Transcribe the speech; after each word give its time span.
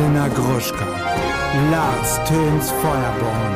Elena 0.00 0.28
Gruschka, 0.28 0.86
Lars 1.70 2.16
Töns 2.24 2.70
Feuerborn. 2.70 3.54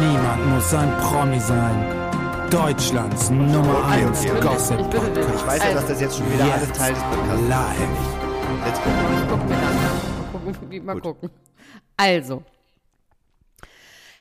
Niemand 0.00 0.46
muss 0.48 0.72
ein 0.72 0.90
Promi 0.98 1.38
sein. 1.40 2.48
Deutschlands 2.50 3.28
Nummer 3.28 3.84
1 3.86 4.20
okay, 4.20 4.30
okay. 4.30 4.40
Gossip 4.40 4.80
Ich 4.80 4.86
bitte. 4.86 5.00
Podcast. 5.00 5.34
Ich 5.36 5.46
weiß 5.46 5.64
ja, 5.64 5.74
dass 5.74 5.86
das 5.88 6.00
jetzt 6.00 6.16
schon 6.16 6.32
wieder 6.32 6.44
alles 6.54 6.72
Teil 6.72 6.94
des 6.94 7.02
Podcasts 7.02 7.42
ist. 7.42 7.48
Live. 7.50 7.78
Go. 8.82 8.90
Gucken 9.28 9.48
wir. 9.50 9.56
Mal 9.56 10.32
gucken, 10.32 10.70
wie, 10.70 10.80
mal 10.80 10.94
Gut. 10.94 11.02
gucken. 11.02 11.30
Also. 11.98 12.42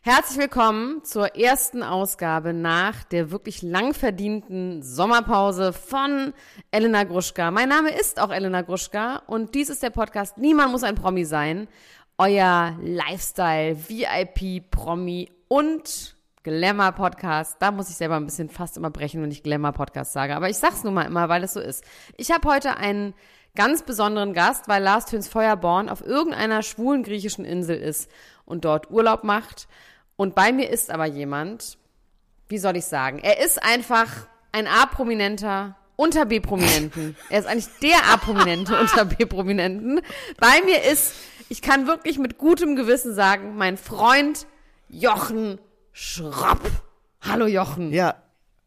Herzlich 0.03 0.39
willkommen 0.39 1.03
zur 1.03 1.35
ersten 1.35 1.83
Ausgabe 1.83 2.53
nach 2.53 3.03
der 3.03 3.29
wirklich 3.29 3.61
lang 3.61 3.93
verdienten 3.93 4.81
Sommerpause 4.81 5.73
von 5.73 6.33
Elena 6.71 7.03
Gruschka. 7.03 7.51
Mein 7.51 7.69
Name 7.69 7.91
ist 7.91 8.19
auch 8.19 8.31
Elena 8.31 8.63
Gruschka 8.63 9.21
und 9.27 9.53
dies 9.53 9.69
ist 9.69 9.83
der 9.83 9.91
Podcast 9.91 10.39
Niemand 10.39 10.71
muss 10.71 10.81
ein 10.81 10.95
Promi 10.95 11.23
sein. 11.23 11.67
Euer 12.17 12.75
Lifestyle, 12.81 13.77
VIP, 13.77 14.71
Promi 14.71 15.29
und 15.47 16.15
Glamour-Podcast. 16.41 17.57
Da 17.59 17.69
muss 17.69 17.91
ich 17.91 17.95
selber 17.95 18.15
ein 18.15 18.25
bisschen 18.25 18.49
fast 18.49 18.77
immer 18.77 18.89
brechen, 18.89 19.21
wenn 19.21 19.29
ich 19.29 19.43
Glamour-Podcast 19.43 20.13
sage. 20.13 20.35
Aber 20.35 20.49
ich 20.49 20.57
sag's 20.57 20.83
nun 20.83 20.95
mal 20.95 21.03
immer, 21.03 21.29
weil 21.29 21.43
es 21.43 21.53
so 21.53 21.59
ist. 21.59 21.83
Ich 22.17 22.31
habe 22.31 22.49
heute 22.49 22.75
einen 22.77 23.13
ganz 23.55 23.83
besonderen 23.83 24.33
Gast, 24.33 24.67
weil 24.67 24.81
Lars 24.81 25.05
Töns 25.05 25.27
Feuerborn 25.27 25.89
auf 25.89 26.03
irgendeiner 26.03 26.63
schwulen 26.63 27.03
griechischen 27.03 27.45
Insel 27.45 27.77
ist 27.77 28.09
und 28.45 28.65
dort 28.65 28.89
Urlaub 28.89 29.23
macht. 29.23 29.67
Und 30.21 30.35
bei 30.35 30.51
mir 30.51 30.69
ist 30.69 30.91
aber 30.91 31.07
jemand, 31.07 31.79
wie 32.47 32.59
soll 32.59 32.77
ich 32.77 32.85
sagen, 32.85 33.17
er 33.17 33.43
ist 33.43 33.63
einfach 33.63 34.27
ein 34.51 34.67
A-Prominenter 34.67 35.75
unter 35.95 36.27
B-Prominenten. 36.27 37.15
Er 37.31 37.39
ist 37.39 37.47
eigentlich 37.47 37.69
der 37.81 37.97
A-Prominente 38.13 38.79
unter 38.79 39.05
B-Prominenten. 39.05 39.99
Bei 40.39 40.61
mir 40.63 40.83
ist, 40.83 41.15
ich 41.49 41.63
kann 41.63 41.87
wirklich 41.87 42.19
mit 42.19 42.37
gutem 42.37 42.75
Gewissen 42.75 43.15
sagen, 43.15 43.55
mein 43.55 43.77
Freund 43.77 44.45
Jochen 44.89 45.57
Schropp. 45.91 46.69
Hallo 47.21 47.47
Jochen. 47.47 47.91
Ja, 47.91 48.13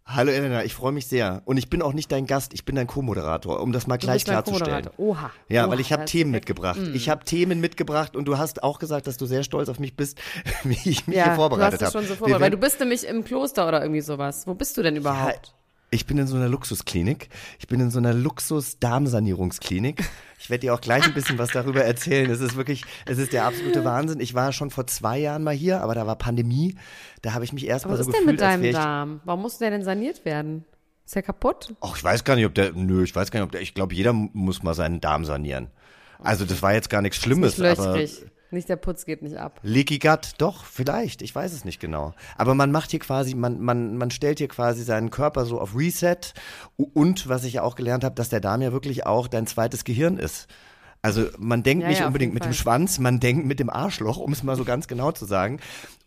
hallo 0.06 0.30
Elena, 0.30 0.64
ich 0.64 0.74
freue 0.74 0.92
mich 0.92 1.06
sehr. 1.06 1.42
Und 1.44 1.56
ich 1.56 1.68
bin 1.70 1.82
auch 1.82 1.92
nicht 1.92 2.10
dein 2.12 2.26
Gast, 2.26 2.54
ich 2.54 2.64
bin 2.64 2.76
dein 2.76 2.86
Co-Moderator, 2.86 3.60
um 3.60 3.72
das 3.72 3.86
mal 3.86 3.98
Du 3.98 4.06
gleich 4.06 4.24
klarzustellen. 4.24 4.88
Oha. 4.96 5.30
Ja, 5.48 5.64
Oha, 5.64 5.72
weil 5.72 5.80
ich 5.80 5.92
habe 5.92 6.04
Themen 6.04 6.30
mitgebracht. 6.30 6.78
Mm. 6.80 6.94
Ich 6.94 7.08
habe 7.08 7.24
Themen 7.24 7.60
mitgebracht 7.60 8.16
und 8.16 8.26
du 8.26 8.38
hast 8.38 8.62
auch 8.62 8.78
gesagt, 8.78 9.06
dass 9.06 9.16
du 9.16 9.26
sehr 9.26 9.42
stolz 9.42 9.68
auf 9.68 9.78
mich 9.78 9.96
bist, 9.96 10.18
wie 10.64 10.78
ich 10.88 11.06
mich 11.06 11.16
Ja, 11.16 11.24
hier 11.24 11.34
vorbereitet 11.34 11.80
du 11.80 11.86
hast 11.86 11.94
habe. 11.94 12.02
dich 12.04 12.08
schon 12.08 12.16
so 12.16 12.18
vorbereitet, 12.18 12.42
weil 12.42 12.50
du 12.50 12.58
bist 12.58 12.80
nämlich 12.80 13.06
im 13.06 13.24
Kloster 13.24 13.66
oder 13.68 13.82
irgendwie 13.82 14.00
sowas. 14.02 14.46
Wo 14.46 14.54
bist 14.54 14.76
du 14.76 14.82
denn 14.82 14.96
überhaupt? 14.96 15.54
Ich 15.94 16.06
bin 16.06 16.18
in 16.18 16.26
so 16.26 16.34
einer 16.34 16.48
Luxusklinik. 16.48 17.28
Ich 17.60 17.68
bin 17.68 17.78
in 17.78 17.90
so 17.90 17.98
einer 18.00 18.12
Luxus-Darmsanierungsklinik. 18.12 20.02
Ich 20.40 20.50
werde 20.50 20.62
dir 20.62 20.74
auch 20.74 20.80
gleich 20.80 21.04
ein 21.04 21.14
bisschen 21.14 21.38
was 21.38 21.52
darüber 21.52 21.84
erzählen. 21.84 22.28
Es 22.30 22.40
ist 22.40 22.56
wirklich, 22.56 22.84
es 23.06 23.18
ist 23.18 23.32
der 23.32 23.44
absolute 23.44 23.84
Wahnsinn. 23.84 24.18
Ich 24.18 24.34
war 24.34 24.52
schon 24.52 24.70
vor 24.70 24.88
zwei 24.88 25.18
Jahren 25.18 25.44
mal 25.44 25.54
hier, 25.54 25.82
aber 25.82 25.94
da 25.94 26.04
war 26.04 26.16
Pandemie. 26.16 26.74
Da 27.22 27.32
habe 27.32 27.44
ich 27.44 27.52
mich 27.52 27.66
erstmal 27.66 27.96
Was 27.96 28.06
so 28.06 28.10
ist 28.10 28.16
denn 28.16 28.26
gefühlt, 28.26 28.40
mit 28.40 28.40
deinem 28.40 28.72
Darm? 28.72 29.20
Warum 29.24 29.42
muss 29.42 29.58
der 29.58 29.70
denn 29.70 29.84
saniert 29.84 30.24
werden? 30.24 30.64
Ist 31.06 31.14
der 31.14 31.22
kaputt? 31.22 31.72
Ach, 31.80 31.96
ich 31.96 32.02
weiß 32.02 32.24
gar 32.24 32.34
nicht, 32.34 32.46
ob 32.46 32.54
der, 32.54 32.72
nö, 32.72 33.04
ich 33.04 33.14
weiß 33.14 33.30
gar 33.30 33.38
nicht, 33.38 33.46
ob 33.46 33.52
der, 33.52 33.60
ich 33.60 33.74
glaube, 33.74 33.94
jeder 33.94 34.12
muss 34.12 34.64
mal 34.64 34.74
seinen 34.74 35.00
Darm 35.00 35.24
sanieren. 35.24 35.68
Also 36.18 36.44
das 36.44 36.60
war 36.60 36.74
jetzt 36.74 36.90
gar 36.90 37.02
nichts 37.02 37.18
Schlimmes, 37.18 37.60
aber. 37.60 38.04
Nicht 38.54 38.68
der 38.68 38.76
Putz 38.76 39.04
geht 39.04 39.20
nicht 39.20 39.36
ab. 39.36 39.60
Leaky 39.62 39.98
Gut, 39.98 40.32
doch, 40.38 40.64
vielleicht, 40.64 41.22
ich 41.22 41.34
weiß 41.34 41.52
es 41.52 41.64
nicht 41.64 41.80
genau. 41.80 42.14
Aber 42.36 42.54
man 42.54 42.72
macht 42.72 42.92
hier 42.92 43.00
quasi, 43.00 43.34
man, 43.34 43.60
man, 43.60 43.96
man 43.96 44.10
stellt 44.10 44.38
hier 44.38 44.48
quasi 44.48 44.82
seinen 44.84 45.10
Körper 45.10 45.44
so 45.44 45.60
auf 45.60 45.76
Reset 45.76 46.16
und 46.76 47.28
was 47.28 47.44
ich 47.44 47.54
ja 47.54 47.62
auch 47.62 47.74
gelernt 47.74 48.04
habe, 48.04 48.14
dass 48.14 48.28
der 48.28 48.40
Darm 48.40 48.62
ja 48.62 48.72
wirklich 48.72 49.06
auch 49.06 49.28
dein 49.28 49.46
zweites 49.46 49.84
Gehirn 49.84 50.16
ist. 50.16 50.46
Also 51.04 51.26
man 51.38 51.62
denkt 51.62 51.82
Ja, 51.82 51.88
nicht 51.90 52.00
ja, 52.00 52.06
unbedingt 52.06 52.32
mit 52.32 52.44
dem 52.44 52.54
Fall. 52.54 52.54
Schwanz, 52.54 52.98
man 52.98 53.20
denkt 53.20 53.44
mit 53.44 53.60
dem 53.60 53.68
Arschloch, 53.68 54.16
um 54.16 54.32
es 54.32 54.42
mal 54.42 54.56
so 54.56 54.64
ganz 54.64 54.88
genau 54.88 55.12
zu 55.12 55.26
sagen. 55.26 55.60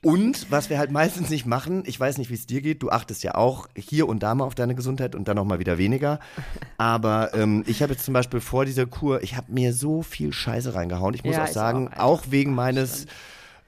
Und 0.04 0.50
was 0.50 0.72
wir 0.72 0.80
halt 0.80 0.90
meistens 0.92 1.30
nicht 1.30 1.46
machen, 1.46 1.84
ich 1.86 2.00
weiß 2.00 2.18
nicht, 2.18 2.32
wie 2.32 2.34
es 2.34 2.48
dir 2.48 2.62
geht, 2.62 2.82
du 2.82 2.90
achtest 2.90 3.24
ja 3.24 3.36
auch 3.36 3.68
hier 3.76 4.08
und 4.10 4.24
da 4.24 4.34
mal 4.34 4.46
auf 4.46 4.56
deine 4.56 4.74
Gesundheit 4.74 5.14
und 5.14 5.28
dann 5.28 5.38
auch 5.38 5.46
mal 5.46 5.60
wieder 5.60 5.78
weniger. 5.78 6.20
Aber 6.78 7.34
ähm, 7.36 7.64
ich 7.68 7.84
habe 7.84 7.94
jetzt 7.94 8.06
zum 8.06 8.14
Beispiel 8.16 8.40
vor 8.40 8.66
dieser 8.66 8.88
Kur, 8.88 9.22
ich 9.22 9.36
habe 9.38 9.52
mir 9.52 9.72
so 9.72 10.02
viel 10.02 10.34
Scheiße 10.34 10.74
reingehauen. 10.74 11.14
Ich 11.14 11.24
muss 11.24 11.36
Ja, 11.36 11.44
auch 11.44 11.48
sagen, 11.48 11.90
auch, 11.96 12.00
auch 12.00 12.24
wegen 12.32 12.56
meines 12.56 13.06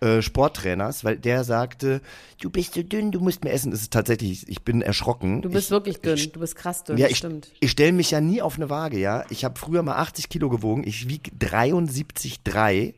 äh, 0.01 0.21
Sporttrainers, 0.21 1.03
weil 1.03 1.17
der 1.17 1.43
sagte, 1.43 2.01
du 2.41 2.49
bist 2.49 2.73
so 2.73 2.83
dünn, 2.83 3.11
du 3.11 3.19
musst 3.19 3.43
mehr 3.43 3.53
essen. 3.53 3.71
Das 3.71 3.81
ist 3.81 3.91
tatsächlich, 3.91 4.47
ich 4.47 4.63
bin 4.63 4.81
erschrocken. 4.81 5.41
Du 5.41 5.49
bist 5.49 5.67
ich, 5.67 5.71
wirklich 5.71 5.97
dünn. 5.99 6.15
Ich, 6.15 6.31
du 6.31 6.39
bist 6.39 6.55
krass 6.55 6.83
dünn. 6.83 6.97
ja, 6.97 7.05
das 7.05 7.11
ich, 7.11 7.17
stimmt. 7.17 7.51
ich 7.59 7.71
stelle 7.71 7.91
mich 7.91 8.11
ja 8.11 8.21
nie 8.21 8.41
auf 8.41 8.55
eine 8.55 8.69
Waage, 8.69 8.97
ja. 8.97 9.25
Ich 9.29 9.43
habe 9.43 9.59
früher 9.59 9.83
mal 9.83 9.97
80 9.97 10.29
Kilo 10.29 10.49
gewogen, 10.49 10.83
ich 10.85 11.09
wiege 11.09 11.31
73,3 11.31 12.93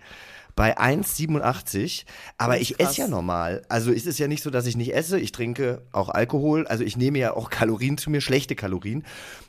bei 0.62 0.78
1,87, 0.78 2.04
aber 2.38 2.60
ich 2.60 2.78
krass. 2.78 2.92
esse 2.92 3.02
ja 3.02 3.08
normal. 3.08 3.64
Also 3.68 3.92
ist 3.92 4.06
es 4.06 4.20
ja 4.20 4.28
nicht 4.28 4.44
so, 4.44 4.52
dass 4.52 4.68
ich 4.68 4.78
nicht 4.78 4.94
esse, 4.94 5.20
ich 5.20 5.32
trinke 5.32 5.82
auch 5.92 6.10
Alkohol, 6.10 6.68
also 6.68 6.84
ich 6.84 6.98
nehme 6.98 7.18
ja 7.18 7.34
auch 7.36 7.50
Kalorien 7.50 7.98
zu 7.98 8.12
mir, 8.12 8.22
schlechte 8.22 8.56
Kalorien. 8.56 9.04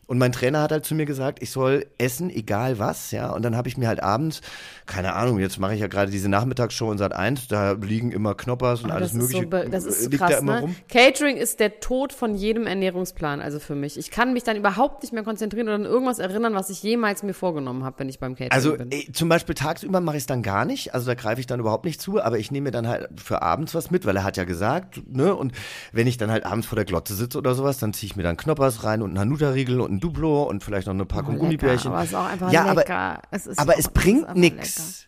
Und 0.06 0.18
mein 0.18 0.32
Trainer 0.32 0.60
hat 0.60 0.72
halt 0.72 0.84
zu 0.84 0.94
mir 0.94 1.06
gesagt, 1.06 1.40
ich 1.42 1.50
soll 1.50 1.86
essen, 1.96 2.28
egal 2.28 2.78
was, 2.78 3.12
ja. 3.12 3.30
Und 3.30 3.42
dann 3.42 3.56
habe 3.56 3.68
ich 3.68 3.78
mir 3.78 3.88
halt 3.88 4.02
abends, 4.02 4.42
keine 4.84 5.14
Ahnung, 5.14 5.38
jetzt 5.38 5.58
mache 5.58 5.74
ich 5.74 5.80
ja 5.80 5.86
gerade 5.86 6.10
diese 6.10 6.28
Nachmittagsshow 6.28 6.90
in 6.92 6.98
Sat 6.98 7.12
1, 7.14 7.48
da 7.48 7.72
liegen 7.72 8.10
immer 8.10 8.34
Knoppers 8.34 8.82
und 8.82 8.90
Oh, 8.90 8.94
alles 8.94 9.12
mögliche. 9.14 9.44
Ist 9.44 9.50
so 9.50 9.70
das 9.70 9.84
ist 9.84 10.02
so 10.04 10.10
liegt 10.10 10.20
da 10.22 10.26
krass, 10.26 10.40
immer 10.40 10.54
ne? 10.56 10.60
rum. 10.62 10.76
Catering 10.90 11.36
ist 11.36 11.60
der 11.60 11.80
Tod 11.80 12.12
von 12.12 12.34
jedem 12.34 12.66
Ernährungsplan, 12.66 13.40
also 13.40 13.58
für 13.58 13.74
mich. 13.74 13.96
Ich 13.96 14.10
kann 14.10 14.32
mich 14.34 14.42
dann 14.42 14.56
überhaupt 14.56 15.02
nicht 15.02 15.12
mehr 15.14 15.22
konzentrieren 15.22 15.68
oder 15.68 15.76
an 15.76 15.84
irgendwas 15.84 16.18
erinnern, 16.18 16.54
was 16.54 16.68
ich 16.68 16.82
jemals 16.82 17.22
mir 17.22 17.32
vorgenommen 17.32 17.84
habe, 17.84 18.00
wenn 18.00 18.08
ich 18.08 18.18
beim 18.18 18.34
Catering 18.34 18.52
Also 18.52 18.76
bin. 18.76 18.90
ey, 18.90 19.08
zum 19.12 19.28
Beispiel 19.30 19.54
tagsüber 19.54 20.00
mache 20.00 20.16
ich 20.16 20.24
es 20.24 20.26
dann 20.26 20.42
gar 20.42 20.64
nicht, 20.66 20.92
also 20.94 21.01
da 21.06 21.14
greife 21.14 21.40
ich 21.40 21.46
dann 21.46 21.60
überhaupt 21.60 21.84
nicht 21.84 22.00
zu, 22.00 22.22
aber 22.22 22.38
ich 22.38 22.50
nehme 22.50 22.64
mir 22.64 22.70
dann 22.70 22.86
halt 22.88 23.08
für 23.20 23.42
abends 23.42 23.74
was 23.74 23.90
mit, 23.90 24.06
weil 24.06 24.16
er 24.16 24.24
hat 24.24 24.36
ja 24.36 24.44
gesagt, 24.44 25.02
ne, 25.08 25.34
und 25.34 25.52
wenn 25.92 26.06
ich 26.06 26.16
dann 26.16 26.30
halt 26.30 26.44
abends 26.46 26.66
vor 26.66 26.76
der 26.76 26.84
Glotze 26.84 27.14
sitze 27.14 27.38
oder 27.38 27.54
sowas, 27.54 27.78
dann 27.78 27.92
ziehe 27.92 28.08
ich 28.10 28.16
mir 28.16 28.22
dann 28.22 28.36
Knoppers 28.36 28.84
rein 28.84 29.02
und 29.02 29.10
einen 29.10 29.18
Hanuta-Riegel 29.18 29.80
und 29.80 29.92
ein 29.92 30.00
Duplo 30.00 30.42
und 30.44 30.62
vielleicht 30.64 30.86
noch 30.86 30.94
eine 30.94 31.04
Packung 31.04 31.36
Oh, 31.36 31.40
Gummibärchen. 31.40 31.90
aber 31.92 32.02
es 32.02 32.10
ist 32.10 32.14
auch 32.14 32.26
einfach 32.26 32.52
ja, 32.52 32.72
lecker. 32.72 32.94
Aber, 32.94 33.22
Es 33.30 33.58
aber 33.58 33.78
es 33.78 33.88
bringt 33.88 34.34
nix. 34.36 35.06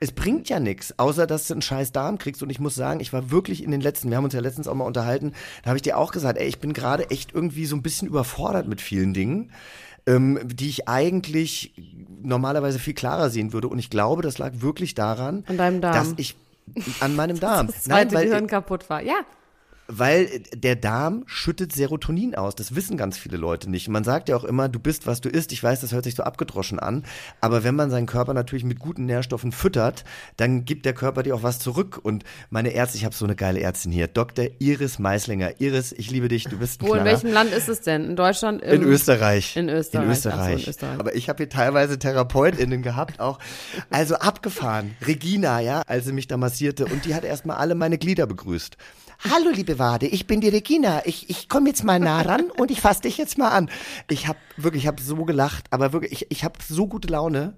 Es 0.00 0.12
bringt 0.12 0.48
ja 0.48 0.60
nichts, 0.60 0.98
außer 0.98 1.26
dass 1.26 1.46
du 1.46 1.54
einen 1.54 1.62
scheiß 1.62 1.92
Darm 1.92 2.18
kriegst. 2.18 2.42
Und 2.42 2.50
ich 2.50 2.58
muss 2.60 2.74
sagen, 2.74 3.00
ich 3.00 3.12
war 3.12 3.30
wirklich 3.30 3.62
in 3.62 3.70
den 3.70 3.80
letzten, 3.80 4.10
wir 4.10 4.16
haben 4.18 4.24
uns 4.24 4.34
ja 4.34 4.40
letztens 4.40 4.68
auch 4.68 4.74
mal 4.74 4.84
unterhalten, 4.84 5.32
da 5.62 5.68
habe 5.70 5.78
ich 5.78 5.82
dir 5.82 5.96
auch 5.96 6.12
gesagt, 6.12 6.36
ey, 6.38 6.46
ich 6.46 6.58
bin 6.58 6.72
gerade 6.74 7.10
echt 7.10 7.32
irgendwie 7.32 7.64
so 7.64 7.76
ein 7.76 7.82
bisschen 7.82 8.08
überfordert 8.08 8.66
mit 8.68 8.80
vielen 8.80 9.14
Dingen, 9.14 9.50
ähm, 10.06 10.38
die 10.44 10.68
ich 10.68 10.88
eigentlich 10.88 11.74
normalerweise 12.22 12.78
viel 12.78 12.94
klarer 12.94 13.30
sehen 13.30 13.52
würde. 13.52 13.68
Und 13.68 13.78
ich 13.78 13.90
glaube, 13.90 14.22
das 14.22 14.38
lag 14.38 14.52
wirklich 14.56 14.94
daran, 14.94 15.44
dass 15.80 16.14
ich 16.16 16.36
an 17.00 17.14
meinem 17.14 17.40
Darm. 17.40 17.66
Das 17.68 17.84
zweite 17.84 18.14
weil, 18.14 18.26
Gehirn 18.26 18.46
kaputt 18.46 18.88
war. 18.90 19.02
Ja, 19.02 19.20
weil 19.86 20.40
der 20.54 20.76
Darm 20.76 21.24
schüttet 21.26 21.72
Serotonin 21.72 22.34
aus. 22.34 22.54
Das 22.54 22.74
wissen 22.74 22.96
ganz 22.96 23.18
viele 23.18 23.36
Leute 23.36 23.70
nicht. 23.70 23.88
Man 23.88 24.02
sagt 24.02 24.28
ja 24.28 24.36
auch 24.36 24.44
immer, 24.44 24.68
du 24.68 24.78
bist, 24.78 25.06
was 25.06 25.20
du 25.20 25.28
isst. 25.28 25.52
Ich 25.52 25.62
weiß, 25.62 25.80
das 25.82 25.92
hört 25.92 26.04
sich 26.04 26.14
so 26.14 26.22
abgedroschen 26.22 26.78
an. 26.78 27.04
Aber 27.40 27.64
wenn 27.64 27.74
man 27.74 27.90
seinen 27.90 28.06
Körper 28.06 28.32
natürlich 28.32 28.64
mit 28.64 28.78
guten 28.78 29.04
Nährstoffen 29.04 29.52
füttert, 29.52 30.04
dann 30.38 30.64
gibt 30.64 30.86
der 30.86 30.94
Körper 30.94 31.22
dir 31.22 31.34
auch 31.34 31.42
was 31.42 31.58
zurück. 31.58 32.00
Und 32.02 32.24
meine 32.48 32.70
Ärzte, 32.70 32.96
ich 32.96 33.04
habe 33.04 33.14
so 33.14 33.24
eine 33.26 33.36
geile 33.36 33.60
Ärztin 33.60 33.92
hier. 33.92 34.06
Dr. 34.08 34.46
Iris 34.58 34.98
Meislinger. 34.98 35.60
Iris, 35.60 35.92
ich 35.92 36.10
liebe 36.10 36.28
dich. 36.28 36.44
Du 36.44 36.58
bist 36.58 36.80
ein 36.80 36.86
wo, 36.88 36.94
in 36.94 37.00
Knaller. 37.02 37.10
welchem 37.12 37.32
Land 37.32 37.52
ist 37.52 37.68
es 37.68 37.82
denn? 37.82 38.04
In 38.04 38.16
Deutschland? 38.16 38.62
In 38.62 38.82
Im- 38.82 38.88
Österreich. 38.88 39.56
In 39.56 39.68
Österreich. 39.68 40.04
In 40.04 40.10
Ach 40.10 40.14
so, 40.16 40.28
in 40.30 40.34
Österreich. 40.38 40.68
Österreich. 40.68 40.98
Aber 41.00 41.14
ich 41.14 41.28
habe 41.28 41.36
hier 41.38 41.48
teilweise 41.50 41.98
TherapeutInnen 41.98 42.82
gehabt 42.82 43.20
auch. 43.20 43.38
Also 43.90 44.14
abgefahren. 44.16 44.96
Regina, 45.06 45.60
ja, 45.60 45.82
als 45.86 46.06
sie 46.06 46.12
mich 46.12 46.26
da 46.26 46.36
massierte. 46.38 46.86
Und 46.86 47.04
die 47.04 47.14
hat 47.14 47.24
erstmal 47.24 47.56
alle 47.58 47.74
meine 47.74 47.98
Glieder 47.98 48.26
begrüßt. 48.26 48.76
Hallo, 49.20 49.50
liebe 49.52 49.78
Wade, 49.78 50.06
ich 50.06 50.26
bin 50.26 50.40
die 50.40 50.48
Regina. 50.48 51.02
Ich, 51.06 51.30
ich 51.30 51.48
komme 51.48 51.68
jetzt 51.68 51.84
mal 51.84 51.98
nah 51.98 52.20
ran 52.22 52.50
und 52.50 52.70
ich 52.70 52.80
fasse 52.80 53.02
dich 53.02 53.16
jetzt 53.16 53.38
mal 53.38 53.48
an. 53.48 53.70
Ich 54.10 54.26
habe 54.26 54.38
wirklich, 54.56 54.84
ich 54.84 54.86
habe 54.88 55.00
so 55.00 55.16
gelacht, 55.24 55.64
aber 55.70 55.92
wirklich, 55.92 56.12
ich, 56.12 56.26
ich 56.30 56.44
habe 56.44 56.58
so 56.66 56.86
gute 56.86 57.08
Laune. 57.08 57.54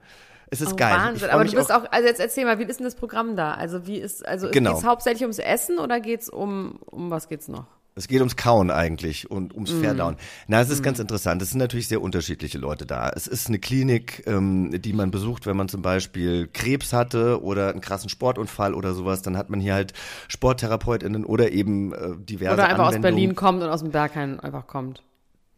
Es 0.48 0.60
ist 0.60 0.74
Oh, 0.74 0.76
geil. 0.76 0.96
Wahnsinn. 0.96 1.30
Aber 1.30 1.44
du 1.44 1.52
bist 1.52 1.72
auch, 1.72 1.84
also 1.90 2.06
jetzt 2.06 2.20
erzähl 2.20 2.44
mal, 2.44 2.58
wie 2.60 2.64
ist 2.64 2.78
denn 2.78 2.84
das 2.84 2.94
Programm 2.94 3.34
da? 3.34 3.54
Also 3.54 3.86
wie 3.86 3.98
ist, 3.98 4.24
also 4.24 4.48
Genau. 4.50 4.74
geht's 4.74 4.84
hauptsächlich 4.84 5.22
ums 5.22 5.38
Essen 5.40 5.78
oder 5.78 5.98
geht's 5.98 6.28
um, 6.28 6.78
um 6.86 7.10
was 7.10 7.28
geht's 7.28 7.48
noch? 7.48 7.66
Es 7.98 8.08
geht 8.08 8.20
ums 8.20 8.36
Kauen 8.36 8.70
eigentlich 8.70 9.30
und 9.30 9.54
ums 9.54 9.72
Mm. 9.72 9.80
Verdauen. 9.80 10.16
Na, 10.48 10.60
es 10.60 10.68
ist 10.68 10.82
ganz 10.82 10.98
interessant. 10.98 11.40
Es 11.40 11.48
sind 11.50 11.60
natürlich 11.60 11.88
sehr 11.88 12.02
unterschiedliche 12.02 12.58
Leute 12.58 12.84
da. 12.84 13.08
Es 13.08 13.26
ist 13.26 13.48
eine 13.48 13.58
Klinik, 13.58 14.22
ähm, 14.26 14.70
die 14.82 14.92
man 14.92 15.10
besucht, 15.10 15.46
wenn 15.46 15.56
man 15.56 15.70
zum 15.70 15.80
Beispiel 15.80 16.46
Krebs 16.46 16.92
hatte 16.92 17.42
oder 17.42 17.70
einen 17.70 17.80
krassen 17.80 18.10
Sportunfall 18.10 18.74
oder 18.74 18.92
sowas. 18.92 19.22
Dann 19.22 19.38
hat 19.38 19.48
man 19.48 19.60
hier 19.60 19.72
halt 19.72 19.94
SporttherapeutInnen 20.28 21.24
oder 21.24 21.52
eben 21.52 21.94
äh, 21.94 22.16
diverse 22.18 22.52
Oder 22.52 22.64
einfach 22.68 22.84
aus 22.88 22.94
Anwendungen. 22.94 23.14
Berlin 23.16 23.34
kommt 23.34 23.62
und 23.62 23.70
aus 23.70 23.80
dem 23.80 23.92
Berghain 23.92 24.40
einfach 24.40 24.66
kommt. 24.66 25.02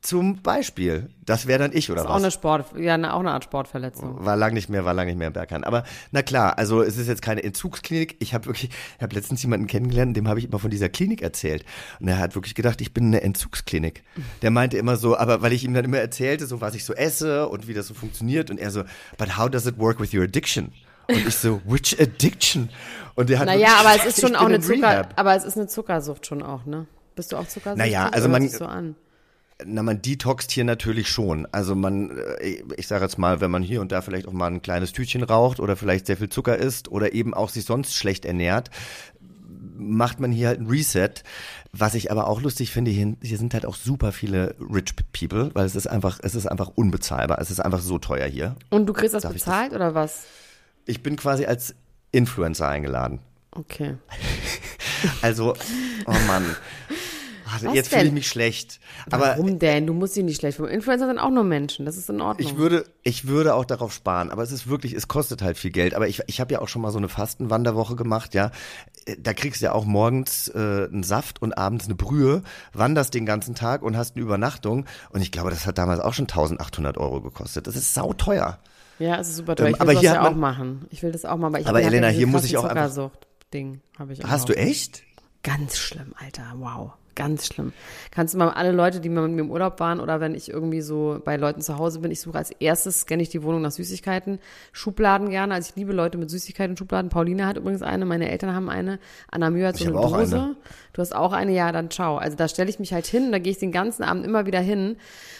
Zum 0.00 0.42
Beispiel. 0.42 1.10
Das 1.26 1.46
wäre 1.48 1.58
dann 1.58 1.72
ich 1.74 1.90
oder 1.90 1.96
Das 1.96 2.04
ist 2.04 2.08
was? 2.08 2.14
auch 2.14 2.22
eine 2.22 2.30
Sport, 2.30 2.66
ja, 2.78 2.94
eine, 2.94 3.12
auch 3.14 3.18
eine 3.20 3.32
Art 3.32 3.42
Sportverletzung. 3.44 4.24
War 4.24 4.36
lang 4.36 4.54
nicht 4.54 4.68
mehr, 4.68 4.84
war 4.84 4.94
lang 4.94 5.06
nicht 5.08 5.16
mehr 5.18 5.26
im 5.26 5.32
Berghain. 5.32 5.64
Aber 5.64 5.82
na 6.12 6.22
klar, 6.22 6.56
also 6.56 6.82
es 6.82 6.96
ist 6.96 7.08
jetzt 7.08 7.20
keine 7.20 7.42
Entzugsklinik. 7.42 8.16
Ich 8.20 8.32
habe 8.32 8.46
wirklich, 8.46 8.70
ich 8.96 9.02
habe 9.02 9.12
letztens 9.14 9.42
jemanden 9.42 9.66
kennengelernt, 9.66 10.16
dem 10.16 10.28
habe 10.28 10.38
ich 10.38 10.46
immer 10.46 10.60
von 10.60 10.70
dieser 10.70 10.88
Klinik 10.88 11.20
erzählt. 11.20 11.64
Und 11.98 12.06
er 12.06 12.18
hat 12.18 12.36
wirklich 12.36 12.54
gedacht, 12.54 12.80
ich 12.80 12.94
bin 12.94 13.06
eine 13.06 13.22
Entzugsklinik. 13.22 14.04
Der 14.42 14.52
meinte 14.52 14.78
immer 14.78 14.96
so, 14.96 15.16
aber 15.16 15.42
weil 15.42 15.52
ich 15.52 15.64
ihm 15.64 15.74
dann 15.74 15.84
immer 15.84 15.98
erzählte, 15.98 16.46
so 16.46 16.60
was 16.60 16.74
ich 16.76 16.84
so 16.84 16.94
esse 16.94 17.48
und 17.48 17.66
wie 17.66 17.74
das 17.74 17.88
so 17.88 17.94
funktioniert. 17.94 18.50
Und 18.52 18.58
er 18.60 18.70
so, 18.70 18.84
but 19.18 19.36
how 19.36 19.50
does 19.50 19.66
it 19.66 19.78
work 19.78 19.98
with 20.00 20.14
your 20.14 20.22
addiction? 20.22 20.70
Und 21.08 21.26
ich 21.26 21.34
so, 21.34 21.60
which 21.64 21.96
addiction? 22.00 22.68
Und 23.16 23.30
der 23.30 23.40
hat 23.40 23.46
Naja, 23.46 23.70
aber 23.80 23.96
es 23.96 24.04
ist 24.04 24.20
schon 24.20 24.36
auch 24.36 24.46
eine 24.46 24.56
in 24.56 24.62
Zucker, 24.62 24.90
Rehab. 24.90 25.14
aber 25.16 25.34
es 25.34 25.44
ist 25.44 25.56
eine 25.56 25.66
Zuckersucht 25.66 26.24
schon 26.26 26.42
auch, 26.42 26.66
ne? 26.66 26.86
Bist 27.16 27.32
du 27.32 27.36
auch 27.36 27.48
Zuckersüchtig? 27.48 27.78
Naja, 27.92 28.08
also 28.10 28.28
man- 28.28 28.48
so 28.48 28.64
an. 28.64 28.94
Na, 29.64 29.82
man 29.82 30.00
detoxt 30.00 30.52
hier 30.52 30.64
natürlich 30.64 31.08
schon. 31.08 31.46
Also 31.50 31.74
man, 31.74 32.16
äh, 32.40 32.62
ich 32.76 32.86
sage 32.86 33.04
jetzt 33.04 33.18
mal, 33.18 33.40
wenn 33.40 33.50
man 33.50 33.62
hier 33.62 33.80
und 33.80 33.90
da 33.90 34.02
vielleicht 34.02 34.28
auch 34.28 34.32
mal 34.32 34.46
ein 34.46 34.62
kleines 34.62 34.92
Tütchen 34.92 35.22
raucht 35.24 35.58
oder 35.58 35.74
vielleicht 35.76 36.06
sehr 36.06 36.16
viel 36.16 36.28
Zucker 36.28 36.56
isst 36.56 36.88
oder 36.88 37.12
eben 37.12 37.34
auch 37.34 37.48
sich 37.48 37.64
sonst 37.64 37.94
schlecht 37.96 38.24
ernährt, 38.24 38.70
macht 39.76 40.20
man 40.20 40.30
hier 40.30 40.48
halt 40.48 40.60
ein 40.60 40.66
Reset. 40.68 41.10
Was 41.72 41.94
ich 41.94 42.10
aber 42.12 42.28
auch 42.28 42.40
lustig 42.40 42.70
finde, 42.70 42.90
hier, 42.92 43.16
hier 43.20 43.38
sind 43.38 43.52
halt 43.54 43.66
auch 43.66 43.74
super 43.74 44.12
viele 44.12 44.54
Rich 44.60 44.94
People, 45.12 45.50
weil 45.54 45.66
es 45.66 45.74
ist 45.74 45.86
einfach, 45.88 46.20
es 46.22 46.34
ist 46.36 46.46
einfach 46.46 46.68
unbezahlbar. 46.74 47.40
Es 47.40 47.50
ist 47.50 47.60
einfach 47.60 47.80
so 47.80 47.98
teuer 47.98 48.26
hier. 48.26 48.54
Und 48.70 48.86
du 48.86 48.92
kriegst 48.92 49.14
das 49.14 49.24
Darf 49.24 49.34
ich 49.34 49.42
das? 49.42 49.46
bezahlt 49.46 49.72
oder 49.72 49.94
was? 49.94 50.22
Ich 50.86 51.02
bin 51.02 51.16
quasi 51.16 51.46
als 51.46 51.74
Influencer 52.12 52.68
eingeladen. 52.68 53.18
Okay. 53.52 53.96
Also, 55.22 55.54
oh 56.06 56.14
Mann. 56.26 56.44
Ah, 57.50 57.58
Was 57.62 57.74
Jetzt 57.74 57.88
fühle 57.92 58.04
ich 58.04 58.12
mich 58.12 58.28
schlecht. 58.28 58.78
Aber 59.10 59.26
Warum 59.28 59.58
denn? 59.58 59.86
Du 59.86 59.94
musst 59.94 60.14
dich 60.16 60.24
nicht 60.24 60.38
schlecht 60.38 60.56
fühlen. 60.58 60.70
Influencer 60.70 61.06
sind 61.06 61.18
auch 61.18 61.30
nur 61.30 61.44
Menschen. 61.44 61.86
Das 61.86 61.96
ist 61.96 62.10
in 62.10 62.20
Ordnung. 62.20 62.46
Ich 62.46 62.56
würde, 62.58 62.84
ich 63.02 63.26
würde 63.26 63.54
auch 63.54 63.64
darauf 63.64 63.92
sparen, 63.94 64.30
aber 64.30 64.42
es 64.42 64.52
ist 64.52 64.68
wirklich, 64.68 64.92
es 64.92 65.08
kostet 65.08 65.40
halt 65.42 65.56
viel 65.56 65.70
Geld. 65.70 65.94
Aber 65.94 66.08
ich, 66.08 66.20
ich 66.26 66.40
habe 66.40 66.52
ja 66.52 66.60
auch 66.60 66.68
schon 66.68 66.82
mal 66.82 66.90
so 66.90 66.98
eine 66.98 67.08
Fastenwanderwoche 67.08 67.96
gemacht, 67.96 68.34
ja. 68.34 68.50
Äh, 69.06 69.16
Da 69.18 69.32
kriegst 69.32 69.60
du 69.62 69.66
ja 69.66 69.72
auch 69.72 69.84
morgens 69.86 70.48
äh, 70.48 70.58
einen 70.58 71.02
Saft 71.02 71.40
und 71.40 71.56
abends 71.56 71.86
eine 71.86 71.94
Brühe, 71.94 72.42
wanderst 72.74 73.14
den 73.14 73.24
ganzen 73.26 73.54
Tag 73.54 73.82
und 73.82 73.96
hast 73.96 74.14
eine 74.16 74.24
Übernachtung. 74.24 74.84
Und 75.10 75.22
ich 75.22 75.32
glaube, 75.32 75.50
das 75.50 75.66
hat 75.66 75.78
damals 75.78 76.00
auch 76.00 76.12
schon 76.14 76.24
1800 76.26 76.98
Euro 76.98 77.20
gekostet. 77.22 77.66
Das 77.66 77.76
ist 77.76 77.94
sauteuer. 77.94 78.58
ja, 78.98 79.18
es 79.18 79.28
ist 79.28 79.36
super 79.36 79.56
toll. 79.56 79.68
Ähm, 79.68 79.72
Ich 79.74 79.80
will 79.80 79.88
aber 79.90 79.98
hier 80.00 80.12
ja 80.14 80.28
auch 80.28 80.34
machen. 80.34 80.86
Ich 80.90 81.02
will 81.02 81.12
das 81.12 81.24
auch 81.24 81.36
machen. 81.36 81.54
Aber, 81.54 81.60
ich 81.60 81.66
Aber 81.66 81.80
Elena, 81.82 82.08
hier 82.08 82.26
muss 82.26 82.44
ich 82.44 82.56
auch 82.58 82.64
einfach- 82.64 82.88
Zuckersucht-Ding 82.90 83.80
habe 83.98 84.12
ich 84.12 84.24
auch. 84.24 84.28
Hast 84.28 84.48
du 84.50 84.56
echt? 84.56 85.02
Ganz 85.44 85.78
schlimm, 85.78 86.14
Alter. 86.22 86.42
Wow. 86.56 86.92
Ganz 87.18 87.46
schlimm. 87.48 87.72
Kannst 88.12 88.34
du 88.34 88.38
mal 88.38 88.50
alle 88.50 88.70
Leute, 88.70 89.00
die 89.00 89.08
mal 89.08 89.26
mit 89.26 89.32
mir 89.32 89.40
im 89.40 89.50
Urlaub 89.50 89.80
waren 89.80 89.98
oder 89.98 90.20
wenn 90.20 90.36
ich 90.36 90.48
irgendwie 90.50 90.80
so 90.82 91.20
bei 91.24 91.36
Leuten 91.36 91.60
zu 91.60 91.76
Hause 91.76 91.98
bin, 91.98 92.12
ich 92.12 92.20
suche 92.20 92.38
als 92.38 92.52
erstes, 92.52 93.00
scanne 93.00 93.24
ich 93.24 93.28
die 93.28 93.42
Wohnung 93.42 93.60
nach 93.60 93.72
Süßigkeiten, 93.72 94.38
Schubladen 94.70 95.28
gerne. 95.28 95.52
Also 95.52 95.70
ich 95.70 95.76
liebe 95.76 95.92
Leute 95.92 96.16
mit 96.16 96.30
Süßigkeiten, 96.30 96.76
Schubladen. 96.76 97.10
Pauline 97.10 97.44
hat 97.44 97.56
übrigens 97.56 97.82
eine, 97.82 98.04
meine 98.04 98.30
Eltern 98.30 98.54
haben 98.54 98.70
eine. 98.70 99.00
Anna 99.32 99.50
Mühe 99.50 99.66
hat 99.66 99.76
so 99.76 99.82
Ich 99.82 99.90
eine 99.90 100.00
Dose. 100.00 100.36
eine. 100.36 100.56
Du 100.92 101.02
hast 101.02 101.12
auch 101.12 101.32
eine, 101.32 101.52
ja, 101.52 101.72
dann 101.72 101.90
ciao. 101.90 102.18
Also 102.18 102.36
da 102.36 102.46
stelle 102.46 102.70
ich 102.70 102.78
mich 102.78 102.92
halt 102.92 103.08
hin, 103.08 103.32
da 103.32 103.40
gehe 103.40 103.50
ich 103.50 103.58
den 103.58 103.72
ganzen 103.72 104.04
Abend 104.04 104.24
immer 104.24 104.46
wieder 104.46 104.60
hin. 104.60 104.96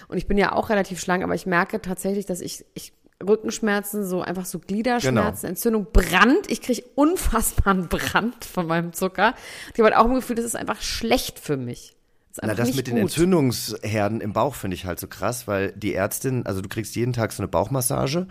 Und 0.08 0.18
ich 0.18 0.26
bin 0.26 0.36
ja 0.36 0.50
auch 0.54 0.70
relativ 0.70 0.98
schlank, 0.98 1.22
aber 1.22 1.36
ich 1.36 1.46
merke 1.46 1.80
tatsächlich, 1.80 2.26
dass 2.26 2.40
ich, 2.40 2.64
ich 2.74 2.92
Rückenschmerzen, 3.26 4.04
so 4.06 4.22
einfach 4.22 4.44
so 4.46 4.58
Gliederschmerzen, 4.58 5.40
Genau. 5.42 5.48
Entzündung, 5.48 5.86
Brand. 5.92 6.48
Ich 6.50 6.62
kriege 6.62 6.82
unfassbaren 6.94 7.88
Brand 7.88 8.44
von 8.44 8.66
meinem 8.66 8.92
Zucker. 8.92 9.34
Ich 9.72 9.80
habe 9.80 9.84
halt 9.92 9.96
auch 9.96 10.06
im 10.06 10.14
Gefühl, 10.14 10.36
das 10.36 10.44
ist 10.44 10.56
einfach 10.56 10.80
schlecht 10.80 11.38
für 11.38 11.56
mich. 11.56 11.94
Das 12.34 12.44
ist 12.44 12.46
Na, 12.46 12.54
das 12.54 12.76
mit 12.76 12.86
den 12.86 12.94
gut. 12.94 13.02
Entzündungsherden 13.02 14.20
im 14.20 14.32
Bauch 14.32 14.54
finde 14.54 14.76
ich 14.76 14.84
halt 14.84 15.00
so 15.00 15.08
krass, 15.08 15.48
weil 15.48 15.72
die 15.72 15.94
Ärztin, 15.94 16.46
also 16.46 16.60
du 16.60 16.68
kriegst 16.68 16.94
jeden 16.94 17.12
Tag 17.12 17.32
so 17.32 17.42
eine 17.42 17.48
Bauchmassage. 17.48 18.28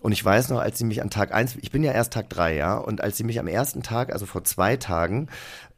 Und 0.00 0.12
ich 0.12 0.24
weiß 0.24 0.50
noch, 0.50 0.60
als 0.60 0.78
sie 0.78 0.84
mich 0.84 1.02
an 1.02 1.10
Tag 1.10 1.34
eins, 1.34 1.56
ich 1.60 1.72
bin 1.72 1.82
ja 1.82 1.90
erst 1.90 2.12
Tag 2.12 2.30
drei, 2.30 2.54
ja, 2.54 2.76
und 2.76 3.00
als 3.02 3.16
sie 3.16 3.24
mich 3.24 3.40
am 3.40 3.48
ersten 3.48 3.82
Tag, 3.82 4.12
also 4.12 4.26
vor 4.26 4.44
zwei 4.44 4.76
Tagen, 4.76 5.26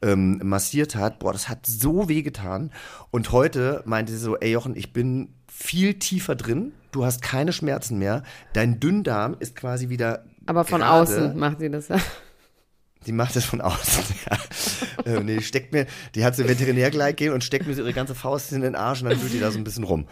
ähm, 0.03 0.39
massiert 0.43 0.95
hat, 0.95 1.17
boah, 1.17 1.33
das 1.33 1.49
hat 1.49 1.65
so 1.65 2.07
weh 2.07 2.21
getan. 2.21 2.71
Und 3.09 3.31
heute 3.31 3.81
meinte 3.85 4.11
sie 4.11 4.19
so, 4.19 4.37
ey 4.37 4.51
Jochen, 4.51 4.75
ich 4.75 4.93
bin 4.93 5.33
viel 5.61 5.95
tiefer 5.95 6.35
drin, 6.35 6.73
du 6.91 7.05
hast 7.05 7.21
keine 7.21 7.53
Schmerzen 7.53 7.97
mehr, 7.99 8.23
dein 8.53 8.79
Dünndarm 8.79 9.35
ist 9.39 9.55
quasi 9.55 9.89
wieder 9.89 10.25
Aber 10.45 10.65
von 10.65 10.81
gerade. 10.81 11.01
außen 11.01 11.37
macht 11.37 11.59
sie 11.59 11.69
das 11.69 11.87
ja. 11.87 11.97
Die 13.07 13.11
macht 13.13 13.35
das 13.35 13.45
von 13.45 13.61
außen. 13.61 14.03
Ja. 15.05 15.15
äh, 15.15 15.23
nee, 15.23 15.37
die 15.37 15.43
steckt 15.43 15.73
mir, 15.73 15.87
die 16.13 16.23
hat 16.23 16.35
so 16.35 16.47
Veterinär 16.47 16.91
gleich 16.91 17.15
gehen 17.15 17.33
und 17.33 17.43
steckt 17.43 17.65
mir 17.65 17.73
so 17.73 17.81
ihre 17.81 17.93
ganze 17.93 18.13
Faust 18.13 18.51
in 18.51 18.61
den 18.61 18.75
Arsch 18.75 19.01
und 19.01 19.09
dann 19.09 19.19
wühlt 19.19 19.33
die 19.33 19.39
da 19.39 19.49
so 19.49 19.57
ein 19.57 19.63
bisschen 19.63 19.83
rum. 19.83 20.05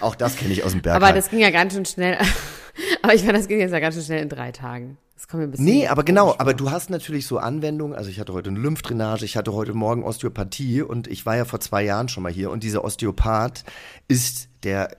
Auch 0.00 0.14
das 0.14 0.36
kenne 0.36 0.52
ich 0.52 0.62
aus 0.62 0.70
dem 0.70 0.82
Berg. 0.82 0.94
Aber 0.94 1.12
das 1.12 1.30
ging 1.30 1.40
ja 1.40 1.50
ganz 1.50 1.74
schön 1.74 1.84
schnell. 1.84 2.16
aber 3.02 3.14
ich 3.14 3.24
meine, 3.24 3.38
das 3.38 3.48
ging 3.48 3.58
jetzt 3.58 3.72
ja 3.72 3.80
ganz 3.80 3.96
schön 3.96 4.04
schnell 4.04 4.22
in 4.22 4.28
drei 4.28 4.52
Tagen. 4.52 4.98
Das 5.16 5.26
kommt 5.26 5.40
mir 5.40 5.48
ein 5.48 5.50
bisschen. 5.50 5.64
Nee, 5.64 5.88
aber 5.88 6.04
genau, 6.04 6.26
komisch 6.26 6.40
aber 6.40 6.50
vor. 6.50 6.56
du 6.58 6.70
hast 6.70 6.90
natürlich 6.90 7.26
so 7.26 7.38
Anwendungen, 7.38 7.96
also 7.96 8.08
ich 8.08 8.20
hatte 8.20 8.32
heute 8.34 8.50
eine 8.50 8.60
Lymphdrainage, 8.60 9.24
ich 9.24 9.36
hatte 9.36 9.52
heute 9.52 9.72
Morgen 9.72 10.04
Osteopathie 10.04 10.82
und 10.82 11.08
ich 11.08 11.26
war 11.26 11.36
ja 11.36 11.44
vor 11.44 11.58
zwei 11.58 11.82
Jahren 11.82 12.08
schon 12.08 12.22
mal 12.22 12.30
hier 12.32 12.50
und 12.50 12.62
dieser 12.62 12.84
Osteopath 12.84 13.64
ist 14.06 14.48
der 14.66 14.90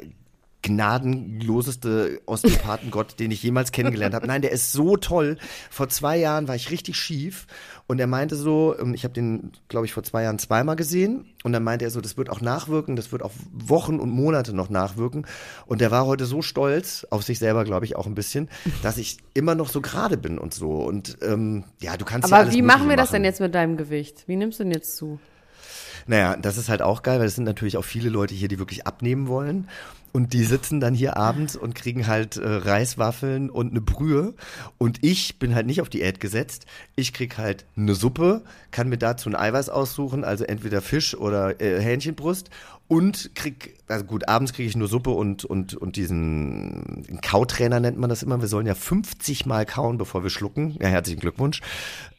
gnadenloseste 0.64 2.20
Osteopathengott, 2.26 3.20
den 3.20 3.32
ich 3.32 3.44
jemals 3.44 3.72
kennengelernt 3.72 4.16
habe. 4.16 4.28
Nein, 4.28 4.42
der 4.42 4.52
ist 4.52 4.72
so 4.72 4.98
toll. 4.98 5.38
Vor 5.70 5.88
zwei 5.88 6.18
Jahren 6.18 6.48
war 6.48 6.56
ich 6.56 6.72
richtig 6.72 6.98
schief 6.98 7.46
und 7.86 8.00
er 8.00 8.08
meinte 8.08 8.36
so, 8.36 8.76
ähm, 8.78 8.94
ich 8.94 9.04
habe 9.04 9.14
den, 9.14 9.52
glaube 9.70 9.86
ich, 9.86 9.94
vor 9.94 10.04
zwei 10.04 10.24
Jahren 10.24 10.40
zweimal 10.40 10.76
gesehen 10.76 11.26
und 11.44 11.54
dann 11.54 11.64
meinte 11.64 11.86
er 11.86 11.92
so, 11.92 12.02
das 12.02 12.18
wird 12.18 12.30
auch 12.30 12.42
nachwirken, 12.42 12.96
das 12.96 13.12
wird 13.12 13.24
auch 13.24 13.32
Wochen 13.54 14.00
und 14.00 14.10
Monate 14.10 14.54
noch 14.54 14.70
nachwirken 14.70 15.26
und 15.68 15.80
der 15.80 15.92
war 15.92 16.06
heute 16.06 16.26
so 16.26 16.42
stolz 16.42 17.06
auf 17.12 17.24
sich 17.24 17.40
selber, 17.40 17.64
glaube 17.64 17.86
ich, 17.86 17.96
auch 17.96 18.08
ein 18.08 18.16
bisschen, 18.16 18.50
dass 18.84 18.98
ich 18.98 19.18
immer 19.34 19.56
noch 19.56 19.70
so 19.70 19.80
gerade 19.80 20.18
bin 20.18 20.38
und 20.38 20.54
so 20.54 20.72
und 20.84 21.18
ähm, 21.22 21.64
ja, 21.82 21.96
du 21.98 22.04
kannst 22.04 22.30
ja 22.30 22.36
Aber 22.36 22.44
alles 22.46 22.56
wie 22.56 22.62
machen 22.62 22.90
wir 22.90 22.98
das 22.98 23.10
machen. 23.10 23.18
denn 23.18 23.26
jetzt 23.26 23.40
mit 23.40 23.56
deinem 23.56 23.78
Gewicht? 23.78 24.24
Wie 24.28 24.36
nimmst 24.36 24.60
du 24.60 24.64
denn 24.64 24.74
jetzt 24.74 24.98
zu? 24.98 25.20
Naja, 26.08 26.38
das 26.38 26.58
ist 26.58 26.70
halt 26.70 26.82
auch 26.82 27.04
geil, 27.04 27.20
weil 27.20 27.28
es 27.28 27.36
sind 27.36 27.44
natürlich 27.44 27.78
auch 27.78 27.84
viele 27.84 28.10
Leute 28.10 28.34
hier, 28.34 28.48
die 28.48 28.60
wirklich 28.60 28.88
abnehmen 28.88 29.28
wollen. 29.28 29.68
Und 30.18 30.34
die 30.34 30.46
sitzen 30.46 30.80
dann 30.80 30.96
hier 30.96 31.16
abends 31.16 31.56
und 31.56 31.76
kriegen 31.76 32.08
halt 32.08 32.38
äh, 32.38 32.48
Reiswaffeln 32.48 33.52
und 33.52 33.70
eine 33.70 33.82
Brühe. 33.82 34.34
Und 34.80 34.98
ich 35.04 35.38
bin 35.38 35.54
halt 35.54 35.68
nicht 35.68 35.80
auf 35.80 35.90
Diät 35.90 36.20
gesetzt. 36.20 36.66
Ich 36.96 37.14
krieg 37.14 37.38
halt 37.38 37.66
eine 37.78 37.94
Suppe, 37.94 38.42
kann 38.72 38.90
mir 38.90 38.98
dazu 38.98 39.30
ein 39.30 39.36
Eiweiß 39.36 39.70
aussuchen, 39.70 40.24
also 40.24 40.44
entweder 40.44 40.82
Fisch 40.82 41.14
oder 41.14 41.62
äh, 41.62 41.80
Hähnchenbrust. 41.80 42.50
Und 42.88 43.36
krieg, 43.36 43.76
also 43.88 44.06
gut, 44.06 44.28
abends 44.28 44.54
kriege 44.54 44.68
ich 44.68 44.76
nur 44.76 44.88
Suppe 44.88 45.12
und, 45.12 45.46
und, 45.46 45.76
und 45.76 45.98
diesen 45.98 47.06
Kautrainer 47.22 47.80
nennt 47.80 48.00
man 48.00 48.10
das 48.10 48.24
immer. 48.24 48.42
Wir 48.42 48.48
sollen 48.48 48.66
ja 48.66 48.74
50 48.74 49.46
Mal 49.46 49.68
kauen, 49.68 50.00
bevor 50.00 50.24
wir 50.24 50.32
schlucken. 50.32 50.78
Ja, 50.82 50.88
herzlichen 50.88 51.20
Glückwunsch. 51.20 51.62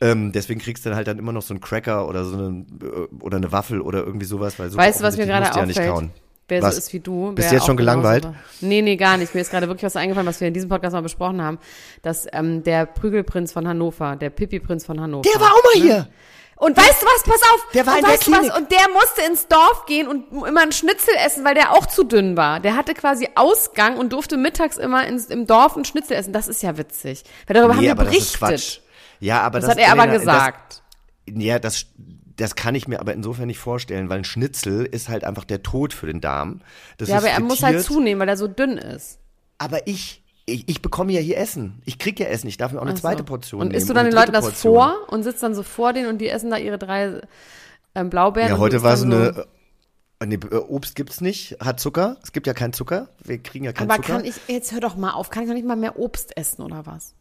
Ähm, 0.01 0.31
deswegen 0.31 0.61
kriegst 0.61 0.85
du 0.85 0.91
dann 0.91 0.97
halt 0.97 1.09
dann 1.09 1.19
immer 1.19 1.33
noch 1.33 1.43
so 1.43 1.53
einen 1.53 1.61
Cracker 1.61 2.07
oder 2.07 2.25
so 2.25 2.37
eine, 2.37 2.65
äh, 2.81 3.15
oder 3.19 3.39
eine 3.39 3.51
Waffel 3.51 3.81
oder 3.81 4.05
irgendwie 4.05 4.27
sowas, 4.27 4.57
weil 4.61 4.71
so 4.71 4.79
Weißt 4.79 5.01
du, 5.01 5.05
was 5.05 5.17
mir 5.17 5.27
gerade 5.27 5.47
ja 5.47 5.65
auffällt? 5.65 5.89
kauen. 5.89 6.13
Wer 6.49 6.63
Was? 6.63 6.75
so 6.75 6.79
ist 6.79 6.93
wie 6.95 7.01
du. 7.01 7.33
Bist 7.35 7.51
du 7.51 7.55
jetzt 7.55 7.67
schon 7.67 7.77
genauso 7.77 8.01
gelangweilt? 8.01 8.25
war. 8.25 8.35
Nee, 8.61 8.81
nee, 8.83 8.97
gar 8.97 9.19
nicht. 9.19 9.35
Mir 9.35 9.43
ist 9.43 9.51
gerade 9.51 9.69
wirklich 9.69 9.85
was 9.85 9.97
eingefallen, 9.97 10.27
was 10.27 10.41
wir 10.41 10.49
in 10.49 10.55
diesem 10.55 10.71
Podcast 10.71 10.95
mal 10.95 11.03
besprochen 11.03 11.43
haben. 11.43 11.59
Dass 12.03 12.27
ähm, 12.33 12.63
der 12.65 12.87
Prügelprinz 12.87 13.53
von 13.53 13.69
Hannover, 13.69 14.17
der 14.17 14.31
Pipi-Prinz 14.31 14.87
von 14.87 15.01
Hannover. 15.01 15.29
Der 15.31 15.41
war 15.41 15.49
auch 15.49 15.63
mal 15.75 15.83
hier. 15.83 16.09
Und 16.57 16.77
weißt 16.77 17.03
du 17.03 17.07
was, 17.07 17.23
pass 17.23 17.41
auf. 17.55 17.69
Der 17.73 17.87
war 17.87 17.93
und 17.93 17.99
in 18.01 18.05
der 18.07 18.13
weißt 18.15 18.27
du 18.27 18.33
was? 18.33 18.39
Klinik. 18.39 18.57
Und 18.57 18.73
der 18.73 18.89
musste 18.93 19.23
ins 19.29 19.47
Dorf 19.47 19.87
gehen 19.87 20.09
und 20.09 20.33
immer 20.33 20.63
einen 20.63 20.73
Schnitzel 20.73 21.15
essen, 21.25 21.45
weil 21.45 21.55
der 21.55 21.73
auch 21.73 21.87
zu 21.87 22.03
dünn 22.03 22.37
war. 22.37 22.59
Der 22.59 22.77
hatte 22.77 22.95
quasi 22.95 23.29
Ausgang 23.37 23.97
und 23.97 24.13
durfte 24.13 24.37
mittags 24.37 24.77
immer 24.77 25.07
ins, 25.07 25.27
im 25.27 25.47
Dorf 25.47 25.77
einen 25.77 25.85
Schnitzel 25.85 26.17
essen. 26.17 26.33
Das 26.33 26.49
ist 26.49 26.63
ja 26.63 26.77
witzig. 26.77 27.23
Weil 27.47 27.55
darüber 27.55 27.77
haben 27.77 27.83
wir 27.83 27.93
aber 27.93 28.05
das 28.05 28.17
ist 28.17 28.41
berichtet. 28.41 28.61
Quatsch. 28.61 28.81
Ja, 29.21 29.43
aber 29.43 29.61
Das, 29.61 29.69
das, 29.69 29.77
hat 29.77 29.85
er 29.85 29.93
aber 29.93 30.07
gesagt. 30.09 30.83
Das, 31.27 31.45
ja, 31.45 31.59
das, 31.59 31.87
das 32.39 32.55
kann 32.55 32.75
ich 32.75 32.89
mir 32.89 33.01
aber 33.01 33.13
insofern 33.13 33.47
nicht 33.49 33.59
vorstellen, 33.59 34.09
weil 34.09 34.19
ein 34.19 34.25
Schnitzel 34.25 34.87
ist 34.87 35.09
halt 35.11 35.25
einfach 35.25 35.45
der 35.45 35.63
Tod 35.63 35.93
für 35.93 36.07
den 36.07 36.21
Darm. 36.23 36.63
Das 36.97 37.11
ja, 37.11 37.19
aber 37.19 37.29
er 37.29 37.41
muss 37.41 37.63
halt 37.63 37.75
frittiert. 37.77 37.93
zunehmen, 37.93 38.21
weil 38.21 38.29
er 38.29 38.37
so 38.39 38.49
dünn 38.49 38.79
ist. 38.79 39.19
Aber 39.59 39.87
ich, 39.87 40.23
ich, 40.47 40.69
ich 40.69 40.81
bekomme 40.81 41.13
ja 41.13 41.21
hier 41.21 41.37
Essen. 41.37 41.83
Ich 41.85 41.99
krieg 41.99 42.19
ja 42.19 42.27
Essen. 42.27 42.49
Ich 42.49 42.57
darf 42.57 42.73
mir 42.73 42.79
auch 42.79 42.87
eine 42.87 42.93
so. 42.97 43.01
zweite 43.03 43.25
Portion 43.25 43.61
Und 43.61 43.69
nehmen. 43.69 43.77
isst 43.79 43.91
du 43.91 43.93
dann 43.95 44.07
den 44.07 44.15
Leuten 44.15 44.33
dritte 44.33 44.41
das 44.41 44.45
Portion. 44.47 44.75
vor 44.75 44.97
und 45.13 45.23
sitzt 45.25 45.43
dann 45.43 45.55
so 45.55 45.63
vor 45.63 45.93
denen 45.93 46.09
und 46.09 46.19
die 46.19 46.29
essen 46.29 46.51
da 46.51 46.57
ihre 46.57 46.79
drei 46.79 47.21
ähm, 47.95 48.09
Blaubeeren? 48.09 48.49
Ja, 48.49 48.55
und 48.55 48.61
heute 48.61 48.83
war 48.83 48.97
so 48.97 49.05
eine. 49.05 49.47
äh, 50.21 50.27
Nee, 50.27 50.35
äh, 50.51 50.57
Obst 50.57 50.97
gibt's 50.97 51.21
nicht, 51.21 51.57
hat 51.61 51.79
Zucker. 51.79 52.17
Es 52.25 52.33
gibt 52.33 52.49
ja 52.49 52.53
keinen 52.53 52.73
Zucker. 52.73 53.09
Wir 53.23 53.39
kriegen 53.41 53.65
ja 53.65 53.73
keinen 53.73 53.89
Aber 53.89 54.03
Zucker. 54.03 54.15
kann 54.19 54.25
ich, 54.25 54.35
jetzt 54.49 54.73
hör 54.73 54.81
doch 54.81 54.97
mal 54.97 55.13
auf, 55.13 55.31
kann 55.31 55.45
ich 55.45 55.49
doch 55.49 55.55
nicht 55.55 55.67
mal 55.67 55.77
mehr 55.77 55.97
Obst 55.97 56.37
essen 56.37 56.63
oder 56.63 56.87
was? 56.87 57.15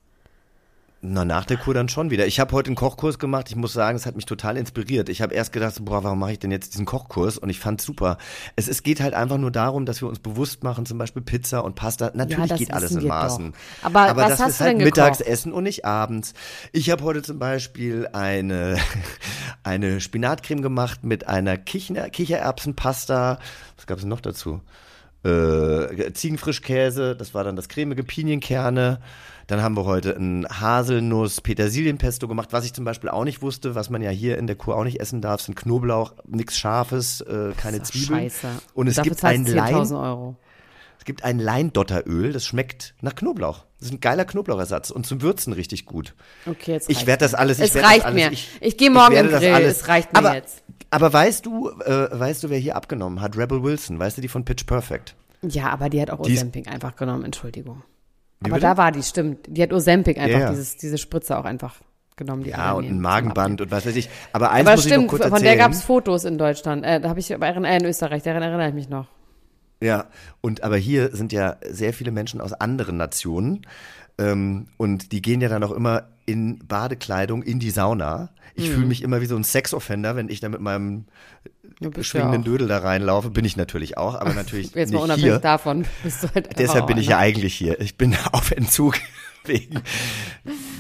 Na, 1.02 1.24
nach 1.26 1.46
der 1.46 1.58
Kur 1.58 1.76
dann 1.76 1.90
schon 1.90 2.10
wieder. 2.10 2.26
Ich 2.26 2.40
habe 2.40 2.52
heute 2.54 2.68
einen 2.68 2.76
Kochkurs 2.76 3.20
gemacht. 3.20 3.50
Ich 3.50 3.56
muss 3.56 3.72
sagen, 3.72 3.96
es 3.96 4.08
hat 4.08 4.16
mich 4.16 4.26
total 4.26 4.58
inspiriert. 4.58 5.10
Ich 5.10 5.22
habe 5.22 5.36
erst 5.36 5.54
gedacht, 5.54 5.76
boah, 5.82 6.04
warum 6.04 6.18
mache 6.18 6.32
ich 6.32 6.40
denn 6.40 6.50
jetzt 6.50 6.74
diesen 6.74 6.88
Kochkurs? 6.88 7.38
Und 7.38 7.50
ich 7.50 7.60
fand's 7.60 7.84
super. 7.84 8.18
Es, 8.56 8.68
es 8.68 8.82
geht 8.82 9.00
halt 9.00 9.14
einfach 9.14 9.38
nur 9.38 9.52
darum, 9.52 9.86
dass 9.86 10.02
wir 10.02 10.08
uns 10.08 10.18
bewusst 10.18 10.64
machen, 10.64 10.88
zum 10.88 10.98
Beispiel 10.98 11.22
Pizza 11.22 11.64
und 11.64 11.76
Pasta. 11.76 12.12
Natürlich 12.16 12.50
das 12.50 12.60
geht 12.60 12.74
alles 12.74 12.92
in 12.94 13.08
Maßen. 13.08 13.54
doch. 13.84 13.94
Aber 13.94 14.24
hast 14.26 14.40
wir's 14.40 14.58
du 14.58 14.64
halt 14.64 14.80
denn 14.80 14.84
mittags 14.84 15.20
gekocht? 15.20 15.32
essen 15.32 15.54
und 15.54 15.64
nicht 15.64 15.86
abends. 15.86 16.34
Ich 16.72 16.90
habe 16.90 17.04
heute 17.04 17.22
zum 17.22 17.38
Beispiel 17.38 18.08
eine, 18.14 18.78
eine 19.64 20.02
Spinatcreme 20.02 20.64
gemacht 20.64 21.04
mit 21.04 21.28
einer 21.28 21.58
Kicher, 21.58 22.10
Kichererbsenpasta. 22.10 23.38
Was 23.76 23.86
gab's 23.86 24.02
denn 24.02 24.10
noch 24.10 24.22
dazu? 24.22 24.62
äh, 25.24 26.14
Ziegenfrischkäse, 26.14 27.16
das 27.16 27.34
war 27.34 27.44
dann 27.44 27.56
das 27.56 27.70
cremige 27.70 28.04
Pinienkerne. 28.04 29.00
Dann 29.48 29.62
haben 29.62 29.76
wir 29.78 29.86
heute 29.86 30.12
ein 30.18 30.46
Haselnuss-Petersilienpesto 30.50 32.28
gemacht, 32.28 32.50
was 32.52 32.66
ich 32.66 32.74
zum 32.74 32.86
Beispiel 32.86 33.10
auch 33.10 33.24
nicht 33.24 33.42
wusste, 33.42 33.76
was 33.76 33.90
man 33.90 34.02
ja 34.02 34.10
hier 34.10 34.38
in 34.38 34.46
der 34.48 34.56
Kur 34.56 34.76
auch 34.76 34.84
nicht 34.84 35.00
essen 35.00 35.22
darf, 35.22 35.42
sind 35.42 35.56
Knoblauch, 35.56 36.14
nichts 36.26 36.58
Scharfes, 36.58 37.22
äh, 37.22 37.52
keine 37.58 37.82
Zwiebeln. 37.82 38.20
Scheiße. 38.30 38.48
Und 38.74 38.88
es 38.88 38.96
Dafür 38.96 39.12
gibt 39.12 39.24
ein. 39.24 39.46
10.000 39.46 40.02
Euro. 40.04 40.36
Es 41.00 41.06
gibt 41.06 41.24
ein 41.24 41.40
Leindotteröl, 41.40 42.34
das 42.34 42.46
schmeckt 42.46 42.94
nach 43.02 43.16
Knoblauch. 43.16 43.64
Das 43.80 43.88
ist 43.88 43.94
ein 43.94 44.00
geiler 44.02 44.26
Knoblauchersatz 44.26 44.90
und 44.90 45.06
zum 45.06 45.22
Würzen 45.22 45.54
richtig 45.54 45.86
gut. 45.86 46.14
Okay, 46.46 46.74
jetzt 46.74 46.90
Ich 46.90 47.06
werde 47.08 47.24
das 47.24 47.34
alles. 47.34 47.60
Ich 47.60 47.74
Es 47.74 47.82
reicht 47.82 48.04
alles, 48.04 48.16
mir. 48.16 48.32
Ich, 48.34 48.50
Ich 48.60 48.78
geh 48.78 48.90
morgen 48.90 49.14
werde 49.16 49.30
in 49.30 49.38
Grill. 49.38 49.54
alles- 49.54 49.78
Es 49.82 49.88
reicht 49.88 50.12
mir 50.12 50.20
aber, 50.20 50.36
jetzt. 50.36 50.64
Aber 50.90 51.14
weißt 51.14 51.46
du, 51.46 51.70
äh, 51.70 52.08
weißt 52.12 52.44
du, 52.44 52.50
wer 52.50 52.58
hier 52.58 52.76
abgenommen 52.76 53.22
hat? 53.22 53.38
Rebel 53.38 53.64
Wilson. 53.64 53.98
Weißt 54.00 54.18
du, 54.18 54.22
die 54.22 54.28
von 54.28 54.44
Pitch 54.44 54.66
Perfect? 54.66 55.16
Ja, 55.44 55.70
aber 55.70 55.90
die 55.90 56.02
hat 56.02 56.10
auch 56.10 56.20
Ozempic 56.20 56.68
einfach 56.70 56.96
genommen, 56.96 57.24
Entschuldigung. 57.24 57.84
Wie 58.40 58.46
aber 58.46 58.56
bitte? 58.56 58.68
da 58.68 58.78
war 58.78 58.92
die, 58.92 59.04
stimmt. 59.04 59.40
Die 59.48 59.62
hat 59.62 59.74
Ozempic 59.74 60.20
einfach, 60.20 60.40
ja. 60.40 60.50
Dieses, 60.50 60.78
diese 60.78 60.98
Spritze 60.98 61.38
auch 61.38 61.46
einfach 61.46 61.76
genommen. 62.18 62.44
Die 62.44 62.52
Ja, 62.52 62.74
und 62.74 62.86
ein 62.86 63.00
Magenband 63.00 63.62
und 63.62 63.72
was 63.72 63.86
weiß 63.86 63.96
ich. 63.96 64.10
Aber 64.34 64.52
eins 64.52 64.68
Aber 64.68 64.76
muss 64.76 64.86
ich 64.86 64.92
noch 64.92 64.98
stimmt, 64.98 65.10
kurz 65.10 65.24
von 65.24 65.32
erzählen. 65.34 65.58
der 65.58 65.58
gab 65.58 65.72
es 65.72 65.84
Fotos 65.84 66.26
in 66.26 66.38
Deutschland. 66.38 66.86
Äh, 66.86 67.00
da 67.00 67.10
habe 67.10 67.20
ich 67.20 67.34
aber 67.34 67.48
äh, 67.48 67.78
in 67.78 67.86
Österreich, 67.86 68.24
daran 68.24 68.44
erinnere 68.44 68.70
ich 68.70 68.74
mich 68.74 68.90
noch. 68.90 69.08
Ja, 69.82 70.08
und 70.42 70.64
aber 70.64 70.78
hier 70.78 71.16
sind 71.16 71.32
ja 71.32 71.58
sehr 71.70 71.94
viele 71.94 72.12
Menschen 72.12 72.42
aus 72.42 72.54
anderen 72.54 72.98
Nationen 72.98 73.66
ähm, 74.18 74.68
und 74.78 75.12
die 75.12 75.22
gehen 75.22 75.42
ja 75.42 75.50
dann 75.50 75.64
auch 75.64 75.72
immer 75.72 76.08
in 76.26 76.60
Badekleidung 76.68 77.44
in 77.44 77.60
die 77.60 77.70
Sauna. 77.72 78.30
Ich 78.56 78.70
Mhm. 78.70 78.74
fühle 78.74 78.86
mich 78.88 79.02
immer 79.04 79.22
wie 79.22 79.26
so 79.28 79.36
ein 79.36 79.44
Sexoffender, 79.44 80.16
wenn 80.16 80.30
ich 80.30 80.40
da 80.40 80.50
mit 80.50 80.60
meinem 80.62 81.06
bist 81.80 82.10
schwingenden 82.10 82.42
auch- 82.42 82.46
Dödel 82.46 82.68
da 82.68 82.80
reinlaufe. 82.80 83.30
Bin 83.30 83.46
ich 83.46 83.56
natürlich 83.56 83.98
auch, 83.98 84.16
aber 84.16 84.34
natürlich 84.34 84.74
Jetzt 84.74 84.92
mal 84.92 84.98
nicht 85.00 85.04
unabhängig 85.04 85.32
hier. 85.32 85.40
davon 85.40 85.86
bist 86.04 86.24
du 86.24 86.28
halt 86.34 86.58
Deshalb 86.60 86.88
bin 86.88 86.98
ich 86.98 87.08
ja 87.08 87.18
einer. 87.18 87.26
eigentlich 87.28 87.54
hier. 87.56 87.80
Ich 87.80 87.98
bin 87.98 88.16
auf 88.32 88.52
Entzug 88.52 88.98
wegen, 89.46 89.80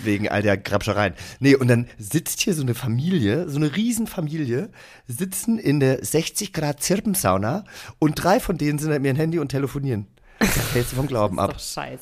wegen 0.03 0.27
all 0.27 0.41
der 0.41 0.57
Grabschereien. 0.57 1.13
Nee, 1.39 1.55
und 1.55 1.67
dann 1.69 1.87
sitzt 1.97 2.41
hier 2.41 2.53
so 2.53 2.63
eine 2.63 2.73
Familie, 2.75 3.47
so 3.47 3.57
eine 3.57 3.75
Riesenfamilie, 3.75 4.69
sitzen 5.07 5.57
in 5.59 5.79
der 5.79 6.03
60 6.03 6.51
Grad 6.51 6.81
Zirpensauna 6.81 7.63
und 7.99 8.15
drei 8.15 8.39
von 8.39 8.57
denen 8.57 8.79
sind 8.79 8.91
an 8.91 9.05
ihrem 9.05 9.15
Handy 9.15 9.39
und 9.39 9.49
telefonieren. 9.49 10.07
Da 10.39 10.45
fällst 10.47 10.91
du 10.91 10.95
vom 10.97 11.07
Glauben 11.07 11.39
ab. 11.39 11.53
Doch 11.53 11.59
scheiße. 11.59 12.01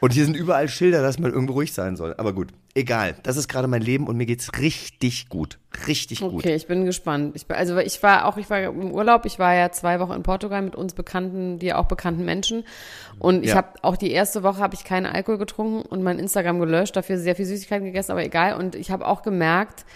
Und 0.00 0.12
hier 0.12 0.24
sind 0.24 0.36
überall 0.36 0.68
Schilder, 0.68 1.02
dass 1.02 1.18
man 1.18 1.32
irgendwo 1.32 1.54
ruhig 1.54 1.72
sein 1.72 1.96
soll. 1.96 2.14
Aber 2.18 2.32
gut, 2.34 2.48
egal. 2.74 3.16
Das 3.22 3.36
ist 3.38 3.48
gerade 3.48 3.66
mein 3.66 3.80
Leben 3.80 4.06
und 4.06 4.16
mir 4.16 4.26
geht's 4.26 4.50
richtig 4.60 5.28
gut. 5.30 5.58
Richtig 5.86 6.20
gut. 6.20 6.34
Okay, 6.34 6.54
ich 6.54 6.66
bin 6.66 6.84
gespannt. 6.84 7.34
Ich, 7.34 7.46
also 7.48 7.78
ich 7.78 8.02
war 8.02 8.26
auch, 8.26 8.36
ich 8.36 8.50
war 8.50 8.60
im 8.62 8.92
Urlaub, 8.92 9.24
ich 9.24 9.38
war 9.38 9.54
ja 9.54 9.70
zwei 9.72 9.98
Wochen 10.00 10.12
in 10.12 10.22
Portugal 10.22 10.60
mit 10.62 10.76
uns 10.76 10.92
bekannten, 10.94 11.58
dir 11.58 11.78
auch 11.78 11.86
bekannten 11.86 12.24
Menschen. 12.24 12.64
Und 13.18 13.42
ich 13.42 13.50
Ja. 13.50 13.56
habe 13.56 13.68
auch 13.82 13.96
die 13.96 14.10
erste 14.10 14.42
Woche 14.42 14.58
habe 14.58 14.74
ich 14.74 14.84
keinen 14.84 15.06
Alkohol 15.06 15.38
getrunken 15.38 15.80
und 15.88 16.02
mein 16.02 16.18
Instagram 16.18 16.58
gelöscht, 16.60 16.94
dafür 16.96 17.16
sehr 17.18 17.34
viel 17.36 17.46
Süßigkeiten 17.46 17.86
gegessen, 17.86 18.12
aber 18.12 18.24
egal. 18.24 18.56
Und 18.58 18.74
ich 18.74 18.90
habe 18.90 19.06
auch 19.06 19.22
gemerkt, 19.22 19.86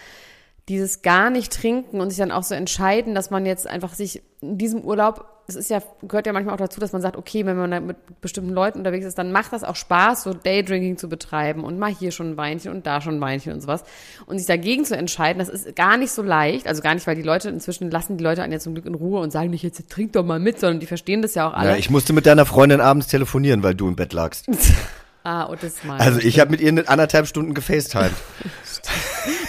dieses 0.68 1.02
gar 1.02 1.30
nicht 1.30 1.52
trinken 1.52 2.00
und 2.00 2.10
sich 2.10 2.18
dann 2.18 2.30
auch 2.30 2.44
so 2.44 2.54
entscheiden, 2.54 3.14
dass 3.14 3.30
man 3.30 3.44
jetzt 3.44 3.66
einfach 3.66 3.92
sich 3.94 4.22
in 4.40 4.56
diesem 4.56 4.82
Urlaub, 4.82 5.26
es 5.50 5.56
ist 5.56 5.70
ja, 5.70 5.82
gehört 6.02 6.26
ja 6.26 6.32
manchmal 6.32 6.54
auch 6.54 6.60
dazu, 6.60 6.80
dass 6.80 6.92
man 6.92 7.02
sagt, 7.02 7.16
okay, 7.16 7.44
wenn 7.44 7.56
man 7.56 7.70
da 7.70 7.80
mit 7.80 7.96
bestimmten 8.20 8.50
Leuten 8.50 8.78
unterwegs 8.78 9.04
ist, 9.04 9.18
dann 9.18 9.32
macht 9.32 9.52
das 9.52 9.64
auch 9.64 9.76
Spaß, 9.76 10.22
so 10.22 10.32
Daydrinking 10.32 10.96
zu 10.96 11.08
betreiben 11.08 11.64
und 11.64 11.78
mal 11.78 11.92
hier 11.92 12.12
schon 12.12 12.32
ein 12.32 12.36
Weinchen 12.36 12.70
und 12.72 12.86
da 12.86 13.00
schon 13.00 13.16
ein 13.16 13.20
Weinchen 13.20 13.52
und 13.52 13.60
sowas. 13.60 13.84
Und 14.26 14.38
sich 14.38 14.46
dagegen 14.46 14.84
zu 14.84 14.96
entscheiden, 14.96 15.38
das 15.38 15.48
ist 15.48 15.74
gar 15.74 15.96
nicht 15.96 16.12
so 16.12 16.22
leicht, 16.22 16.66
also 16.66 16.82
gar 16.82 16.94
nicht, 16.94 17.06
weil 17.06 17.16
die 17.16 17.22
Leute 17.22 17.48
inzwischen 17.48 17.90
lassen 17.90 18.16
die 18.16 18.24
Leute 18.24 18.42
einen 18.42 18.52
ja 18.52 18.58
zum 18.60 18.74
Glück 18.74 18.86
in 18.86 18.94
Ruhe 18.94 19.20
und 19.20 19.32
sagen 19.32 19.50
nicht, 19.50 19.62
jetzt 19.62 19.90
trink 19.90 20.12
doch 20.12 20.24
mal 20.24 20.38
mit, 20.38 20.60
sondern 20.60 20.80
die 20.80 20.86
verstehen 20.86 21.22
das 21.22 21.34
ja 21.34 21.48
auch 21.48 21.54
alle. 21.54 21.70
Ja, 21.70 21.76
ich 21.76 21.90
musste 21.90 22.12
mit 22.12 22.26
deiner 22.26 22.46
Freundin 22.46 22.80
abends 22.80 23.08
telefonieren, 23.08 23.62
weil 23.62 23.74
du 23.74 23.88
im 23.88 23.96
Bett 23.96 24.12
lagst. 24.12 24.46
ah, 25.24 25.42
und 25.44 25.62
das 25.62 25.82
mal. 25.84 25.98
Also 25.98 26.20
ich 26.20 26.38
habe 26.38 26.52
mit 26.52 26.60
ihr 26.60 26.88
anderthalb 26.88 27.26
Stunden 27.26 27.54
gefacetimed. 27.54 28.12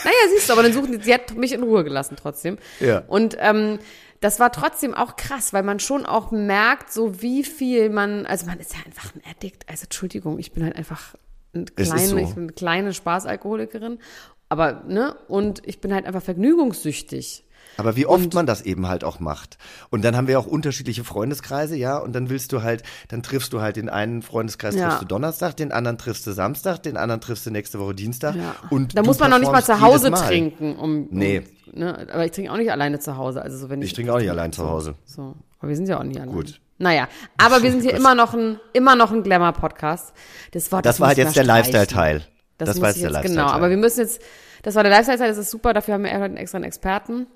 Naja, 0.03 0.17
siehst 0.35 0.49
du, 0.49 0.53
aber 0.53 0.63
dann 0.63 0.73
suchen 0.73 0.91
die, 0.91 1.01
sie 1.01 1.13
hat 1.13 1.33
mich 1.37 1.53
in 1.53 1.63
Ruhe 1.63 1.85
gelassen 1.85 2.17
trotzdem. 2.19 2.57
Ja. 2.81 3.03
Und 3.07 3.37
ähm, 3.39 3.79
das 4.21 4.39
war 4.39 4.51
trotzdem 4.51 4.93
auch 4.93 5.15
krass, 5.15 5.51
weil 5.51 5.63
man 5.63 5.79
schon 5.79 6.05
auch 6.05 6.31
merkt, 6.31 6.93
so 6.93 7.21
wie 7.21 7.43
viel 7.43 7.89
man, 7.89 8.25
also 8.25 8.45
man 8.45 8.59
ist 8.59 8.73
ja 8.73 8.79
einfach 8.85 9.13
ein 9.15 9.21
Addict. 9.29 9.67
Also 9.67 9.83
Entschuldigung, 9.83 10.39
ich 10.39 10.53
bin 10.53 10.63
halt 10.63 10.75
einfach 10.75 11.15
ist 11.53 11.75
kleine, 11.75 12.07
so. 12.07 12.17
ich 12.17 12.33
bin 12.35 12.43
eine 12.43 12.53
kleine 12.53 12.93
Spaßalkoholikerin. 12.93 13.99
Aber, 14.47 14.83
ne, 14.87 15.15
und 15.27 15.65
ich 15.65 15.81
bin 15.81 15.93
halt 15.93 16.05
einfach 16.05 16.21
vergnügungssüchtig. 16.21 17.45
Aber 17.77 17.95
wie 17.95 18.05
oft 18.05 18.33
man 18.33 18.45
das 18.45 18.61
eben 18.61 18.87
halt 18.87 19.03
auch 19.03 19.19
macht. 19.19 19.57
Und 19.89 20.03
dann 20.03 20.15
haben 20.17 20.27
wir 20.27 20.39
auch 20.39 20.45
unterschiedliche 20.45 21.03
Freundeskreise, 21.03 21.75
ja, 21.75 21.97
und 21.97 22.13
dann 22.13 22.29
willst 22.29 22.51
du 22.51 22.61
halt, 22.63 22.83
dann 23.07 23.23
triffst 23.23 23.53
du 23.53 23.61
halt 23.61 23.75
den 23.77 23.89
einen 23.89 24.21
Freundeskreis 24.21 24.75
Ja. 24.75 24.87
triffst 24.89 25.01
du 25.03 25.05
Donnerstag, 25.05 25.55
den 25.57 25.71
anderen 25.71 25.97
triffst 25.97 26.27
du 26.27 26.31
Samstag, 26.31 26.83
den 26.83 26.97
anderen 26.97 27.21
triffst 27.21 27.45
du 27.45 27.51
nächste 27.51 27.79
Woche 27.79 27.95
Dienstag. 27.95 28.35
Ja. 28.35 28.55
Und 28.69 28.97
da 28.97 29.03
muss 29.03 29.19
man 29.19 29.29
noch 29.31 29.39
nicht 29.39 29.51
mal 29.51 29.63
zu 29.63 29.79
Hause 29.81 30.09
Mal. 30.11 30.17
trinken, 30.27 30.75
um, 30.75 31.07
Nee. 31.11 31.43
um 31.73 31.79
ne, 31.79 32.07
aber 32.11 32.25
ich 32.25 32.31
trinke 32.31 32.51
auch 32.51 32.57
nicht 32.57 32.71
alleine 32.71 32.99
zu 32.99 33.17
Hause. 33.17 33.41
Also 33.41 33.57
so 33.57 33.69
wenn 33.69 33.81
ich, 33.81 33.87
Ich 33.87 33.93
trinke 33.93 34.13
auch 34.13 34.19
nicht 34.19 34.29
allein 34.29 34.51
zu 34.51 34.67
Hause. 34.69 34.95
So, 35.05 35.35
aber 35.59 35.69
wir 35.69 35.75
sind 35.75 35.87
ja 35.87 35.99
auch 35.99 36.03
nie 36.03 36.17
allein. 36.19 36.31
Gut. 36.33 36.59
Naja, 36.77 37.07
aber 37.37 37.61
wir 37.63 37.71
sind 37.71 37.81
hier 37.83 37.93
immer 37.95 38.15
noch 38.15 38.33
ein, 38.33 38.59
immer 38.73 38.95
noch 38.95 39.11
ein 39.11 39.23
Glamour-Podcast. 39.23 40.13
Das, 40.51 40.71
Wort, 40.71 40.85
Das 40.85 40.99
war 40.99 41.09
halt 41.09 41.17
jetzt 41.19 41.35
der. 41.35 41.43
Lifestyle-Teil. 41.43 42.23
Das, 42.57 42.69
Das 42.69 42.81
war 42.81 42.89
jetzt 42.89 43.01
der 43.01 43.11
jetzt, 43.11 43.21
genau. 43.21 43.41
Lifestyle-Teil. 43.43 43.55
Aber 43.55 43.69
wir 43.69 43.77
müssen 43.77 43.99
jetzt, 44.01 44.21
das 44.63 44.75
war 44.75 44.83
der 44.83 44.91
Lifestyle-Teil, 44.91 45.29
das 45.29 45.37
ist 45.37 45.51
super. 45.51 45.73
Dafür 45.73 45.93
haben 45.95 46.03
wir 46.03 46.11
extra 46.37 46.57
einen 46.57 46.65
Experten, 46.65 47.27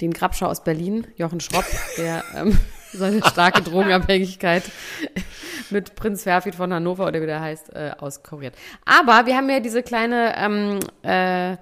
den 0.00 0.12
Grabschau 0.12 0.46
aus 0.46 0.64
Berlin, 0.64 1.06
Jochen 1.16 1.40
Schropp, 1.40 1.64
der 1.96 2.24
ähm, 2.34 2.58
seine 2.92 3.24
starke 3.24 3.62
Drogenabhängigkeit 3.62 4.62
mit 5.70 5.94
Prinz 5.94 6.22
Ferfit 6.22 6.54
von 6.54 6.72
Hannover 6.72 7.06
oder 7.06 7.20
wie 7.20 7.26
der 7.26 7.40
heißt, 7.40 7.74
äh, 7.74 7.92
auskuriert. 7.98 8.54
Aber 8.84 9.26
wir 9.26 9.36
haben 9.36 9.48
ja 9.50 9.60
diese 9.60 9.82
kleine, 9.82 10.34
ähm, 10.36 10.78
äh, 11.02 11.56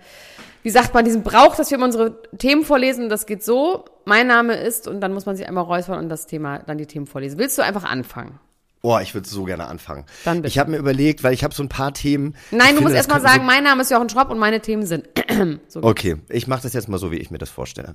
wie 0.62 0.70
sagt 0.70 0.94
man, 0.94 1.04
diesen 1.04 1.22
Brauch, 1.22 1.56
dass 1.56 1.70
wir 1.70 1.76
immer 1.76 1.86
unsere 1.86 2.22
Themen 2.38 2.64
vorlesen. 2.64 3.08
Das 3.08 3.26
geht 3.26 3.42
so. 3.42 3.84
Mein 4.04 4.26
Name 4.26 4.54
ist 4.54 4.86
und 4.86 5.00
dann 5.00 5.12
muss 5.12 5.26
man 5.26 5.36
sich 5.36 5.46
einmal 5.48 5.64
räuspern 5.64 5.98
und 5.98 6.08
das 6.08 6.26
Thema, 6.26 6.58
dann 6.58 6.78
die 6.78 6.86
Themen 6.86 7.06
vorlesen. 7.06 7.38
Willst 7.38 7.58
du 7.58 7.62
einfach 7.62 7.84
anfangen? 7.84 8.38
Oh, 8.84 8.98
ich 9.00 9.14
würde 9.14 9.28
so 9.28 9.44
gerne 9.44 9.68
anfangen. 9.68 10.04
Dann 10.24 10.38
bitte. 10.38 10.48
Ich 10.48 10.58
habe 10.58 10.72
mir 10.72 10.76
überlegt, 10.76 11.22
weil 11.22 11.32
ich 11.32 11.44
habe 11.44 11.54
so 11.54 11.62
ein 11.62 11.68
paar 11.68 11.94
Themen. 11.94 12.34
Nein, 12.50 12.74
du 12.74 12.82
musst 12.82 12.96
erst 12.96 13.08
mal 13.08 13.14
könnten 13.14 13.28
so- 13.28 13.32
sagen, 13.34 13.46
mein 13.46 13.62
Name 13.62 13.82
ist 13.82 13.92
Jochen 13.92 14.08
Schropp 14.08 14.28
und 14.30 14.40
meine 14.40 14.60
Themen 14.60 14.84
sind. 14.86 15.08
so 15.68 15.84
Okay, 15.84 16.16
ich 16.28 16.48
mache 16.48 16.62
das 16.62 16.72
jetzt 16.72 16.88
mal 16.88 16.98
so, 16.98 17.12
wie 17.12 17.16
ich 17.18 17.30
mir 17.30 17.38
das 17.38 17.48
vorstelle. 17.50 17.94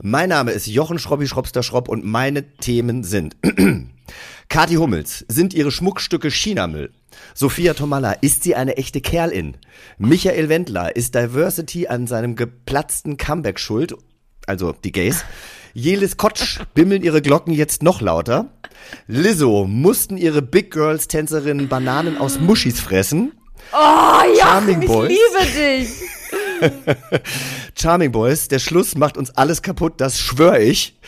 Mein 0.00 0.28
Name 0.28 0.52
ist 0.52 0.68
Jochen 0.68 1.00
Schrobbi 1.00 1.26
Schrobster 1.26 1.64
Schropp 1.64 1.88
und 1.88 2.04
meine 2.04 2.48
Themen 2.58 3.02
sind 3.02 3.36
Kathi 4.48 4.74
Hummels, 4.76 5.24
sind 5.28 5.52
ihre 5.52 5.72
Schmuckstücke 5.72 6.28
Chinamüll? 6.28 6.92
Sophia 7.34 7.74
Tomalla, 7.74 8.12
ist 8.12 8.44
sie 8.44 8.54
eine 8.54 8.76
echte 8.76 9.00
Kerlin? 9.00 9.56
Michael 9.98 10.48
Wendler, 10.48 10.94
ist 10.94 11.16
Diversity 11.16 11.88
an 11.88 12.06
seinem 12.06 12.36
geplatzten 12.36 13.16
Comeback 13.16 13.58
schuld? 13.58 13.94
Also 14.46 14.72
die 14.72 14.92
Gays. 14.92 15.24
Jelis 15.74 16.16
Kotsch, 16.16 16.60
bimmeln 16.74 17.02
ihre 17.02 17.20
Glocken 17.22 17.52
jetzt 17.52 17.82
noch 17.82 18.00
lauter? 18.00 18.46
Lizzo, 19.06 19.66
mussten 19.66 20.16
ihre 20.16 20.42
Big 20.42 20.70
Girls 20.70 21.08
Tänzerinnen 21.08 21.68
Bananen 21.68 22.18
aus 22.18 22.38
Muschis 22.40 22.80
fressen? 22.80 23.32
Oh 23.72 23.76
ja, 23.76 24.44
Charming 24.46 24.82
ich 24.82 24.88
Boys. 24.88 25.08
liebe 25.08 25.52
dich. 25.56 25.90
Charming 27.78 28.12
Boys, 28.12 28.48
der 28.48 28.58
Schluss 28.58 28.96
macht 28.96 29.16
uns 29.16 29.30
alles 29.36 29.62
kaputt, 29.62 29.94
das 29.98 30.18
schwöre 30.18 30.60
ich. 30.60 30.98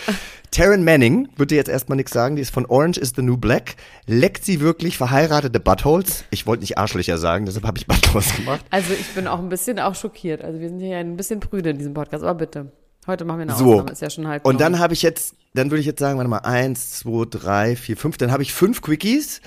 Taryn 0.51 0.85
Manning, 0.85 1.29
wird 1.37 1.51
dir 1.51 1.57
jetzt 1.57 1.71
erstmal 1.71 1.97
nichts 1.97 2.13
sagen, 2.13 2.37
die 2.37 2.43
ist 2.43 2.53
von 2.53 2.67
Orange 2.67 2.99
is 3.01 3.15
the 3.17 3.23
New 3.23 3.39
Black. 3.39 3.77
Leckt 4.07 4.45
sie 4.45 4.61
wirklich 4.61 4.99
verheiratete 4.99 5.61
Buttholes? 5.61 6.25
Ich 6.31 6.47
wollte 6.47 6.61
nicht 6.61 6.77
Arschlöcher 6.77 7.17
sagen, 7.17 7.47
deshalb 7.47 7.67
habe 7.67 7.79
ich 7.79 7.87
Buttholes 7.87 8.37
gemacht. 8.37 8.63
Also 8.71 8.93
ich 8.93 9.07
bin 9.15 9.27
auch 9.27 9.39
ein 9.39 9.49
bisschen 9.49 9.79
auch 9.79 9.95
schockiert. 9.95 10.45
Also 10.45 10.61
wir 10.61 10.69
sind 10.69 10.81
hier 10.81 10.99
ein 10.99 11.17
bisschen 11.17 11.41
prüde 11.41 11.71
in 11.71 11.79
diesem 11.79 11.95
Podcast, 11.95 12.23
aber 12.23 12.35
bitte. 12.35 12.71
Heute 13.07 13.25
machen 13.25 13.39
wir 13.39 13.43
eine 13.43 13.57
So. 13.57 13.73
Ausnahme, 13.75 13.91
ist 13.93 14.03
ja 14.03 14.11
schon 14.11 14.29
halb 14.29 14.45
Und 14.45 14.61
dann 14.61 14.79
habe 14.79 14.95
ich 14.95 15.03
jetzt, 15.03 15.35
dann 15.55 15.71
würde 15.71 15.81
ich 15.81 15.87
jetzt 15.87 15.99
sagen, 15.99 16.19
warte 16.19 16.31
mal, 16.31 16.39
eins, 16.39 16.91
zwei, 17.01 17.25
drei, 17.29 17.77
vier, 17.77 17.97
fünf, 17.97 18.17
dann 18.17 18.31
habe 18.31 18.43
ich 18.43 18.53
fünf 18.53 18.81
Quickies. 18.81 19.41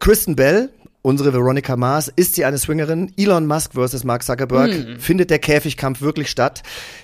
Kristen 0.00 0.36
Bell, 0.36 0.70
unsere 1.02 1.32
Veronica 1.32 1.76
Mars, 1.76 2.12
ist 2.14 2.34
sie 2.34 2.44
eine 2.44 2.58
Swingerin? 2.58 3.12
Elon 3.16 3.46
Musk 3.46 3.72
versus 3.74 4.04
Mark 4.04 4.22
Zuckerberg, 4.22 4.70
Hm. 4.72 4.98
findet 5.00 5.30
der 5.30 5.38
Käfigkampf 5.38 6.00
wirklich 6.02 6.28
statt? 6.30 6.62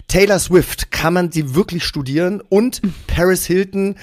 Taylor 0.09 0.39
Swift, 0.39 0.91
kann 0.91 1.15
man 1.15 1.33
sie 1.33 1.55
wirklich 1.55 1.85
studieren? 1.85 2.43
Und 2.49 2.83
Paris 3.07 3.45
Hilton, 3.47 3.97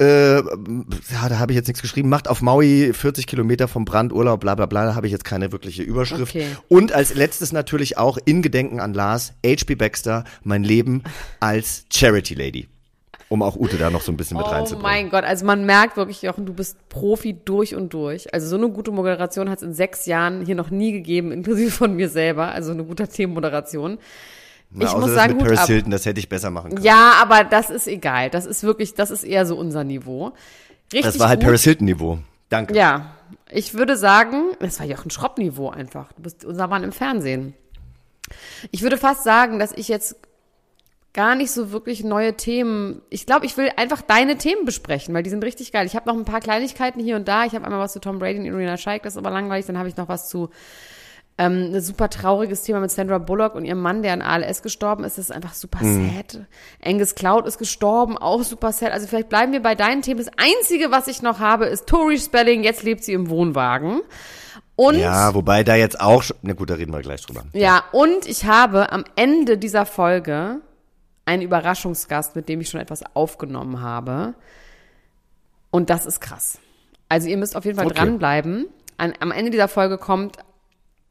äh, 0.00 0.36
ja, 0.36 1.28
da 1.28 1.38
habe 1.38 1.52
ich 1.52 1.56
jetzt 1.56 1.66
nichts 1.66 1.82
geschrieben, 1.82 2.08
macht 2.08 2.28
auf 2.28 2.40
Maui 2.40 2.92
40 2.92 3.26
Kilometer 3.26 3.66
vom 3.68 3.84
Brand 3.84 4.12
Urlaub, 4.12 4.40
bla 4.40 4.54
bla 4.54 4.66
bla, 4.66 4.86
da 4.86 4.94
habe 4.94 5.06
ich 5.06 5.12
jetzt 5.12 5.24
keine 5.24 5.50
wirkliche 5.52 5.82
Überschrift. 5.82 6.34
Okay. 6.34 6.46
Und 6.68 6.92
als 6.92 7.14
letztes 7.14 7.52
natürlich 7.52 7.98
auch 7.98 8.18
in 8.24 8.42
Gedenken 8.42 8.80
an 8.80 8.94
Lars, 8.94 9.32
H.P. 9.44 9.74
Baxter, 9.74 10.24
mein 10.44 10.62
Leben 10.62 11.02
als 11.40 11.84
Charity 11.92 12.34
Lady. 12.34 12.68
Um 13.30 13.42
auch 13.42 13.56
Ute 13.56 13.76
da 13.76 13.90
noch 13.90 14.00
so 14.00 14.10
ein 14.10 14.16
bisschen 14.16 14.38
mit 14.38 14.46
Oh 14.46 14.50
reinzubringen. 14.50 14.82
mein 14.90 15.10
Gott, 15.10 15.24
also 15.24 15.44
man 15.44 15.66
merkt 15.66 15.98
wirklich, 15.98 16.22
Jochen, 16.22 16.46
du 16.46 16.54
bist 16.54 16.78
Profi 16.88 17.36
durch 17.44 17.74
und 17.74 17.92
durch. 17.92 18.32
Also 18.32 18.48
so 18.48 18.56
eine 18.56 18.70
gute 18.70 18.90
Moderation 18.90 19.50
hat 19.50 19.58
es 19.58 19.64
in 19.64 19.74
sechs 19.74 20.06
Jahren 20.06 20.46
hier 20.46 20.54
noch 20.54 20.70
nie 20.70 20.92
gegeben, 20.92 21.30
inklusive 21.30 21.70
von 21.70 21.94
mir 21.94 22.08
selber. 22.08 22.52
Also 22.52 22.72
eine 22.72 22.84
gute 22.84 23.06
Themenmoderation. 23.06 23.98
Na, 24.70 24.84
ich 24.84 24.92
muss 24.92 25.06
das 25.06 25.14
sagen, 25.14 25.36
mit 25.36 25.44
Paris 25.44 25.60
ab. 25.60 25.66
Hilton, 25.66 25.90
das 25.90 26.04
hätte 26.04 26.20
ich 26.20 26.28
besser 26.28 26.50
machen 26.50 26.70
können. 26.70 26.84
Ja, 26.84 27.14
aber 27.20 27.44
das 27.44 27.70
ist 27.70 27.86
egal. 27.86 28.30
Das 28.30 28.46
ist 28.46 28.62
wirklich, 28.62 28.94
das 28.94 29.10
ist 29.10 29.24
eher 29.24 29.46
so 29.46 29.56
unser 29.56 29.84
Niveau. 29.84 30.32
Richtig 30.92 31.02
das 31.02 31.18
war 31.18 31.28
halt 31.28 31.40
gut. 31.40 31.46
Paris 31.46 31.64
Hilton 31.64 31.86
Niveau. 31.86 32.18
Danke. 32.48 32.74
Ja, 32.74 33.14
ich 33.50 33.74
würde 33.74 33.96
sagen, 33.96 34.52
das 34.60 34.78
war 34.80 34.86
Jochen 34.86 35.10
Schropp-Niveau 35.10 35.70
einfach. 35.70 36.12
Du 36.12 36.22
bist 36.22 36.44
unser 36.44 36.66
Mann 36.66 36.82
im 36.84 36.92
Fernsehen. 36.92 37.54
Ich 38.70 38.82
würde 38.82 38.98
fast 38.98 39.24
sagen, 39.24 39.58
dass 39.58 39.72
ich 39.72 39.88
jetzt 39.88 40.16
gar 41.14 41.34
nicht 41.34 41.50
so 41.50 41.72
wirklich 41.72 42.04
neue 42.04 42.36
Themen. 42.36 43.02
Ich 43.10 43.26
glaube, 43.26 43.46
ich 43.46 43.56
will 43.56 43.70
einfach 43.76 44.02
deine 44.02 44.36
Themen 44.36 44.64
besprechen, 44.64 45.14
weil 45.14 45.22
die 45.22 45.30
sind 45.30 45.42
richtig 45.44 45.72
geil. 45.72 45.86
Ich 45.86 45.96
habe 45.96 46.08
noch 46.08 46.16
ein 46.16 46.24
paar 46.24 46.40
Kleinigkeiten 46.40 47.00
hier 47.00 47.16
und 47.16 47.26
da. 47.26 47.44
Ich 47.44 47.54
habe 47.54 47.64
einmal 47.64 47.80
was 47.80 47.92
zu 47.92 48.00
Tom 48.00 48.18
Brady 48.18 48.38
und 48.38 48.44
Irina 48.44 48.76
Shayk, 48.76 49.02
das 49.02 49.14
ist 49.14 49.18
aber 49.18 49.30
langweilig. 49.30 49.66
Dann 49.66 49.78
habe 49.78 49.88
ich 49.88 49.96
noch 49.96 50.08
was 50.08 50.28
zu 50.28 50.50
ähm, 51.38 51.70
ein 51.72 51.80
super 51.80 52.10
trauriges 52.10 52.62
Thema 52.64 52.80
mit 52.80 52.90
Sandra 52.90 53.18
Bullock 53.18 53.54
und 53.54 53.64
ihrem 53.64 53.80
Mann, 53.80 54.02
der 54.02 54.12
an 54.12 54.22
ALS 54.22 54.62
gestorben 54.62 55.04
ist. 55.04 55.18
Das 55.18 55.26
ist 55.26 55.30
einfach 55.32 55.54
super 55.54 55.84
Mhm. 55.84 56.10
sad. 56.16 56.40
Angus 56.84 57.14
Cloud 57.14 57.46
ist 57.46 57.58
gestorben, 57.58 58.18
auch 58.18 58.42
super 58.42 58.72
sad. 58.72 58.90
Also 58.92 59.06
vielleicht 59.06 59.28
bleiben 59.28 59.52
wir 59.52 59.62
bei 59.62 59.74
deinen 59.76 60.02
Themen. 60.02 60.18
Das 60.18 60.32
Einzige, 60.36 60.90
was 60.90 61.06
ich 61.08 61.22
noch 61.22 61.38
habe, 61.38 61.66
ist 61.66 61.86
Tori 61.86 62.18
Spelling. 62.18 62.64
Jetzt 62.64 62.82
lebt 62.82 63.04
sie 63.04 63.12
im 63.12 63.30
Wohnwagen. 63.30 64.00
Und 64.74 64.96
Ja, 64.96 65.34
wobei 65.34 65.64
da 65.64 65.74
jetzt 65.76 66.00
auch 66.00 66.22
schon, 66.22 66.36
na 66.42 66.52
gut, 66.54 66.70
da 66.70 66.74
reden 66.74 66.92
wir 66.92 67.00
gleich 67.00 67.24
drüber. 67.24 67.44
ja, 67.52 67.82
und 67.92 68.26
ich 68.26 68.44
habe 68.44 68.92
am 68.92 69.04
Ende 69.16 69.58
dieser 69.58 69.86
Folge 69.86 70.60
einen 71.24 71.42
Überraschungsgast, 71.42 72.36
mit 72.36 72.48
dem 72.48 72.60
ich 72.60 72.68
schon 72.70 72.80
etwas 72.80 73.02
aufgenommen 73.14 73.80
habe. 73.80 74.34
Und 75.70 75.90
das 75.90 76.06
ist 76.06 76.20
krass. 76.20 76.58
Also 77.08 77.28
ihr 77.28 77.36
müsst 77.36 77.56
auf 77.56 77.64
jeden 77.64 77.76
Fall 77.76 77.86
Okay. 77.86 77.96
dranbleiben. 77.96 78.66
An, 78.96 79.12
am 79.20 79.30
Ende 79.30 79.50
dieser 79.50 79.68
Folge 79.68 79.98
kommt 79.98 80.36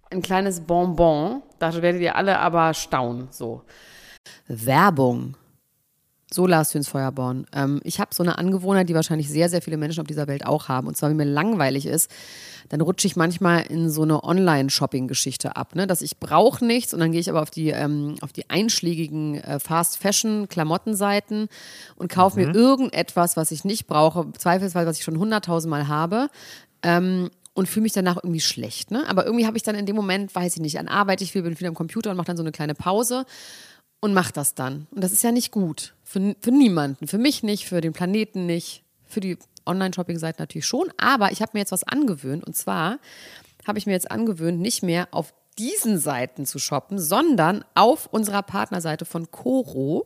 ein 0.09 0.21
kleines 0.21 0.61
Bonbon. 0.61 1.41
Da 1.59 1.73
werdet 1.81 2.01
ihr 2.01 2.15
alle 2.15 2.39
aber 2.39 2.73
staunen. 2.73 3.27
So. 3.31 3.63
Werbung. 4.47 5.35
So, 6.29 6.45
Lars 6.45 6.73
Hüns 6.73 6.89
Feuerborn. 6.89 7.45
Ähm, 7.53 7.79
ich 7.85 8.01
habe 8.01 8.13
so 8.13 8.21
eine 8.21 8.37
Angewohnheit, 8.37 8.89
die 8.89 8.93
wahrscheinlich 8.93 9.29
sehr, 9.29 9.47
sehr 9.47 9.61
viele 9.61 9.77
Menschen 9.77 10.01
auf 10.01 10.07
dieser 10.07 10.27
Welt 10.27 10.45
auch 10.45 10.67
haben. 10.67 10.87
Und 10.87 10.97
zwar, 10.97 11.09
wenn 11.09 11.15
mir 11.15 11.23
langweilig 11.23 11.85
ist, 11.85 12.11
dann 12.67 12.81
rutsche 12.81 13.07
ich 13.07 13.15
manchmal 13.15 13.61
in 13.61 13.89
so 13.89 14.01
eine 14.01 14.25
Online-Shopping-Geschichte 14.25 15.55
ab. 15.55 15.73
Ne? 15.73 15.87
Dass 15.87 16.01
ich 16.01 16.17
brauche 16.19 16.65
nichts 16.65 16.93
und 16.93 16.99
dann 16.99 17.13
gehe 17.13 17.21
ich 17.21 17.29
aber 17.29 17.41
auf 17.41 17.49
die, 17.49 17.69
ähm, 17.69 18.15
auf 18.19 18.33
die 18.33 18.49
einschlägigen 18.49 19.35
äh, 19.35 19.59
Fast-Fashion-Klamottenseiten 19.59 21.47
und 21.95 22.11
kaufe 22.11 22.39
mir 22.39 22.53
irgendetwas, 22.53 23.37
was 23.37 23.51
ich 23.51 23.63
nicht 23.63 23.87
brauche, 23.87 24.29
zweifelsweise, 24.37 24.89
was 24.89 24.97
ich 24.97 25.05
schon 25.05 25.19
hunderttausendmal 25.19 25.87
habe. 25.87 26.27
Ähm, 26.83 27.29
und 27.57 27.67
fühle 27.67 27.83
mich 27.83 27.93
danach 27.93 28.17
irgendwie 28.17 28.39
schlecht. 28.39 28.91
Ne? 28.91 29.03
Aber 29.07 29.25
irgendwie 29.25 29.47
habe 29.47 29.57
ich 29.57 29.63
dann 29.63 29.73
in 29.73 29.87
dem 29.87 29.95
Moment, 29.95 30.35
weiß 30.35 30.57
ich 30.57 30.61
nicht, 30.61 30.77
an 30.77 30.87
Arbeit, 30.87 31.21
ich 31.21 31.31
viel, 31.31 31.41
bin 31.41 31.55
viel 31.55 31.67
am 31.67 31.73
Computer 31.73 32.11
und 32.11 32.17
mache 32.17 32.27
dann 32.27 32.37
so 32.37 32.43
eine 32.43 32.51
kleine 32.51 32.75
Pause 32.75 33.25
und 33.99 34.13
mach 34.13 34.29
das 34.29 34.53
dann. 34.53 34.85
Und 34.91 35.03
das 35.03 35.11
ist 35.11 35.23
ja 35.23 35.31
nicht 35.31 35.51
gut. 35.51 35.95
Für, 36.03 36.35
für 36.39 36.51
niemanden. 36.51 37.07
Für 37.07 37.17
mich 37.17 37.41
nicht, 37.41 37.65
für 37.65 37.81
den 37.81 37.93
Planeten 37.93 38.45
nicht, 38.45 38.83
für 39.07 39.21
die 39.21 39.39
Online-Shopping-Seiten 39.65 40.39
natürlich 40.39 40.67
schon. 40.67 40.93
Aber 40.97 41.31
ich 41.31 41.41
habe 41.41 41.53
mir 41.55 41.61
jetzt 41.61 41.71
was 41.71 41.83
angewöhnt. 41.83 42.45
Und 42.45 42.55
zwar 42.55 42.99
habe 43.65 43.79
ich 43.79 43.87
mir 43.87 43.93
jetzt 43.93 44.11
angewöhnt, 44.11 44.61
nicht 44.61 44.83
mehr 44.83 45.07
auf 45.09 45.33
diesen 45.57 45.97
Seiten 45.97 46.45
zu 46.45 46.59
shoppen, 46.59 46.99
sondern 46.99 47.65
auf 47.73 48.05
unserer 48.05 48.43
Partnerseite 48.43 49.05
von 49.05 49.31
Coro. 49.31 50.05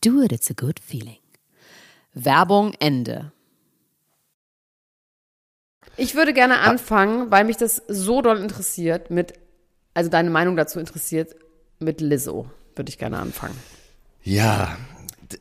Do 0.00 0.22
it, 0.22 0.32
it's 0.32 0.50
a 0.50 0.54
good 0.54 0.78
feeling. 0.78 1.18
Werbung 2.12 2.74
Ende. 2.78 3.32
Ich 5.96 6.14
würde 6.14 6.32
gerne 6.32 6.58
anfangen, 6.60 7.30
weil 7.30 7.44
mich 7.44 7.56
das 7.56 7.82
so 7.88 8.20
doll 8.20 8.38
interessiert, 8.38 9.10
mit, 9.10 9.34
also 9.94 10.10
deine 10.10 10.30
Meinung 10.30 10.56
dazu 10.56 10.80
interessiert, 10.80 11.36
mit 11.78 12.00
Lizzo. 12.00 12.50
Würde 12.74 12.88
ich 12.88 12.98
gerne 12.98 13.18
anfangen. 13.18 13.56
Ja, 14.22 14.76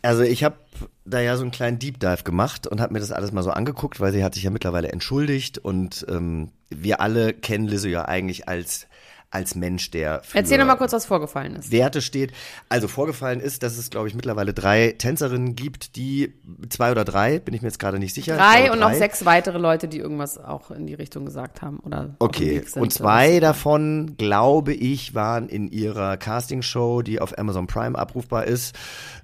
also 0.02 0.22
ich 0.24 0.44
habe 0.44 0.58
da 1.06 1.20
ja 1.20 1.36
so 1.36 1.44
einen 1.44 1.52
kleinen 1.52 1.80
Deep 1.80 2.00
Dive 2.00 2.24
gemacht 2.24 2.68
und 2.68 2.82
habe 2.82 2.94
mir 2.94 3.00
das 3.00 3.12
alles 3.12 3.32
mal 3.32 3.44
so 3.44 3.52
angeguckt, 3.52 4.00
weil 4.00 4.12
sie 4.12 4.24
hat 4.24 4.36
sich 4.36 4.44
ja 4.44 4.50
mittlerweile 4.50 4.92
entschuldigt 4.92 5.58
und 5.58 6.06
ähm, 6.10 6.52
wir 6.70 7.02
alle 7.02 7.34
kennen 7.34 7.68
Lizzo 7.68 7.88
ja 7.88 8.06
eigentlich 8.06 8.48
als 8.48 8.88
als 9.34 9.56
Mensch, 9.56 9.90
der 9.92 10.22
für 10.24 10.38
Erzähl 10.38 10.60
doch 10.60 10.66
mal 10.66 10.76
kurz, 10.76 10.94
was 10.94 11.06
vorgefallen 11.06 11.56
ist. 11.56 11.72
Werte 11.72 12.02
steht. 12.02 12.32
Also 12.70 12.88
vorgefallen 12.88 13.40
ist, 13.40 13.64
dass 13.64 13.78
es, 13.78 13.90
glaube 13.90 14.08
ich, 14.08 14.14
mittlerweile 14.14 14.54
drei 14.54 14.94
Tänzerinnen 14.98 15.56
gibt, 15.56 15.96
die 15.96 16.34
zwei 16.70 16.92
oder 16.92 17.04
drei, 17.04 17.40
bin 17.40 17.54
ich 17.56 17.62
mir 17.64 17.68
jetzt 17.70 17.80
gerade 17.80 17.98
nicht 17.98 18.14
sicher. 18.14 18.36
Ich 18.36 18.40
Drei 18.40 18.72
und 18.72 18.80
noch 18.80 18.90
drei. 18.92 18.98
sechs 19.00 19.26
weitere 19.26 19.58
Leute, 19.58 19.88
die 19.88 19.98
irgendwas 19.98 20.38
auch 20.38 20.70
in 20.72 20.86
die 20.86 20.94
Richtung 20.94 21.26
gesagt 21.26 21.62
haben. 21.64 21.80
Oder 21.80 22.16
Okay, 22.20 22.62
und 22.76 22.94
zwei 22.94 23.40
davon, 23.40 24.16
glaube 24.18 24.74
ich, 24.74 25.16
waren 25.16 25.50
in 25.50 25.68
ihrer 25.68 26.16
Castingshow, 26.18 27.02
die 27.02 27.20
auf 27.20 27.36
Amazon 27.38 27.66
Prime 27.68 27.98
abrufbar 27.98 28.46
ist. 28.46 28.76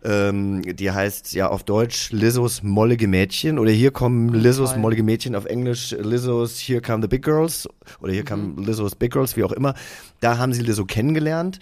Ähm, 0.04 0.62
die 0.76 0.92
heißt 0.92 1.34
ja 1.34 1.50
auf 1.50 1.64
Deutsch 1.64 2.12
Lizzos 2.12 2.64
mollige 2.64 3.08
Mädchen 3.08 3.60
oder 3.60 3.72
hier 3.72 3.92
kommen 3.92 4.30
Lizzos 4.30 4.76
mollige 4.76 5.04
Mädchen 5.04 5.36
auf 5.36 5.46
Englisch 5.46 5.92
Lizzos 5.92 6.58
Here 6.60 6.82
Come 6.82 7.02
the 7.04 7.08
Big 7.08 7.22
Girls 7.24 7.68
oder 8.02 8.12
hier 8.14 8.24
Mhm. 8.24 8.56
come 8.56 8.66
Lizzos 8.66 8.96
Big 8.96 9.12
Girls, 9.12 9.36
wie 9.36 9.44
auch 9.44 9.52
immer. 9.52 9.74
Da 10.20 10.38
haben 10.38 10.54
sie 10.54 10.62
Lizzo 10.62 10.86
kennengelernt 10.86 11.60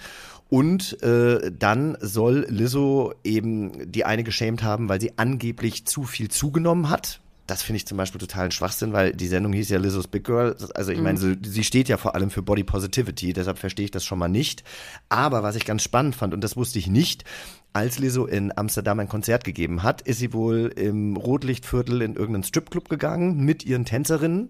Und 0.49 1.01
äh, 1.03 1.51
dann 1.51 1.97
soll 1.99 2.45
Lizzo 2.49 3.13
eben 3.23 3.91
die 3.91 4.05
eine 4.05 4.23
geschämt 4.23 4.63
haben, 4.63 4.87
weil 4.87 5.01
sie 5.01 5.17
angeblich 5.17 5.85
zu 5.85 6.03
viel 6.03 6.29
zugenommen 6.29 6.89
hat. 6.89 7.19
Das 7.47 7.63
finde 7.63 7.77
ich 7.77 7.87
zum 7.87 7.97
Beispiel 7.97 8.19
totalen 8.19 8.51
Schwachsinn, 8.51 8.91
weil 8.91 9.13
die 9.13 9.27
Sendung 9.27 9.53
hieß 9.53 9.69
ja 9.69 9.79
Lizzo's 9.79 10.07
Big 10.07 10.25
Girl. 10.25 10.55
Also 10.73 10.91
ich 10.91 10.99
meine, 10.99 11.17
sie, 11.17 11.37
sie 11.45 11.63
steht 11.63 11.87
ja 11.87 11.95
vor 11.95 12.13
allem 12.13 12.29
für 12.29 12.41
Body 12.41 12.65
Positivity, 12.65 13.31
deshalb 13.31 13.57
verstehe 13.57 13.85
ich 13.85 13.91
das 13.91 14.03
schon 14.03 14.19
mal 14.19 14.27
nicht. 14.27 14.65
Aber 15.07 15.43
was 15.43 15.55
ich 15.55 15.65
ganz 15.65 15.81
spannend 15.81 16.15
fand, 16.15 16.33
und 16.33 16.43
das 16.43 16.57
wusste 16.57 16.77
ich 16.77 16.87
nicht, 16.87 17.23
als 17.71 17.99
Lizzo 17.99 18.25
in 18.25 18.57
Amsterdam 18.57 18.99
ein 18.99 19.07
Konzert 19.07 19.45
gegeben 19.45 19.81
hat, 19.83 20.01
ist 20.01 20.19
sie 20.19 20.33
wohl 20.33 20.73
im 20.75 21.15
Rotlichtviertel 21.15 22.01
in 22.01 22.15
irgendeinen 22.15 22.43
Stripclub 22.43 22.89
gegangen 22.89 23.37
mit 23.45 23.65
ihren 23.65 23.85
Tänzerinnen 23.85 24.49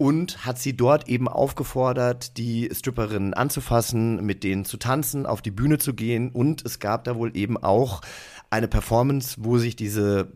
und 0.00 0.46
hat 0.46 0.58
sie 0.58 0.74
dort 0.74 1.10
eben 1.10 1.28
aufgefordert, 1.28 2.38
die 2.38 2.70
Stripperinnen 2.72 3.34
anzufassen, 3.34 4.24
mit 4.24 4.44
denen 4.44 4.64
zu 4.64 4.78
tanzen, 4.78 5.26
auf 5.26 5.42
die 5.42 5.50
Bühne 5.50 5.76
zu 5.76 5.92
gehen 5.92 6.30
und 6.30 6.64
es 6.64 6.78
gab 6.78 7.04
da 7.04 7.16
wohl 7.16 7.36
eben 7.36 7.58
auch 7.58 8.00
eine 8.48 8.66
Performance, 8.66 9.36
wo 9.40 9.58
sich 9.58 9.76
diese 9.76 10.32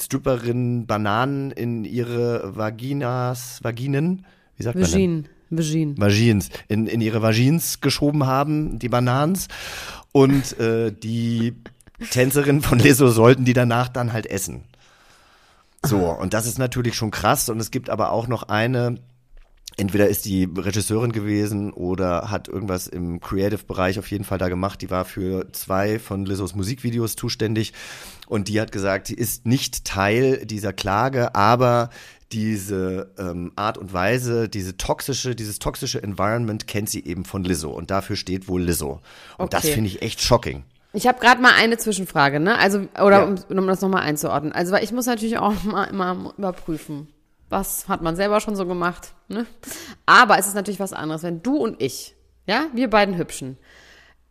Stripperinnen 0.00 0.86
Bananen 0.86 1.50
in 1.50 1.84
ihre 1.84 2.56
Vaginas, 2.56 3.62
Vaginen, 3.62 4.24
wie 4.56 4.62
sagt 4.62 4.78
man 4.78 4.90
denn? 4.90 4.94
Vagin. 4.94 5.28
Vagin. 5.50 5.98
Vagins, 5.98 6.48
in, 6.68 6.86
in 6.86 7.02
ihre 7.02 7.20
Vagins 7.20 7.82
geschoben 7.82 8.24
haben, 8.24 8.78
die 8.78 8.88
Banans. 8.88 9.48
Und 10.12 10.58
äh, 10.60 10.92
die 10.92 11.52
Tänzerinnen 12.10 12.62
von 12.62 12.78
Leso 12.78 13.08
sollten 13.08 13.44
die 13.44 13.52
danach 13.52 13.88
dann 13.88 14.14
halt 14.14 14.24
essen. 14.24 14.64
So, 15.84 16.10
und 16.10 16.34
das 16.34 16.46
ist 16.46 16.58
natürlich 16.58 16.94
schon 16.94 17.10
krass. 17.10 17.48
Und 17.48 17.60
es 17.60 17.70
gibt 17.70 17.88
aber 17.90 18.10
auch 18.10 18.26
noch 18.26 18.44
eine, 18.44 18.96
entweder 19.76 20.08
ist 20.08 20.24
die 20.24 20.44
Regisseurin 20.56 21.12
gewesen 21.12 21.72
oder 21.72 22.30
hat 22.30 22.48
irgendwas 22.48 22.88
im 22.88 23.20
Creative-Bereich 23.20 23.98
auf 23.98 24.10
jeden 24.10 24.24
Fall 24.24 24.38
da 24.38 24.48
gemacht. 24.48 24.82
Die 24.82 24.90
war 24.90 25.04
für 25.04 25.52
zwei 25.52 25.98
von 25.98 26.26
Lizos 26.26 26.54
Musikvideos 26.54 27.14
zuständig 27.16 27.72
und 28.26 28.48
die 28.48 28.60
hat 28.60 28.72
gesagt, 28.72 29.06
sie 29.06 29.14
ist 29.14 29.46
nicht 29.46 29.84
Teil 29.84 30.44
dieser 30.44 30.72
Klage, 30.72 31.34
aber 31.34 31.90
diese 32.32 33.10
ähm, 33.16 33.52
Art 33.56 33.78
und 33.78 33.92
Weise, 33.94 34.48
diese 34.50 34.76
toxische, 34.76 35.34
dieses 35.34 35.60
toxische 35.60 36.02
Environment 36.02 36.66
kennt 36.66 36.90
sie 36.90 37.04
eben 37.04 37.24
von 37.24 37.42
Lizzo 37.44 37.70
und 37.70 37.90
dafür 37.90 38.16
steht 38.16 38.48
wohl 38.48 38.62
Lizzo. 38.62 39.00
Und 39.38 39.54
das 39.54 39.64
Okay. 39.64 39.74
finde 39.74 39.88
ich 39.90 40.02
echt 40.02 40.20
shocking. 40.20 40.64
Ich 40.98 41.06
habe 41.06 41.20
gerade 41.20 41.40
mal 41.40 41.52
eine 41.56 41.78
Zwischenfrage, 41.78 42.40
ne? 42.40 42.58
Also, 42.58 42.80
oder 43.00 43.18
Ja. 43.18 43.22
um, 43.22 43.36
um 43.56 43.66
das 43.68 43.80
nochmal 43.80 44.02
einzuordnen. 44.02 44.52
Also, 44.52 44.72
weil 44.72 44.82
ich 44.82 44.90
muss 44.90 45.06
natürlich 45.06 45.38
auch 45.38 45.54
mal 45.62 45.84
immer 45.84 46.34
überprüfen. 46.36 47.06
Was 47.48 47.88
hat 47.88 48.02
man 48.02 48.16
selber 48.16 48.40
schon 48.40 48.56
so 48.56 48.66
gemacht, 48.66 49.12
ne? 49.28 49.46
Aber 50.06 50.38
es 50.40 50.48
ist 50.48 50.54
natürlich 50.54 50.80
was 50.80 50.92
anderes, 50.92 51.22
wenn 51.22 51.40
du 51.40 51.56
und 51.56 51.80
ich, 51.80 52.16
ja, 52.46 52.66
wir 52.74 52.90
beiden 52.90 53.16
Hübschen, 53.16 53.58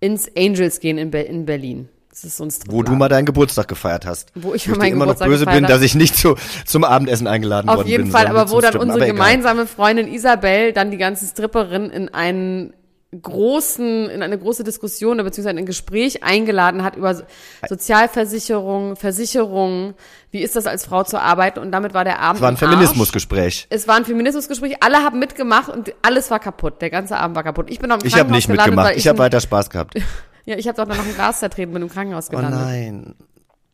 ins 0.01 0.29
Angels 0.37 0.81
gehen 0.81 0.97
in, 0.97 1.09
Be 1.09 1.21
in 1.21 1.45
Berlin. 1.45 1.87
Das 2.09 2.25
ist 2.25 2.41
ein 2.41 2.51
Wo 2.69 2.83
du 2.83 2.93
mal 2.93 3.07
deinen 3.07 3.25
Geburtstag 3.25 3.69
gefeiert 3.69 4.05
hast. 4.05 4.31
Wo 4.35 4.53
ich 4.53 4.69
Wo 4.69 4.73
dir 4.73 4.87
immer 4.87 5.05
noch 5.05 5.13
Geburtstag 5.13 5.27
böse 5.29 5.45
gefeiert 5.45 5.61
bin, 5.61 5.69
dass 5.69 5.81
ich 5.81 5.95
nicht 5.95 6.17
zu, 6.17 6.35
zum 6.65 6.83
Abendessen 6.83 7.27
eingeladen 7.27 7.67
worden 7.69 7.79
Auf 7.79 7.87
jeden 7.87 8.03
bin. 8.03 8.11
Fall, 8.11 8.27
aber 8.27 8.49
wo 8.49 8.59
dann 8.59 8.75
unsere 8.75 9.07
gemeinsame 9.07 9.67
Freundin 9.67 10.11
Isabel 10.13 10.73
dann 10.73 10.91
die 10.91 10.97
ganzen 10.97 11.27
Stripperinnen 11.29 11.91
in 11.91 12.09
einen 12.13 12.73
großen, 13.21 14.09
in 14.09 14.21
eine 14.23 14.37
große 14.37 14.63
Diskussion 14.63 15.13
oder 15.15 15.23
beziehungsweise 15.23 15.51
in 15.53 15.59
ein 15.59 15.65
Gespräch 15.65 16.23
eingeladen 16.23 16.83
hat 16.83 16.95
über 16.95 17.21
Sozialversicherung, 17.67 18.95
Versicherung, 18.95 19.93
wie 20.31 20.41
ist 20.41 20.55
das 20.55 20.65
als 20.65 20.85
Frau 20.85 21.03
zu 21.03 21.19
arbeiten 21.21 21.59
und 21.59 21.71
damit 21.71 21.93
war 21.93 22.03
der 22.03 22.19
Abend 22.19 22.37
Es 22.37 22.41
war 22.41 22.49
ein. 22.49 22.57
Feminismusgespräch. 22.57 23.67
Es 23.69 23.87
war 23.87 23.95
ein 23.95 24.05
Feminismusgespräch, 24.05 24.77
alle 24.83 24.97
haben 24.97 25.19
mitgemacht 25.19 25.69
und 25.69 25.93
alles 26.01 26.29
war 26.31 26.39
kaputt. 26.39 26.81
Der 26.81 26.89
ganze 26.89 27.17
Abend 27.17 27.35
war 27.35 27.43
kaputt. 27.43 27.67
Ich 27.69 27.79
bin 27.79 27.89
noch 27.89 28.01
im 28.01 28.05
Ich 28.07 28.17
habe 28.17 28.31
nicht 28.31 28.47
gelandet, 28.47 28.65
mitgemacht. 28.67 28.89
weil 28.91 28.97
Ich 28.97 29.07
habe 29.07 29.19
weiter 29.19 29.39
Spaß 29.41 29.69
gehabt. 29.69 29.93
Ja, 30.45 30.55
ich 30.55 30.65
habe 30.69 30.77
doch 30.77 30.87
noch 30.87 30.97
ein 30.97 31.13
Glas 31.13 31.39
zertreten, 31.39 31.73
bin 31.73 31.81
im 31.81 31.89
Krankenhaus 31.89 32.27
Oh 32.29 32.37
gelandet. 32.37 32.57
nein. 32.61 33.15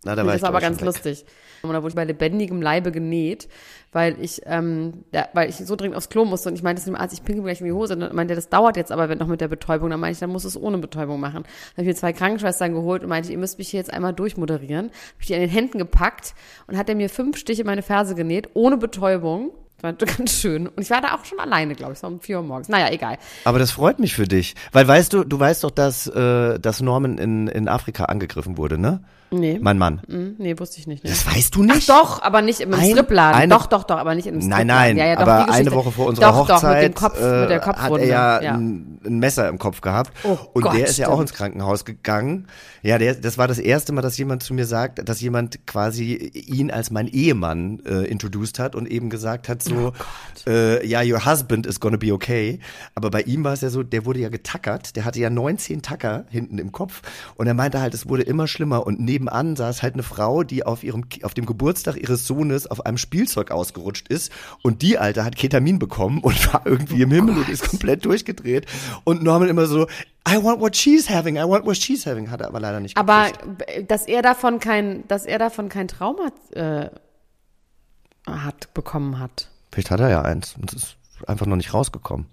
Na, 0.03 0.15
da 0.15 0.23
war 0.25 0.31
das 0.31 0.37
ich 0.37 0.41
war 0.41 0.49
aber 0.49 0.59
ganz 0.59 0.77
ich, 0.77 0.81
weg. 0.81 0.87
lustig. 0.87 1.23
Und 1.65 1.71
da 1.71 1.81
wurde 1.81 1.91
ich 1.91 1.95
bei 1.95 2.03
lebendigem 2.03 2.61
Leibe 2.61 2.91
genäht, 2.91 3.47
weil 3.93 4.17
ich, 4.19 4.41
ähm, 4.47 5.05
da, 5.13 5.29
weil 5.31 5.47
ich 5.47 5.55
so 5.55 5.77
dringend 5.77 5.95
aufs 5.95 6.09
Klo 6.09 6.25
musste 6.25 6.49
und 6.49 6.55
ich 6.55 6.61
meinte 6.61 6.81
zu 6.81 6.89
dem 6.89 6.97
Arzt, 6.97 7.13
ich 7.13 7.23
pinkel 7.23 7.41
gleich 7.41 7.61
in 7.61 7.67
die 7.67 7.71
Hose. 7.71 7.93
Und 7.93 8.01
dann 8.01 8.13
meinte 8.13 8.33
er, 8.33 8.35
das 8.35 8.49
dauert 8.49 8.75
jetzt 8.75 8.91
aber 8.91 9.15
noch 9.15 9.27
mit 9.27 9.39
der 9.39 9.47
Betäubung. 9.47 9.89
Dann 9.89 10.01
meinte 10.01 10.15
ich, 10.15 10.19
dann 10.19 10.29
muss 10.29 10.43
es 10.43 10.61
ohne 10.61 10.77
Betäubung 10.79 11.21
machen. 11.21 11.43
Dann 11.43 11.71
habe 11.77 11.83
ich 11.83 11.87
mir 11.87 11.95
zwei 11.95 12.11
Krankenschwestern 12.11 12.73
geholt 12.73 13.03
und 13.03 13.07
meinte, 13.07 13.31
ihr 13.31 13.37
müsst 13.37 13.59
mich 13.59 13.69
hier 13.69 13.79
jetzt 13.79 13.93
einmal 13.93 14.11
durchmoderieren. 14.11 14.87
Habe 14.87 15.21
ich 15.21 15.27
die 15.27 15.35
an 15.35 15.39
den 15.39 15.49
Händen 15.49 15.77
gepackt 15.77 16.35
und 16.67 16.77
hat 16.77 16.89
er 16.89 16.95
mir 16.95 17.09
fünf 17.09 17.37
Stiche 17.37 17.61
in 17.61 17.67
meine 17.67 17.81
Ferse 17.81 18.13
genäht, 18.13 18.49
ohne 18.55 18.75
Betäubung. 18.75 19.51
Das 19.77 19.83
war 19.83 19.93
ganz 20.17 20.33
schön. 20.33 20.67
Und 20.67 20.81
ich 20.81 20.89
war 20.89 20.99
da 20.99 21.15
auch 21.15 21.23
schon 21.23 21.39
alleine, 21.39 21.75
glaube 21.75 21.93
ich. 21.93 22.03
War 22.03 22.09
um 22.09 22.19
vier 22.19 22.39
Uhr 22.39 22.43
morgens. 22.43 22.67
Naja, 22.67 22.91
egal. 22.91 23.17
Aber 23.45 23.57
das 23.57 23.71
freut 23.71 23.99
mich 23.99 24.15
für 24.15 24.27
dich. 24.27 24.55
Weil 24.73 24.85
weißt 24.85 25.13
du, 25.13 25.23
du 25.23 25.39
weißt 25.39 25.63
doch, 25.63 25.71
dass, 25.71 26.07
äh, 26.07 26.59
dass 26.59 26.81
Norman 26.81 27.17
in, 27.17 27.47
in 27.47 27.69
Afrika 27.69 28.03
angegriffen 28.03 28.57
wurde, 28.57 28.77
ne? 28.77 29.01
Nee. 29.39 29.59
Mein 29.61 29.77
Mann. 29.77 30.01
Hm, 30.07 30.35
nee, 30.37 30.57
wusste 30.59 30.79
ich 30.79 30.87
nicht. 30.87 31.03
Nee. 31.03 31.09
Das 31.09 31.25
weißt 31.25 31.55
du 31.55 31.63
nicht? 31.63 31.89
Doch, 31.89 32.21
aber 32.21 32.41
nicht 32.41 32.59
im 32.61 32.73
Ein- 32.73 32.89
Strippladen. 32.91 33.41
eine- 33.41 33.53
doch, 33.53 33.65
doch, 33.65 33.83
doch, 33.83 33.97
aber 33.97 34.15
nicht 34.15 34.27
im 34.27 34.35
Strippladen. 34.41 34.67
Nein, 34.67 34.95
nein, 34.95 34.97
ja, 34.97 35.05
ja, 35.07 35.15
doch, 35.15 35.21
aber 35.23 35.51
eine 35.51 35.71
Woche 35.71 35.91
vor 35.91 36.07
unserer 36.07 36.31
doch, 36.31 36.49
Hochzeit 36.49 36.63
Doch, 36.63 36.69
mit 36.73 36.83
dem 36.83 36.93
Kopf, 36.93 37.19
äh, 37.19 37.41
mit 37.41 37.49
der 37.49 37.61
hat 37.61 37.67
er 37.67 37.73
Kopfwunde. 37.73 38.07
ja, 38.07 38.41
ja. 38.41 38.53
Ein, 38.55 38.99
ein 39.05 39.19
Messer 39.19 39.49
im 39.49 39.57
Kopf 39.59 39.81
gehabt. 39.81 40.11
Oh 40.23 40.37
und 40.53 40.61
Gott, 40.61 40.75
der 40.75 40.85
ist 40.87 40.97
ja 40.97 41.07
auch 41.07 41.13
stimmt. 41.13 41.29
ins 41.29 41.33
Krankenhaus 41.37 41.85
gegangen. 41.85 42.47
Ja, 42.83 42.97
der, 42.97 43.15
das 43.15 43.37
war 43.37 43.47
das 43.47 43.59
erste 43.59 43.93
Mal, 43.93 44.01
dass 44.01 44.17
jemand 44.17 44.43
zu 44.43 44.53
mir 44.53 44.65
sagt, 44.65 45.07
dass 45.07 45.21
jemand 45.21 45.65
quasi 45.65 46.13
ihn 46.15 46.69
als 46.69 46.91
mein 46.91 47.07
Ehemann 47.07 47.79
äh, 47.85 48.03
introduced 48.05 48.59
hat 48.59 48.75
und 48.75 48.87
eben 48.91 49.09
gesagt 49.09 49.47
hat 49.49 49.63
so, 49.63 49.93
Oh 50.45 50.49
äh, 50.49 50.85
ja, 50.85 51.01
your 51.01 51.25
husband 51.25 51.65
is 51.65 51.79
gonna 51.79 51.97
be 51.97 52.13
okay. 52.13 52.59
Aber 52.93 53.09
bei 53.09 53.21
ihm 53.21 53.43
war 53.45 53.53
es 53.53 53.61
ja 53.61 53.69
so, 53.69 53.83
der 53.83 54.05
wurde 54.05 54.19
ja 54.19 54.29
getackert, 54.29 54.95
der 54.97 55.05
hatte 55.05 55.19
ja 55.19 55.29
19 55.29 55.81
Tacker 55.81 56.25
hinten 56.29 56.57
im 56.57 56.71
Kopf 56.73 57.01
und 57.35 57.47
er 57.47 57.53
meinte 57.53 57.79
halt, 57.79 57.93
es 57.93 58.09
wurde 58.09 58.23
immer 58.23 58.47
schlimmer 58.47 58.85
und 58.85 58.99
nebenan 59.23 59.55
saß 59.55 59.83
halt 59.83 59.93
eine 59.93 60.03
Frau, 60.03 60.43
die 60.43 60.65
auf 60.65 60.83
ihrem, 60.83 61.05
auf 61.23 61.33
dem 61.33 61.45
Geburtstag 61.45 61.97
ihres 61.97 62.27
Sohnes 62.27 62.67
auf 62.67 62.85
einem 62.85 62.97
Spielzeug 62.97 63.51
ausgerutscht 63.51 64.07
ist 64.07 64.31
und 64.61 64.81
die 64.81 64.97
Alte 64.97 65.23
hat 65.23 65.35
Ketamin 65.35 65.79
bekommen 65.79 66.19
und 66.21 66.53
war 66.53 66.65
irgendwie 66.65 67.01
im 67.01 67.11
Himmel 67.11 67.37
und 67.37 67.49
ist 67.49 67.69
komplett 67.69 68.05
durchgedreht 68.05 68.65
und 69.03 69.23
Norman 69.23 69.49
immer 69.49 69.65
so, 69.65 69.87
I 70.27 70.41
want 70.41 70.59
what 70.59 70.75
she's 70.75 71.09
having, 71.09 71.35
I 71.35 71.43
want 71.43 71.65
what 71.65 71.77
she's 71.77 72.05
having, 72.05 72.31
hat 72.31 72.41
er 72.41 72.47
aber 72.47 72.59
leider 72.59 72.79
nicht 72.79 72.97
Aber 72.97 73.31
gekriegt. 73.31 73.91
dass 73.91 74.05
er 74.05 74.21
davon 74.21 74.59
kein, 74.59 75.07
dass 75.07 75.25
er 75.25 75.39
davon 75.39 75.69
kein 75.69 75.87
Trauma 75.87 76.29
äh, 76.51 76.89
hat 78.25 78.73
bekommen 78.73 79.19
hat. 79.19 79.49
Vielleicht 79.71 79.91
hat 79.91 79.99
er 79.99 80.09
ja 80.09 80.21
eins 80.21 80.55
und 80.59 80.71
es 80.73 80.83
ist 80.83 80.97
einfach 81.27 81.45
noch 81.45 81.55
nicht 81.55 81.73
rausgekommen. 81.73 82.27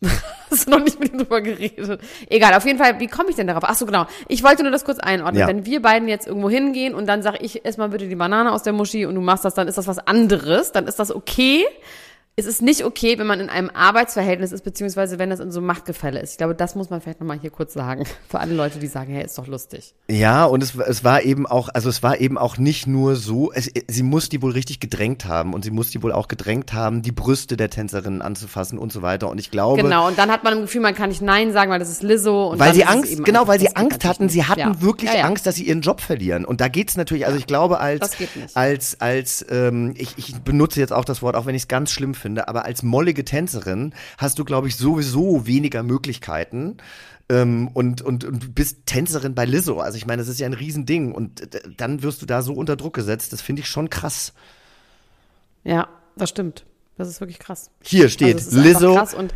Hast 0.50 0.66
du 0.66 0.70
noch 0.70 0.80
nicht 0.80 0.98
mit 0.98 1.12
ihm 1.12 1.18
drüber 1.18 1.40
geredet? 1.40 2.00
Egal, 2.28 2.54
auf 2.54 2.64
jeden 2.64 2.78
Fall, 2.78 3.00
wie 3.00 3.06
komme 3.06 3.30
ich 3.30 3.36
denn 3.36 3.46
darauf? 3.46 3.64
Ach 3.66 3.74
so, 3.74 3.84
genau. 3.84 4.06
Ich 4.28 4.42
wollte 4.42 4.62
nur 4.62 4.72
das 4.72 4.84
kurz 4.84 4.98
einordnen. 4.98 5.40
Ja. 5.40 5.48
Wenn 5.48 5.66
wir 5.66 5.82
beiden 5.82 6.08
jetzt 6.08 6.26
irgendwo 6.26 6.48
hingehen 6.48 6.94
und 6.94 7.06
dann 7.06 7.22
sage 7.22 7.38
ich, 7.40 7.64
ess 7.64 7.76
mal 7.76 7.88
bitte 7.88 8.08
die 8.08 8.16
Banane 8.16 8.52
aus 8.52 8.62
der 8.62 8.72
Muschi 8.72 9.06
und 9.06 9.14
du 9.14 9.20
machst 9.20 9.44
das, 9.44 9.54
dann 9.54 9.68
ist 9.68 9.76
das 9.76 9.86
was 9.86 9.98
anderes, 9.98 10.72
dann 10.72 10.86
ist 10.86 10.98
das 10.98 11.14
okay. 11.14 11.64
Es 12.38 12.46
ist 12.46 12.62
nicht 12.62 12.84
okay, 12.84 13.18
wenn 13.18 13.26
man 13.26 13.40
in 13.40 13.48
einem 13.48 13.68
Arbeitsverhältnis 13.68 14.52
ist, 14.52 14.62
beziehungsweise 14.62 15.18
wenn 15.18 15.28
das 15.28 15.40
in 15.40 15.50
so 15.50 15.58
einem 15.58 15.66
Machtgefälle 15.66 16.20
ist. 16.20 16.30
Ich 16.30 16.38
glaube, 16.38 16.54
das 16.54 16.76
muss 16.76 16.88
man 16.88 17.00
vielleicht 17.00 17.18
nochmal 17.18 17.40
hier 17.40 17.50
kurz 17.50 17.74
sagen. 17.74 18.04
Für 18.28 18.38
alle 18.38 18.54
Leute, 18.54 18.78
die 18.78 18.86
sagen, 18.86 19.12
hey, 19.12 19.24
ist 19.24 19.36
doch 19.38 19.48
lustig. 19.48 19.92
Ja, 20.08 20.44
und 20.44 20.62
es, 20.62 20.76
es 20.76 21.02
war 21.02 21.22
eben 21.24 21.48
auch, 21.48 21.68
also 21.68 21.88
es 21.88 22.04
war 22.04 22.20
eben 22.20 22.38
auch 22.38 22.56
nicht 22.56 22.86
nur 22.86 23.16
so, 23.16 23.50
es, 23.52 23.68
sie 23.88 24.04
muss 24.04 24.28
die 24.28 24.40
wohl 24.40 24.52
richtig 24.52 24.78
gedrängt 24.78 25.24
haben 25.24 25.52
und 25.52 25.64
sie 25.64 25.72
muss 25.72 25.90
die 25.90 26.00
wohl 26.00 26.12
auch 26.12 26.28
gedrängt 26.28 26.72
haben, 26.72 27.02
die 27.02 27.10
Brüste 27.10 27.56
der 27.56 27.70
Tänzerinnen 27.70 28.22
anzufassen 28.22 28.78
und 28.78 28.92
so 28.92 29.02
weiter. 29.02 29.28
Und 29.30 29.38
ich 29.40 29.50
glaube, 29.50 29.82
Genau, 29.82 30.06
und 30.06 30.16
dann 30.16 30.30
hat 30.30 30.44
man 30.44 30.52
im 30.52 30.60
Gefühl, 30.60 30.82
man 30.82 30.94
kann 30.94 31.08
nicht 31.08 31.22
Nein 31.22 31.52
sagen, 31.52 31.72
weil 31.72 31.80
das 31.80 31.90
ist 31.90 32.04
Lizzo. 32.04 32.50
Und 32.50 32.60
weil 32.60 32.72
sie 32.72 32.82
es 32.82 32.88
Angst, 32.88 33.24
genau, 33.24 33.48
weil 33.48 33.58
sie 33.58 33.66
geht 33.66 33.76
Angst 33.76 34.04
hatten, 34.04 34.28
sie 34.28 34.44
hatten 34.44 34.60
Ja. 34.60 34.80
wirklich 34.80 35.10
ja, 35.10 35.18
ja. 35.18 35.24
Angst, 35.24 35.44
dass 35.44 35.56
sie 35.56 35.64
ihren 35.64 35.80
Job 35.80 36.00
verlieren. 36.00 36.44
Und 36.44 36.60
da 36.60 36.68
geht's 36.68 36.96
natürlich, 36.96 37.26
also 37.26 37.36
ich 37.36 37.48
glaube, 37.48 37.80
als, 37.80 38.16
geht 38.16 38.28
als, 38.54 39.00
als, 39.00 39.44
ähm, 39.50 39.94
ich, 39.96 40.14
ich 40.18 40.36
benutze 40.36 40.78
jetzt 40.78 40.92
auch 40.92 41.04
das 41.04 41.20
Wort, 41.20 41.34
auch 41.34 41.44
wenn 41.46 41.56
ich 41.56 41.62
es 41.62 41.68
ganz 41.68 41.90
schlimm 41.90 42.14
finde, 42.14 42.27
aber 42.36 42.64
als 42.64 42.82
mollige 42.82 43.24
Tänzerin 43.24 43.94
hast 44.18 44.38
du, 44.38 44.44
glaube 44.44 44.68
ich, 44.68 44.76
sowieso 44.76 45.46
weniger 45.46 45.82
Möglichkeiten. 45.82 46.76
Ähm, 47.30 47.68
und, 47.68 48.02
und, 48.02 48.24
und 48.24 48.42
du 48.42 48.52
bist 48.52 48.86
Tänzerin 48.86 49.34
bei 49.34 49.44
Lizzo. 49.44 49.80
Also 49.80 49.96
ich 49.96 50.06
meine, 50.06 50.20
das 50.20 50.28
ist 50.28 50.40
ja 50.40 50.46
ein 50.46 50.54
Riesending. 50.54 51.12
Und 51.12 51.54
äh, 51.54 51.60
dann 51.76 52.02
wirst 52.02 52.20
du 52.22 52.26
da 52.26 52.42
so 52.42 52.52
unter 52.52 52.76
Druck 52.76 52.94
gesetzt. 52.94 53.32
Das 53.32 53.40
finde 53.40 53.60
ich 53.60 53.68
schon 53.68 53.88
krass. 53.90 54.34
Ja, 55.64 55.88
das 56.16 56.30
stimmt. 56.30 56.66
Das 56.96 57.08
ist 57.08 57.20
wirklich 57.20 57.38
krass. 57.38 57.70
Hier 57.82 58.08
steht, 58.08 58.36
also 58.36 58.60
ist 58.60 58.66
einfach 58.66 59.12
Lizzo, 59.12 59.28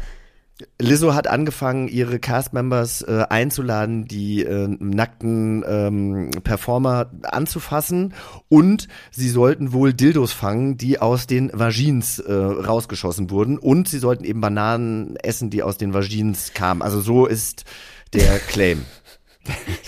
Lizzo 0.79 1.15
hat 1.15 1.27
angefangen, 1.27 1.89
ihre 1.89 2.19
Castmembers 2.19 3.03
äh, 3.03 3.25
einzuladen, 3.29 4.07
die 4.07 4.43
äh, 4.43 4.69
nackten 4.79 5.65
ähm, 5.67 6.31
Performer 6.43 7.11
anzufassen 7.23 8.15
und 8.49 8.89
sie 9.11 9.29
sollten 9.29 9.73
wohl 9.73 9.95
Dildos 9.95 10.33
fangen, 10.33 10.77
die 10.77 11.01
aus 11.01 11.27
den 11.27 11.51
Vagins 11.53 12.19
äh, 12.19 12.33
rausgeschossen 12.33 13.31
wurden 13.31 13.59
und 13.59 13.89
sie 13.89 13.99
sollten 13.99 14.25
eben 14.25 14.41
Bananen 14.41 15.17
essen, 15.17 15.51
die 15.51 15.63
aus 15.63 15.79
den 15.79 15.95
Vagins 15.95 16.53
kamen. 16.53 16.83
Also 16.83 17.01
so 17.01 17.27
ist 17.27 17.65
der 18.13 18.39
Claim. 18.39 18.85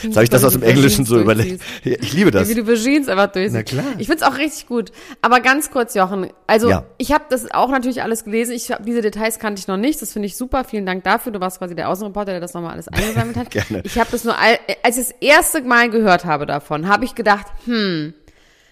Jetzt 0.02 0.16
habe 0.16 0.24
ich 0.24 0.30
das 0.30 0.44
aus 0.44 0.52
dem 0.54 0.62
Englischen 0.64 1.04
so 1.04 1.18
überlegt. 1.18 1.62
Ich 1.84 2.12
liebe 2.12 2.30
das. 2.30 2.48
Wie 2.48 2.54
du 2.54 2.74
Jeans 2.74 3.08
einfach 3.08 3.28
durchsiehst. 3.32 3.54
Na 3.54 3.62
klar. 3.62 3.94
Ich 3.98 4.08
find's 4.08 4.22
auch 4.22 4.36
richtig 4.36 4.66
gut. 4.66 4.90
Aber 5.22 5.40
ganz 5.40 5.70
kurz, 5.70 5.94
Jochen. 5.94 6.28
Also 6.46 6.68
Ja. 6.68 6.84
ich 6.98 7.12
habe 7.12 7.24
das 7.30 7.50
auch 7.52 7.68
natürlich 7.70 8.02
alles 8.02 8.24
gelesen. 8.24 8.52
Ich 8.52 8.70
hab, 8.72 8.84
diese 8.84 9.00
Details 9.00 9.38
kannte 9.38 9.60
ich 9.60 9.68
noch 9.68 9.76
nicht. 9.76 10.02
Das 10.02 10.12
finde 10.12 10.26
ich 10.26 10.36
super. 10.36 10.64
Vielen 10.64 10.86
Dank 10.86 11.04
dafür. 11.04 11.30
Du 11.32 11.40
warst 11.40 11.58
quasi 11.58 11.74
der 11.76 11.88
Außenreporter, 11.88 12.32
der 12.32 12.40
das 12.40 12.52
nochmal 12.54 12.72
alles 12.72 12.88
eingesammelt 12.88 13.36
hat. 13.36 13.50
Gerne. 13.50 13.82
Ich 13.84 13.98
habe 13.98 14.10
das 14.10 14.24
nur, 14.24 14.36
all, 14.36 14.58
als 14.82 14.98
ich 14.98 15.06
das 15.08 15.14
erste 15.20 15.62
Mal 15.62 15.88
gehört 15.88 16.24
habe 16.24 16.46
davon, 16.46 16.88
habe 16.88 17.04
ich 17.04 17.14
gedacht, 17.14 17.46
hm, 17.64 18.12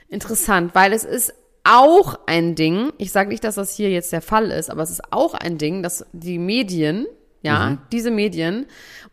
interessant, 0.09 0.75
weil 0.75 0.93
es 0.93 1.05
ist 1.05 1.33
auch 1.65 2.19
ein 2.27 2.55
Ding, 2.57 2.93
ich 2.99 3.13
sage 3.13 3.29
nicht, 3.29 3.45
dass 3.45 3.55
das 3.55 3.75
hier 3.77 3.89
jetzt 3.91 4.13
der 4.13 4.21
Fall 4.23 4.51
ist, 4.51 4.69
aber 4.69 4.83
es 4.83 4.91
ist 4.91 5.13
auch 5.13 5.35
ein 5.35 5.59
Ding, 5.59 5.83
dass 5.83 6.05
die 6.13 6.39
Medien, 6.39 7.07
ja, 7.43 7.71
Mhm. 7.71 7.79
diese 7.93 8.11
Medien 8.11 8.67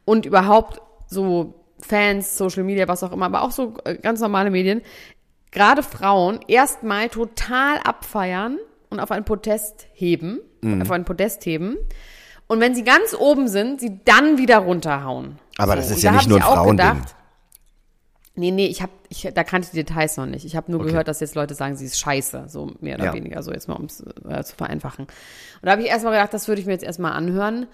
und 0.05 0.25
überhaupt 0.25 0.81
so 1.07 1.58
Fans, 1.81 2.37
Social 2.37 2.63
Media, 2.63 2.87
was 2.87 3.03
auch 3.03 3.11
immer, 3.11 3.25
aber 3.25 3.41
auch 3.43 3.51
so 3.51 3.75
äh, 3.85 3.95
ganz 3.95 4.19
normale 4.19 4.49
Medien, 4.51 4.81
gerade 5.51 5.81
Frauen 5.83 6.39
erstmal 6.47 7.09
total 7.09 7.77
abfeiern 7.83 8.57
und 8.89 8.99
auf 8.99 9.11
einen 9.11 9.25
Protest 9.25 9.87
heben, 9.93 10.39
Mhm. 10.61 10.81
auf 10.81 10.91
einen 10.91 11.05
Podest 11.05 11.45
heben. 11.45 11.77
Und 12.47 12.59
wenn 12.59 12.75
sie 12.75 12.83
ganz 12.83 13.13
oben 13.17 13.47
sind, 13.47 13.79
sie 13.79 13.99
dann 14.05 14.37
wieder 14.37 14.57
runterhauen. 14.57 15.37
Aber 15.57 15.73
So, 15.73 15.77
das 15.77 15.89
ist 15.91 15.97
und 15.97 16.03
ja 16.03 16.11
da 16.11 16.17
nicht 16.17 16.27
nur 16.29 16.37
ich 16.39 16.43
ein 16.45 16.51
Frauending. 16.53 16.77
gedacht, 16.77 17.15
Nee, 18.35 18.51
nee, 18.51 18.67
ich 18.67 18.81
hab, 18.81 18.89
ich, 19.09 19.27
da 19.33 19.43
kannte 19.43 19.65
ich 19.65 19.71
die 19.71 19.83
Details 19.83 20.15
noch 20.15 20.25
nicht. 20.25 20.45
Ich 20.45 20.55
habe 20.55 20.71
nur 20.71 20.85
gehört, 20.85 21.09
dass 21.09 21.19
jetzt 21.19 21.35
Leute 21.35 21.55
sagen, 21.55 21.75
sie 21.75 21.83
ist 21.85 21.99
scheiße, 21.99 22.45
so 22.47 22.71
mehr 22.79 22.95
oder 22.95 23.05
Ja. 23.05 23.13
weniger, 23.13 23.43
so 23.43 23.51
jetzt 23.51 23.67
mal 23.67 23.73
um 23.75 23.85
es 23.85 23.99
äh, 24.29 24.43
zu 24.45 24.55
vereinfachen. 24.55 25.05
Und 25.05 25.11
da 25.65 25.71
habe 25.71 25.81
ich 25.81 25.89
erstmal 25.89 26.13
gedacht, 26.13 26.33
das 26.33 26.47
würde 26.47 26.61
ich 26.61 26.65
mir 26.65 26.71
jetzt 26.71 26.85
erstmal 26.85 27.11
anhören. 27.13 27.67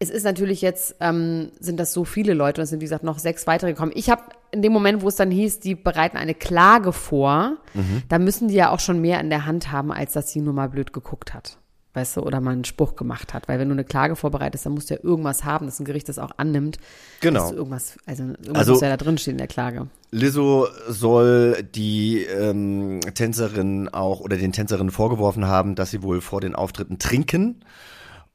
Es 0.00 0.10
ist 0.10 0.22
natürlich 0.22 0.62
jetzt, 0.62 0.94
ähm, 1.00 1.50
sind 1.58 1.80
das 1.80 1.92
so 1.92 2.04
viele 2.04 2.32
Leute 2.32 2.60
und 2.60 2.64
es 2.64 2.70
sind, 2.70 2.80
wie 2.80 2.84
gesagt, 2.84 3.02
noch 3.02 3.18
sechs 3.18 3.48
weitere 3.48 3.72
gekommen. 3.72 3.90
Ich 3.96 4.10
habe 4.10 4.22
in 4.52 4.62
dem 4.62 4.72
Moment, 4.72 5.02
wo 5.02 5.08
es 5.08 5.16
dann 5.16 5.30
hieß, 5.32 5.58
die 5.58 5.74
bereiten 5.74 6.16
eine 6.16 6.34
Klage 6.34 6.92
vor, 6.92 7.56
Mhm. 7.74 8.02
da 8.08 8.18
müssen 8.20 8.46
die 8.48 8.54
ja 8.54 8.70
auch 8.70 8.78
schon 8.80 9.00
mehr 9.00 9.18
in 9.20 9.28
der 9.28 9.44
Hand 9.44 9.72
haben, 9.72 9.90
als 9.90 10.12
dass 10.12 10.30
sie 10.30 10.40
nur 10.40 10.54
mal 10.54 10.68
blöd 10.68 10.92
geguckt 10.92 11.34
hat. 11.34 11.58
Weißt 11.94 12.16
du, 12.16 12.20
oder 12.20 12.40
mal 12.40 12.52
einen 12.52 12.64
Spruch 12.64 12.94
gemacht 12.94 13.34
hat. 13.34 13.48
Weil 13.48 13.58
wenn 13.58 13.68
du 13.68 13.72
eine 13.72 13.82
Klage 13.82 14.14
vorbereitest, 14.14 14.66
dann 14.66 14.74
musst 14.74 14.88
du 14.90 14.94
ja 14.94 15.00
irgendwas 15.02 15.42
haben, 15.44 15.66
dass 15.66 15.80
ein 15.80 15.84
Gericht 15.84 16.08
das 16.08 16.20
auch 16.20 16.30
annimmt. 16.36 16.78
Genau. 17.20 17.50
Irgendwas, 17.50 17.96
also 18.06 18.22
irgendwas 18.22 18.54
Also- 18.54 18.72
muss 18.74 18.82
ja 18.82 18.90
da 18.90 18.96
drin 18.98 19.18
stehen 19.18 19.32
in 19.32 19.38
der 19.38 19.46
Klage. 19.48 19.88
Lizzo 20.12 20.68
soll 20.88 21.64
die 21.74 22.22
ähm, 22.22 23.00
Tänzerin 23.14 23.88
auch 23.88 24.20
oder 24.20 24.36
den 24.36 24.52
Tänzerinnen 24.52 24.92
vorgeworfen 24.92 25.46
haben, 25.48 25.74
dass 25.74 25.90
sie 25.90 26.02
wohl 26.04 26.20
vor 26.20 26.40
den 26.40 26.54
Auftritten 26.54 27.00
trinken 27.00 27.64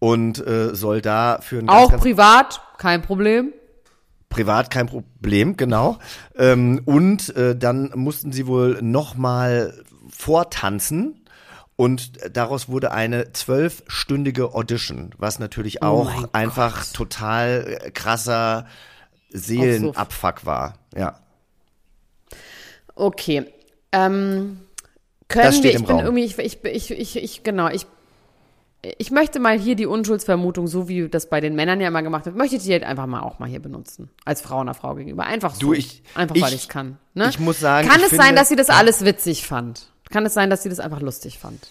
und 0.03 0.45
äh, 0.45 0.75
soll 0.75 1.01
da 1.01 1.39
für 1.39 1.59
ein 1.59 1.69
Auch 1.69 1.89
ganz 1.91 2.01
privat, 2.03 2.61
kein 2.77 3.01
Problem. 3.01 3.53
privat 4.27 4.69
kein 4.69 4.87
Problem, 4.87 5.55
genau. 5.55 5.97
Ähm, 6.35 6.81
und 6.83 7.33
äh, 7.37 7.55
dann 7.55 7.89
mussten 7.95 8.33
sie 8.33 8.45
wohl 8.45 8.81
nochmal 8.81 9.81
vortanzen. 10.09 11.25
Und 11.77 12.19
daraus 12.35 12.67
wurde 12.67 12.91
eine 12.91 13.31
zwölfstündige 13.31 14.53
Audition, 14.53 15.15
was 15.17 15.39
natürlich 15.39 15.81
Oh 15.81 15.85
auch 15.85 16.13
mein 16.13 16.33
einfach 16.33 16.79
Gott. 16.79 16.93
total 16.93 17.79
äh, 17.81 17.91
krasser 17.91 18.65
Seelenabfuck 19.29 20.45
war. 20.45 20.79
Ja. 20.93 21.15
Okay. 22.93 23.45
Ähm, 23.93 24.59
können 25.29 25.63
wir, 25.63 25.71
ich 25.71 25.77
bin 25.77 25.95
Raum. 25.95 25.99
irgendwie, 26.03 26.25
ich, 26.25 26.37
ich, 26.37 26.63
ich, 26.65 26.91
ich, 26.91 27.15
ich, 27.15 27.43
genau, 27.43 27.69
ich, 27.69 27.87
ich 28.97 29.11
möchte 29.11 29.39
mal 29.39 29.57
hier 29.57 29.75
die 29.75 29.85
Unschuldsvermutung, 29.85 30.67
so 30.67 30.87
wie 30.89 31.07
das 31.07 31.29
bei 31.29 31.39
den 31.41 31.55
Männern 31.55 31.79
ja 31.79 31.87
immer 31.87 32.03
gemacht 32.03 32.25
wird, 32.25 32.35
möchte 32.35 32.57
ich 32.57 32.63
die 32.63 32.71
halt 32.73 32.83
einfach 32.83 33.05
mal 33.07 33.21
auch 33.21 33.39
mal 33.39 33.47
hier 33.47 33.61
benutzen. 33.61 34.09
Als 34.25 34.41
Frau 34.41 34.59
einer 34.59 34.73
Frau 34.73 34.95
gegenüber. 34.95 35.23
Einfach 35.25 35.55
so. 35.55 35.59
Du, 35.67 35.73
ich- 35.73 36.03
einfach 36.15 36.35
ich- 36.35 36.41
weil 36.41 36.53
ich 36.53 36.63
es 36.63 36.69
kann. 36.69 36.97
Ne? 37.13 37.29
ich 37.29 37.39
muss 37.39 37.59
sagen, 37.59 37.87
Kann 37.87 38.01
es 38.01 38.09
finde- 38.09 38.23
sein, 38.23 38.35
dass 38.35 38.49
sie 38.49 38.55
das 38.57 38.69
alles 38.69 39.05
witzig 39.05 39.47
fand? 39.47 39.87
Kann 40.09 40.25
es 40.25 40.33
sein, 40.33 40.49
dass 40.49 40.63
sie 40.63 40.69
das 40.69 40.79
einfach 40.79 40.99
lustig 41.01 41.39
fand? 41.39 41.67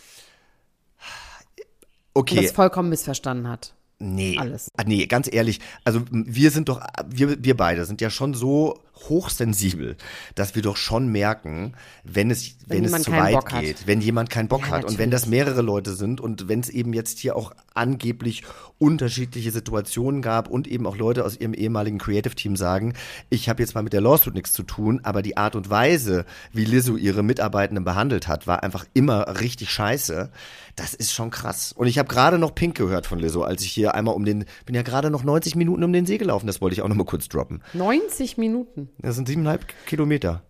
Und 2.15 2.23
Okay. 2.23 2.43
das 2.43 2.53
vollkommen 2.53 2.89
missverstanden 2.91 3.49
hat? 3.49 3.73
Nee. 3.99 4.37
Alles. 4.39 4.69
Ah, 4.77 4.83
Nee, 4.85 5.07
ganz 5.07 5.29
ehrlich, 5.33 5.61
also 5.85 6.03
wir 6.11 6.51
sind 6.51 6.69
doch, 6.69 6.81
wir, 7.07 7.43
wir 7.45 7.57
beide 7.57 7.85
sind 7.85 8.01
ja 8.01 8.11
schon 8.11 8.35
so 8.35 8.81
hochsensibel, 9.09 9.97
dass 10.35 10.55
wir 10.55 10.63
doch 10.63 10.77
schon 10.77 11.09
merken, 11.09 11.75
wenn 12.05 12.31
es, 12.31 12.57
Wenn 12.67 12.85
wenn, 12.85 12.95
es 12.95 13.03
zu 13.03 13.13
weit 13.13 13.35
Bock 13.35 13.53
hat. 13.53 13.63
geht, 13.63 13.87
wenn 13.87 14.01
jemand 14.01 14.31
keinen 14.31 14.49
Bock 14.49 14.63
Ja, 14.63 14.69
hat 14.73 14.85
und 14.85 14.99
wenn 14.99 15.11
natürlich. 15.11 15.23
das 15.23 15.27
mehrere 15.27 15.63
Leute 15.63 15.95
sind 15.95 16.21
und 16.21 16.49
wenn 16.49 16.61
es 16.61 16.69
eben 16.69 16.93
jetzt 16.93 17.19
hier 17.19 17.37
auch 17.37 17.53
angeblich 17.75 18.43
unterschiedliche 18.79 19.51
Situationen 19.51 20.23
gab 20.23 20.49
und 20.49 20.67
eben 20.67 20.87
auch 20.87 20.97
Leute 20.97 21.25
aus 21.25 21.39
ihrem 21.39 21.55
ehemaligen 21.55 21.99
Creative 21.99 22.35
Team 22.35 22.57
sagen, 22.57 22.95
ich 23.31 23.49
habe 23.49 23.63
jetzt 23.63 23.75
mal 23.75 23.83
mit 23.83 23.93
der 23.93 24.01
Lawsuit 24.01 24.35
nichts 24.35 24.53
zu 24.53 24.63
tun, 24.63 25.01
aber 25.05 25.23
die 25.23 25.37
Art 25.37 25.55
und 25.57 25.71
Weise, 25.71 26.25
wie 26.53 26.65
Lizzo 26.65 26.97
ihre 26.97 27.23
Mitarbeitenden 27.23 27.85
behandelt 27.85 28.29
hat, 28.29 28.47
war 28.47 28.63
einfach 28.63 28.85
immer 28.93 29.41
richtig 29.41 29.71
scheiße. 29.71 30.31
Das 30.77 30.95
ist 30.95 31.13
schon 31.13 31.31
krass. 31.31 31.73
Und 31.73 31.87
ich 31.87 31.99
habe 31.99 32.09
gerade 32.09 32.39
noch 32.39 32.55
Pink 32.55 32.77
gehört 32.77 33.07
von 33.07 33.19
Lizzo, 33.19 33.43
als 33.43 33.63
ich 33.63 33.73
hier 33.73 33.95
einmal 33.95 34.15
um 34.15 34.25
den, 34.25 34.45
bin 34.67 34.75
ja 34.75 34.83
gerade 34.83 35.11
noch 35.11 35.23
90 35.23 35.55
Minuten 35.55 35.85
um 35.85 35.93
den 35.93 36.07
See 36.07 36.19
gelaufen, 36.19 36.47
das 36.47 36.61
wollte 36.61 36.75
ich 36.75 36.83
auch 36.83 36.89
noch 36.89 36.97
mal 36.97 37.05
kurz 37.05 37.29
droppen. 37.29 37.63
90 37.75 38.37
Minuten. 38.39 38.82
Das 38.99 39.15
sind 39.17 39.29
siebeneinhalb 39.29 39.65
Kilometer. 39.87 40.43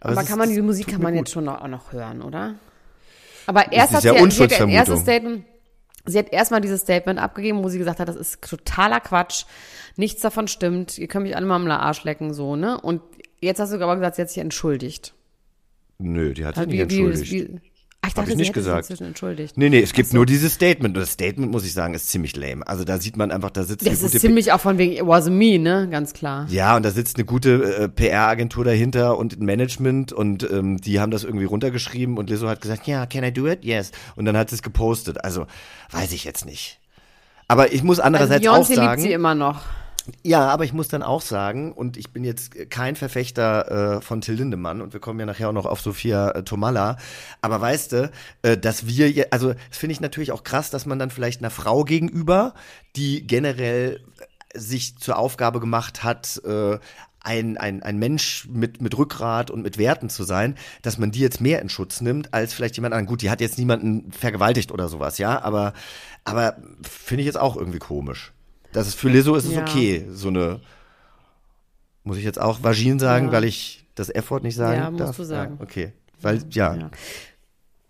Aber 0.00 0.20
es 0.20 0.28
kann 0.28 0.38
man 0.38 0.48
ist- 0.50 0.56
die 0.56 0.62
Musik 0.62 0.88
kann 0.88 1.02
man 1.02 1.12
gut. 1.14 1.20
jetzt 1.26 1.32
schon 1.32 1.44
noch, 1.44 1.60
auch 1.62 1.68
noch 1.68 1.92
hören, 1.92 2.22
oder? 2.22 2.54
Aber 3.46 3.72
erst 3.72 3.92
hat 3.94 4.02
sie, 4.02 4.08
sie 4.08 4.14
hat 4.14 4.20
Unschuldsvermutung. 4.22 4.76
erstes 4.76 5.00
Statement. 5.00 5.44
Sie 6.08 6.18
hat 6.18 6.32
erstmal 6.32 6.60
dieses 6.60 6.82
Statement 6.82 7.18
abgegeben, 7.18 7.64
wo 7.64 7.68
sie 7.68 7.78
gesagt 7.78 7.98
hat, 7.98 8.08
das 8.08 8.14
ist 8.16 8.40
totaler 8.42 9.00
Quatsch, 9.00 9.44
nichts 9.96 10.22
davon 10.22 10.46
stimmt, 10.46 10.98
ihr 10.98 11.08
könnt 11.08 11.24
mich 11.24 11.34
alle 11.36 11.46
mal 11.46 11.56
am 11.56 11.68
Arsch 11.68 12.04
lecken, 12.04 12.32
so, 12.32 12.54
ne? 12.54 12.80
Und 12.80 13.02
jetzt 13.40 13.58
hast 13.58 13.72
du 13.72 13.76
aber 13.80 13.96
gesagt, 13.96 14.14
sie 14.16 14.22
hat 14.22 14.28
sich 14.28 14.38
entschuldigt. 14.38 15.14
Nö, 15.98 16.32
die 16.34 16.44
hat 16.46 16.54
sich 16.56 16.68
Wie- 16.68 16.76
nicht 16.84 16.90
wie- 16.90 17.00
entschuldigt. 17.02 17.32
wie- 17.32 17.60
Ach, 18.06 18.08
ich 18.08 18.14
dachte, 18.14 18.30
ich 18.30 18.34
sie 18.34 18.38
nicht 18.38 18.46
sich 18.46 18.54
gesagt. 18.54 18.90
inzwischen 18.90 19.08
entschuldigt. 19.08 19.58
Nee, 19.58 19.68
nee, 19.68 19.80
es 19.80 19.92
gibt 19.92 20.14
nur 20.14 20.26
dieses 20.26 20.54
Statement. 20.54 20.96
Und 20.96 21.02
das 21.02 21.10
Statement, 21.10 21.50
muss 21.50 21.64
ich 21.64 21.72
sagen, 21.72 21.94
ist 21.94 22.08
ziemlich 22.08 22.36
lame. 22.36 22.66
Also 22.66 22.84
da 22.84 22.98
sieht 22.98 23.16
man 23.16 23.32
einfach, 23.32 23.50
da 23.50 23.64
sitzt 23.64 23.84
Das 23.86 23.98
eine 23.98 24.06
ist 24.12 24.20
ziemlich 24.20 24.52
auch 24.52 24.60
von 24.60 24.78
wegen, 24.78 24.92
it 24.92 25.02
wasn't 25.02 25.30
me, 25.30 25.58
ne? 25.58 25.88
Ganz 25.90 26.12
klar. 26.12 26.46
Ja, 26.48 26.76
und 26.76 26.84
da 26.84 26.90
sitzt 26.92 27.16
eine 27.16 27.24
gute 27.24 27.62
äh, 27.76 27.88
PR-Agentur 27.88 28.64
dahinter 28.64 29.18
und 29.18 29.40
ein 29.40 29.44
Management 29.44 30.12
und 30.12 30.48
ähm, 30.48 30.76
die 30.76 31.00
haben 31.00 31.10
das 31.10 31.24
irgendwie 31.24 31.46
runtergeschrieben 31.46 32.16
und 32.16 32.30
Lizzo 32.30 32.48
hat 32.48 32.60
gesagt, 32.60 32.86
ja, 32.86 33.06
can 33.06 33.24
I 33.24 33.32
do 33.32 33.48
it? 33.48 33.64
Yes. 33.64 33.90
Und 34.14 34.24
dann 34.26 34.36
hat 34.36 34.50
sie 34.50 34.56
es 34.56 34.62
gepostet. 34.62 35.24
Also, 35.24 35.46
weiß 35.90 36.12
ich 36.12 36.24
jetzt 36.24 36.46
nicht. 36.46 36.78
Aber 37.48 37.72
ich 37.72 37.82
muss 37.82 37.98
Also 37.98 38.06
andererseits 38.06 38.46
auch 38.46 38.56
Beyoncé 38.58 38.68
liebt 38.68 38.76
sagen, 38.76 39.02
sie 39.02 39.12
immer 39.12 39.34
noch. 39.34 39.60
Ja, 40.22 40.48
aber 40.48 40.64
ich 40.64 40.72
muss 40.72 40.88
dann 40.88 41.02
auch 41.02 41.20
sagen, 41.20 41.72
und 41.72 41.96
ich 41.96 42.10
bin 42.10 42.24
jetzt 42.24 42.70
kein 42.70 42.96
Verfechter 42.96 43.96
äh, 43.96 44.00
von 44.00 44.20
Till 44.20 44.34
Lindemann 44.34 44.80
und 44.80 44.92
wir 44.92 45.00
kommen 45.00 45.20
ja 45.20 45.26
nachher 45.26 45.48
auch 45.48 45.54
noch 45.54 45.66
auf 45.66 45.80
Sophia 45.80 46.30
äh, 46.30 46.42
Tomalla, 46.42 46.96
aber 47.40 47.60
weißt 47.60 47.92
du, 47.92 48.10
äh, 48.42 48.56
dass 48.56 48.86
wir, 48.86 49.10
je, 49.10 49.26
also 49.30 49.52
das 49.52 49.78
finde 49.78 49.92
ich 49.92 50.00
natürlich 50.00 50.32
auch 50.32 50.44
krass, 50.44 50.70
dass 50.70 50.86
man 50.86 50.98
dann 50.98 51.10
vielleicht 51.10 51.40
einer 51.40 51.50
Frau 51.50 51.84
gegenüber, 51.84 52.54
die 52.94 53.26
generell 53.26 54.00
äh, 54.54 54.58
sich 54.58 54.96
zur 54.98 55.18
Aufgabe 55.18 55.60
gemacht 55.60 56.02
hat, 56.02 56.40
äh, 56.44 56.78
ein, 57.20 57.56
ein, 57.56 57.82
ein 57.82 57.98
Mensch 57.98 58.46
mit, 58.48 58.80
mit 58.80 58.96
Rückgrat 58.96 59.50
und 59.50 59.62
mit 59.62 59.78
Werten 59.78 60.08
zu 60.08 60.22
sein, 60.22 60.54
dass 60.82 60.96
man 60.96 61.10
die 61.10 61.18
jetzt 61.18 61.40
mehr 61.40 61.60
in 61.60 61.68
Schutz 61.68 62.00
nimmt, 62.00 62.32
als 62.32 62.54
vielleicht 62.54 62.76
jemand 62.76 62.94
anderen. 62.94 63.08
Gut, 63.08 63.22
die 63.22 63.30
hat 63.30 63.40
jetzt 63.40 63.58
niemanden 63.58 64.12
vergewaltigt 64.12 64.70
oder 64.70 64.88
sowas, 64.88 65.18
ja, 65.18 65.42
aber, 65.42 65.72
aber 66.24 66.56
finde 66.82 67.22
ich 67.22 67.26
jetzt 67.26 67.38
auch 67.38 67.56
irgendwie 67.56 67.80
komisch. 67.80 68.32
Das 68.76 68.86
ist 68.88 68.98
für 68.98 69.08
Lizzo 69.08 69.34
ist 69.36 69.46
es 69.46 69.54
Ja. 69.54 69.62
okay, 69.62 70.04
so 70.10 70.28
eine, 70.28 70.60
muss 72.04 72.18
ich 72.18 72.24
jetzt 72.24 72.40
auch 72.40 72.62
Vagin 72.62 72.98
sagen, 72.98 73.26
Ja. 73.26 73.32
weil 73.32 73.44
ich 73.44 73.86
das 73.94 74.10
F-Wort 74.10 74.42
nicht 74.42 74.54
sagen 74.56 74.78
Ja, 74.80 74.90
musst 74.90 75.00
darf? 75.04 75.16
du 75.16 75.24
sagen. 75.24 75.58
Okay, 75.62 75.92
weil, 76.20 76.42
ja. 76.50 76.74
Ja. 76.74 76.90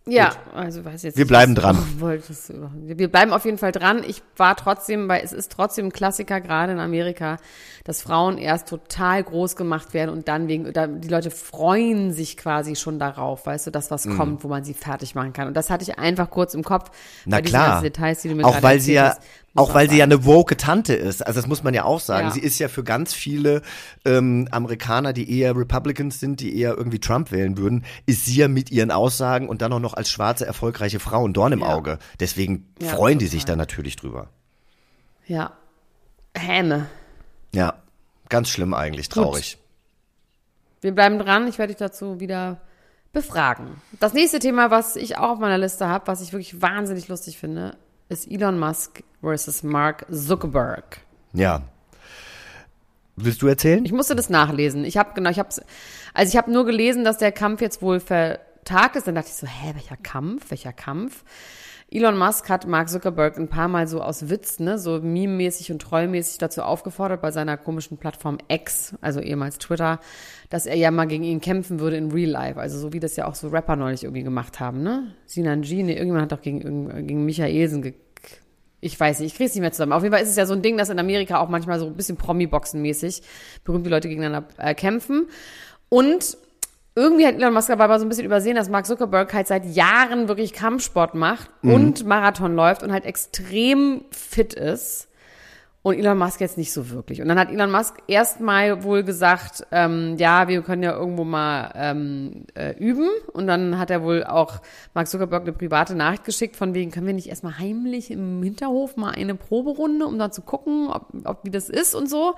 Ja, 0.08 0.30
also 0.54 0.84
weiß 0.84 1.02
jetzt 1.02 1.16
Wir 1.16 1.24
nicht, 1.24 1.28
bleiben 1.30 1.56
dran. 1.56 1.76
wolltest. 1.98 2.52
Wir 2.84 3.10
bleiben 3.10 3.32
auf 3.32 3.44
jeden 3.44 3.58
Fall 3.58 3.72
dran. 3.72 4.04
Ich 4.06 4.22
war 4.36 4.54
trotzdem, 4.54 5.08
weil 5.08 5.24
es 5.24 5.32
ist 5.32 5.50
trotzdem 5.50 5.86
ein 5.86 5.92
Klassiker, 5.92 6.40
gerade 6.40 6.70
in 6.74 6.78
Amerika, 6.78 7.38
dass 7.82 8.02
Frauen 8.02 8.38
erst 8.38 8.68
total 8.68 9.24
groß 9.24 9.56
gemacht 9.56 9.94
werden 9.94 10.10
und 10.12 10.28
dann 10.28 10.46
wegen, 10.46 10.72
da, 10.72 10.86
die 10.86 11.08
Leute 11.08 11.32
freuen 11.32 12.12
sich 12.12 12.36
quasi 12.36 12.76
schon 12.76 13.00
darauf, 13.00 13.46
weißt 13.46 13.66
du, 13.66 13.70
dass 13.72 13.90
was 13.90 14.04
Mhm. 14.04 14.16
kommt, 14.16 14.44
wo 14.44 14.48
man 14.48 14.62
sie 14.62 14.74
fertig 14.74 15.16
machen 15.16 15.32
kann. 15.32 15.48
Und 15.48 15.54
das 15.54 15.70
hatte 15.70 15.82
ich 15.82 15.98
einfach 15.98 16.30
kurz 16.30 16.54
im 16.54 16.62
Kopf. 16.62 16.92
Na 17.24 17.40
klar. 17.42 17.82
Details, 17.82 18.22
die 18.22 18.28
du 18.28 18.36
mir 18.36 18.44
auch 18.44 18.62
weil 18.62 18.78
sie 18.78 18.92
ja, 18.92 19.08
hast, 19.08 19.22
auch 19.56 19.74
weil 19.74 19.88
sie 19.90 19.96
ja 19.98 20.04
eine 20.04 20.24
woke 20.24 20.56
Tante 20.56 20.94
ist. 20.94 21.26
Also 21.26 21.40
das 21.40 21.48
muss 21.48 21.62
man 21.62 21.74
ja 21.74 21.84
auch 21.84 22.00
sagen. 22.00 22.28
Ja. 22.28 22.32
Sie 22.34 22.40
ist 22.40 22.58
ja 22.58 22.68
für 22.68 22.84
ganz 22.84 23.14
viele 23.14 23.62
ähm, 24.04 24.48
Amerikaner, 24.50 25.12
die 25.12 25.38
eher 25.38 25.56
Republicans 25.56 26.20
sind, 26.20 26.40
die 26.40 26.58
eher 26.58 26.76
irgendwie 26.76 27.00
Trump 27.00 27.30
wählen 27.32 27.56
würden, 27.58 27.84
ist 28.06 28.24
sie 28.26 28.36
ja 28.36 28.48
mit 28.48 28.70
ihren 28.70 28.90
Aussagen 28.90 29.48
und 29.48 29.62
dann 29.62 29.72
auch 29.72 29.80
noch 29.80 29.94
als 29.94 30.10
schwarze 30.10 30.46
erfolgreiche 30.46 31.00
Frau 31.00 31.26
ein 31.26 31.32
Dorn 31.32 31.52
im 31.52 31.60
Ja. 31.60 31.66
Auge. 31.74 31.98
Deswegen 32.20 32.72
Ja, 32.80 32.88
freuen 32.88 33.18
die 33.18 33.24
total. 33.26 33.32
sich 33.38 33.44
da 33.44 33.56
natürlich 33.56 33.96
drüber. 33.96 34.28
Ja. 35.26 35.52
Häme. 36.36 36.86
Ja, 37.54 37.74
ganz 38.28 38.48
schlimm 38.50 38.74
eigentlich, 38.74 39.08
traurig. 39.08 39.58
Wir 40.82 40.94
bleiben 40.94 41.18
dran. 41.18 41.48
Ich 41.48 41.58
werde 41.58 41.72
dich 41.72 41.78
dazu 41.78 42.20
wieder 42.20 42.60
befragen. 43.12 43.80
Das 43.98 44.12
nächste 44.12 44.38
Thema, 44.38 44.70
was 44.70 44.94
ich 44.94 45.16
auch 45.16 45.30
auf 45.30 45.38
meiner 45.38 45.56
Liste 45.56 45.88
habe, 45.88 46.06
was 46.06 46.20
ich 46.20 46.32
wirklich 46.32 46.60
wahnsinnig 46.60 47.08
lustig 47.08 47.38
finde, 47.38 47.76
ist 48.08 48.30
Elon 48.30 48.58
Musk 48.58 49.02
versus 49.20 49.62
Mark 49.62 50.06
Zuckerberg. 50.10 50.98
Ja. 51.32 51.62
Willst 53.16 53.40
du 53.42 53.46
erzählen? 53.46 53.84
Ich 53.84 53.92
musste 53.92 54.14
das 54.14 54.28
nachlesen. 54.28 54.84
Ich 54.84 54.96
habe 54.96 55.14
genau, 55.14 55.30
ich 55.30 55.38
habe 55.38 55.48
also 56.14 56.30
ich 56.30 56.36
habe 56.36 56.50
nur 56.50 56.66
gelesen, 56.66 57.04
dass 57.04 57.18
der 57.18 57.32
Kampf 57.32 57.60
jetzt 57.60 57.80
wohl 57.82 57.98
vertagt 57.98 58.96
ist. 58.96 59.06
Dann 59.06 59.14
dachte 59.14 59.28
ich 59.28 59.36
so, 59.36 59.46
hä, 59.46 59.72
welcher 59.74 59.96
Kampf? 59.96 60.50
Welcher 60.50 60.72
Kampf? 60.72 61.24
Elon 61.88 62.18
Musk 62.18 62.48
hat 62.48 62.66
Mark 62.66 62.88
Zuckerberg 62.88 63.38
ein 63.38 63.48
paar 63.48 63.68
Mal 63.68 63.86
so 63.86 64.02
aus 64.02 64.28
Witz, 64.28 64.58
ne, 64.58 64.76
so 64.76 65.00
meme-mäßig 65.00 65.70
und 65.70 65.80
treumäßig 65.80 66.38
dazu 66.38 66.62
aufgefordert 66.62 67.22
bei 67.22 67.30
seiner 67.30 67.56
komischen 67.56 67.96
Plattform 67.96 68.38
X, 68.48 68.94
also 69.00 69.20
ehemals 69.20 69.58
Twitter, 69.58 70.00
dass 70.50 70.66
er 70.66 70.74
ja 70.74 70.90
mal 70.90 71.06
gegen 71.06 71.22
ihn 71.22 71.40
kämpfen 71.40 71.78
würde 71.78 71.96
in 71.96 72.10
Real 72.10 72.30
Life. 72.30 72.58
Also 72.58 72.78
so 72.78 72.92
wie 72.92 72.98
das 72.98 73.14
ja 73.14 73.28
auch 73.28 73.36
so 73.36 73.48
Rapper 73.48 73.76
neulich 73.76 74.02
irgendwie 74.02 74.24
gemacht 74.24 74.58
haben, 74.58 74.82
ne? 74.82 75.14
Sinan 75.26 75.62
G, 75.62 75.84
ne, 75.84 75.92
irgendjemand 75.92 76.24
hat 76.24 76.32
doch 76.32 76.42
gegen, 76.42 77.06
gegen 77.06 77.24
Michaelsen 77.24 77.82
ge 77.82 77.94
ich 78.78 79.00
weiß 79.00 79.20
nicht, 79.20 79.32
ich 79.32 79.36
kriege 79.36 79.48
es 79.48 79.54
nicht 79.54 79.62
mehr 79.62 79.72
zusammen. 79.72 79.92
Auf 79.92 80.02
jeden 80.02 80.14
Fall 80.14 80.22
ist 80.22 80.28
es 80.28 80.36
ja 80.36 80.44
so 80.44 80.52
ein 80.52 80.62
Ding, 80.62 80.76
dass 80.76 80.90
in 80.90 80.98
Amerika 80.98 81.38
auch 81.40 81.48
manchmal 81.48 81.80
so 81.80 81.86
ein 81.86 81.96
bisschen 81.96 82.18
Promi-Boxen-mäßig 82.18 83.22
berühmte 83.64 83.88
Leute 83.88 84.08
gegeneinander 84.08 84.46
äh, 84.58 84.74
kämpfen. 84.74 85.26
Und 85.88 86.36
irgendwie 86.96 87.26
hat 87.26 87.34
Elon 87.34 87.52
Musk 87.52 87.68
aber 87.68 87.98
so 87.98 88.06
ein 88.06 88.08
bisschen 88.08 88.24
übersehen, 88.24 88.56
dass 88.56 88.70
Mark 88.70 88.86
Zuckerberg 88.86 89.32
halt 89.34 89.46
seit 89.46 89.66
Jahren 89.66 90.28
wirklich 90.28 90.54
Kampfsport 90.54 91.14
macht 91.14 91.50
mhm. 91.60 91.74
und 91.74 92.06
Marathon 92.06 92.56
läuft 92.56 92.82
und 92.82 92.90
halt 92.90 93.04
extrem 93.04 94.02
fit 94.10 94.54
ist. 94.54 95.08
Und 95.82 95.98
Elon 95.98 96.18
Musk 96.18 96.40
jetzt 96.40 96.58
nicht 96.58 96.72
so 96.72 96.90
wirklich. 96.90 97.22
Und 97.22 97.28
dann 97.28 97.38
hat 97.38 97.52
Elon 97.52 97.70
Musk 97.70 97.94
erstmal 98.08 98.82
wohl 98.82 99.04
gesagt, 99.04 99.64
ähm, 99.70 100.16
ja, 100.18 100.48
wir 100.48 100.62
können 100.62 100.82
ja 100.82 100.98
irgendwo 100.98 101.22
mal 101.22 101.70
ähm, 101.76 102.46
äh, 102.54 102.72
üben. 102.76 103.08
Und 103.32 103.46
dann 103.46 103.78
hat 103.78 103.90
er 103.90 104.02
wohl 104.02 104.24
auch 104.24 104.60
Mark 104.94 105.06
Zuckerberg 105.06 105.42
eine 105.42 105.52
private 105.52 105.94
Nachricht 105.94 106.24
geschickt, 106.24 106.56
von 106.56 106.74
wegen, 106.74 106.90
können 106.90 107.06
wir 107.06 107.14
nicht 107.14 107.28
erstmal 107.28 107.58
heimlich 107.58 108.10
im 108.10 108.42
Hinterhof 108.42 108.96
mal 108.96 109.12
eine 109.12 109.36
Proberunde, 109.36 110.06
um 110.06 110.18
da 110.18 110.32
zu 110.32 110.42
gucken, 110.42 110.88
ob, 110.88 111.06
ob 111.24 111.44
wie 111.44 111.50
das 111.50 111.68
ist 111.68 111.94
und 111.94 112.10
so. 112.10 112.34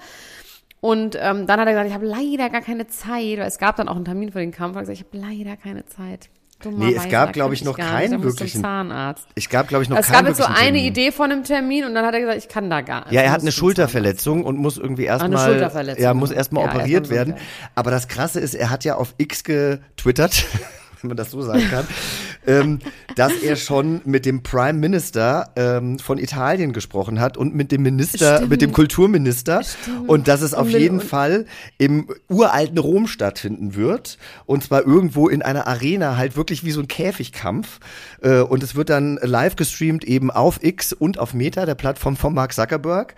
Und 0.81 1.17
ähm, 1.21 1.47
dann 1.47 1.61
hat 1.61 1.67
er 1.67 1.73
gesagt, 1.73 1.88
ich 1.88 1.95
habe 1.95 2.07
leider 2.07 2.51
gar 2.51 2.61
keine 2.61 2.87
Zeit, 2.87 3.38
weil 3.38 3.49
es 3.49 3.59
gab 3.59 3.77
dann 3.77 3.88
auch 3.88 3.97
einen 3.97 4.05
Termin 4.05 4.31
für 4.31 4.38
den 4.38 4.53
Kampf. 4.53 4.77
Er 4.77 4.81
hat 4.81 4.88
gesagt, 4.88 5.01
ich 5.01 5.21
habe 5.21 5.29
leider 5.29 5.57
keine 5.57 5.85
Zeit. 5.87 6.31
Nee, 6.64 6.95
es 6.95 7.09
gab, 7.09 7.33
glaube 7.33 7.55
ich, 7.55 7.62
noch 7.62 7.77
keinen 7.77 8.23
wirklichen 8.23 8.62
Zahnarzt. 8.62 9.29
Ich 9.37 9.49
gab, 9.49 9.69
glaube 9.69 9.85
ich, 9.85 9.88
noch 9.88 9.97
es 9.97 10.07
keinen 10.07 10.14
Es 10.14 10.21
gab 10.21 10.29
jetzt 10.29 10.38
so 10.38 10.45
eine 10.45 10.73
Termin. 10.73 10.85
Idee 10.85 11.12
von 11.12 11.31
einem 11.31 11.45
Termin 11.45 11.85
und 11.85 11.95
dann 11.95 12.05
hat 12.05 12.14
er 12.14 12.21
gesagt, 12.21 12.38
ich 12.38 12.49
kann 12.49 12.69
da 12.69 12.81
gar 12.81 13.05
nicht. 13.05 13.12
Ja, 13.12 13.21
er 13.23 13.31
hat 13.31 13.43
eine 13.43 13.53
Schulterverletzung 13.53 14.45
und 14.45 14.57
muss 14.57 14.77
irgendwie 14.77 15.05
erstmal 15.05 15.47
Schulterverletzung, 15.47 16.03
ja, 16.03 16.14
muss 16.14 16.33
erstmal 16.33 16.64
ja, 16.64 16.71
operiert 16.73 17.11
werden. 17.11 17.35
Aber 17.77 17.93
das 17.93 18.09
krasse 18.09 18.41
ist, 18.41 18.55
er 18.55 18.71
hat 18.71 18.85
ja 18.85 18.97
auf 18.97 19.14
X 19.19 19.45
getwittert. 19.45 20.47
wenn 21.02 21.08
man 21.08 21.16
das 21.16 21.30
so 21.30 21.42
sagen 21.42 21.62
kann, 21.70 21.87
ähm, 22.46 22.78
dass 23.16 23.32
er 23.34 23.56
schon 23.56 24.00
mit 24.04 24.26
dem 24.26 24.42
Prime 24.42 24.78
Minister 24.78 25.50
ähm, 25.56 25.98
von 25.98 26.18
Italien 26.18 26.72
gesprochen 26.72 27.20
hat 27.20 27.37
und 27.37 27.54
mit 27.54 27.72
dem 27.72 27.82
Minister, 27.82 28.37
Stimmt. 28.37 28.50
mit 28.50 28.62
dem 28.62 28.72
Kulturminister 28.72 29.62
Stimmt. 29.62 30.08
und 30.08 30.28
dass 30.28 30.42
es 30.42 30.54
auf 30.54 30.66
Und 30.66 30.78
jeden 30.78 31.00
Fall 31.00 31.46
im 31.78 32.08
uralten 32.28 32.78
Rom 32.78 33.06
stattfinden 33.06 33.74
wird 33.74 34.18
und 34.46 34.64
zwar 34.64 34.87
irgendwo 34.87 35.28
in 35.28 35.42
einer 35.42 35.66
Arena, 35.66 36.16
halt 36.16 36.37
wirklich 36.37 36.64
wie 36.64 36.70
so 36.70 36.80
ein 36.80 36.88
Käfigkampf 36.88 37.80
äh, 38.22 38.40
und 38.40 38.62
es 38.62 38.74
wird 38.74 38.90
dann 38.90 39.18
live 39.22 39.56
gestreamt 39.56 40.04
eben 40.04 40.30
auf 40.30 40.62
X 40.62 40.92
und 40.92 41.18
auf 41.18 41.34
Meta, 41.34 41.66
der 41.66 41.74
Plattform 41.74 42.16
von 42.16 42.34
Mark 42.34 42.52
Zuckerberg. 42.52 43.14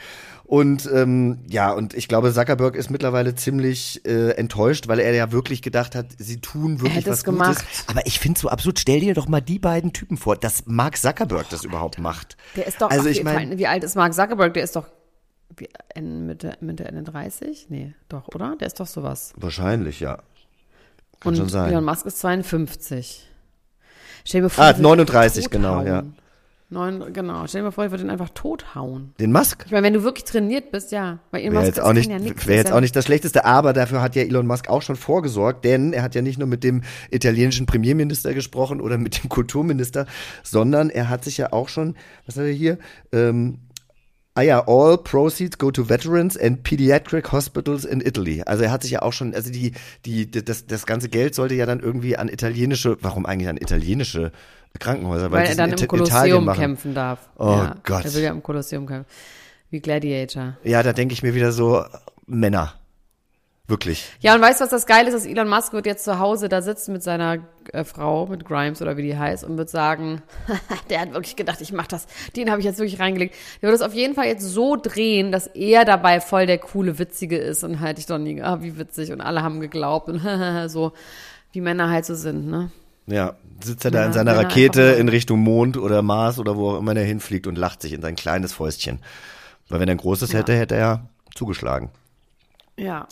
Und 0.50 0.90
ähm, 0.92 1.38
ja, 1.48 1.70
und 1.70 1.94
ich 1.94 2.08
glaube, 2.08 2.32
Zuckerberg 2.34 2.74
ist 2.74 2.90
mittlerweile 2.90 3.36
ziemlich 3.36 4.04
äh, 4.04 4.30
enttäuscht, 4.32 4.88
weil 4.88 4.98
er 4.98 5.14
ja 5.14 5.30
wirklich 5.30 5.62
gedacht 5.62 5.94
hat, 5.94 6.06
sie 6.18 6.40
tun 6.40 6.80
wirklich 6.80 7.06
was 7.06 7.22
gemacht. 7.22 7.60
Gutes. 7.60 7.84
Aber 7.86 8.04
ich 8.04 8.18
finde 8.18 8.40
so 8.40 8.48
absurd, 8.48 8.80
stell 8.80 8.98
dir 8.98 9.14
doch 9.14 9.28
mal 9.28 9.40
die 9.40 9.60
beiden 9.60 9.92
Typen 9.92 10.16
vor, 10.16 10.34
dass 10.34 10.66
Mark 10.66 10.96
Zuckerberg 10.96 11.48
das 11.50 11.62
überhaupt 11.62 12.00
macht. 12.00 12.36
Der 12.56 12.66
ist 12.66 12.80
doch, 12.82 12.90
Also 12.90 13.04
ach, 13.06 13.12
ich 13.12 13.20
wie- 13.20 13.22
meine, 13.22 13.58
wie 13.58 13.68
alt 13.68 13.84
ist 13.84 13.94
Mark 13.94 14.12
Zuckerberg? 14.12 14.52
Der 14.54 14.64
ist 14.64 14.74
doch 14.74 14.86
Mitte, 15.94 16.56
Mitte, 16.60 16.84
Ende 16.84 17.04
30? 17.04 17.66
Nee, 17.68 17.94
doch, 18.08 18.26
oder? 18.34 18.56
Der 18.58 18.66
ist 18.66 18.80
doch 18.80 18.88
sowas. 18.88 19.32
wahrscheinlich, 19.36 20.00
ja. 20.00 20.16
Kann 21.20 21.30
Und 21.34 21.36
schon 21.36 21.48
sein. 21.48 21.70
Elon 21.70 21.84
Musk 21.84 22.06
ist 22.06 22.18
52. 22.18 23.24
Stell 24.24 24.42
dir 24.42 24.50
vor, 24.50 24.64
Ah, 24.64 24.72
der 24.72 24.78
würde 24.82 25.02
ihn 25.02 25.06
39, 25.06 25.44
tot 25.44 25.52
genau, 25.52 25.82
ja. 25.84 26.02
Neun, 26.72 27.12
genau. 27.12 27.46
Stell 27.48 27.62
dir 27.62 27.64
mal 27.64 27.70
vor, 27.72 27.85
ich 27.85 27.90
würde 27.90 28.04
ihn 28.04 28.11
einfach 28.11 28.28
tot 28.33 28.76
hauen. 28.76 29.12
Den 29.18 29.33
Musk? 29.33 29.64
Ich 29.66 29.72
meine, 29.72 29.85
wenn 29.87 29.92
du 29.92 30.04
wirklich 30.04 30.24
trainiert 30.24 30.70
bist, 30.70 30.92
ja. 30.92 31.18
Weil 31.33 31.40
Elon 31.42 31.54
Wäre 31.54 31.64
Musk 31.64 31.76
jetzt, 31.76 31.85
auch 31.85 31.92
nicht, 31.92 32.09
ja 32.09 32.20
wär 32.20 32.28
das 32.28 32.46
jetzt 32.46 32.72
auch 32.72 32.80
nicht 32.80 32.94
das 32.94 33.04
Schlechteste, 33.04 33.44
aber 33.44 33.72
dafür 33.72 34.00
hat 34.02 34.14
ja 34.14 34.22
Elon 34.22 34.46
Musk 34.46 34.68
auch 34.68 34.80
schon 34.83 34.94
vorgesorgt, 34.94 35.64
denn 35.64 35.92
er 35.92 36.02
hat 36.04 36.14
ja 36.14 36.22
nicht 36.22 36.38
nur 36.38 36.46
mit 36.46 36.62
dem 36.62 36.83
italienischen 37.11 37.66
Premierminister 37.66 38.35
gesprochen 38.35 38.80
oder 38.80 38.98
mit 38.98 39.20
dem 39.22 39.28
Kulturminister, 39.28 40.06
sondern 40.44 40.90
er 40.90 41.09
hat 41.09 41.24
sich 41.24 41.38
ja 41.38 41.52
auch 41.52 41.68
schon, 41.68 41.96
was 42.26 42.37
hat 42.37 42.44
er 42.44 42.52
hier? 42.52 42.78
Ähm, 43.12 43.59
Ah 44.37 44.42
ja, 44.42 44.64
all 44.68 44.96
proceeds 44.96 45.59
go 45.59 45.72
to 45.72 45.88
veterans 45.88 46.37
and 46.38 46.62
pediatric 46.62 47.33
hospitals 47.33 47.85
in 47.85 48.00
Italy. 48.00 48.42
Also 48.46 48.62
er 48.62 48.70
hat 48.70 48.83
sich 48.83 48.92
ja 48.92 49.02
auch 49.02 49.12
schon, 49.12 49.35
also 49.35 49.50
die, 49.50 49.72
die, 50.06 50.30
die- 50.30 50.44
das, 50.44 50.66
das 50.68 50.87
ganze 50.87 51.09
Geld 51.09 51.35
sollte 51.35 51.56
ja 51.56 51.66
dann 51.66 51.80
irgendwie 51.80 52.16
an 52.16 52.28
italienische, 52.28 52.96
warum 53.00 53.26
eigentlich 53.26 53.48
an 53.48 53.56
italienische 53.56 54.30
Krankenhäuser? 54.78 55.30
Weil 55.30 55.44
die 55.44 55.50
er 55.50 55.56
dann 55.56 55.72
im 55.72 55.88
Kolosseum 55.88 56.52
kämpfen 56.52 56.94
darf. 56.94 57.28
Oh 57.38 57.50
ja. 57.50 57.76
Gott. 57.83 58.04
Er 58.04 58.14
will 58.14 58.22
ja 58.22 58.30
im 58.30 58.42
Kolosseum 58.42 58.87
kämpfen. 58.87 59.11
Wie 59.70 59.80
Gladiator. 59.80 60.56
Ja, 60.64 60.83
da 60.83 60.92
denke 60.92 61.12
ich 61.14 61.22
mir 61.22 61.35
wieder 61.35 61.52
so, 61.52 61.85
Männer. 62.26 62.74
Wirklich. 63.70 64.04
Ja, 64.18 64.35
und 64.35 64.40
weißt 64.40 64.59
du, 64.59 64.64
was 64.64 64.70
das 64.70 64.85
Geile 64.85 65.09
ist? 65.09 65.14
Dass 65.14 65.26
Elon 65.26 65.48
Musk 65.48 65.72
wird 65.72 65.87
jetzt 65.87 66.04
zu 66.04 66.18
Hause 66.18 66.48
da 66.48 66.61
sitzen 66.61 66.92
mit 66.92 67.04
seiner 67.04 67.38
äh, 67.72 67.85
Frau, 67.85 68.26
mit 68.26 68.44
Grimes 68.44 68.83
oder 68.83 68.96
wie 68.96 69.02
die 69.02 69.16
heißt, 69.16 69.44
und 69.44 69.56
wird 69.59 69.70
sagen, 69.70 70.22
der 70.90 71.00
hat 71.00 71.12
wirklich 71.12 71.37
gedacht, 71.37 71.61
ich 71.61 71.72
mach 71.72 71.87
das. 71.87 72.09
Den 72.35 72.50
habe 72.50 72.59
ich 72.59 72.64
jetzt 72.64 72.78
wirklich 72.78 72.98
reingelegt. 72.98 73.37
Der 73.62 73.68
wird 73.68 73.80
es 73.80 73.87
auf 73.87 73.94
jeden 73.94 74.16
Fall 74.16 74.26
jetzt 74.26 74.42
so 74.42 74.74
drehen, 74.74 75.30
dass 75.30 75.46
er 75.46 75.85
dabei 75.85 76.20
voll 76.20 76.46
der 76.46 76.59
coole, 76.59 76.98
witzige 76.98 77.38
ist 77.38 77.62
und 77.62 77.78
halt 77.78 78.00
ich 78.00 78.06
doch 78.06 78.18
nie, 78.18 78.42
ah, 78.42 78.61
wie 78.61 78.76
witzig. 78.76 79.12
Und 79.12 79.20
alle 79.20 79.44
haben 79.44 79.61
geglaubt 79.61 80.09
und 80.09 80.20
so, 80.68 80.92
wie 81.52 81.61
Männer 81.61 81.90
halt 81.90 82.06
so 82.06 82.16
sind, 82.16 82.48
ne? 82.48 82.72
Ja, 83.06 83.34
sitzt 83.62 83.84
er 83.84 83.90
da 83.90 84.00
Ja, 84.00 84.06
in 84.06 84.12
seiner 84.12 84.32
er 84.32 84.38
Rakete 84.44 84.82
in 84.82 85.08
Richtung 85.08 85.40
Mond 85.40 85.76
oder 85.76 86.02
Mars 86.02 86.38
oder 86.38 86.56
wo 86.56 86.70
auch 86.72 86.78
immer 86.78 86.94
er 86.96 87.04
hinfliegt 87.04 87.46
und 87.46 87.56
lacht 87.58 87.82
sich 87.82 87.92
in 87.92 88.02
sein 88.02 88.16
kleines 88.16 88.52
Fäustchen. 88.52 89.00
Weil 89.68 89.80
wenn 89.80 89.88
er 89.88 89.94
ein 89.94 89.98
großes 89.98 90.32
hätte, 90.32 90.54
hätte 90.56 90.74
er 90.76 91.08
zugeschlagen. 91.34 91.90
Ja. 92.76 93.06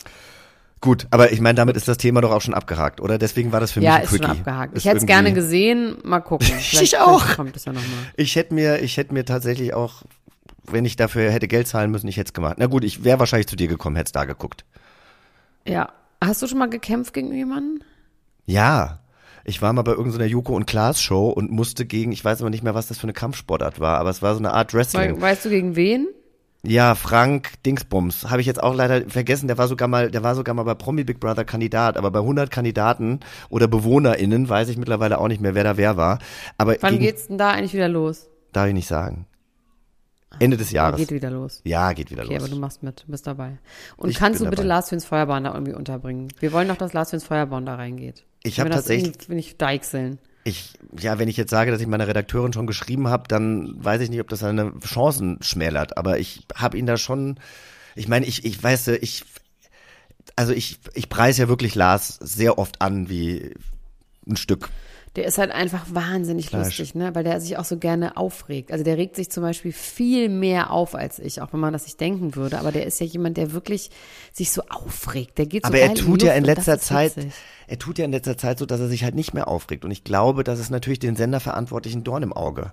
Gut, 0.81 1.07
aber 1.11 1.31
ich 1.33 1.41
meine, 1.41 1.55
damit 1.55 1.75
ist 1.75 1.87
das 1.89 1.97
Thema 1.97 2.21
doch 2.21 2.31
auch 2.31 2.41
schon 2.41 2.53
abgehakt, 2.53 3.01
oder? 3.01 3.17
Deswegen 3.17 3.51
war 3.51 3.59
das 3.59 3.71
für 3.73 3.81
Ja, 3.81 3.91
mich 3.91 3.97
ein 3.99 4.03
ist 4.03 4.09
schon 4.11 4.19
Quickie. 4.19 4.39
abgehakt. 4.39 4.73
Ist 4.73 4.79
Ich 4.79 4.85
hätte 4.85 4.97
es 4.97 5.03
irgendwie- 5.03 5.13
gerne 5.13 5.33
gesehen. 5.33 5.97
Mal 6.03 6.21
gucken. 6.21 6.47
Vielleicht, 6.59 6.99
auch. 6.99 7.35
Kommt 7.35 7.55
es 7.57 7.65
ja 7.65 7.73
nochmal. 7.73 7.89
Ich 8.15 8.35
hätte 8.37 8.53
mir, 8.53 8.81
ich 8.81 8.95
hätte 8.97 9.13
mir 9.13 9.25
tatsächlich 9.25 9.73
auch, 9.73 10.03
wenn 10.63 10.85
ich 10.85 10.95
dafür 10.95 11.31
hätte 11.31 11.47
Geld 11.49 11.67
zahlen 11.67 11.91
müssen, 11.91 12.07
ich 12.07 12.15
hätte 12.17 12.29
es 12.29 12.33
gemacht. 12.33 12.55
Na 12.59 12.67
gut, 12.67 12.83
ich 12.85 13.03
wäre 13.03 13.19
wahrscheinlich 13.19 13.47
zu 13.47 13.57
dir 13.57 13.67
gekommen, 13.67 13.95
hätte 13.97 14.07
es 14.07 14.11
da 14.13 14.23
geguckt. 14.25 14.63
Ja. 15.67 15.89
Hast 16.23 16.41
du 16.41 16.47
schon 16.47 16.57
mal 16.59 16.69
gekämpft 16.69 17.13
gegen 17.13 17.33
jemanden? 17.33 17.83
Ja. 18.45 18.99
Ich 19.49 19.61
war 19.63 19.73
mal 19.73 19.81
bei 19.81 19.93
irgendeiner 19.93 20.25
Joko 20.25 20.55
und 20.55 20.67
Klaas 20.67 21.01
Show 21.01 21.29
und 21.29 21.49
musste 21.51 21.85
gegen, 21.85 22.11
ich 22.11 22.23
weiß 22.23 22.41
aber 22.41 22.51
nicht 22.51 22.63
mehr, 22.63 22.75
was 22.75 22.87
das 22.87 22.97
für 22.99 23.03
eine 23.03 23.13
Kampfsportart 23.13 23.79
war, 23.79 23.97
aber 23.97 24.11
es 24.11 24.21
war 24.21 24.33
so 24.33 24.39
eine 24.39 24.53
Art 24.53 24.73
Wrestling. 24.75 25.17
We 25.17 25.21
weißt 25.21 25.45
du 25.45 25.49
gegen 25.49 25.75
wen? 25.75 26.07
Ja, 26.61 26.93
Frank 26.93 27.53
Dingsbums. 27.65 28.29
Habe 28.29 28.41
ich 28.41 28.47
jetzt 28.47 28.61
auch 28.61 28.75
leider 28.75 29.09
vergessen. 29.09 29.47
Der 29.47 29.57
war 29.57 29.67
sogar 29.67 29.87
mal, 29.87 30.11
der 30.11 30.23
war 30.23 30.35
sogar 30.35 30.53
mal 30.53 30.63
bei 30.63 30.75
Promi 30.75 31.03
Big 31.03 31.19
Brother 31.19 31.45
Kandidat. 31.45 31.97
Aber 31.97 32.11
bei 32.11 32.19
100 32.19 32.51
Kandidaten 32.51 33.21
oder 33.49 33.67
BewohnerInnen 33.67 34.47
weiß 34.49 34.69
ich 34.69 34.77
mittlerweile 34.77 35.17
auch 35.19 35.29
nicht 35.29 35.41
mehr, 35.41 35.55
wer 35.55 35.63
da 35.63 35.77
wer 35.77 35.97
war. 35.97 36.19
Aber 36.57 36.75
Wann 36.81 36.91
gegen, 36.95 37.03
geht's 37.05 37.27
denn 37.27 37.37
da 37.37 37.51
eigentlich 37.51 37.73
wieder 37.73 37.87
los? 37.89 38.29
darf 38.51 38.67
ich 38.67 38.73
nicht 38.73 38.87
sagen. 38.87 39.25
Ende 40.37 40.57
des 40.57 40.71
Jahres. 40.71 40.99
Geht 40.99 41.11
wieder 41.11 41.31
los. 41.31 41.61
ja, 41.63 41.91
geht 41.93 42.11
wieder 42.11 42.23
Okay, 42.23 42.35
aber 42.35 42.45
los. 42.45 42.51
du 42.51 42.59
machst 42.59 42.83
mit, 42.83 43.03
du 43.07 43.11
bist 43.11 43.25
dabei. 43.25 43.57
Und 43.97 44.09
Ich 44.09 44.17
kannst 44.17 44.41
du 44.41 44.45
bitte 44.45 44.57
dabei. 44.57 44.67
Lars 44.67 44.89
Füns 44.89 45.05
Feuerbahn 45.05 45.45
da 45.45 45.53
irgendwie 45.53 45.73
unterbringen? 45.73 46.27
Wir 46.39 46.51
wollen 46.51 46.67
doch, 46.67 46.77
dass 46.77 46.93
Lars 46.93 47.09
Füns 47.09 47.23
Feuerbahn 47.23 47.65
da 47.65 47.75
reingeht. 47.75 48.25
Ich 48.43 48.59
hab 48.59 48.65
Wenn 48.65 48.71
wir 48.71 48.75
das 48.77 48.85
tatsächlich- 48.85 49.29
Will 49.29 49.37
ich 49.37 49.57
deichseln. 49.57 50.19
Ich, 50.45 50.73
ja, 50.99 51.19
wenn 51.19 51.27
ich 51.27 51.37
jetzt 51.37 51.51
sage, 51.51 51.69
dass 51.69 51.81
ich 51.81 51.87
meiner 51.87 52.07
Redakteurin 52.07 52.53
schon 52.53 52.65
geschrieben 52.65 53.07
habe, 53.09 53.27
dann 53.27 53.73
weiß 53.83 54.01
ich 54.01 54.09
nicht, 54.09 54.21
ob 54.21 54.29
das 54.29 54.39
seine 54.39 54.73
Chancen 54.79 55.37
schmälert. 55.41 55.97
Aber 55.97 56.17
ich 56.17 56.47
habe 56.55 56.77
ihn 56.77 56.85
da 56.85 56.97
schon, 56.97 57.39
ich 57.95 58.07
meine, 58.07 58.25
ich, 58.25 58.45
ich 58.45 58.61
weiß, 58.61 58.87
ich, 58.87 59.25
also 60.35 60.53
ich, 60.53 60.79
ich 60.93 61.09
preise 61.09 61.43
ja 61.43 61.47
wirklich 61.49 61.75
Lars 61.75 62.17
sehr 62.21 62.57
oft 62.57 62.81
an 62.81 63.09
wie 63.09 63.53
ein 64.27 64.37
Stück. 64.37 64.69
Der 65.15 65.25
ist 65.25 65.37
halt 65.37 65.51
einfach 65.51 65.85
wahnsinnig 65.89 66.47
Fleisch. 66.49 66.77
lustig, 66.77 66.95
ne? 66.95 67.13
Weil 67.15 67.23
der 67.23 67.41
sich 67.41 67.57
auch 67.57 67.65
so 67.65 67.77
gerne 67.77 68.15
aufregt. 68.15 68.71
Also 68.71 68.83
der 68.83 68.97
regt 68.97 69.15
sich 69.15 69.29
zum 69.31 69.43
Beispiel 69.43 69.71
viel 69.71 70.29
mehr 70.29 70.71
auf 70.71 70.93
als 70.93 71.19
ich, 71.19 71.41
auch 71.41 71.51
wenn 71.51 71.59
man 71.59 71.73
das 71.73 71.85
nicht 71.85 71.99
denken 71.99 72.35
würde. 72.35 72.59
Aber 72.59 72.71
der 72.71 72.85
ist 72.85 72.99
ja 72.99 73.05
jemand, 73.05 73.37
der 73.37 73.51
wirklich 73.51 73.89
sich 74.33 74.51
so 74.51 74.61
aufregt. 74.69 75.37
Der 75.37 75.47
geht 75.47 75.63
so 75.63 75.67
Aber 75.67 75.79
er 75.79 75.93
tut 75.95 76.21
ja 76.21 76.33
in 76.33 76.43
letzter 76.43 76.79
Zeit, 76.79 77.13
er 77.67 77.79
tut 77.79 77.97
ja 77.97 78.05
in 78.05 78.11
letzter 78.11 78.37
Zeit 78.37 78.59
so, 78.59 78.65
dass 78.65 78.79
er 78.79 78.87
sich 78.87 79.03
halt 79.03 79.15
nicht 79.15 79.33
mehr 79.33 79.47
aufregt. 79.47 79.83
Und 79.83 79.91
ich 79.91 80.03
glaube, 80.03 80.43
das 80.43 80.59
ist 80.59 80.69
natürlich 80.69 80.99
den 80.99 81.15
Senderverantwortlichen 81.15 82.03
Dorn 82.03 82.23
im 82.23 82.33
Auge. 82.33 82.71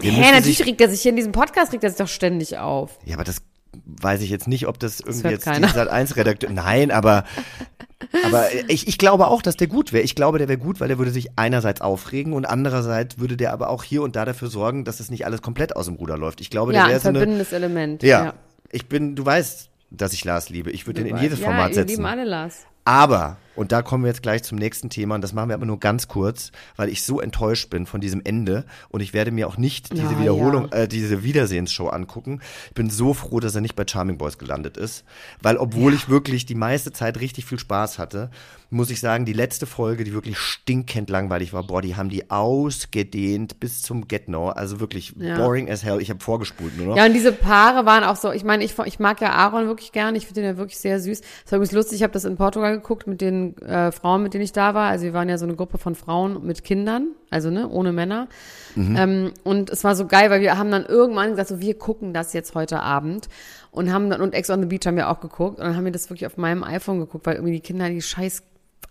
Hä, 0.00 0.32
natürlich 0.32 0.64
regt 0.66 0.80
er 0.80 0.90
sich 0.90 1.02
hier 1.02 1.10
in 1.10 1.16
diesem 1.16 1.32
Podcast, 1.32 1.72
regt 1.72 1.84
er 1.84 1.90
sich 1.90 1.98
doch 1.98 2.08
ständig 2.08 2.58
auf. 2.58 2.98
Ja, 3.04 3.14
aber 3.14 3.24
das 3.24 3.42
weiß 3.84 4.20
ich 4.22 4.30
jetzt 4.30 4.48
nicht, 4.48 4.66
ob 4.66 4.78
das 4.78 5.00
irgendwie 5.00 5.22
hört 5.24 5.32
jetzt 5.32 5.44
keiner. 5.44 5.66
die 5.68 5.72
Sat 5.72 5.88
1 5.88 6.16
Redakteur. 6.16 6.50
Nein, 6.50 6.90
aber 6.90 7.24
aber 8.26 8.46
ich, 8.68 8.88
ich 8.88 8.98
glaube 8.98 9.28
auch, 9.28 9.42
dass 9.42 9.56
der 9.56 9.68
gut 9.68 9.92
wäre. 9.92 10.02
Ich 10.02 10.14
glaube, 10.14 10.38
der 10.38 10.48
wäre 10.48 10.58
gut, 10.58 10.80
weil 10.80 10.88
der 10.88 10.98
würde 10.98 11.10
sich 11.10 11.30
einerseits 11.36 11.80
aufregen 11.80 12.32
und 12.32 12.44
andererseits 12.44 13.18
würde 13.18 13.36
der 13.36 13.52
aber 13.52 13.70
auch 13.70 13.82
hier 13.84 14.02
und 14.02 14.16
da 14.16 14.24
dafür 14.24 14.48
sorgen, 14.48 14.84
dass 14.84 15.00
es 15.00 15.10
nicht 15.10 15.24
alles 15.24 15.42
komplett 15.42 15.76
aus 15.76 15.86
dem 15.86 15.94
Ruder 15.94 16.16
läuft. 16.18 16.40
Ich 16.40 16.50
glaube, 16.50 16.72
Ja, 16.72 16.80
der 16.80 16.84
ein 16.84 16.90
wäre 16.90 17.00
so 17.00 17.08
eine 17.08 17.18
verbindendes 17.18 17.52
Element. 17.52 18.02
ja, 18.02 18.34
ich 18.70 18.86
bin, 18.88 19.14
du 19.16 19.24
weißt, 19.24 19.68
dass 19.90 20.12
ich 20.12 20.24
Lars 20.24 20.48
liebe. 20.48 20.70
Ich 20.70 20.86
würde 20.86 21.02
ihn 21.02 21.06
in 21.08 21.18
jedes 21.18 21.40
ja, 21.40 21.46
Format 21.46 21.68
wir 21.70 21.74
setzen. 21.76 21.88
lieben 21.96 22.06
alle 22.06 22.24
Lars. 22.24 22.66
Aber, 22.84 23.36
und 23.54 23.72
da 23.72 23.82
kommen 23.82 24.04
wir 24.04 24.08
jetzt 24.08 24.22
gleich 24.22 24.42
zum 24.42 24.58
nächsten 24.58 24.90
Thema, 24.90 25.14
und 25.14 25.20
das 25.22 25.32
machen 25.32 25.48
wir 25.50 25.54
aber 25.54 25.66
nur 25.66 25.78
ganz 25.80 26.08
kurz, 26.08 26.52
weil 26.76 26.88
ich 26.88 27.02
so 27.02 27.20
enttäuscht 27.20 27.70
bin 27.70 27.86
von 27.86 28.00
diesem 28.00 28.20
Ende 28.24 28.64
und 28.90 29.00
ich 29.00 29.12
werde 29.14 29.30
mir 29.30 29.46
auch 29.48 29.56
nicht 29.56 29.92
diese 29.92 30.06
Ah, 30.14 30.20
Wiederholung, 30.20 30.68
ja. 30.72 30.78
äh, 30.82 30.88
diese 30.88 31.22
Wiedersehensshow 31.22 31.88
angucken. 31.88 32.40
Ich 32.68 32.74
bin 32.74 32.90
so 32.90 33.14
froh, 33.14 33.40
dass 33.40 33.54
er 33.54 33.60
nicht 33.60 33.76
bei 33.76 33.84
Charming 33.86 34.18
Boys 34.18 34.38
gelandet 34.38 34.76
ist, 34.76 35.04
weil 35.42 35.56
obwohl 35.56 35.92
ich 35.94 36.08
wirklich 36.08 36.46
die 36.46 36.54
meiste 36.54 36.92
Zeit 36.92 37.20
richtig 37.20 37.44
viel 37.44 37.58
Spaß 37.58 37.98
hatte, 37.98 38.30
muss 38.70 38.88
ich 38.90 39.00
sagen, 39.00 39.26
die 39.26 39.34
letzte 39.34 39.66
Folge, 39.66 40.02
die 40.04 40.14
wirklich 40.14 40.38
stinkend 40.38 41.10
langweilig 41.10 41.52
war, 41.52 41.62
boah, 41.62 41.82
die 41.82 41.94
haben 41.94 42.08
die 42.08 42.30
ausgedehnt 42.30 43.60
bis 43.60 43.82
zum 43.82 44.08
Get-No, 44.08 44.48
also 44.48 44.80
wirklich 44.80 45.12
Ja. 45.18 45.36
boring 45.36 45.70
as 45.70 45.84
hell. 45.84 46.00
Ich 46.00 46.08
habe 46.10 46.20
vorgespult 46.20 46.76
nur 46.78 46.86
noch. 46.86 46.96
Ja, 46.96 47.04
und 47.06 47.12
diese 47.12 47.32
Paare 47.32 47.84
waren 47.84 48.02
auch 48.04 48.16
so, 48.16 48.32
ich 48.32 48.44
meine, 48.44 48.64
ich, 48.64 48.78
ich 48.86 48.98
mag 48.98 49.20
ja 49.20 49.30
Aaron 49.32 49.66
wirklich 49.66 49.92
gerne, 49.92 50.16
ich 50.16 50.26
finde 50.26 50.40
den 50.40 50.50
ja 50.50 50.56
wirklich 50.56 50.78
sehr 50.78 51.00
süß. 51.00 51.20
Das 51.20 51.52
war 51.52 51.56
übrigens 51.58 51.72
lustig, 51.72 51.96
ich 51.98 52.02
habe 52.02 52.12
das 52.14 52.24
in 52.24 52.36
Portugal 52.36 52.72
geguckt 52.74 53.06
mit 53.06 53.20
den 53.20 53.41
äh, 53.60 53.92
Frauen, 53.92 54.22
mit 54.22 54.34
denen 54.34 54.44
ich 54.44 54.52
da 54.52 54.74
war. 54.74 54.90
Also 54.90 55.04
wir 55.04 55.12
waren 55.12 55.28
ja 55.28 55.38
so 55.38 55.44
eine 55.44 55.54
Gruppe 55.54 55.78
von 55.78 55.94
Frauen 55.94 56.44
mit 56.46 56.64
Kindern, 56.64 57.08
also 57.30 57.50
ne, 57.50 57.68
ohne 57.68 57.92
Männer. 57.92 58.28
Ähm, 58.76 59.32
und 59.44 59.70
es 59.70 59.84
war 59.84 59.94
so 59.94 60.06
geil, 60.06 60.30
weil 60.30 60.40
wir 60.40 60.56
haben 60.56 60.70
dann 60.70 60.86
irgendwann 60.86 61.30
gesagt, 61.30 61.48
so 61.48 61.60
wir 61.60 61.78
gucken 61.78 62.14
das 62.14 62.32
jetzt 62.32 62.54
heute 62.54 62.80
Abend. 62.80 63.28
Und 63.70 63.92
haben 63.92 64.10
dann, 64.10 64.20
und 64.20 64.34
Ex 64.34 64.50
on 64.50 64.60
the 64.60 64.66
Beach 64.66 64.86
haben 64.86 64.96
wir 64.96 65.08
auch 65.08 65.20
geguckt. 65.20 65.58
Und 65.58 65.64
dann 65.64 65.76
haben 65.76 65.84
wir 65.84 65.92
das 65.92 66.10
wirklich 66.10 66.26
auf 66.26 66.36
meinem 66.36 66.62
iPhone 66.62 67.00
geguckt, 67.00 67.26
weil 67.26 67.36
irgendwie 67.36 67.54
die 67.54 67.60
Kinder 67.60 67.88
die 67.88 68.02
scheiß 68.02 68.42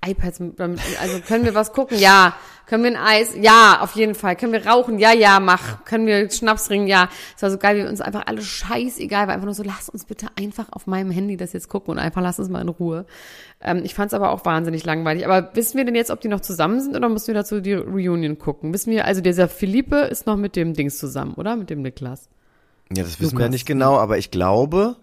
iPads 0.05 0.39
mit, 0.39 0.59
also 0.59 1.19
können 1.27 1.45
wir 1.45 1.53
was 1.53 1.73
gucken? 1.73 1.97
Ja. 1.97 2.35
Können 2.71 2.83
wir 2.83 2.91
ein 2.91 3.05
Eis? 3.05 3.35
Ja, 3.35 3.79
auf 3.81 3.95
jeden 3.95 4.15
Fall. 4.15 4.37
Können 4.37 4.53
wir 4.53 4.65
rauchen? 4.65 4.97
Ja, 4.97 5.11
ja, 5.11 5.41
mach. 5.41 5.83
Können 5.83 6.07
wir 6.07 6.31
Schnaps 6.31 6.67
trinken? 6.67 6.87
Ja. 6.87 7.09
Es 7.35 7.43
war 7.43 7.51
so 7.51 7.57
geil, 7.57 7.75
wie 7.77 7.87
uns 7.87 7.99
einfach 7.99 8.27
alle 8.27 8.41
scheißegal 8.41 9.27
war. 9.27 9.33
Einfach 9.33 9.45
nur 9.45 9.53
so, 9.53 9.63
lass 9.63 9.89
uns 9.89 10.05
bitte 10.05 10.27
einfach 10.37 10.67
auf 10.71 10.87
meinem 10.87 11.11
Handy 11.11 11.35
das 11.35 11.51
jetzt 11.51 11.67
gucken 11.67 11.91
und 11.91 11.99
einfach 11.99 12.21
lass 12.21 12.39
uns 12.39 12.47
mal 12.47 12.61
in 12.61 12.69
Ruhe. 12.69 13.05
Ähm, 13.61 13.81
ich 13.83 13.93
fand 13.93 14.07
es 14.07 14.13
aber 14.13 14.31
auch 14.31 14.45
wahnsinnig 14.45 14.85
langweilig. 14.85 15.25
Aber 15.25 15.53
wissen 15.53 15.77
wir 15.77 15.83
denn 15.83 15.95
jetzt, 15.95 16.11
ob 16.11 16.21
die 16.21 16.29
noch 16.29 16.39
zusammen 16.39 16.79
sind 16.79 16.95
oder 16.95 17.09
müssen 17.09 17.27
wir 17.27 17.33
dazu 17.33 17.59
die 17.59 17.73
Reunion 17.73 18.39
gucken? 18.39 18.73
Wissen 18.73 18.91
wir, 18.91 19.03
also 19.03 19.19
dieser 19.19 19.49
Philippe 19.49 19.97
ist 20.03 20.25
noch 20.25 20.37
mit 20.37 20.55
dem 20.55 20.73
Dings 20.73 20.97
zusammen, 20.97 21.33
oder? 21.33 21.57
Mit 21.57 21.69
dem 21.69 21.81
Niklas. 21.81 22.29
Ja, 22.95 23.03
das 23.03 23.19
wissen 23.19 23.33
wir 23.33 23.39
Lukas. 23.39 23.51
nicht 23.51 23.65
genau, 23.65 23.97
aber 23.97 24.17
ich 24.17 24.31
glaube, 24.31 24.95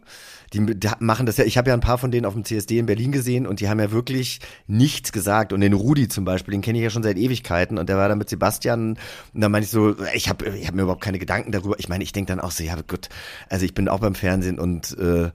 die, 0.53 0.61
machen 1.01 1.27
das 1.27 1.37
ja, 1.37 1.45
ich 1.45 1.59
habe 1.59 1.71
ja 1.71 1.75
ein 1.75 1.81
paar 1.81 1.99
von 1.99 2.11
denen 2.11 2.27
auf 2.27 2.35
dem 2.35 2.45
CSD 2.45 2.79
in 2.79 2.87
Berlin 2.87 3.13
gesehen 3.13 3.47
und 3.47 3.61
die 3.61 3.69
haben 3.69 3.81
ja 3.81 3.91
wirklich 3.91 4.41
nichts 4.67 5.13
gesagt. 5.13 5.53
Und 5.53 5.61
den 5.61 5.73
Rudi 5.73 6.09
zum 6.09 6.25
Beispiel, 6.25 6.53
den 6.53 6.63
kenne 6.63 6.79
ich 6.79 6.85
ja 6.85 6.91
schon 6.91 7.03
seit 7.03 7.17
Ewigkeiten 7.19 7.79
und 7.79 7.89
der 7.89 7.97
war 7.97 8.09
da 8.09 8.15
mit 8.15 8.29
Sebastian 8.29 8.99
und 9.35 9.41
da 9.41 9.49
meine 9.49 9.65
ich 9.65 9.71
so, 9.71 9.97
ich 10.15 10.29
habe 10.29 10.49
ich 10.49 10.67
hab 10.67 10.75
mir 10.75 10.83
überhaupt 10.83 11.03
keine 11.03 11.19
Gedanken 11.19 11.53
darüber. 11.53 11.79
Ich 11.79 11.89
meine, 11.89 12.03
ich 12.03 12.13
denke 12.13 12.33
dann 12.33 12.41
auch 12.41 12.51
so, 12.51 12.65
ja 12.65 12.77
gut, 12.87 13.09
also 13.49 13.65
ich 13.65 13.75
bin 13.75 13.89
auch 13.89 14.01
beim 14.01 14.15
Fernsehen 14.15 14.59
und 14.59 14.97
äh, 14.99 15.31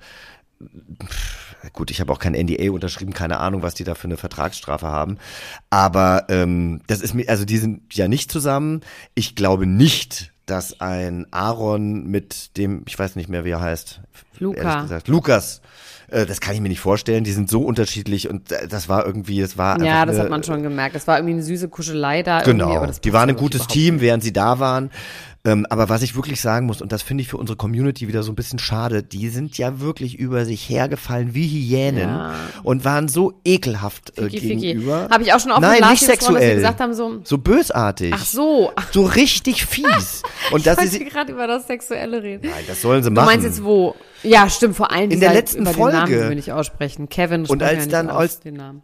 gut, 1.74 1.92
ich 1.92 2.02
habe 2.02 2.12
auch 2.12 2.20
kein 2.20 2.34
NDA 2.34 2.72
unterschrieben, 2.72 3.14
keine 3.14 3.40
Ahnung, 3.40 3.62
was 3.62 3.74
die 3.76 3.84
da 3.84 3.96
für 3.96 4.06
eine 4.06 4.18
Vertragsstrafe 4.18 4.88
haben. 4.88 5.18
Aber 5.70 6.26
ähm, 6.30 6.82
das 6.88 7.02
ist 7.02 7.14
mir, 7.14 7.30
also 7.30 7.46
die 7.46 7.58
sind 7.58 7.96
ja 7.96 8.08
nicht 8.08 8.32
zusammen. 8.32 8.82
Ich 9.14 9.36
glaube 9.36 9.66
nicht, 9.66 10.33
dass 10.46 10.80
ein 10.82 11.26
Aaron 11.32 12.06
mit 12.08 12.58
dem, 12.58 12.84
ich 12.88 12.98
weiß 12.98 13.16
nicht 13.16 13.30
mehr, 13.30 13.46
wie 13.46 13.52
er 13.52 13.62
heißt, 13.62 14.02
Luca. 14.40 14.88
Lukas. 15.08 15.62
äh, 16.10 16.26
Das 16.26 16.42
kann 16.42 16.54
ich 16.56 16.62
mir 16.62 16.70
nicht 16.70 16.80
vorstellen. 16.82 17.24
Die 17.24 17.32
sind 17.32 17.50
so 17.50 17.62
unterschiedlich 17.62 18.30
und 18.30 18.52
äh, 18.52 18.68
das 18.68 18.90
war 18.90 19.06
irgendwie, 19.06 19.40
es 19.40 19.58
war 19.58 19.82
Ja, 19.82 20.06
das 20.06 20.16
eine, 20.16 20.24
hat 20.26 20.30
man 20.30 20.44
schon 20.44 20.62
gemerkt. 20.64 20.96
Das 20.96 21.08
war 21.08 21.18
irgendwie 21.18 21.34
eine 21.36 21.44
süße 21.44 21.70
Kuschelei 21.70 22.24
da. 22.24 22.42
Genau, 22.42 22.76
aber 22.76 22.88
das 22.88 23.00
die 23.02 23.14
waren 23.14 23.30
ein 23.30 23.36
gutes 23.36 23.68
Team, 23.68 23.96
nicht. 23.96 24.02
während 24.04 24.24
sie 24.24 24.34
da 24.34 24.60
waren. 24.60 24.92
Ähm, 25.46 25.66
aber 25.70 25.90
was 25.90 26.02
ich 26.04 26.16
wirklich 26.16 26.40
sagen 26.40 26.66
muss, 26.68 26.82
und 26.82 26.94
das 26.94 27.02
finde 27.02 27.22
ich 27.22 27.28
für 27.28 27.36
unsere 27.36 27.58
Community 27.58 28.08
wieder 28.08 28.24
so 28.24 28.32
ein 28.32 28.36
bisschen 28.36 28.60
schade, 28.60 29.04
die 29.04 29.28
sind 29.28 29.58
ja 29.58 29.82
wirklich 29.82 30.18
über 30.18 30.46
sich 30.46 30.70
hergefallen 30.70 31.34
wie 31.34 31.46
Hyänen 31.46 32.08
Ja. 32.08 32.34
und 32.64 32.86
waren 32.86 33.10
so 33.10 33.34
ekelhaft 33.44 34.18
äh, 34.18 34.30
Ficky. 34.30 34.56
gegenüber. 34.56 35.10
Habe 35.12 35.24
ich 35.24 35.34
auch 35.34 35.42
schon 35.42 35.52
auf 35.52 35.60
Nein, 35.60 35.82
nicht 35.82 36.00
gesprochen, 36.00 36.08
dass 36.08 36.08
sie 36.08 36.28
sexuell. 36.28 36.56
gesagt 36.56 36.80
haben, 36.80 36.94
so, 36.94 37.20
so 37.26 37.38
bösartig. 37.40 38.14
ach 38.16 38.24
so, 38.26 38.72
ach, 38.78 38.94
So 38.94 39.04
richtig 39.04 39.66
fies. 39.66 40.22
Und 40.52 40.60
ich 40.60 40.64
dass 40.64 40.76
sie 40.78 40.84
wollte 40.84 40.98
sie, 40.98 41.04
gerade 41.06 41.34
über 41.34 41.46
das 41.46 41.68
Sexuelle 41.68 42.24
reden. 42.24 42.48
Nein, 42.50 42.64
das 42.66 42.82
sollen 42.82 43.04
sie 43.04 43.10
Du 43.10 43.16
machen. 43.16 43.26
meinst 43.26 43.46
jetzt 43.46 43.62
wo? 43.66 43.96
Ja, 44.24 44.48
stimmt, 44.50 44.78
vor 44.78 44.92
allem 44.92 45.12
In 45.12 45.20
der 45.20 45.32
dieser- 45.32 45.34
letzten 45.42 45.62
über 45.64 45.74
Folge. 45.74 45.98
Den 46.06 46.10
Namen 46.20 46.30
wir 46.30 46.36
nicht 46.36 46.54
aussprechen. 46.54 47.10
Kevin 47.10 47.46
Und 47.48 47.62
als 47.62 47.80
nicht 47.80 47.92
dann 47.92 48.10
aus, 48.10 48.18
als- 48.18 48.40
den 48.40 48.54
Namen. 48.54 48.82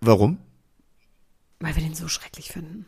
Warum? 0.00 0.38
Weil 1.60 1.76
wir 1.76 1.82
den 1.82 1.94
so 1.94 2.08
schrecklich 2.08 2.48
finden. 2.52 2.86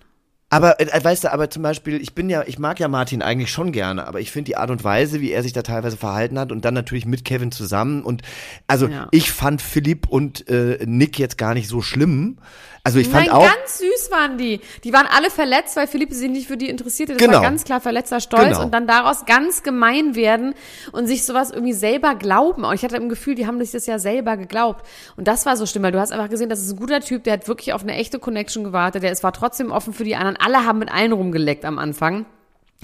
Aber 0.52 0.80
äh, 0.80 1.02
weißt 1.02 1.24
du, 1.24 1.32
aber 1.32 1.48
zum 1.48 1.62
Beispiel, 1.62 2.00
ich 2.02 2.14
bin 2.14 2.28
ja, 2.28 2.42
ich 2.46 2.58
mag 2.58 2.80
ja 2.80 2.88
Martin 2.88 3.22
eigentlich 3.22 3.50
schon 3.52 3.70
gerne, 3.72 4.06
aber 4.06 4.20
ich 4.20 4.30
finde 4.32 4.46
die 4.50 4.56
Art 4.56 4.70
und 4.70 4.82
Weise, 4.84 5.20
wie 5.20 5.30
er 5.30 5.42
sich 5.44 5.52
da 5.52 5.62
teilweise 5.62 5.96
verhalten 5.96 6.38
hat 6.38 6.50
und 6.52 6.64
dann 6.64 6.74
natürlich 6.74 7.06
mit 7.06 7.24
Kevin 7.24 7.52
zusammen 7.52 8.02
und 8.02 8.22
also 8.66 8.86
Ja. 8.88 9.06
ich 9.12 9.30
fand 9.30 9.62
Philipp 9.62 10.08
und 10.08 10.48
äh, 10.48 10.78
Nick 10.84 11.18
jetzt 11.18 11.38
gar 11.38 11.54
nicht 11.54 11.68
so 11.68 11.80
schlimm. 11.82 12.38
Also 12.82 12.98
ich 12.98 13.08
fand 13.08 13.26
Nein, 13.26 13.34
auch 13.36 13.42
ganz 13.46 13.76
süß 13.76 14.10
waren 14.10 14.38
die. 14.38 14.58
Die 14.84 14.92
waren 14.94 15.06
alle 15.06 15.28
verletzt, 15.28 15.76
weil 15.76 15.86
Philippe 15.86 16.14
sich 16.14 16.30
nicht 16.30 16.48
für 16.48 16.56
die 16.56 16.70
interessierte. 16.70 17.12
Das 17.12 17.20
Genau. 17.20 17.34
war 17.34 17.42
ganz 17.42 17.64
klar 17.64 17.78
verletzter 17.82 18.20
Stolz 18.20 18.44
Genau. 18.44 18.62
und 18.64 18.72
dann 18.72 18.86
daraus 18.86 19.26
ganz 19.26 19.62
gemein 19.62 20.14
werden 20.14 20.54
und 20.92 21.06
sich 21.06 21.26
sowas 21.26 21.50
irgendwie 21.50 21.74
selber 21.74 22.14
glauben. 22.14 22.64
Und 22.64 22.74
ich 22.74 22.82
hatte 22.82 22.96
im 22.96 23.10
Gefühl, 23.10 23.34
die 23.34 23.46
haben 23.46 23.60
sich 23.60 23.70
das 23.70 23.84
ja 23.84 23.98
selber 23.98 24.38
geglaubt. 24.38 24.86
Und 25.16 25.28
das 25.28 25.44
war 25.44 25.58
so 25.58 25.66
schlimm, 25.66 25.82
weil 25.82 25.92
du 25.92 26.00
hast 26.00 26.10
einfach 26.10 26.30
gesehen, 26.30 26.48
das 26.48 26.60
ist 26.62 26.70
ein 26.72 26.78
guter 26.78 27.00
Typ, 27.00 27.24
der 27.24 27.34
hat 27.34 27.48
wirklich 27.48 27.74
auf 27.74 27.82
eine 27.82 27.92
echte 27.96 28.18
Connection 28.18 28.64
gewartet. 28.64 29.02
Der 29.02 29.12
ist, 29.12 29.22
war 29.22 29.34
trotzdem 29.34 29.72
offen 29.72 29.92
für 29.92 30.04
die 30.04 30.16
anderen. 30.16 30.38
Alle 30.40 30.64
haben 30.66 30.78
mit 30.78 30.92
allen 30.92 31.12
rumgeleckt 31.12 31.64
am 31.64 31.78
Anfang. 31.78 32.26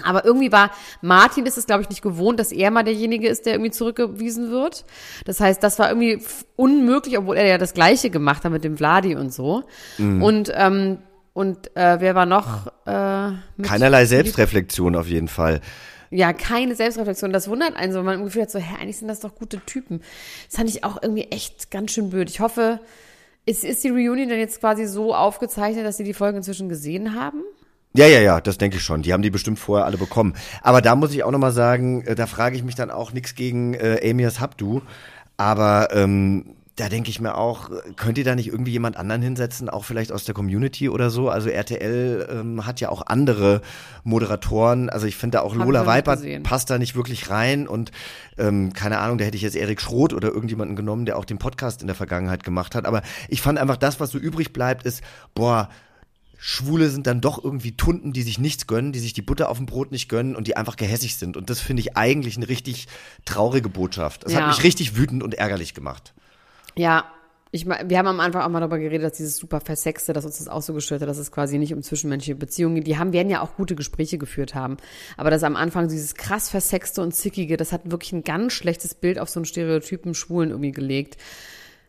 Aber 0.02 0.24
irgendwie 0.26 0.52
war 0.52 0.70
Martin 1.00 1.46
ist 1.46 1.56
es, 1.56 1.66
glaube 1.66 1.82
ich, 1.82 1.88
nicht 1.88 2.02
gewohnt, 2.02 2.38
dass 2.38 2.52
er 2.52 2.70
mal 2.70 2.82
derjenige 2.82 3.28
ist, 3.28 3.46
der 3.46 3.54
irgendwie 3.54 3.70
zurückgewiesen 3.70 4.50
wird. 4.50 4.84
Das 5.24 5.40
heißt, 5.40 5.62
das 5.62 5.78
war 5.78 5.88
irgendwie 5.88 6.22
unmöglich, 6.54 7.16
obwohl 7.16 7.36
er 7.36 7.46
ja 7.46 7.58
das 7.58 7.72
Gleiche 7.72 8.10
gemacht 8.10 8.44
hat 8.44 8.52
mit 8.52 8.62
dem 8.62 8.76
Vladi 8.76 9.16
und 9.16 9.32
so. 9.32 9.64
Mhm. 9.96 10.22
Und 10.22 10.52
ähm, 10.54 10.98
und 11.32 11.76
äh, 11.76 12.00
wer 12.00 12.14
war 12.14 12.24
noch? 12.24 12.66
Äh, 12.86 13.32
keinerlei 13.62 14.06
Selbstreflexion 14.06 14.96
auf 14.96 15.06
jeden 15.06 15.28
Fall. 15.28 15.60
ja, 16.10 16.32
keine 16.32 16.74
Selbstreflexion. 16.74 17.32
Das 17.32 17.48
wundert 17.48 17.76
einen 17.76 17.92
so. 17.92 18.02
Man 18.02 18.18
im 18.18 18.24
Gefühl 18.24 18.42
hat 18.42 18.50
so, 18.50 18.58
hä, 18.58 18.76
eigentlich 18.80 18.98
sind 18.98 19.08
das 19.08 19.20
doch 19.20 19.34
gute 19.34 19.60
Typen. 19.60 20.00
Das 20.46 20.56
fand 20.56 20.70
ich 20.70 20.84
auch 20.84 21.02
irgendwie 21.02 21.24
echt 21.24 21.70
ganz 21.70 21.92
schön 21.92 22.10
blöd. 22.10 22.30
Ich 22.30 22.40
hoffe, 22.40 22.80
ist, 23.46 23.64
ist 23.64 23.84
die 23.84 23.90
Reunion 23.90 24.28
denn 24.28 24.38
jetzt 24.38 24.60
quasi 24.60 24.86
so 24.86 25.14
aufgezeichnet, 25.14 25.86
dass 25.86 25.96
Sie 25.96 26.04
die 26.04 26.14
Folgen 26.14 26.38
inzwischen 26.38 26.68
gesehen 26.68 27.14
haben? 27.14 27.42
Ja, 27.94 28.06
ja, 28.06 28.20
ja, 28.20 28.40
das 28.40 28.58
denke 28.58 28.76
ich 28.76 28.82
schon. 28.82 29.00
Die 29.02 29.12
haben 29.12 29.22
die 29.22 29.30
bestimmt 29.30 29.58
vorher 29.58 29.86
alle 29.86 29.96
bekommen. 29.96 30.34
Aber 30.60 30.82
da 30.82 30.96
muss 30.96 31.14
ich 31.14 31.24
auch 31.24 31.30
nochmal 31.30 31.52
sagen, 31.52 32.02
äh, 32.02 32.14
da 32.14 32.26
frage 32.26 32.56
ich 32.56 32.62
mich 32.62 32.74
dann 32.74 32.90
auch 32.90 33.12
nichts 33.12 33.34
gegen 33.34 33.72
äh, 33.74 34.00
Amias 34.10 34.40
Habdu. 34.40 34.82
Aber 35.38 35.88
ähm, 35.92 36.55
da 36.76 36.90
denke 36.90 37.08
ich 37.08 37.20
mir 37.20 37.36
auch, 37.36 37.70
könnt 37.96 38.18
ihr 38.18 38.24
da 38.24 38.34
nicht 38.34 38.48
irgendwie 38.48 38.72
jemand 38.72 38.98
anderen 38.98 39.22
hinsetzen, 39.22 39.70
auch 39.70 39.84
vielleicht 39.84 40.12
aus 40.12 40.24
der 40.24 40.34
Community 40.34 40.90
oder 40.90 41.08
so? 41.08 41.30
Also 41.30 41.48
RTL 41.48 42.28
ähm, 42.30 42.66
hat 42.66 42.80
ja 42.80 42.90
auch 42.90 43.06
andere 43.06 43.62
Moderatoren. 44.04 44.90
Also 44.90 45.06
ich 45.06 45.16
finde 45.16 45.38
da 45.38 45.42
auch 45.42 45.52
Hab 45.54 45.60
ich 45.60 45.64
Lola 45.64 45.86
Weipert 45.86 46.22
passt 46.42 46.68
da 46.68 46.78
nicht 46.78 46.94
wirklich 46.94 47.30
rein. 47.30 47.66
Und 47.66 47.92
ähm, 48.36 48.74
keine 48.74 48.98
Ahnung, 48.98 49.16
da 49.16 49.24
hätte 49.24 49.36
ich 49.36 49.42
jetzt 49.42 49.56
Erik 49.56 49.80
Schroth 49.80 50.12
oder 50.12 50.28
irgendjemanden 50.28 50.76
genommen, 50.76 51.06
der 51.06 51.16
auch 51.16 51.24
den 51.24 51.38
Podcast 51.38 51.80
in 51.80 51.86
der 51.86 51.96
Vergangenheit 51.96 52.44
gemacht 52.44 52.74
hat. 52.74 52.84
Aber 52.84 53.00
ich 53.28 53.40
fand 53.40 53.58
einfach, 53.58 53.78
das, 53.78 53.98
was 53.98 54.10
so 54.10 54.18
übrig 54.18 54.52
bleibt, 54.52 54.84
ist, 54.84 55.02
boah, 55.34 55.70
Schwule 56.38 56.90
sind 56.90 57.06
dann 57.06 57.22
doch 57.22 57.42
irgendwie 57.42 57.72
Tunden, 57.72 58.12
die 58.12 58.22
sich 58.22 58.38
nichts 58.38 58.66
gönnen, 58.66 58.92
die 58.92 58.98
sich 58.98 59.14
die 59.14 59.22
Butter 59.22 59.48
auf 59.48 59.56
dem 59.56 59.64
Brot 59.64 59.90
nicht 59.90 60.10
gönnen 60.10 60.36
und 60.36 60.46
die 60.46 60.58
einfach 60.58 60.76
gehässig 60.76 61.16
sind. 61.16 61.38
Und 61.38 61.48
das 61.48 61.60
finde 61.60 61.80
ich 61.80 61.96
eigentlich 61.96 62.36
eine 62.36 62.48
richtig 62.48 62.86
traurige 63.24 63.70
Botschaft. 63.70 64.24
Das 64.24 64.34
Ja. 64.34 64.40
hat 64.40 64.48
mich 64.48 64.62
richtig 64.62 64.96
wütend 64.96 65.22
und 65.22 65.34
ärgerlich 65.34 65.72
gemacht. 65.72 66.12
Ja, 66.78 67.04
ich 67.52 67.64
mein, 67.64 67.88
wir 67.88 67.98
haben 67.98 68.06
am 68.06 68.20
Anfang 68.20 68.42
auch 68.42 68.48
mal 68.48 68.60
darüber 68.60 68.78
geredet, 68.78 69.04
dass 69.04 69.16
dieses 69.16 69.36
super 69.36 69.60
Versexte, 69.60 70.12
dass 70.12 70.24
uns 70.24 70.38
das 70.38 70.48
auch 70.48 70.62
so 70.62 70.74
gestört 70.74 71.00
hat, 71.00 71.08
dass 71.08 71.16
es 71.16 71.32
quasi 71.32 71.58
nicht 71.58 71.72
um 71.72 71.82
zwischenmenschliche 71.82 72.34
Beziehungen 72.34 72.74
geht. 72.76 72.86
Die 72.86 72.98
haben, 72.98 73.12
werden 73.12 73.30
ja 73.30 73.40
auch 73.40 73.56
gute 73.56 73.74
Gespräche 73.74 74.18
geführt 74.18 74.54
haben. 74.54 74.76
Aber 75.16 75.30
das 75.30 75.42
am 75.42 75.56
Anfang 75.56 75.88
dieses 75.88 76.14
krass 76.14 76.50
Versexte 76.50 77.00
und 77.00 77.14
Zickige, 77.14 77.56
das 77.56 77.72
hat 77.72 77.90
wirklich 77.90 78.12
ein 78.12 78.24
ganz 78.24 78.52
schlechtes 78.52 78.94
Bild 78.94 79.18
auf 79.18 79.30
so 79.30 79.40
einen 79.40 79.46
Stereotypen 79.46 80.14
Schwulen 80.14 80.50
irgendwie 80.50 80.72
gelegt, 80.72 81.16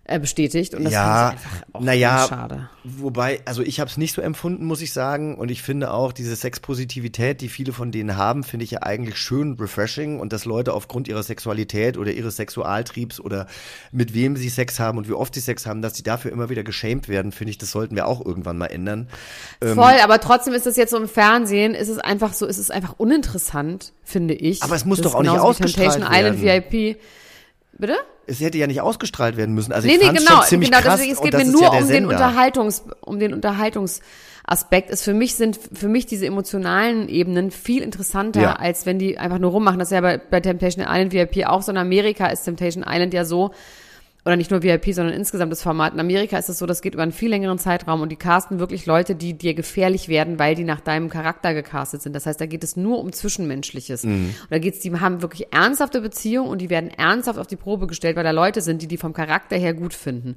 äh, 0.08 0.20
bestätigt. 0.20 0.74
Und 0.74 0.86
das 0.86 0.94
ja, 0.94 1.04
fand 1.04 1.40
ich 1.40 1.46
einfach 1.46 1.68
auch 1.74 1.82
naja, 1.82 2.26
schade. 2.30 2.70
wobei, 2.86 3.42
also 3.44 3.62
ich 3.62 3.82
habe 3.82 3.90
es 3.90 3.98
nicht 3.98 4.14
so 4.14 4.22
empfunden, 4.22 4.66
muss 4.66 4.82
ich 4.82 4.94
sagen. 4.94 5.36
Und 5.36 5.52
ich 5.52 5.62
finde 5.62 5.92
auch 5.92 6.14
diese 6.14 6.36
Sexpositivität, 6.36 7.42
die 7.42 7.50
viele 7.50 7.74
von 7.74 7.92
denen 7.92 8.16
haben, 8.16 8.44
finde 8.44 8.64
ich 8.64 8.72
ja 8.72 8.84
eigentlich 8.84 9.18
schön 9.18 9.58
refreshing. 9.60 10.20
Und 10.20 10.32
dass 10.32 10.46
Leute 10.46 10.74
aufgrund 10.74 11.10
ihrer 11.10 11.24
Sexualität 11.24 11.98
oder 11.98 12.12
ihres 12.12 12.38
Sexualtriebs 12.38 13.20
oder 13.20 13.48
mit 13.92 14.14
wem 14.14 14.38
sie 14.38 14.48
Sex 14.48 14.80
haben 14.80 14.98
und 14.98 15.10
wie 15.10 15.14
oft 15.14 15.34
sie 15.34 15.42
Sex 15.42 15.66
haben, 15.66 15.82
dass 15.82 15.96
sie 15.96 16.04
dafür 16.04 16.32
immer 16.32 16.50
wieder 16.50 16.64
geschämt 16.64 17.10
werden, 17.10 17.34
finde 17.34 17.52
ich, 17.52 17.58
das 17.58 17.72
sollten 17.72 17.96
wir 17.96 18.08
auch 18.08 18.26
irgendwann 18.26 18.58
mal 18.58 18.68
ändern. 18.68 19.10
Voll, 19.62 19.96
aber 20.02 20.22
trotzdem 20.22 20.54
ist 20.54 20.66
das 20.66 20.78
jetzt 20.78 20.92
so 20.92 20.98
im 20.98 21.10
Fernsehen, 21.10 21.76
ist 21.76 21.90
es 21.90 21.98
einfach 21.98 22.32
so, 22.32 22.46
ist 22.46 22.60
es 22.60 22.72
einfach 22.72 22.96
uninteressant, 22.98 23.92
finde 24.04 24.36
ich. 24.36 24.64
Aber 24.64 24.76
es 24.76 24.86
muss 24.86 25.00
Das 25.00 25.12
doch 25.12 25.16
auch 25.16 25.24
nicht 25.24 25.32
ausgestrahlt 25.32 25.92
Temptation 25.94 26.18
Island 26.18 26.42
werden. 26.42 26.72
VIP. 26.72 26.98
Bitte? 27.78 27.98
Es 28.28 28.40
hätte 28.42 28.58
ja 28.58 28.68
nicht 28.68 28.82
ausgestrahlt 28.82 29.38
werden 29.38 29.56
müssen. 29.56 29.72
Also 29.72 29.88
Nee, 29.88 29.96
ich 29.96 30.02
nee, 30.02 30.18
genau, 30.18 30.32
schon 30.38 30.44
ziemlich 30.44 30.70
genau, 30.70 30.82
krass. 30.84 30.96
deswegen, 30.98 31.14
es 31.14 31.22
geht 31.22 31.34
mir 31.34 31.46
nur 31.46 31.62
ja 31.64 31.70
um 31.70 31.78
den 31.78 31.88
Sender. 31.88 32.10
Unterhaltungs, 32.10 32.84
um 33.02 33.20
den 33.20 33.34
Unterhaltungsaspekt. 33.34 34.90
Ist 34.90 35.04
für 35.04 35.14
mich 35.14 35.36
sind 35.36 35.58
für 35.74 35.88
mich 35.88 36.06
diese 36.06 36.26
emotionalen 36.26 37.10
Ebenen 37.10 37.52
viel 37.52 37.82
interessanter, 37.82 38.42
Ja. 38.42 38.54
als 38.54 38.86
wenn 38.86 39.00
die 39.00 39.18
einfach 39.18 39.40
nur 39.40 39.52
rummachen. 39.52 39.80
Das 39.80 39.90
ist 39.90 39.94
ja 39.94 40.02
bei, 40.02 40.18
bei 40.18 40.40
Temptation 40.42 40.86
Island 40.88 41.14
VIP 41.14 41.46
auch 41.48 41.62
so. 41.62 41.72
In 41.72 41.78
Amerika 41.78 42.28
ist 42.28 42.44
Temptation 42.44 42.84
Island 42.88 43.14
ja 43.14 43.26
so, 43.26 43.52
oder 44.28 44.36
nicht 44.36 44.52
nur 44.52 44.62
VIP, 44.62 44.94
sondern 44.94 45.16
insgesamt 45.16 45.54
das 45.54 45.62
Format. 45.62 45.94
In 45.94 46.02
Amerika 46.02 46.38
ist 46.38 46.50
es 46.50 46.58
so, 46.58 46.66
das 46.66 46.82
geht 46.82 46.94
über 46.96 47.04
einen 47.04 47.14
viel 47.14 47.30
längeren 47.30 47.58
Zeitraum 47.58 48.02
und 48.02 48.10
die 48.10 48.18
casten 48.18 48.60
wirklich 48.60 48.86
Leute, 48.86 49.16
die 49.16 49.36
dir 49.36 49.54
gefährlich 49.54 50.10
werden, 50.10 50.38
weil 50.38 50.54
die 50.54 50.66
nach 50.66 50.82
deinem 50.82 51.10
Charakter 51.10 51.54
gecastet 51.54 52.02
sind. 52.02 52.14
Das 52.14 52.26
heißt, 52.26 52.42
da 52.42 52.46
geht 52.46 52.62
es 52.62 52.76
nur 52.76 53.00
um 53.00 53.14
Zwischenmenschliches. 53.14 54.04
Und 54.04 54.36
da 54.50 54.60
geht's, 54.60 54.80
die 54.80 54.92
haben 55.00 55.22
wirklich 55.22 55.54
ernsthafte 55.54 56.02
Beziehungen 56.02 56.50
und 56.50 56.60
die 56.60 56.70
werden 56.70 56.90
ernsthaft 56.90 57.40
auf 57.40 57.48
die 57.48 57.56
Probe 57.56 57.88
gestellt, 57.88 58.18
weil 58.18 58.26
da 58.26 58.32
Leute 58.32 58.60
sind, 58.60 58.82
die 58.82 58.88
die 58.88 58.98
vom 58.98 59.14
Charakter 59.14 59.56
her 59.56 59.74
gut 59.74 59.94
finden. 59.94 60.36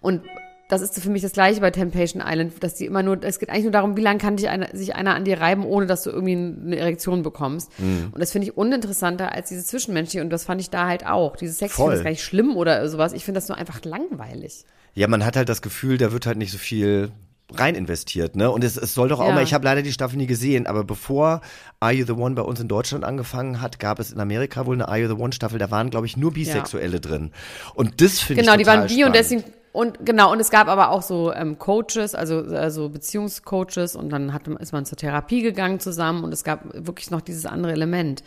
Und 0.00 0.22
das 0.68 0.82
ist 0.82 0.98
für 1.00 1.10
mich 1.10 1.22
das 1.22 1.32
Gleiche 1.32 1.60
bei 1.60 1.70
Temptation 1.70 2.22
Island, 2.26 2.54
dass 2.62 2.74
die 2.74 2.86
immer 2.86 3.02
nur, 3.02 3.22
es 3.22 3.38
geht 3.38 3.50
eigentlich 3.50 3.64
nur 3.64 3.72
darum, 3.72 3.96
wie 3.96 4.00
lange 4.00 4.18
kann 4.18 4.36
dich 4.36 4.48
einer, 4.48 4.68
sich 4.72 4.94
einer 4.96 5.14
an 5.14 5.24
dir 5.24 5.40
reiben, 5.40 5.64
ohne 5.64 5.86
dass 5.86 6.02
du 6.02 6.10
irgendwie 6.10 6.32
eine 6.34 6.76
Erektion 6.76 7.22
bekommst. 7.22 7.70
Mhm. 7.78 8.08
Und 8.12 8.20
das 8.20 8.32
finde 8.32 8.48
ich 8.48 8.56
uninteressanter 8.56 9.32
als 9.32 9.48
diese 9.48 9.64
Zwischenmenschliche 9.64 10.22
und 10.24 10.30
das 10.30 10.44
fand 10.44 10.60
ich 10.60 10.70
da 10.70 10.86
halt 10.86 11.06
auch. 11.06 11.36
Dieses 11.36 11.58
Sex, 11.58 11.72
ich 11.72 11.76
Voll. 11.76 11.84
finde 11.86 11.96
das 11.98 12.04
gar 12.04 12.10
nicht 12.10 12.24
schlimm 12.24 12.56
oder 12.56 12.88
sowas. 12.88 13.12
Ich 13.12 13.24
finde 13.24 13.38
das 13.38 13.48
nur 13.48 13.56
einfach 13.56 13.84
langweilig. 13.84 14.64
Ja, 14.94 15.06
man 15.08 15.24
hat 15.24 15.36
halt 15.36 15.48
das 15.48 15.62
Gefühl, 15.62 15.98
da 15.98 16.10
wird 16.12 16.26
halt 16.26 16.38
nicht 16.38 16.50
so 16.50 16.58
viel 16.58 17.12
rein 17.54 17.76
investiert, 17.76 18.34
ne? 18.34 18.50
Und 18.50 18.64
es, 18.64 18.76
es 18.76 18.92
soll 18.92 19.08
doch 19.08 19.20
auch 19.20 19.28
Ja. 19.28 19.34
mal, 19.34 19.44
ich 19.44 19.54
habe 19.54 19.64
leider 19.64 19.82
die 19.82 19.92
Staffel 19.92 20.16
nie 20.16 20.26
gesehen, 20.26 20.66
aber 20.66 20.82
bevor 20.82 21.42
Are 21.78 21.92
You 21.92 22.04
the 22.04 22.12
One 22.12 22.34
bei 22.34 22.42
uns 22.42 22.58
in 22.58 22.66
Deutschland 22.66 23.04
angefangen 23.04 23.60
hat, 23.60 23.78
gab 23.78 24.00
es 24.00 24.10
in 24.10 24.18
Amerika 24.18 24.66
wohl 24.66 24.74
eine 24.74 24.88
Are 24.88 24.98
You 24.98 25.06
the 25.06 25.14
One 25.14 25.32
Staffel, 25.32 25.60
da 25.60 25.70
waren, 25.70 25.90
glaube 25.90 26.06
ich, 26.06 26.16
nur 26.16 26.32
Bisexuelle 26.32 26.98
drin. 26.98 27.30
Und 27.74 28.00
das 28.00 28.18
finde 28.18 28.40
ich 28.42 28.46
Genau, 28.48 28.58
die 28.58 28.66
waren 28.66 28.88
bi 28.88 29.04
und 29.04 29.14
deswegen 29.14 29.44
und 29.76 30.04
genau 30.06 30.32
und 30.32 30.40
es 30.40 30.50
gab 30.50 30.68
aber 30.68 30.90
auch 30.90 31.02
so 31.02 31.32
ähm, 31.32 31.58
Coaches, 31.58 32.14
also 32.14 32.38
also 32.38 32.88
Beziehungscoaches 32.88 33.94
und 33.96 34.10
dann 34.10 34.32
hat, 34.32 34.48
ist 34.48 34.72
man 34.72 34.84
zur 34.86 34.96
Therapie 34.98 35.42
gegangen 35.42 35.80
zusammen 35.80 36.24
und 36.24 36.32
es 36.32 36.44
gab 36.44 36.60
wirklich 36.74 37.10
noch 37.10 37.20
dieses 37.20 37.46
andere 37.46 37.72
Element. 37.72 38.22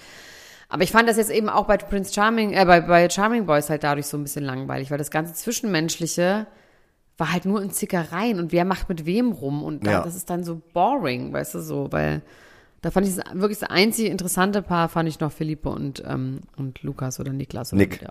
Aber 0.70 0.84
ich 0.84 0.92
fand 0.92 1.10
das 1.10 1.18
jetzt 1.18 1.32
eben 1.32 1.50
auch 1.50 1.66
bei 1.66 1.78
Prince 1.78 2.14
Charming, 2.14 2.54
äh, 2.54 2.64
bei, 2.66 2.82
bei 2.82 3.10
Charming 3.10 3.46
Boys 3.48 3.70
halt 3.70 3.84
dadurch 3.84 4.06
so 4.06 4.18
ein 4.18 4.24
bisschen 4.24 4.46
langweilig, 4.46 4.92
weil 4.92 5.00
das 5.00 5.10
ganze 5.12 5.34
Zwischenmenschliche 5.34 6.46
war 7.18 7.34
halt 7.34 7.46
nur 7.46 7.62
in 7.62 7.72
Zickereien 7.72 8.40
und 8.40 8.52
wer 8.52 8.64
macht 8.66 8.88
mit 8.88 9.06
wem 9.06 9.32
rum 9.32 9.64
und 9.64 9.86
da, 9.86 9.92
Ja. 9.92 10.04
das 10.04 10.16
ist 10.16 10.30
dann 10.30 10.44
so 10.44 10.62
boring, 10.74 11.34
weißt 11.34 11.56
du 11.56 11.60
so, 11.60 11.92
weil 11.92 12.22
da 12.82 12.92
fand 12.92 13.08
ich 13.08 13.16
das 13.16 13.26
wirklich 13.34 13.60
das 13.60 13.70
einzige 13.70 14.10
interessante 14.10 14.62
Paar 14.62 14.90
fand 14.90 15.10
ich 15.10 15.20
noch 15.20 15.32
Philippe 15.32 15.70
und 15.70 16.04
ähm, 16.06 16.42
und 16.56 16.82
Lukas 16.84 17.20
oder 17.20 17.34
Niklas 17.34 17.74
oder 17.74 17.80
Nick. 17.80 18.02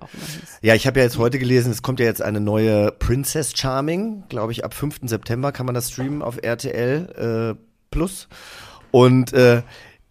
Ja, 0.62 0.74
ich 0.74 0.86
habe 0.86 0.98
ja 1.00 1.04
jetzt 1.04 1.18
heute 1.18 1.38
gelesen, 1.38 1.70
es 1.70 1.82
kommt 1.82 2.00
ja 2.00 2.06
jetzt 2.06 2.22
eine 2.22 2.40
neue 2.40 2.92
Princess 2.92 3.56
Charming, 3.56 4.24
glaube 4.28 4.52
ich, 4.52 4.64
ab 4.64 4.74
5. 4.74 5.00
September 5.02 5.52
kann 5.52 5.66
man 5.66 5.74
das 5.74 5.90
streamen 5.90 6.22
auf 6.22 6.38
RTL 6.42 7.56
äh, 7.56 7.62
Plus. 7.90 8.28
Und 8.90 9.32
äh, 9.32 9.62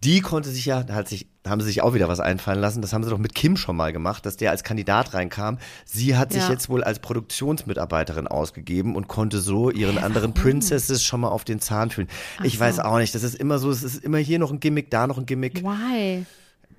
die 0.04 0.20
konnte 0.20 0.48
sich 0.50 0.64
ja, 0.66 0.82
da 0.84 0.94
hat 0.94 1.08
sich, 1.08 1.26
haben 1.46 1.60
sie 1.60 1.66
sich 1.66 1.82
auch 1.82 1.92
wieder 1.94 2.08
was 2.08 2.20
einfallen 2.20 2.60
lassen. 2.60 2.82
Das 2.82 2.92
haben 2.92 3.02
sie 3.02 3.10
doch 3.10 3.18
mit 3.18 3.34
Kim 3.34 3.56
schon 3.56 3.74
mal 3.74 3.92
gemacht, 3.92 4.24
dass 4.26 4.36
der 4.36 4.50
als 4.52 4.62
Kandidat 4.62 5.12
reinkam. 5.14 5.58
Sie 5.84 6.16
hat 6.16 6.32
sich 6.32 6.42
Ja. 6.42 6.50
jetzt 6.50 6.68
wohl 6.68 6.84
als 6.84 7.00
Produktionsmitarbeiterin 7.00 8.28
ausgegeben 8.28 8.94
und 8.94 9.08
konnte 9.08 9.40
so 9.40 9.70
ihren 9.70 9.98
anderen 9.98 10.34
Princesses 10.34 11.02
schon 11.02 11.20
mal 11.20 11.28
auf 11.28 11.44
den 11.44 11.60
Zahn 11.60 11.90
fühlen. 11.90 12.08
Ich 12.44 12.54
so. 12.54 12.60
weiß 12.60 12.78
auch 12.80 12.98
nicht, 12.98 13.14
das 13.14 13.22
ist 13.24 13.34
immer 13.34 13.58
so, 13.58 13.70
es 13.70 13.82
ist 13.82 14.04
immer 14.04 14.18
hier 14.18 14.38
noch 14.38 14.52
ein 14.52 14.60
Gimmick, 14.60 14.90
da 14.90 15.06
noch 15.06 15.18
ein 15.18 15.26
Gimmick. 15.26 15.62
Why? 15.64 16.24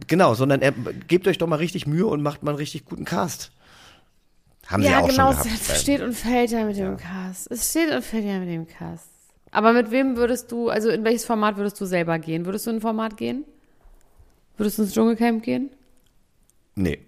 Genau, 0.08 0.34
sondern 0.34 0.62
er, 0.62 0.72
gebt 1.08 1.28
euch 1.28 1.38
doch 1.38 1.48
mal 1.48 1.58
richtig 1.58 1.88
Mühe 1.88 2.06
und 2.08 2.22
macht 2.22 2.42
mal 2.44 2.52
einen 2.52 2.58
richtig 2.60 2.86
guten 2.86 3.04
Cast. 3.04 3.52
Haben 4.68 4.84
sie 4.84 4.90
Ja, 4.90 5.00
auch 5.02 5.10
genau, 5.10 5.34
schon 5.34 5.44
gehabt. 5.44 5.62
es 5.70 5.82
steht 5.82 6.02
und 6.02 6.14
fällt 6.14 6.52
ja 6.52 6.64
mit 6.64 6.78
dem 6.78 6.96
Cast. 6.96 7.52
Es 7.52 7.70
steht 7.72 7.92
und 7.92 8.04
fällt 8.04 8.24
ja 8.24 8.40
mit 8.40 8.48
dem 8.50 8.66
Cast. 8.68 9.08
Aber 9.52 9.74
mit 9.74 9.91
wem 9.91 10.16
würdest 10.18 10.52
du, 10.52 10.70
also 10.70 10.89
in 10.89 11.04
welches 11.04 11.26
Format 11.26 11.58
würdest 11.58 11.80
du 11.82 11.86
selber 11.86 12.20
gehen? 12.20 12.45
Würdest 12.45 12.66
du 12.66 12.70
in 12.72 12.78
ein 12.78 12.82
Format 12.82 13.18
gehen? 13.18 13.45
Würdest 14.58 14.78
du 14.78 14.84
ins 14.84 14.93
Dschungelcamp 14.93 15.43
gehen? 15.43 15.70
Nee, 16.76 17.00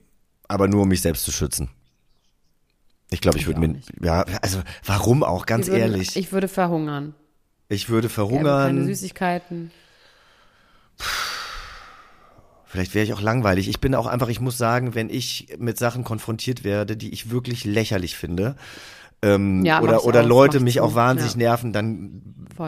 aber 0.47 0.67
nur 0.67 0.83
um 0.83 0.87
mich 0.89 1.01
selbst 1.01 1.23
zu 1.23 1.31
schützen. 1.31 1.69
Ich 3.09 3.21
glaube, 3.21 3.37
ich, 3.37 3.43
Ich 3.43 3.47
würde 3.47 3.59
mir, 3.59 3.75
ja, 4.01 4.21
also 4.41 4.61
warum 4.85 5.23
auch, 5.23 5.45
ganz 5.45 5.67
würden- 5.67 5.79
ehrlich. 5.81 6.15
Ich 6.15 6.31
würde 6.31 6.47
verhungern. 6.47 7.13
ich 7.67 7.89
würde 7.89 8.07
Keine 8.07 8.13
verhungern, 8.13 8.85
Süßigkeiten. 8.85 9.71
vielleicht 12.65 12.93
wäre 12.95 13.03
ich 13.05 13.13
auch 13.13 13.21
langweilig. 13.21 13.67
Ich 13.67 13.79
bin 13.81 13.95
auch 13.95 14.07
einfach, 14.07 14.29
ich 14.29 14.39
muss 14.39 14.57
sagen, 14.57 14.95
wenn 14.95 15.09
ich 15.09 15.53
mit 15.57 15.77
Sachen 15.77 16.03
konfrontiert 16.03 16.63
werde, 16.63 16.95
die 16.95 17.11
ich 17.11 17.29
wirklich 17.29 17.65
lächerlich 17.65 18.15
finde, 18.15 18.55
ähm, 19.21 19.65
Ja, 19.65 19.81
oder, 19.81 20.05
oder 20.05 20.21
auch, 20.21 20.27
Leute 20.27 20.59
mich 20.59 20.79
auch 20.79 20.95
wahnsinnig 20.95 21.33
ja. 21.33 21.39
nerven, 21.39 21.73
dann 21.73 22.21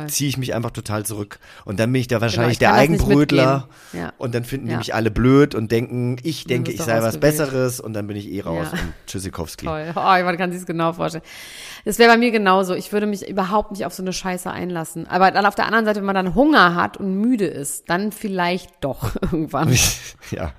ziehe 0.08 0.30
ich 0.30 0.38
mich 0.38 0.54
einfach 0.54 0.72
total 0.72 1.06
zurück. 1.06 1.40
Und 1.66 1.80
dann 1.80 1.92
bin 1.92 2.02
ich 2.02 2.08
da 2.08 2.22
wahrscheinlich 2.22 2.60
Genau, 2.60 2.72
ich 2.72 2.74
der 2.74 2.74
Eigenbrötler. 2.74 3.68
Ja. 3.92 4.14
Und 4.18 4.34
dann 4.34 4.44
finden 4.44 4.68
die 4.68 4.76
mich 4.76 4.96
alle 4.96 5.12
blöd 5.12 5.56
und 5.56 5.72
denken, 5.72 6.18
ich 6.24 6.46
denke, 6.46 6.72
ich 6.72 6.82
sei 6.82 7.02
was. 7.02 7.20
Besseres 7.20 7.80
und 7.80 7.94
dann 7.94 8.08
bin 8.08 8.18
ich 8.18 8.32
eh 8.32 8.42
raus. 8.42 8.68
Und 8.72 8.94
Tschüssikowski. 9.08 9.66
Toll. 9.66 9.94
Oh, 9.96 10.02
man 10.02 10.38
kann 10.38 10.52
sich 10.52 10.62
das 10.62 10.66
genau 10.66 10.94
vorstellen. 10.94 11.24
Das 11.86 12.00
wäre 12.00 12.12
bei 12.12 12.18
mir 12.18 12.32
genauso. 12.32 12.74
Ich 12.74 12.92
würde 12.92 13.06
mich 13.06 13.28
überhaupt 13.28 13.72
nicht 13.72 13.86
auf 13.86 13.94
so 13.94 14.02
eine 14.04 14.14
Scheiße 14.14 14.50
einlassen. 14.50 15.08
Aber 15.08 15.32
dann 15.32 15.46
auf 15.46 15.56
der 15.56 15.66
anderen 15.66 15.86
Seite, 15.86 16.00
wenn 16.00 16.06
man 16.06 16.16
dann 16.16 16.36
Hunger 16.36 16.76
hat 16.76 16.98
und 16.98 17.16
müde 17.16 17.46
ist, 17.46 17.90
dann 17.90 18.12
vielleicht 18.12 18.72
doch 18.84 19.12
irgendwann. 19.22 19.78
ja. 20.32 20.54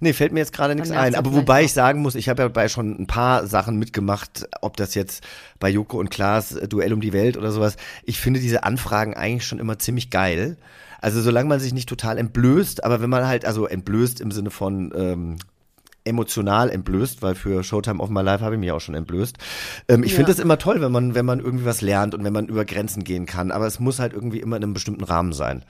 Nee, 0.00 0.12
fällt 0.12 0.32
mir 0.32 0.40
jetzt 0.40 0.52
gerade 0.52 0.74
nichts 0.74 0.90
ein. 0.90 1.14
Aber 1.14 1.32
wobei 1.34 1.64
ich 1.64 1.72
sagen 1.72 2.00
muss, 2.02 2.14
ich 2.14 2.28
habe 2.28 2.42
ja 2.42 2.48
bei 2.48 2.68
schon 2.68 3.00
ein 3.00 3.06
paar 3.06 3.46
Sachen 3.46 3.78
mitgemacht, 3.78 4.48
ob 4.62 4.76
das 4.76 4.94
jetzt 4.94 5.24
bei 5.58 5.68
Joko 5.68 5.98
und 5.98 6.10
Klaas 6.10 6.52
äh, 6.52 6.68
Duell 6.68 6.92
um 6.92 7.00
die 7.00 7.12
Welt 7.12 7.36
oder 7.36 7.50
sowas. 7.50 7.76
Ich 8.04 8.20
finde 8.20 8.40
diese 8.40 8.62
Anfragen 8.64 9.14
eigentlich 9.14 9.46
schon 9.46 9.58
immer 9.58 9.78
ziemlich 9.78 10.10
geil. 10.10 10.56
Also 11.00 11.20
solange 11.20 11.48
man 11.48 11.60
sich 11.60 11.72
nicht 11.74 11.88
total 11.88 12.18
entblößt, 12.18 12.84
aber 12.84 13.00
wenn 13.00 13.10
man 13.10 13.26
halt, 13.26 13.44
also 13.44 13.66
entblößt 13.66 14.20
im 14.20 14.30
Sinne 14.32 14.50
von 14.50 14.92
ähm, 14.96 15.36
emotional 16.04 16.70
entblößt, 16.70 17.22
weil 17.22 17.34
für 17.34 17.62
Showtime 17.62 18.00
of 18.02 18.08
My 18.08 18.22
Life 18.22 18.44
habe 18.44 18.54
ich 18.54 18.60
mich 18.60 18.72
auch 18.72 18.80
schon 18.80 18.94
entblößt. 18.94 19.36
Ähm, 19.88 20.02
ich 20.02 20.12
Ja. 20.12 20.16
finde 20.16 20.32
das 20.32 20.38
immer 20.38 20.58
toll, 20.58 20.80
wenn 20.80 20.90
man, 20.90 21.14
wenn 21.14 21.26
man 21.26 21.38
irgendwie 21.40 21.64
was 21.66 21.80
lernt 21.82 22.14
und 22.14 22.24
wenn 22.24 22.32
man 22.32 22.46
über 22.46 22.64
Grenzen 22.64 23.04
gehen 23.04 23.26
kann. 23.26 23.50
Aber 23.50 23.66
es 23.66 23.78
muss 23.78 23.98
halt 23.98 24.12
irgendwie 24.12 24.40
immer 24.40 24.56
in 24.56 24.62
einem 24.62 24.74
bestimmten 24.74 25.04
Rahmen 25.04 25.32
sein. 25.32 25.64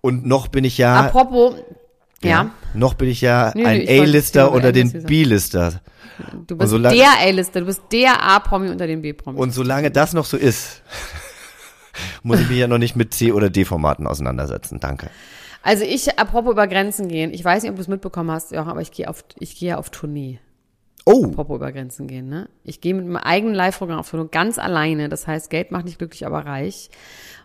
Und 0.00 0.26
noch 0.26 0.48
bin 0.48 0.64
ich 0.64 0.78
ja. 0.78 1.00
Apropos, 1.00 1.54
ja, 2.30 2.50
Noch 2.74 2.94
bin 2.94 3.08
ich 3.08 3.20
ja 3.20 3.52
nee, 3.54 3.64
ein 3.64 3.88
A-Lister 4.02 4.50
unter 4.52 4.72
den. 4.72 5.04
B-Lister. 5.04 5.80
du 6.46 6.56
bist 6.56 6.70
solange- 6.70 6.96
der 6.96 7.08
A-Lister, 7.20 7.60
du 7.60 7.66
bist 7.66 7.82
der 7.92 8.22
A-Promi 8.22 8.68
unter 8.70 8.86
den 8.86 9.02
B-Promis. 9.02 9.40
Und 9.40 9.50
solange 9.52 9.90
das 9.90 10.12
noch 10.12 10.24
so 10.24 10.36
ist, 10.36 10.82
muss 12.22 12.40
ich 12.40 12.48
mich 12.48 12.58
ja 12.58 12.68
noch 12.68 12.78
nicht 12.78 12.96
mit 12.96 13.12
C- 13.14 13.32
oder 13.32 13.50
D-Formaten 13.50 14.06
auseinandersetzen. 14.06 14.80
Danke. 14.80 15.10
Also 15.62 15.84
ich, 15.84 16.18
apropos 16.18 16.52
über 16.52 16.66
Grenzen 16.66 17.08
gehen, 17.08 17.32
ich 17.32 17.44
weiß 17.44 17.62
nicht, 17.62 17.70
ob 17.70 17.76
du 17.76 17.82
es 17.82 17.88
mitbekommen 17.88 18.30
hast, 18.30 18.50
Jochen, 18.52 18.68
aber 18.70 18.80
ich 18.80 18.90
gehe 18.90 19.08
auf, 19.08 19.24
ich 19.38 19.56
gehe 19.56 19.70
ja 19.70 19.78
auf 19.78 19.90
Tournee. 19.90 20.40
Oh, 21.04 21.24
Apropos 21.26 21.56
über 21.56 21.72
Grenzen 21.72 22.06
gehen, 22.06 22.28
ne? 22.28 22.48
Ich 22.64 22.80
gehe 22.80 22.94
mit 22.94 23.04
meinem 23.06 23.16
eigenen 23.22 23.54
Live-Programm 23.54 23.98
auf 23.98 24.10
Tournee, 24.10 24.28
ganz 24.30 24.58
alleine. 24.58 25.08
Das 25.08 25.26
heißt, 25.26 25.50
Geld 25.50 25.72
macht 25.72 25.84
nicht 25.84 25.98
glücklich, 25.98 26.26
aber 26.26 26.46
reich. 26.46 26.90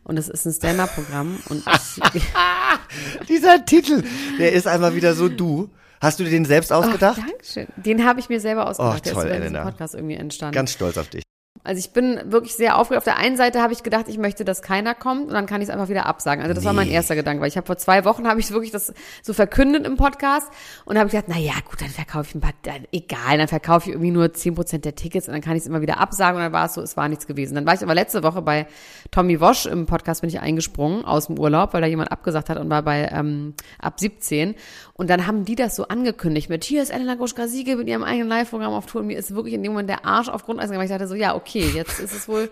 Und 0.04 0.16
das 0.16 0.30
ist 0.30 0.46
ein 0.46 0.54
Stand-Up-Programm. 0.54 1.40
Und 1.50 1.64
ich, 1.68 2.22
dieser 3.28 3.66
Titel, 3.66 4.04
der 4.40 4.54
ist 4.54 4.68
einfach 4.68 4.94
wieder 4.94 5.14
so 5.16 5.28
du. 5.28 5.70
Hast 6.00 6.20
du 6.20 6.24
dir 6.24 6.30
den 6.30 6.46
selbst 6.46 6.72
ausgedacht? 6.72 7.18
Dankeschön. 7.18 7.68
Den 7.78 8.06
habe 8.06 8.20
ich 8.20 8.30
mir 8.30 8.40
selber 8.40 8.68
ausgedacht. 8.70 9.00
Oh, 9.00 9.04
Der 9.04 9.14
toll, 9.14 9.24
ist 9.24 9.30
über 9.30 9.40
diesen 9.40 9.56
Elena. 9.56 9.70
Podcast 9.70 9.96
irgendwie 9.96 10.16
entstanden. 10.16 10.54
Ganz 10.54 10.72
stolz 10.74 10.98
auf 10.98 11.10
dich. 11.10 11.24
Also 11.64 11.80
ich 11.80 11.92
bin 11.92 12.20
wirklich 12.26 12.56
sehr 12.56 12.78
aufgeregt. 12.78 13.00
Auf 13.00 13.04
der 13.04 13.18
einen 13.18 13.36
Seite 13.38 13.62
habe 13.62 13.74
ich 13.74 13.84
gedacht, 13.84 14.06
ich 14.08 14.18
möchte, 14.18 14.46
dass 14.46 14.62
keiner 14.62 14.96
kommt 14.96 15.28
und 15.28 15.34
dann 15.34 15.46
kann 15.46 15.62
ich 15.62 15.68
es 15.68 15.74
einfach 15.74 15.90
wieder 15.90 16.06
absagen. 16.06 16.42
Also 16.44 16.54
das 16.54 16.64
war 16.64 16.74
mein 16.74 16.88
Nee. 16.88 16.94
erster 16.94 17.16
Gedanke, 17.16 17.42
weil 17.42 17.48
ich 17.50 17.58
habe 17.58 17.66
vor 17.68 17.78
zwei 17.78 18.06
Wochen 18.06 18.28
habe 18.28 18.40
ich 18.40 18.50
wirklich 18.52 18.72
das 18.72 18.94
so 19.24 19.34
verkündet 19.34 19.86
im 19.86 19.98
Podcast 19.98 20.48
und 20.86 20.98
habe 20.98 21.10
gedacht, 21.10 21.26
na 21.28 21.38
ja, 21.38 21.54
gut, 21.70 21.82
dann 21.82 21.90
verkaufe 21.90 22.28
ich 22.30 22.36
ein 22.36 22.42
paar, 22.42 22.54
dann, 22.64 22.86
egal, 22.92 23.38
dann 23.38 23.48
verkaufe 23.48 23.90
ich 23.90 23.94
irgendwie 23.96 24.12
nur 24.12 24.26
10% 24.28 24.80
der 24.80 24.96
Tickets 24.96 25.28
und 25.28 25.34
dann 25.34 25.42
kann 25.42 25.54
ich 25.56 25.62
es 25.64 25.68
immer 25.68 25.82
wieder 25.82 26.00
absagen 26.00 26.38
und 26.38 26.44
dann 26.44 26.54
war 26.54 26.66
es 26.66 26.74
so, 26.76 26.82
es 26.82 26.96
war 26.98 27.10
nichts 27.10 27.28
gewesen. 27.28 27.56
Dann 27.56 27.66
war 27.66 27.74
ich 27.74 27.84
aber 27.84 27.96
letzte 27.96 28.24
Woche 28.24 28.42
bei 28.42 28.68
Tommy 29.12 29.40
Wosch 29.42 29.66
im 29.66 29.86
Podcast 29.86 30.22
bin 30.22 30.30
ich 30.30 30.40
eingesprungen 30.40 31.06
aus 31.06 31.28
dem 31.28 31.38
Urlaub, 31.40 31.74
weil 31.74 31.82
da 31.82 31.88
jemand 31.88 32.12
abgesagt 32.12 32.50
hat 32.50 32.58
und 32.58 32.70
war 32.70 32.82
bei 32.84 33.10
ähm, 33.12 33.54
ab 33.80 34.00
17 34.00 34.56
und 34.98 35.10
dann 35.10 35.28
haben 35.28 35.46
die 35.46 35.56
das 35.56 35.76
so 35.76 35.88
angekündigt 35.88 36.50
mit, 36.50 36.64
hier 36.64 36.82
ist 36.84 36.90
Elena 36.90 37.16
Gruschka-Siege 37.16 37.76
mit 37.78 37.88
ihrem 37.88 38.04
eigenen 38.04 38.28
Live-Programm 38.28 38.74
auf 38.74 38.88
Tour 38.88 39.02
und 39.02 39.08
mir 39.08 39.18
ist 39.18 39.34
wirklich 39.36 39.54
in 39.54 39.64
dem 39.64 39.72
Moment 39.72 39.90
der 39.90 40.06
Arsch 40.06 40.28
auf 40.28 40.44
Grundeis 40.44 40.66
gegangen, 40.66 40.80
weil 40.80 40.86
ich 40.86 40.92
dachte 40.92 41.08
so, 41.08 41.16
ja, 41.16 41.36
okay, 41.36 41.70
jetzt 41.74 42.00
ist 42.00 42.14
es 42.14 42.28
wohl, 42.28 42.50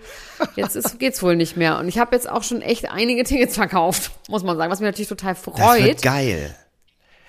jetzt 0.56 0.76
ist, 0.76 0.98
geht's 1.00 1.22
wohl 1.24 1.36
nicht 1.36 1.58
mehr. 1.58 1.80
Und 1.80 1.88
ich 1.88 1.98
habe 1.98 2.16
jetzt 2.16 2.30
auch 2.30 2.44
schon 2.44 2.62
echt 2.62 2.90
einige 2.92 3.24
Tickets 3.24 3.56
verkauft, 3.56 4.12
muss 4.30 4.44
man 4.44 4.56
sagen, 4.58 4.72
was 4.72 4.80
mich 4.80 4.88
natürlich 4.88 5.10
total 5.10 5.34
Das 5.34 5.46
wird 5.46 5.58
freut. 5.58 6.02
geil. 6.02 6.56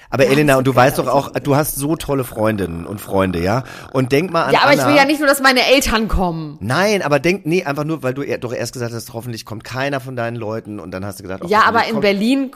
Aber 0.09 0.25
Ja, 0.25 0.31
Elena, 0.31 0.57
und 0.57 0.67
du 0.69 0.73
weißt 0.75 0.99
doch 0.99 1.09
auch, 1.09 1.31
du 1.33 1.57
hast 1.57 1.75
so 1.75 1.97
tolle 1.97 2.23
Freundinnen 2.23 2.87
und 2.87 3.01
Freunde, 3.01 3.43
ja? 3.43 3.65
Und 3.93 4.13
denk 4.13 4.31
mal 4.31 4.45
an 4.45 4.53
Ja, 4.53 4.61
aber 4.61 4.71
Anna. 4.71 4.83
ich 4.83 4.89
will 4.89 4.95
ja 4.97 5.05
nicht 5.05 5.19
nur, 5.19 5.29
dass 5.29 5.41
meine 5.41 5.67
Eltern 5.67 6.07
kommen. 6.07 6.59
Nein, 6.61 7.03
aber 7.03 7.19
denk, 7.19 7.45
nee, 7.45 7.65
einfach 7.65 7.83
nur, 7.83 8.05
weil 8.05 8.15
du 8.15 8.23
doch 8.39 8.53
erst 8.53 8.73
gesagt 8.73 8.95
hast, 8.95 9.13
hoffentlich 9.15 9.45
kommt 9.45 9.65
keiner 9.65 9.99
von 9.99 10.15
deinen 10.15 10.37
Leuten 10.37 10.79
und 10.79 10.93
dann 10.93 11.05
hast 11.05 11.19
du 11.19 11.23
gedacht, 11.25 11.43
oh, 11.45 11.49
Ja, 11.49 11.63
aber 11.67 11.87
in 11.87 11.93
kommt- 11.93 12.03
Berlin 12.03 12.53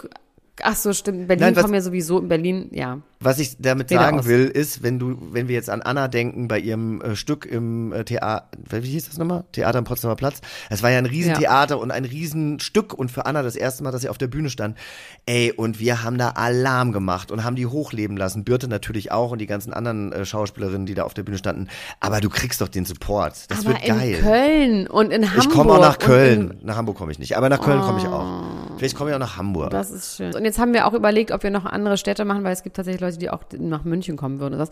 Ach 0.63 0.77
so, 0.77 0.93
stimmt. 0.93 1.21
In 1.21 1.27
Berlin 1.27 1.45
Nein, 1.45 1.57
was- 1.57 1.63
kommen 1.63 1.75
ja 1.75 1.81
sowieso, 1.81 2.19
in 2.19 2.29
Berlin, 2.29 2.69
ja. 2.73 2.99
Was 3.23 3.39
ich 3.39 3.57
damit 3.59 3.91
Rede 3.91 4.01
sagen 4.03 4.19
aus. 4.21 4.25
will, 4.27 4.47
ist, 4.47 4.83
wenn 4.83 4.99
du, 4.99 5.15
wenn 5.33 5.47
wir 5.47 5.55
jetzt 5.55 5.69
an 5.69 5.83
Anna 5.83 6.09
denken, 6.09 6.49
bei 6.49 6.59
ihrem 6.59 7.03
äh, 7.03 7.17
Stück 7.17 7.45
im 7.45 7.93
äh, 7.93 8.03
Theater, 8.05 8.49
wie 8.71 8.81
hieß 8.89 9.11
das 9.11 9.19
nochmal? 9.19 9.45
Theater 9.53 9.77
am 9.79 9.85
Potsdamer 9.85 10.17
Platz. 10.17 10.41
Es 10.71 10.83
war 10.83 10.89
ja 10.91 10.97
ein 10.97 11.05
Riesentheater 11.05 11.79
und 11.79 11.91
ein 11.91 12.07
Riesenstück 12.07 12.95
und 12.95 13.11
für 13.11 13.27
Anna 13.27 13.43
das 13.43 13.57
erste 13.57 13.83
Mal, 13.85 13.91
dass 13.91 14.01
sie 14.01 14.09
auf 14.09 14.17
der 14.17 14.29
Bühne 14.29 14.49
stand. 14.49 14.79
Ey, 15.27 15.53
und 15.53 15.79
wir 15.81 16.03
haben 16.03 16.17
da 16.17 16.31
Alarm 16.31 16.93
gemacht 16.93 17.31
und 17.31 17.45
haben 17.45 17.57
die 17.57 17.67
hochleben 17.67 18.17
lassen. 18.17 18.45
Birte 18.45 18.69
natürlich 18.69 19.13
auch 19.13 19.33
und 19.33 19.39
die 19.39 19.47
ganzen 19.47 19.75
anderen 19.75 20.13
äh, 20.13 20.25
Schauspielerinnen, 20.25 20.87
die 20.87 20.95
da 20.95 21.03
auf 21.05 21.13
der 21.13 21.23
Bühne 21.23 21.37
standen. 21.37 21.69
Aber 22.01 22.23
du 22.23 22.31
kriegst 22.31 22.63
doch 22.63 22.69
den 22.69 22.87
Support. 22.87 23.51
Das 23.51 23.61
Aber 23.61 23.69
wird 23.71 23.83
in 23.87 23.99
geil. 23.99 24.19
Köln 24.23 24.87
und 24.87 25.13
in 25.13 25.27
Hamburg. 25.31 25.45
ich 25.45 25.51
komme 25.51 25.73
auch 25.75 25.81
nach 25.81 25.99
Köln. 25.99 26.57
In, 26.61 26.67
Nach 26.67 26.77
Hamburg 26.77 26.97
komme 26.97 27.13
ich 27.13 27.19
nicht, 27.19 27.37
aber 27.37 27.51
nach 27.51 27.61
Köln 27.61 27.81
komme 27.83 27.99
ich 27.99 28.07
auch. 28.07 28.45
Vielleicht 28.81 28.97
komme 28.97 29.11
ich 29.11 29.15
auch 29.15 29.21
nach 29.21 29.37
Hamburg. 29.37 29.71
das 29.71 29.91
ist 29.91 30.17
schön. 30.17 30.35
Und 30.35 30.45
jetzt 30.45 30.59
haben 30.59 30.75
wir 30.75 30.87
auch 30.87 30.93
überlegt, 30.95 31.31
ob 31.31 31.43
wir 31.45 31.51
noch 31.51 31.65
andere 31.65 31.97
Städte 31.97 32.25
machen, 32.25 32.43
weil 32.43 32.53
es 32.53 32.63
gibt 32.65 32.75
tatsächlich 32.77 33.01
Leute, 33.01 33.19
die 33.19 33.31
auch 33.31 33.43
nach 33.59 33.85
München 33.85 34.17
kommen 34.17 34.41
würden. 34.41 34.59
Das 34.59 34.71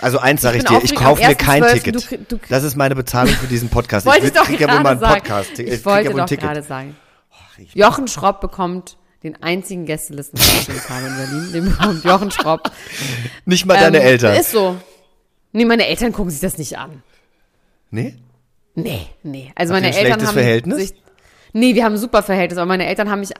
Also 0.00 0.18
eins 0.18 0.40
sage 0.42 0.58
ich, 0.58 0.64
dir, 0.64 0.80
ich 0.82 0.94
kaufe 0.94 1.22
mir 1.24 1.34
kein 1.36 1.62
1.12. 1.62 1.72
Ticket. 1.74 1.94
du 2.28 2.36
du 2.36 2.40
das 2.48 2.64
ist 2.64 2.74
meine 2.76 2.96
Bezahlung 2.96 3.32
für 3.34 3.46
diesen 3.46 3.68
Podcast. 3.68 4.06
ich 4.16 4.22
will- 4.22 4.30
doch 4.30 4.44
krieg 4.44 4.58
ja 4.60 4.68
wohl 4.72 4.80
mal 4.80 4.90
einen 4.92 5.00
sagen. 5.00 5.14
Podcast. 5.20 5.50
Ich 5.58 5.66
krieg 5.70 5.84
wollte 5.86 6.10
doch 6.10 6.18
ein 6.18 6.26
Ticket. 6.26 6.44
gerade 6.44 6.62
sagen. 6.62 6.96
Jochen 7.74 8.08
Schropp 8.08 8.40
bekommt 8.40 8.96
den 9.22 9.42
einzigen 9.42 9.84
Gästelisten 9.84 10.38
den 10.40 10.76
ich 10.76 10.88
habe 10.88 11.06
in 11.06 11.16
Berlin. 11.16 11.52
Den 11.52 11.64
bekommt 11.70 12.04
Jochen 12.04 12.30
Schropp. 12.30 12.70
Nicht 13.44 13.66
mal 13.66 13.74
deine 13.78 13.98
Ähm, 14.00 14.06
Eltern. 14.06 14.34
Ist 14.36 14.52
so. 14.52 14.76
Nee, 15.52 15.66
meine 15.66 15.86
Eltern 15.86 16.12
gucken 16.12 16.30
sich 16.30 16.40
das 16.40 16.56
nicht 16.58 16.78
an. 16.78 17.02
nee? 17.90 18.16
Nee, 18.74 19.06
nee. 19.22 19.52
Also 19.56 19.74
Habt 19.74 19.82
meine 19.82 19.94
Eltern 19.94 20.04
schlechtes 20.12 20.28
haben 20.28 20.34
Verhältnis? 20.34 20.76
sich 20.78 20.94
Nee, 21.52 21.74
wir 21.74 21.84
haben 21.84 21.94
ein 21.94 21.98
super 21.98 22.22
Verhältnis, 22.22 22.58
aber 22.58 22.66
meine 22.66 22.86
Eltern 22.86 23.10
haben 23.10 23.20
mich 23.20 23.30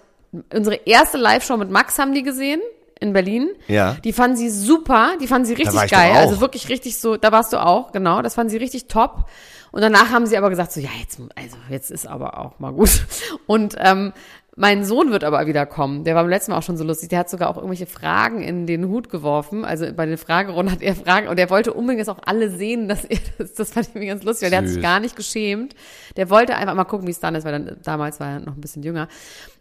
unsere 0.54 0.76
erste 0.86 1.18
Live-Show 1.18 1.56
mit 1.56 1.70
Max 1.70 1.98
haben 1.98 2.14
die 2.14 2.22
gesehen 2.22 2.60
in 3.00 3.12
Berlin. 3.12 3.50
Ja. 3.66 3.96
Die 4.04 4.12
fanden 4.12 4.36
sie 4.36 4.50
super, 4.50 5.12
die 5.20 5.26
fanden 5.26 5.46
sie 5.46 5.54
richtig 5.54 5.90
geil, 5.90 6.12
also 6.14 6.40
wirklich 6.40 6.68
richtig 6.68 6.98
so, 6.98 7.16
da 7.16 7.32
warst 7.32 7.52
du 7.52 7.56
auch, 7.56 7.92
genau, 7.92 8.22
das 8.22 8.34
fanden 8.34 8.50
sie 8.50 8.58
richtig 8.58 8.86
top. 8.86 9.24
Und 9.72 9.82
danach 9.82 10.10
haben 10.10 10.26
sie 10.26 10.36
aber 10.36 10.50
gesagt 10.50 10.72
so, 10.72 10.80
ja, 10.80 10.90
jetzt 11.00 11.20
also 11.36 11.56
jetzt 11.68 11.90
ist 11.92 12.06
aber 12.06 12.38
auch 12.38 12.58
mal 12.58 12.72
gut. 12.72 13.06
Und 13.46 13.76
ähm, 13.78 14.12
mein 14.60 14.84
Sohn 14.84 15.10
wird 15.10 15.24
aber 15.24 15.46
wieder 15.46 15.64
kommen. 15.64 16.04
Der 16.04 16.14
war 16.14 16.22
beim 16.22 16.28
letzten 16.28 16.52
Mal 16.52 16.58
auch 16.58 16.62
schon 16.62 16.76
so 16.76 16.84
lustig. 16.84 17.08
Der 17.08 17.20
hat 17.20 17.30
sogar 17.30 17.48
auch 17.48 17.56
irgendwelche 17.56 17.86
Fragen 17.86 18.42
in 18.42 18.66
den 18.66 18.88
Hut 18.88 19.08
geworfen. 19.08 19.64
Also 19.64 19.86
bei 19.90 20.04
den 20.04 20.18
Fragerunden 20.18 20.70
hat 20.70 20.82
er 20.82 20.94
Fragen 20.94 21.28
und 21.28 21.38
der 21.38 21.48
wollte 21.48 21.72
unbedingt, 21.72 22.06
dass 22.06 22.14
auch 22.14 22.22
alle 22.26 22.50
sehen, 22.50 22.86
dass 22.86 23.06
er 23.06 23.18
das, 23.38 23.54
das 23.54 23.70
fand 23.72 23.88
ich 23.88 23.94
mir 23.94 24.06
ganz 24.06 24.22
lustig, 24.22 24.44
weil 24.44 24.50
der 24.50 24.58
hat 24.60 24.68
sich 24.68 24.82
gar 24.82 25.00
nicht 25.00 25.16
geschämt. 25.16 25.74
Der 26.16 26.28
wollte 26.28 26.56
einfach 26.56 26.74
mal 26.74 26.84
gucken, 26.84 27.06
wie 27.06 27.10
es 27.10 27.20
dann 27.20 27.34
ist, 27.34 27.44
weil 27.44 27.52
dann, 27.52 27.78
damals 27.82 28.20
war 28.20 28.32
er 28.32 28.40
noch 28.40 28.54
ein 28.54 28.60
bisschen 28.60 28.82
jünger. 28.82 29.08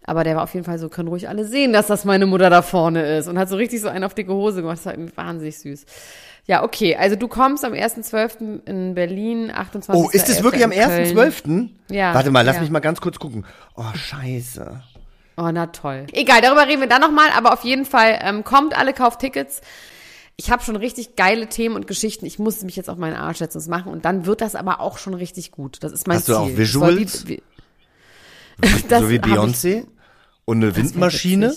Aber 0.03 0.25
der 0.25 0.35
war 0.35 0.43
auf 0.43 0.53
jeden 0.53 0.65
Fall 0.65 0.79
so, 0.79 0.89
können 0.89 1.07
ruhig 1.07 1.29
alle 1.29 1.45
sehen, 1.45 1.71
dass 1.71 1.87
das 1.87 2.03
meine 2.03 2.25
Mutter 2.25 2.49
da 2.49 2.61
vorne 2.61 3.17
ist. 3.17 3.29
Und 3.29 3.39
hat 3.39 3.47
so 3.47 3.55
richtig 3.55 3.79
so 3.79 3.87
einen 3.87 4.03
auf 4.03 4.15
dicke 4.15 4.33
Hose 4.33 4.61
gemacht. 4.61 4.79
Das 4.79 4.85
war 4.85 4.93
irgendwie 4.93 5.15
wahnsinnig 5.15 5.57
süß. 5.59 5.85
Ja, 6.49 6.63
okay. 6.63 6.95
Also 6.95 7.15
du 7.15 7.27
kommst 7.27 7.63
am 7.63 7.73
1.12. 7.73 8.65
in 8.65 8.95
Berlin, 8.95 9.51
28. 9.53 10.03
Oh, 10.03 10.09
ist 10.09 10.27
es 10.29 10.41
wirklich 10.41 10.63
am 10.63 10.71
1.12.? 10.71 11.69
Ja, 11.91 12.15
Warte 12.15 12.31
mal, 12.31 12.41
lass 12.41 12.55
ja. 12.55 12.61
mich 12.63 12.71
mal 12.71 12.79
ganz 12.79 12.99
kurz 13.01 13.19
gucken. 13.19 13.45
Oh, 13.75 13.83
scheiße. 13.93 14.81
Oh, 15.39 15.49
na 15.53 15.67
toll. 15.67 16.05
Egal, 16.11 16.41
darüber 16.41 16.67
reden 16.67 16.81
wir 16.81 16.89
dann 16.89 16.99
nochmal, 16.99 17.29
aber 17.33 17.53
auf 17.53 17.63
jeden 17.63 17.85
Fall 17.85 18.19
ähm, 18.21 18.43
kommt 18.43 18.77
alle, 18.77 18.93
kauft 18.93 19.21
Tickets. 19.21 19.61
Ich 20.35 20.51
habe 20.51 20.61
schon 20.63 20.75
richtig 20.75 21.15
geile 21.15 21.47
Themen 21.47 21.75
und 21.75 21.87
Geschichten. 21.87 22.25
Ich 22.25 22.39
muss 22.39 22.61
mich 22.63 22.75
jetzt 22.75 22.89
auf 22.89 22.97
meinen 22.97 23.15
Arsch 23.15 23.37
setzen 23.37 23.59
und 23.59 23.67
machen 23.69 23.91
und 23.91 24.03
dann 24.03 24.25
wird 24.25 24.41
das 24.41 24.55
aber 24.55 24.81
auch 24.81 24.97
schon 24.97 25.13
richtig 25.13 25.51
gut. 25.51 25.77
Das 25.81 25.93
ist 25.93 26.07
mein 26.07 26.17
Hast 26.17 26.27
du 26.27 26.33
Ziel. 26.33 26.41
auch 26.41 26.47
Das 26.47 26.71
soll 26.71 26.97
Visuals? 26.97 27.27
Wie, 27.27 27.41
wie, 28.57 28.83
das 28.89 29.01
so 29.01 29.09
wie 29.09 29.19
Beyoncé? 29.19 29.85
Und 30.43 30.57
eine 30.57 30.75
Windmaschine? 30.75 31.55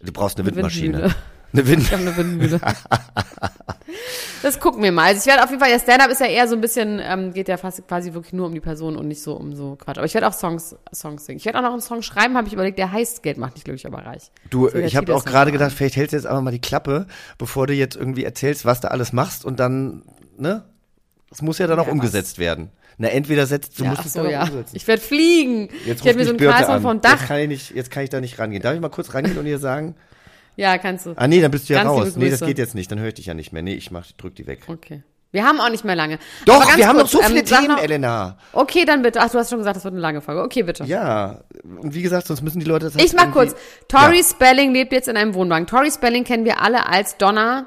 Du 0.00 0.12
brauchst 0.12 0.36
eine 0.36 0.46
Eine 0.46 0.56
Windmaschine. 0.56 1.02
Windmühle. 1.02 1.14
Eine 1.52 1.66
Wind 1.66 1.82
Ich 1.82 1.92
habe 1.92 2.02
eine 2.02 2.16
Windmühle. 2.16 2.60
das 4.42 4.58
gucken 4.60 4.82
wir 4.82 4.92
mal. 4.92 5.06
Also 5.08 5.20
ich 5.20 5.26
werde 5.26 5.44
auf 5.44 5.50
jeden 5.50 5.60
Fall, 5.60 5.70
der 5.70 5.78
Stand-Up 5.78 6.10
ist 6.10 6.20
ja 6.20 6.26
eher 6.26 6.48
so 6.48 6.54
ein 6.54 6.60
bisschen, 6.60 7.00
ähm, 7.02 7.32
geht 7.32 7.48
ja 7.48 7.56
fast 7.56 7.86
quasi 7.86 8.14
wirklich 8.14 8.32
nur 8.32 8.46
um 8.46 8.54
die 8.54 8.60
Person 8.60 8.96
und 8.96 9.06
nicht 9.08 9.22
so 9.22 9.34
um 9.34 9.54
so 9.54 9.76
Quatsch. 9.76 9.98
Aber 9.98 10.06
ich 10.06 10.14
werde 10.14 10.26
auch 10.28 10.32
Songs, 10.32 10.74
Songs 10.94 11.26
singen. 11.26 11.38
Ich 11.38 11.44
werde 11.44 11.58
auch 11.58 11.62
noch 11.62 11.72
einen 11.72 11.80
Song 11.82 12.02
schreiben, 12.02 12.36
habe 12.36 12.46
ich 12.48 12.54
überlegt, 12.54 12.78
der 12.78 12.90
heißt 12.92 13.22
Geld 13.22 13.38
macht 13.38 13.54
nicht 13.54 13.64
glücklich, 13.64 13.86
aber 13.86 13.98
reich. 14.04 14.30
Du, 14.50 14.68
So, 14.68 14.78
ich 14.78 14.96
habe 14.96 15.14
auch 15.14 15.24
gerade 15.24 15.52
gedacht, 15.52 15.72
vielleicht 15.72 15.96
hältst 15.96 16.12
du 16.12 16.16
jetzt 16.16 16.26
einfach 16.26 16.42
mal 16.42 16.50
die 16.50 16.60
Klappe, 16.60 17.06
bevor 17.38 17.66
du 17.66 17.74
jetzt 17.74 17.96
irgendwie 17.96 18.24
erzählst, 18.24 18.64
was 18.64 18.80
du 18.80 18.90
alles 18.90 19.12
machst 19.12 19.44
und 19.44 19.60
dann, 19.60 20.02
ne? 20.38 20.64
Das 21.30 21.40
muss 21.42 21.58
ja 21.58 21.66
dann 21.66 21.78
auch 21.78 21.86
Ja, 21.86 21.92
umgesetzt 21.92 22.38
werden. 22.38 22.70
Na, 22.98 23.08
entweder 23.08 23.46
setzt, 23.46 23.78
du 23.78 23.84
Ja, 23.84 23.90
musst 23.90 24.04
es 24.04 24.12
so, 24.12 24.24
ja. 24.26 24.42
umsetzen. 24.42 24.76
Ich 24.76 24.86
werde 24.86 25.00
fliegen. 25.00 25.68
Jetzt 25.86 26.00
ich 26.00 26.04
werde 26.04 26.18
mir 26.18 26.24
so 26.26 26.32
ein 26.32 26.36
Kreis 26.36 26.66
an. 26.68 26.82
vom 26.82 26.94
Jetzt 26.96 27.04
Dach. 27.06 27.26
kann, 27.26 27.38
ich 27.40 27.48
nicht, 27.48 27.70
jetzt 27.74 27.90
kann 27.90 28.04
ich 28.04 28.10
da 28.10 28.20
nicht 28.20 28.38
rangehen. 28.38 28.62
Darf 28.62 28.74
ich 28.74 28.80
mal 28.80 28.90
kurz 28.90 29.14
rangehen 29.14 29.38
und 29.38 29.46
ihr 29.46 29.58
sagen? 29.58 29.94
Ja, 30.56 30.76
kannst 30.78 31.06
du. 31.06 31.14
Ah 31.16 31.26
nee, 31.26 31.40
dann 31.40 31.50
bist 31.50 31.68
du 31.68 31.72
ja 31.74 31.82
Ganz 31.82 31.90
raus. 31.98 32.16
Nee, 32.16 32.30
das 32.30 32.40
geht 32.40 32.58
jetzt 32.58 32.74
nicht. 32.74 32.90
Dann 32.90 32.98
höre 32.98 33.08
ich 33.08 33.14
dich 33.14 33.26
ja 33.26 33.34
nicht 33.34 33.52
mehr. 33.52 33.62
Nee, 33.62 33.74
ich 33.74 33.90
mach, 33.90 34.06
drück 34.12 34.34
die 34.34 34.46
weg. 34.46 34.60
Okay. 34.68 35.02
Wir 35.30 35.44
haben 35.46 35.60
auch 35.62 35.70
nicht 35.70 35.82
mehr 35.84 35.96
lange. 35.96 36.18
Doch, 36.44 36.76
wir 36.76 36.86
haben 36.86 36.96
noch 36.96 37.04
kurz, 37.10 37.12
so 37.12 37.22
viele 37.22 37.40
ähm, 37.40 37.46
Themen, 37.46 37.68
noch- 37.68 37.82
Elena. 37.82 38.36
Okay, 38.52 38.84
dann 38.84 39.00
bitte. 39.00 39.18
Ach, 39.22 39.30
du 39.30 39.38
hast 39.38 39.48
schon 39.48 39.58
gesagt, 39.60 39.76
das 39.76 39.84
wird 39.84 39.94
eine 39.94 40.00
lange 40.02 40.20
Folge. 40.20 40.42
Okay, 40.42 40.62
bitte. 40.62 40.84
Ja, 40.84 41.40
und 41.80 41.94
wie 41.94 42.02
gesagt, 42.02 42.26
sonst 42.26 42.42
müssen 42.42 42.60
die 42.60 42.66
Leute 42.66 42.90
das 42.90 42.96
Ich 42.96 43.14
mach 43.14 43.30
kurz. 43.32 43.54
Tori 43.88 44.18
Ja. 44.18 44.24
Spelling 44.24 44.72
lebt 44.74 44.92
jetzt 44.92 45.08
in 45.08 45.16
einem 45.16 45.32
Wohnwagen. 45.34 45.66
Tori 45.66 45.90
Spelling 45.90 46.24
kennen 46.24 46.44
wir 46.44 46.60
alle 46.60 46.86
als 46.86 47.16
Donna. 47.16 47.66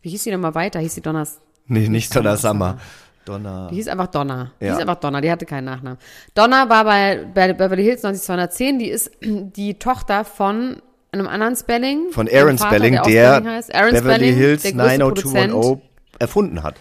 Wie 0.00 0.10
hieß 0.10 0.22
sie 0.22 0.30
nochmal 0.30 0.54
weiter? 0.54 0.78
Hieß 0.78 0.94
sie 0.94 1.00
Donners? 1.00 1.40
Nee, 1.66 1.88
nicht 1.88 2.14
Donner 2.14 2.36
Summer. 2.36 2.78
Donner. 3.24 3.68
Die 3.70 3.76
hieß 3.76 3.88
einfach 3.88 4.08
Donna. 4.08 4.52
Die 4.60 4.66
Ja. 4.66 4.72
hieß 4.74 4.80
einfach 4.82 4.96
Donna, 5.00 5.20
die 5.20 5.30
hatte 5.30 5.46
keinen 5.46 5.64
Nachnamen. 5.64 5.98
Donna 6.34 6.68
war 6.68 6.84
bei, 6.84 7.24
bei 7.34 7.52
Beverly 7.52 7.82
Hills 7.84 8.02
90210, 8.02 8.78
die 8.78 8.88
ist 8.88 9.10
die 9.20 9.74
Tochter 9.78 10.24
von 10.24 10.82
einem 11.12 11.28
anderen 11.28 11.56
Spelling. 11.56 12.10
Von 12.10 12.28
Aaron 12.28 12.58
Vater, 12.58 12.76
Spelling, 12.76 12.94
der 12.94 13.34
Spelling 13.36 13.48
heißt. 13.48 13.74
Aaron 13.74 13.90
Beverly 13.92 14.14
Spelling, 14.14 14.34
Hills 14.34 14.62
der 14.62 14.72
größte 14.72 14.98
90210 14.98 15.50
Produzent. 15.50 15.82
erfunden 16.18 16.62
hat. 16.62 16.74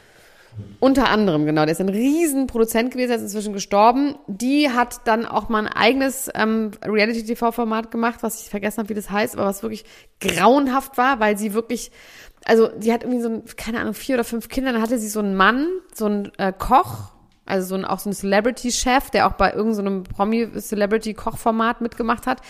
Unter 0.79 1.09
anderem, 1.09 1.45
genau. 1.45 1.63
Der 1.63 1.71
ist 1.71 1.82
ein 1.82 1.89
Riesenproduzent 1.89 2.91
gewesen, 2.91 3.09
der 3.09 3.17
ist 3.17 3.23
inzwischen 3.23 3.53
gestorben. 3.53 4.15
Die 4.27 4.69
hat 4.69 5.01
dann 5.05 5.25
auch 5.25 5.49
mal 5.49 5.65
ein 5.65 5.71
eigenes 5.71 6.29
ähm, 6.34 6.71
Reality-TV-Format 6.84 7.91
gemacht, 7.91 8.19
was 8.21 8.41
ich 8.41 8.49
vergessen 8.49 8.79
habe, 8.79 8.89
wie 8.89 8.93
das 8.93 9.09
heißt, 9.09 9.36
aber 9.36 9.45
was 9.45 9.63
wirklich 9.63 9.86
grauenhaft 10.19 10.97
war, 10.97 11.19
weil 11.19 11.38
sie 11.38 11.53
wirklich, 11.53 11.91
also 12.45 12.67
die 12.67 12.91
hat 12.91 13.03
irgendwie 13.03 13.21
so, 13.21 13.29
ein, 13.29 13.43
keine 13.57 13.79
Ahnung, 13.79 13.93
vier 13.93 14.15
oder 14.15 14.23
fünf 14.23 14.49
Kinder, 14.49 14.73
dann 14.73 14.82
hatte 14.82 14.97
sie 14.97 15.07
so 15.07 15.19
einen 15.19 15.36
Mann, 15.36 15.67
so 15.93 16.05
einen 16.05 16.32
äh, 16.38 16.51
Koch, 16.57 17.11
also 17.45 17.67
so 17.67 17.75
ein, 17.75 17.86
auch 17.86 17.99
so 17.99 18.09
ein 18.09 18.13
Celebrity-Chef, 18.13 19.09
der 19.11 19.27
auch 19.27 19.34
bei 19.34 19.53
irgendeinem 19.53 20.03
so 20.05 20.13
Promi-Celebrity-Kochformat 20.15 21.82
mitgemacht 21.82 22.27
hat 22.27 22.41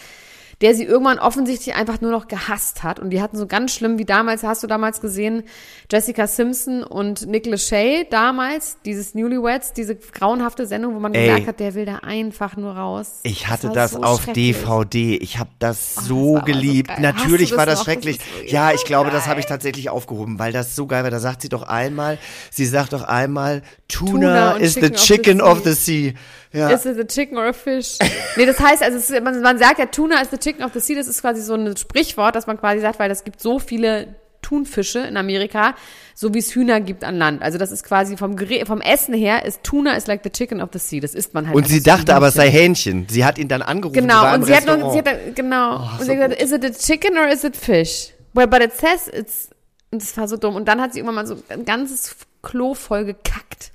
der 0.62 0.76
sie 0.76 0.84
irgendwann 0.84 1.20
offensichtlich 1.20 1.76
einfach 1.76 2.02
nur 2.02 2.12
noch 2.12 2.28
gehasst 2.28 2.84
hat. 2.84 3.00
Und 3.00 3.10
die 3.10 3.22
hatten 3.22 3.38
so 3.38 3.48
ganz 3.48 3.74
schlimm 3.74 3.98
wie 3.98 4.06
damals, 4.06 4.44
hast 4.44 4.62
du 4.64 4.68
damals 4.68 5.02
gesehen, 5.02 5.44
Jessica 5.92 6.28
Simpson 6.28 6.84
und 6.84 7.28
Nick 7.28 7.46
Lachey 7.48 8.08
damals, 8.10 8.78
dieses 8.86 9.16
Newlyweds, 9.16 9.74
diese 9.74 9.96
grauenhafte 9.96 10.68
Sendung, 10.68 10.96
wo 10.96 11.00
man 11.00 11.14
Ey. 11.14 11.26
gemerkt 11.26 11.48
hat, 11.48 11.60
der 11.60 11.74
will 11.74 11.86
da 11.86 11.98
einfach 11.98 12.56
nur 12.58 12.74
raus. 12.76 13.20
Ich 13.24 13.48
hatte 13.48 13.68
war 13.70 13.74
das 13.76 13.92
so 13.92 14.04
auf. 14.04 14.26
DVD. 14.26 15.18
Ich 15.18 15.38
habe 15.40 15.50
das 15.60 15.96
das 15.96 16.06
so 16.06 16.38
aber 16.38 16.40
so 16.40 16.46
geliebt. 16.54 16.90
geil. 16.90 16.98
Natürlich 17.02 17.52
du 17.52 17.58
war 17.58 17.66
das 17.66 17.80
das 17.80 17.80
noch? 17.80 17.86
schrecklich. 17.94 18.18
Das 18.18 18.28
so- 18.50 18.56
ja, 18.56 18.72
ich 18.72 18.84
glaube, 18.86 19.10
das 19.10 19.22
geil. 19.24 19.30
habe 19.32 19.40
ich 19.40 19.46
tatsächlich 19.46 19.90
aufgehoben, 19.90 20.38
weil 20.40 20.52
das 20.54 20.76
so 20.76 20.86
geil 20.86 21.04
war. 21.04 21.12
Da 21.12 21.20
sagt 21.20 21.42
sie 21.42 21.50
doch 21.50 21.64
einmal, 21.64 22.18
sie 22.52 22.66
sagt 22.66 22.94
doch 22.94 23.04
einmal, 23.04 23.62
Tuna, 23.88 24.12
Tuna 24.12 24.52
is 24.58 24.76
the 24.76 24.90
Chicken 24.92 24.92
of 24.92 25.00
the 25.00 25.06
chicken 25.06 25.42
of 25.42 25.64
the 25.64 25.74
sea. 25.74 26.14
Ja. 26.54 26.70
Is 26.70 26.86
it 26.86 27.00
a 27.00 27.06
chicken 27.06 27.38
or 27.38 27.46
a 27.48 27.54
fish? 27.54 27.98
nee, 28.36 28.46
das 28.46 28.60
heißt, 28.60 28.84
also 28.84 28.98
ist, 28.98 29.24
man, 29.24 29.42
man 29.42 29.58
sagt 29.58 29.80
ja, 29.80 29.86
Tuna 29.86 30.22
is 30.22 30.30
the 30.32 30.38
chicken 30.38 30.64
of 30.64 30.72
the 30.74 30.80
sea. 30.80 30.96
Das 30.96 31.08
ist 31.08 31.22
quasi 31.22 31.42
so 31.42 31.54
ein 31.56 31.78
Sprichwort, 31.78 32.36
das 32.36 32.46
man 32.48 32.60
quasi 32.60 32.82
sagt, 32.82 33.00
weil 33.00 33.10
es 33.10 33.24
gibt 33.24 33.42
so 33.42 33.58
viele 33.60 34.16
Thunfische 34.42 35.00
in 35.00 35.18
Amerika, 35.18 35.76
so 36.14 36.34
wie 36.34 36.40
es 36.40 36.54
Hühner 36.54 36.82
gibt 36.82 37.04
an 37.04 37.16
Land. 37.18 37.42
Also 37.42 37.58
das 37.58 37.72
ist 37.72 37.84
quasi 37.84 38.18
vom, 38.18 38.36
vom 38.66 38.82
Essen 38.82 39.14
her, 39.14 39.46
ist 39.46 39.64
Tuna 39.64 39.96
is 39.96 40.08
like 40.08 40.22
the 40.24 40.30
chicken 40.30 40.62
of 40.62 40.70
the 40.74 40.80
sea. 40.80 41.00
Das 41.00 41.14
isst 41.14 41.34
man 41.34 41.46
halt. 41.48 41.56
Und 41.56 41.68
sie 41.68 41.78
so 41.78 41.84
dachte 41.86 42.16
aber, 42.16 42.28
es 42.28 42.34
sei. 42.34 42.50
Hähnchen. 42.50 43.08
Sie 43.10 43.24
hat 43.24 43.38
ihn 43.38 43.48
dann 43.48 43.62
angerufen. 43.62 44.02
Genau, 44.02 44.34
und 44.34 44.44
sie 44.46 44.54
hat, 44.56 44.66
noch, 44.66 44.92
sie 44.92 44.98
hat 45.00 45.08
dann- 45.08 45.36
genau, 45.36 45.76
und 45.78 46.00
so 46.00 46.04
sie 46.06 46.20
hat 46.20 46.32
gesagt, 46.32 46.42
is 46.42 46.52
it 46.52 46.66
a 46.66 46.70
chicken 46.72 47.18
or 47.18 47.28
is 47.28 47.44
it 47.44 47.56
fish? 47.56 48.10
Well, 48.34 48.48
but 48.48 48.62
it 48.62 48.74
says 48.74 49.08
it's, 49.08 49.50
und 49.92 50.02
das 50.02 50.18
war 50.18 50.28
so 50.28 50.38
dumm. 50.38 50.56
Und 50.56 50.68
dann 50.68 50.82
hat 50.82 50.94
sie 50.94 51.00
irgendwann 51.00 51.16
mal 51.16 51.28
so 51.28 51.38
ein 51.50 51.64
ganzes 51.64 52.16
Klo 52.42 52.74
voll 52.74 53.06
gekackt. 53.06 53.72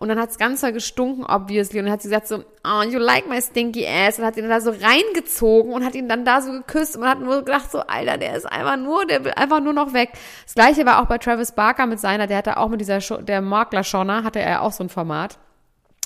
Und 0.00 0.08
dann 0.08 0.20
hat 0.20 0.30
es 0.30 0.38
ganz 0.38 0.60
doll 0.60 0.70
gestunken, 0.70 1.24
obviously. 1.24 1.80
Und 1.80 1.86
dann 1.86 1.92
hat 1.92 2.02
sie 2.02 2.08
gesagt 2.08 2.28
so, 2.28 2.44
oh, 2.64 2.82
you 2.82 3.00
like 3.00 3.28
my 3.28 3.42
stinky 3.42 3.84
ass. 3.84 4.16
Und 4.20 4.24
hat 4.24 4.36
ihn 4.36 4.42
dann 4.42 4.52
da 4.52 4.60
so 4.60 4.70
reingezogen 4.70 5.72
und 5.72 5.84
hat 5.84 5.96
ihn 5.96 6.08
dann 6.08 6.24
da 6.24 6.40
so 6.40 6.52
geküsst. 6.52 6.94
Und 6.94 7.00
man 7.00 7.10
hat 7.10 7.20
nur 7.20 7.38
gedacht 7.44 7.72
so, 7.72 7.80
Alter, 7.80 8.16
der 8.16 8.36
ist 8.36 8.46
einfach 8.46 8.76
nur, 8.76 9.06
der 9.06 9.24
will 9.24 9.32
einfach 9.32 9.60
nur 9.60 9.72
noch 9.72 9.94
weg. 9.94 10.10
Das 10.44 10.54
gleiche 10.54 10.86
war 10.86 11.02
auch 11.02 11.06
bei 11.06 11.18
Travis 11.18 11.50
Barker 11.50 11.86
mit 11.86 11.98
seiner, 11.98 12.28
der 12.28 12.36
hatte 12.36 12.58
auch 12.58 12.68
mit 12.68 12.80
dieser, 12.80 13.00
Show, 13.00 13.16
der 13.16 13.40
Makler 13.40 13.82
Shona, 13.82 14.22
hatte 14.22 14.38
er 14.38 14.62
auch 14.62 14.70
so 14.70 14.84
ein 14.84 14.88
Format. 14.88 15.36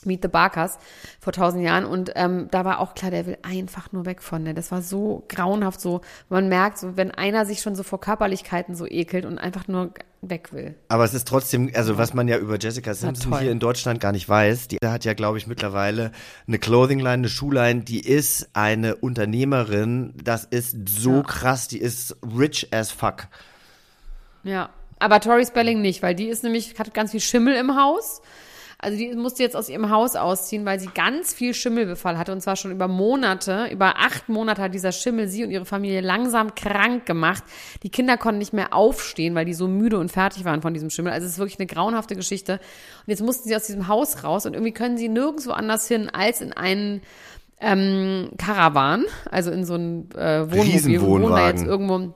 Meet 0.07 0.23
the 0.23 0.29
Barkers 0.29 0.79
vor 1.21 1.33
tausend 1.33 1.65
Jahren 1.65 1.85
und 1.85 2.13
ähm, 2.15 2.49
da 2.51 2.65
war 2.65 2.81
auch 2.81 2.95
klar, 2.95 3.11
der 3.11 3.27
will 3.27 3.39
einfach 3.43 3.93
nur 3.93 4.07
weg 4.07 4.23
von 4.23 4.45
der. 4.45 4.55
Das 4.55 4.71
war 4.73 4.83
so 4.83 5.25
grauenhaft, 5.29 5.81
so 5.81 6.01
man 6.29 6.49
merkt, 6.49 6.79
so 6.79 6.97
wenn 6.97 7.11
einer 7.11 7.47
sich 7.47 7.61
schon 7.61 7.75
so 7.75 7.83
vor 7.83 8.01
Körperlichkeiten 8.01 8.75
so 8.75 8.87
ekelt 8.87 9.25
und 9.25 9.39
einfach 9.39 9.69
nur 9.69 9.93
weg 10.25 10.53
will. 10.53 10.75
Aber 10.89 11.05
es 11.05 11.15
ist 11.15 11.27
trotzdem, 11.27 11.71
also 11.75 11.99
was 11.99 12.15
man 12.15 12.29
ja 12.29 12.39
über 12.39 12.57
Jessica 12.59 12.95
Simpson 12.95 13.37
hier 13.41 13.51
in 13.51 13.59
Deutschland 13.59 13.99
gar 13.99 14.13
nicht 14.13 14.29
weiß, 14.29 14.69
die 14.69 14.79
hat 14.85 15.05
ja, 15.05 15.15
glaube 15.15 15.39
ich, 15.39 15.49
mittlerweile 15.49 16.13
eine 16.47 16.59
Clothing-Line, 16.61 17.11
eine 17.11 17.29
Schuhline, 17.29 17.83
die 17.83 18.01
ist 18.01 18.51
eine 18.53 18.95
Unternehmerin, 18.97 20.15
das 20.23 20.45
ist 20.45 20.77
so 20.89 21.17
Ja. 21.17 21.23
krass, 21.23 21.67
die 21.67 21.79
ist 21.79 22.17
rich 22.23 22.69
as 22.73 22.93
fuck. 22.93 23.27
Ja, 24.45 24.71
aber 24.99 25.19
Tori 25.21 25.45
Spelling 25.45 25.81
nicht, 25.81 26.03
weil 26.03 26.15
die 26.15 26.29
ist 26.29 26.45
nämlich, 26.45 26.79
hat 26.79 26.95
ganz 26.95 27.11
viel 27.11 27.21
Schimmel 27.21 27.55
im 27.55 27.77
Haus. 27.77 28.23
Also 28.83 28.99
die 28.99 29.15
musste 29.15 29.45
jetzt 29.45 29.55
aus 29.55 29.69
ihrem 29.69 29.91
Haus 29.91 30.17
ausziehen, 30.17 30.65
weil 30.65 30.81
sie 30.81 30.89
ganz 30.93 31.33
viel 31.33 31.55
Schimmelbefall 31.55 32.19
hatte 32.19 32.33
und 32.33 32.41
zwar 32.41 32.57
schon 32.57 32.73
über 32.73 32.89
Monate, 32.89 33.69
über 33.71 33.99
acht 33.99 34.29
Monate 34.29 34.61
hat 34.61 34.75
dieser 34.75 34.91
Schimmel 34.91 35.29
sie 35.29 35.45
und 35.45 35.53
ihre 35.53 35.65
Familie 35.65 36.01
langsam 36.01 36.57
krank 36.57 37.07
gemacht. 37.07 37.45
Die 37.85 37.91
Kinder 37.91 38.17
konnten 38.17 38.41
nicht 38.41 38.53
mehr 38.53 38.75
aufstehen, 38.75 39.37
weil 39.37 39.45
die 39.45 39.55
so 39.55 39.69
müde 39.69 40.01
und 40.01 40.11
fertig 40.11 40.45
waren 40.45 40.63
von 40.63 40.75
diesem 40.75 40.91
Schimmel. 40.91 41.13
Also 41.13 41.27
es 41.27 41.35
ist 41.35 41.39
wirklich 41.39 41.61
eine 41.61 41.69
grauenhafte 41.69 42.17
Geschichte. 42.17 42.55
Und 42.55 43.07
jetzt 43.07 43.23
mussten 43.23 43.49
sie 43.49 43.55
aus 43.55 43.67
diesem 43.67 43.87
Haus 43.87 44.25
raus 44.25 44.47
und 44.47 44.55
irgendwie 44.55 44.73
können 44.73 44.99
sie 44.99 45.09
nirgendwo 45.09 45.53
anders 45.53 45.87
hin 45.87 46.11
als 46.11 46.41
in 46.41 46.53
einen 46.53 47.03
ähm, 47.61 48.31
Karawan, 48.37 49.05
also 49.31 49.53
in 49.53 49.65
so 49.65 49.77
ein 49.77 50.11
äh, 50.17 50.51
Wohnmobil. 50.51 50.99
und 50.99 51.07
wohnen 51.07 51.31
da 51.31 51.47
jetzt 51.47 51.61
Riesenwohnwagen. 51.61 51.67
irgendwo 51.67 51.99
ein 51.99 52.15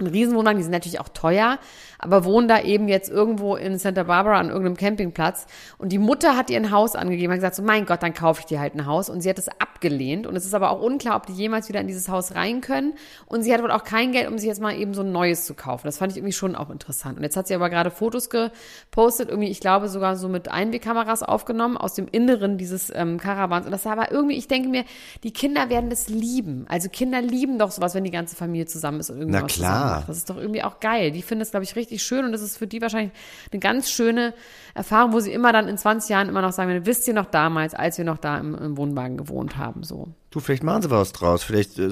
Riesenwohnwagen, 0.00 0.58
die 0.58 0.62
sind 0.62 0.72
natürlich 0.72 1.00
auch 1.00 1.08
teuer, 1.10 1.58
aber 1.98 2.24
wohnen 2.24 2.48
da 2.48 2.60
eben 2.60 2.88
jetzt 2.88 3.10
irgendwo 3.10 3.56
in 3.56 3.78
Santa 3.78 4.02
Barbara 4.02 4.38
an 4.38 4.48
irgendeinem 4.48 4.76
Campingplatz. 4.76 5.46
Und 5.78 5.90
die 5.90 5.98
Mutter 5.98 6.36
hat 6.36 6.50
ihr 6.50 6.58
ein 6.58 6.70
Haus 6.70 6.94
angegeben, 6.94 7.32
hat 7.32 7.38
gesagt, 7.38 7.56
so 7.56 7.62
mein 7.62 7.86
Gott, 7.86 8.02
dann 8.02 8.14
kaufe 8.14 8.40
ich 8.40 8.46
dir 8.46 8.60
halt 8.60 8.74
ein 8.74 8.86
Haus. 8.86 9.08
Und 9.08 9.20
sie 9.20 9.30
hat 9.30 9.38
es 9.38 9.48
abgelehnt. 9.48 10.26
Und 10.26 10.36
es 10.36 10.44
ist 10.44 10.54
aber 10.54 10.70
auch 10.70 10.80
unklar, 10.80 11.16
ob 11.16 11.26
die 11.26 11.32
jemals 11.32 11.68
wieder 11.68 11.80
in 11.80 11.86
dieses 11.86 12.08
Haus 12.08 12.34
rein 12.34 12.60
können. 12.60 12.94
Und 13.26 13.42
sie 13.42 13.52
hat 13.52 13.62
wohl 13.62 13.70
auch 13.70 13.84
kein 13.84 14.12
Geld, 14.12 14.28
um 14.28 14.38
sich 14.38 14.48
jetzt 14.48 14.60
mal 14.60 14.76
eben 14.76 14.94
so 14.94 15.02
ein 15.02 15.12
neues 15.12 15.46
zu 15.46 15.54
kaufen. 15.54 15.86
Das 15.86 15.98
fand 15.98 16.12
ich 16.12 16.18
irgendwie 16.18 16.32
schon 16.32 16.54
auch 16.54 16.70
interessant. 16.70 17.16
Und 17.16 17.22
jetzt 17.22 17.36
hat 17.36 17.46
sie 17.46 17.54
aber 17.54 17.70
gerade 17.70 17.90
Fotos 17.90 18.30
gepostet, 18.30 19.28
irgendwie, 19.28 19.50
ich 19.50 19.60
glaube 19.60 19.88
sogar 19.88 20.16
so 20.16 20.28
mit 20.28 20.48
Einwegkameras 20.48 21.22
aufgenommen 21.22 21.76
aus 21.76 21.94
dem 21.94 22.08
Inneren 22.10 22.58
dieses 22.58 22.92
ähm, 22.94 23.18
Karawans. 23.18 23.66
Und 23.66 23.72
das 23.72 23.82
sah 23.82 23.92
aber 23.92 24.10
irgendwie, 24.12 24.36
ich 24.36 24.48
denke 24.48 24.68
mir, 24.68 24.84
die 25.22 25.32
Kinder 25.32 25.68
werden 25.70 25.90
das 25.90 26.08
lieben. 26.08 26.66
Also 26.68 26.88
Kinder 26.88 27.20
lieben 27.20 27.58
doch 27.58 27.70
sowas, 27.70 27.94
wenn 27.94 28.04
die 28.04 28.10
ganze 28.10 28.36
Familie 28.36 28.66
zusammen 28.66 29.00
ist 29.00 29.10
und 29.10 29.18
irgendwie 29.18 29.38
Na 29.40 29.46
klar. 29.46 30.04
Das 30.06 30.16
ist 30.16 30.30
doch 30.30 30.36
irgendwie 30.36 30.62
auch 30.62 30.80
geil. 30.80 31.10
Die 31.10 31.22
finden 31.22 31.42
es, 31.42 31.50
glaube 31.50 31.64
ich, 31.64 31.76
richtig 31.76 31.85
schön 31.98 32.24
und 32.24 32.32
das 32.32 32.42
ist 32.42 32.56
für 32.58 32.66
die 32.66 32.80
wahrscheinlich 32.80 33.12
eine 33.52 33.60
ganz 33.60 33.90
schöne 33.90 34.34
Erfahrung, 34.74 35.12
wo 35.12 35.20
sie 35.20 35.32
immer 35.32 35.52
dann 35.52 35.68
in 35.68 35.78
20 35.78 36.10
Jahren 36.10 36.28
immer 36.28 36.42
noch 36.42 36.52
sagen 36.52 36.68
werden, 36.70 36.86
wisst 36.86 37.06
ihr 37.08 37.14
noch 37.14 37.26
damals, 37.26 37.74
als 37.74 37.98
wir 37.98 38.04
noch 38.04 38.18
da 38.18 38.38
im, 38.38 38.54
im 38.54 38.76
Wohnwagen 38.76 39.16
gewohnt 39.16 39.56
haben, 39.56 39.82
so. 39.82 40.08
Du, 40.30 40.40
vielleicht 40.40 40.62
machen 40.64 40.82
sie 40.82 40.90
was 40.90 41.12
draus. 41.12 41.42
Vielleicht, 41.42 41.78
äh, 41.78 41.88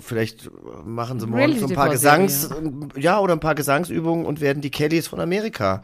vielleicht 0.00 0.50
machen 0.84 1.20
sie 1.20 1.26
morgen 1.26 1.58
so 1.58 1.66
ein 1.68 1.74
paar. 1.74 1.88
Gesangs, 1.88 2.50
ja, 2.96 3.18
oder 3.18 3.32
ein 3.32 3.40
paar 3.40 3.54
Gesangsübungen 3.54 4.26
und 4.26 4.40
werden 4.42 4.60
die 4.60 4.70
Kellys 4.70 5.08
von 5.08 5.20
Amerika. 5.20 5.82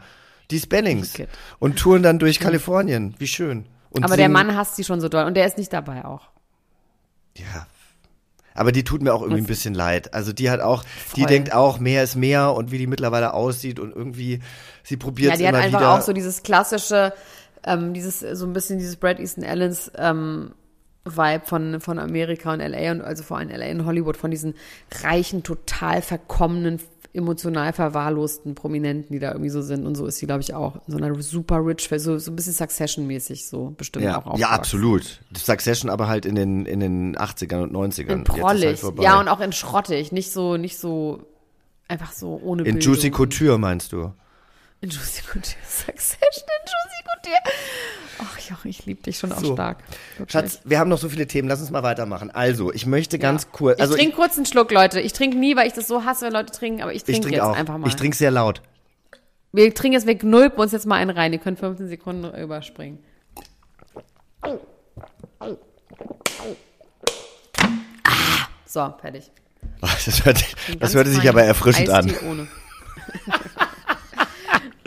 Die 0.51 0.59
Spellings. 0.59 1.15
Und 1.57 1.79
touren 1.79 2.03
dann 2.03 2.19
durch 2.19 2.39
Kalifornien. 2.39 3.15
Wie 3.17 3.25
schön. 3.27 3.65
Und 3.89 4.03
Aber 4.03 4.15
der 4.17 4.25
singen- 4.25 4.33
Mann 4.33 4.55
hasst 4.55 4.75
sie 4.75 4.83
schon 4.83 5.01
so 5.01 5.09
doll 5.09 5.25
und 5.25 5.33
der 5.35 5.47
ist 5.47 5.57
nicht 5.57 5.73
dabei 5.73 6.05
auch. 6.05 6.29
Ja. 7.37 7.65
Aber 8.55 8.71
die 8.71 8.83
tut 8.83 9.03
mir 9.03 9.13
auch 9.13 9.21
irgendwie 9.21 9.41
ein 9.41 9.47
bisschen 9.47 9.73
leid. 9.73 10.13
Also 10.13 10.33
die 10.33 10.49
hat 10.49 10.61
auch, 10.61 10.83
die 11.15 11.21
Voll. 11.21 11.29
denkt 11.29 11.53
auch, 11.53 11.79
mehr 11.79 12.03
ist 12.03 12.15
mehr 12.15 12.53
und 12.53 12.71
wie 12.71 12.77
die 12.77 12.87
mittlerweile 12.87 13.33
aussieht 13.33 13.79
und 13.79 13.93
irgendwie, 13.95 14.39
sie 14.83 14.97
probiert 14.97 15.27
Ja, 15.27 15.33
es 15.33 15.39
die 15.39 15.47
hat 15.47 15.53
immer 15.53 15.63
einfach 15.63 15.79
wieder. 15.81 15.93
auch 15.93 16.01
so 16.01 16.13
dieses 16.13 16.41
klassische, 16.41 17.13
ähm, 17.65 17.93
dieses, 17.93 18.21
so 18.21 18.45
ein 18.45 18.53
bisschen 18.53 18.79
dieses 18.79 18.95
Brad 18.95 19.19
Easton 19.19 19.43
Allens, 19.43 19.91
ähm, 19.97 20.53
Vibe 21.07 21.45
von, 21.45 21.81
von 21.81 21.99
Amerika 21.99 22.53
und 22.53 22.61
LA 22.61 22.91
und 22.91 23.01
also 23.01 23.21
vor 23.23 23.37
allem 23.37 23.49
LA 23.49 23.71
und 23.71 23.85
Hollywood, 23.85 24.17
von 24.17 24.31
diesen 24.31 24.55
reichen, 25.03 25.43
total 25.43 26.01
verkommenen, 26.01 26.79
emotional 27.15 27.73
verwahrlosten 27.73 28.55
Prominenten, 28.55 29.13
die 29.13 29.19
da 29.19 29.31
irgendwie 29.31 29.49
so 29.49 29.61
sind. 29.61 29.85
Und 29.85 29.95
so 29.95 30.05
ist 30.05 30.17
sie, 30.17 30.25
glaube 30.25 30.41
ich, 30.41 30.53
auch. 30.53 30.75
In 30.87 30.91
so 30.93 30.97
einer 30.97 31.21
super 31.21 31.65
rich, 31.65 31.89
so, 31.97 32.17
so 32.17 32.31
ein 32.31 32.35
bisschen 32.35 32.53
Succession-mäßig 32.53 33.47
so 33.47 33.73
bestimmt 33.77 34.05
ja, 34.05 34.19
auch 34.19 34.25
ja, 34.25 34.31
aufgewachsen. 34.31 34.53
absolut. 34.53 35.19
Succession 35.35 35.89
aber 35.89 36.07
halt 36.07 36.25
in 36.25 36.35
den, 36.35 36.65
in 36.65 36.79
den 36.79 37.15
80ern 37.15 37.63
und 37.63 37.73
90ern. 37.73 38.11
In 38.11 38.19
ist 38.19 38.25
prollig. 38.25 38.83
halt 38.83 38.99
ja, 39.01 39.19
und 39.19 39.27
auch 39.27 39.39
in 39.39 39.53
schrottig. 39.53 40.11
Nicht 40.11 40.31
so, 40.31 40.57
nicht 40.57 40.77
so, 40.77 41.25
einfach 41.87 42.11
so 42.11 42.39
ohne 42.43 42.63
in 42.63 42.75
Bildung. 42.75 42.93
Juicy 42.93 43.11
Couture 43.11 43.57
meinst 43.57 43.91
du? 43.93 44.11
In 44.81 44.89
Juicy 44.89 45.21
Couture. 45.23 45.55
Succession 45.67 46.43
in 46.47 46.65
Juicy 46.71 47.03
Couture. 47.07 47.41
Ach, 48.19 48.39
Joch, 48.39 48.65
ich 48.65 48.85
liebe 48.85 49.01
dich 49.01 49.17
schon 49.17 49.31
auch 49.31 49.39
So. 49.39 49.53
stark. 49.53 49.79
Wirklich. 50.17 50.31
Schatz, 50.31 50.59
wir 50.63 50.79
haben 50.79 50.89
noch 50.89 50.97
so 50.99 51.09
viele 51.09 51.25
Themen, 51.27 51.47
lass 51.47 51.59
uns 51.59 51.71
mal 51.71 51.81
weitermachen. 51.83 52.29
Also, 52.31 52.71
ich 52.71 52.85
möchte 52.85 53.17
ganz 53.17 53.51
kurz, 53.51 53.79
also 53.79 53.95
ich 53.95 54.01
trinke 54.01 54.15
kurz 54.15 54.37
einen 54.37 54.45
Schluck, 54.45 54.71
Leute. 54.71 54.99
Ich 55.01 55.13
trinke 55.13 55.37
nie, 55.37 55.55
weil 55.55 55.67
ich 55.67 55.73
das 55.73 55.87
so 55.87 56.05
hasse, 56.05 56.25
wenn 56.25 56.33
Leute 56.33 56.51
trinken, 56.53 56.81
aber 56.81 56.93
ich 56.93 57.03
trinke 57.03 57.21
trinke 57.21 57.35
jetzt 57.37 57.43
auch. 57.45 57.55
einfach 57.55 57.77
mal. 57.77 57.87
Ich 57.87 57.95
trinke 57.95 58.15
sehr 58.15 58.31
laut. 58.31 58.61
wir 59.51 59.73
trinken 59.73 59.93
jetzt, 59.93 60.05
wir 60.07 60.15
gnulpen 60.15 60.59
uns 60.59 60.71
jetzt 60.71 60.85
mal 60.85 60.95
einen 60.97 61.09
rein. 61.11 61.33
Ihr 61.33 61.39
könnt 61.39 61.57
15 61.59 61.87
Sekunden 61.87 62.33
überspringen. 62.37 62.99
Ah, 68.03 68.47
so, 68.65 68.93
fertig. 69.01 69.31
Das 69.81 70.23
hört, 70.25 70.43
das 70.79 70.93
hörte 70.93 71.09
sich 71.09 71.27
aber 71.27 71.43
erfrischend 71.43 71.89
an. 71.89 72.05
Eistee 72.05 72.25
Ohne. 72.25 72.47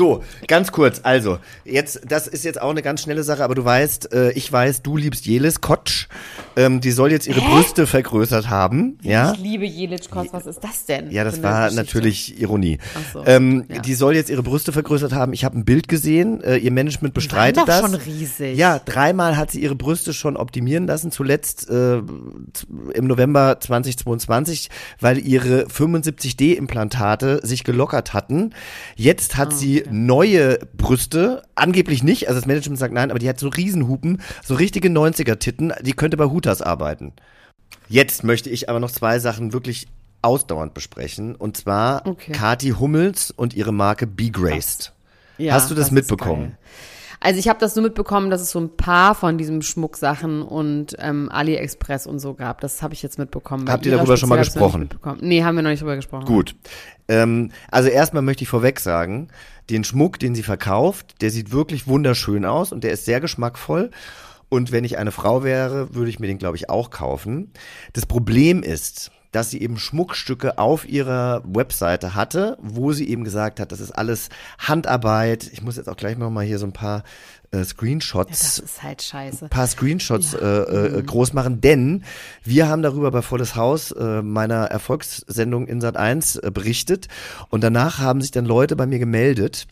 So, 0.00 0.24
ganz 0.46 0.72
kurz, 0.72 1.00
also, 1.02 1.40
jetzt, 1.62 2.00
das 2.08 2.26
ist 2.26 2.42
jetzt 2.42 2.58
auch 2.58 2.70
eine 2.70 2.80
ganz 2.80 3.02
schnelle 3.02 3.22
Sache, 3.22 3.44
aber 3.44 3.54
du 3.54 3.66
weißt, 3.66 4.14
äh, 4.14 4.30
ich 4.30 4.50
weiß, 4.50 4.80
du 4.80 4.96
liebst 4.96 5.26
Jelis 5.26 5.60
Kotsch. 5.60 6.08
Ähm, 6.56 6.80
die 6.80 6.90
soll 6.90 7.12
jetzt 7.12 7.26
ihre 7.26 7.42
Brüste 7.42 7.86
vergrößert 7.86 8.48
haben, 8.48 8.98
ja? 9.02 9.34
Ich 9.34 9.40
liebe 9.40 9.66
Jelitschkos. 9.66 10.28
Was 10.32 10.46
ist 10.46 10.64
das 10.64 10.86
denn? 10.86 11.10
Ja, 11.10 11.22
das 11.22 11.42
war 11.42 11.70
natürlich 11.70 12.40
Ironie. 12.40 12.78
Ach 12.94 13.12
so, 13.12 13.26
ähm, 13.26 13.66
ja. 13.68 13.82
Die 13.82 13.92
soll 13.92 14.16
jetzt 14.16 14.30
ihre 14.30 14.42
Brüste 14.42 14.72
vergrößert 14.72 15.12
haben. 15.12 15.34
Ich 15.34 15.44
habe 15.44 15.58
ein 15.58 15.66
Bild 15.66 15.86
gesehen. 15.86 16.42
Äh, 16.42 16.56
ihr 16.56 16.72
Management 16.72 17.12
bestreitet 17.12 17.64
das. 17.66 17.80
schon 17.80 17.94
riesig. 17.94 18.56
Ja, 18.56 18.78
dreimal 18.78 19.36
hat 19.36 19.50
sie 19.50 19.60
ihre 19.60 19.74
Brüste 19.74 20.14
schon 20.14 20.38
optimieren 20.38 20.86
lassen. 20.86 21.10
Zuletzt 21.10 21.68
äh, 21.68 21.98
im 21.98 23.06
November 23.06 23.60
2022, 23.60 24.70
weil 24.98 25.18
ihre 25.18 25.66
75D-Implantate 25.66 27.46
sich 27.46 27.64
gelockert 27.64 28.14
hatten. 28.14 28.54
Jetzt 28.96 29.36
hat 29.36 29.52
sie 29.52 29.84
neue 29.90 30.58
Brüste. 30.76 31.42
Angeblich 31.54 32.02
nicht. 32.02 32.28
Also 32.28 32.40
das 32.40 32.46
Management 32.46 32.78
sagt 32.78 32.94
nein, 32.94 33.10
aber 33.10 33.18
die 33.18 33.28
hat 33.28 33.38
so 33.38 33.48
Riesenhupen, 33.48 34.20
so 34.44 34.54
richtige 34.54 34.88
90er-Titten. 34.88 35.72
Die 35.82 35.92
könnte 35.92 36.16
bei 36.16 36.26
Hutas 36.26 36.62
arbeiten. 36.62 37.12
Jetzt 37.88 38.24
möchte 38.24 38.50
ich 38.50 38.68
aber 38.68 38.80
noch 38.80 38.90
zwei 38.90 39.18
Sachen 39.18 39.52
wirklich 39.52 39.88
ausdauernd 40.22 40.74
besprechen. 40.74 41.34
Und 41.34 41.56
zwar 41.56 42.06
Okay. 42.06 42.32
Kati 42.32 42.70
Hummels 42.70 43.30
und 43.30 43.54
ihre 43.54 43.72
Marke 43.72 44.06
Be 44.06 44.30
Graced. 44.30 44.92
Ja, 45.38 45.54
Hast 45.54 45.70
du 45.70 45.74
das 45.74 45.86
ist 45.86 45.92
mitbekommen? 45.92 46.56
Also 47.22 47.38
ich 47.38 47.48
habe 47.48 47.58
das 47.60 47.76
nur 47.76 47.82
mitbekommen, 47.82 48.30
dass 48.30 48.40
es 48.40 48.50
so 48.50 48.58
ein 48.58 48.74
paar 48.76 49.14
von 49.14 49.36
diesen 49.36 49.60
Schmucksachen 49.60 50.40
und 50.40 50.96
ähm, 50.98 51.28
AliExpress 51.30 52.06
und 52.06 52.18
so 52.18 52.32
gab. 52.32 52.62
Das 52.62 52.82
habe 52.82 52.94
ich 52.94 53.02
jetzt 53.02 53.18
mitbekommen. 53.18 53.68
Habt 53.70 53.84
ihr 53.84 53.92
darüber 53.92 54.16
schon 54.16 54.30
mal 54.30 54.38
gesprochen? 54.38 54.88
Nee, 55.20 55.44
haben 55.44 55.54
wir 55.54 55.62
noch 55.62 55.70
nicht 55.70 55.82
drüber 55.82 55.96
gesprochen. 55.96 56.24
Gut. 56.24 56.56
Ähm, 57.08 57.50
also 57.70 57.90
erstmal 57.90 58.22
möchte 58.22 58.42
ich 58.42 58.48
vorweg 58.48 58.80
sagen, 58.80 59.28
den 59.68 59.84
Schmuck, 59.84 60.18
den 60.18 60.34
sie 60.34 60.42
verkauft, 60.42 61.20
der 61.20 61.30
sieht 61.30 61.52
wirklich 61.52 61.86
wunderschön 61.86 62.46
aus 62.46 62.72
und 62.72 62.84
der 62.84 62.92
ist 62.92 63.04
sehr 63.04 63.20
geschmackvoll. 63.20 63.90
Und 64.48 64.72
wenn 64.72 64.84
ich 64.84 64.98
eine 64.98 65.12
Frau 65.12 65.44
wäre, 65.44 65.94
würde 65.94 66.10
ich 66.10 66.18
mir 66.18 66.26
den, 66.26 66.38
glaube 66.38 66.56
ich, 66.56 66.70
auch 66.70 66.90
kaufen. 66.90 67.52
Das 67.92 68.06
Problem 68.06 68.62
ist, 68.62 69.12
dass 69.32 69.50
sie 69.50 69.60
eben 69.62 69.78
Schmuckstücke 69.78 70.58
auf 70.58 70.88
ihrer 70.88 71.42
Webseite 71.44 72.14
hatte, 72.14 72.58
wo 72.60 72.92
sie 72.92 73.08
eben 73.08 73.24
gesagt 73.24 73.60
hat, 73.60 73.72
das 73.72 73.80
ist 73.80 73.92
alles 73.92 74.28
Handarbeit. 74.58 75.48
Ich 75.52 75.62
muss 75.62 75.76
jetzt 75.76 75.88
auch 75.88 75.96
gleich 75.96 76.18
noch 76.18 76.30
mal 76.30 76.44
hier 76.44 76.58
so 76.58 76.66
ein 76.66 76.72
paar 76.72 77.04
äh, 77.52 77.64
Screenshots 77.64 78.30
Das 78.30 78.58
ist 78.58 78.82
halt 78.82 79.02
scheiße. 79.02 79.48
paar 79.48 79.66
Screenshots 79.66 80.34
äh, 80.34 80.46
äh, 80.46 81.02
groß 81.02 81.32
machen, 81.32 81.60
denn 81.60 82.04
wir 82.44 82.68
haben 82.68 82.82
darüber 82.82 83.10
bei 83.10 83.22
Volles 83.22 83.56
Haus 83.56 83.92
äh, 83.92 84.22
meiner 84.22 84.64
Erfolgssendung 84.66 85.66
in 85.66 85.80
Sat 85.80 85.96
1 85.96 86.36
äh, 86.36 86.50
berichtet. 86.52 87.08
Und 87.48 87.62
danach 87.62 87.98
haben 87.98 88.20
sich 88.20 88.30
dann 88.30 88.44
Leute 88.44 88.76
bei 88.76 88.86
mir 88.86 88.98
gemeldet 88.98 89.66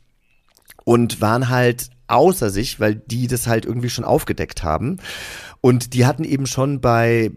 und 0.84 1.20
waren 1.20 1.48
halt 1.48 1.90
außer 2.06 2.50
sich, 2.50 2.80
weil 2.80 2.94
die 2.94 3.26
das 3.26 3.46
halt 3.46 3.66
irgendwie 3.66 3.90
schon 3.90 4.04
aufgedeckt 4.04 4.62
haben. 4.62 4.98
Und 5.60 5.94
die 5.94 6.06
hatten 6.06 6.24
eben 6.24 6.46
schon 6.46 6.80
bei 6.80 7.30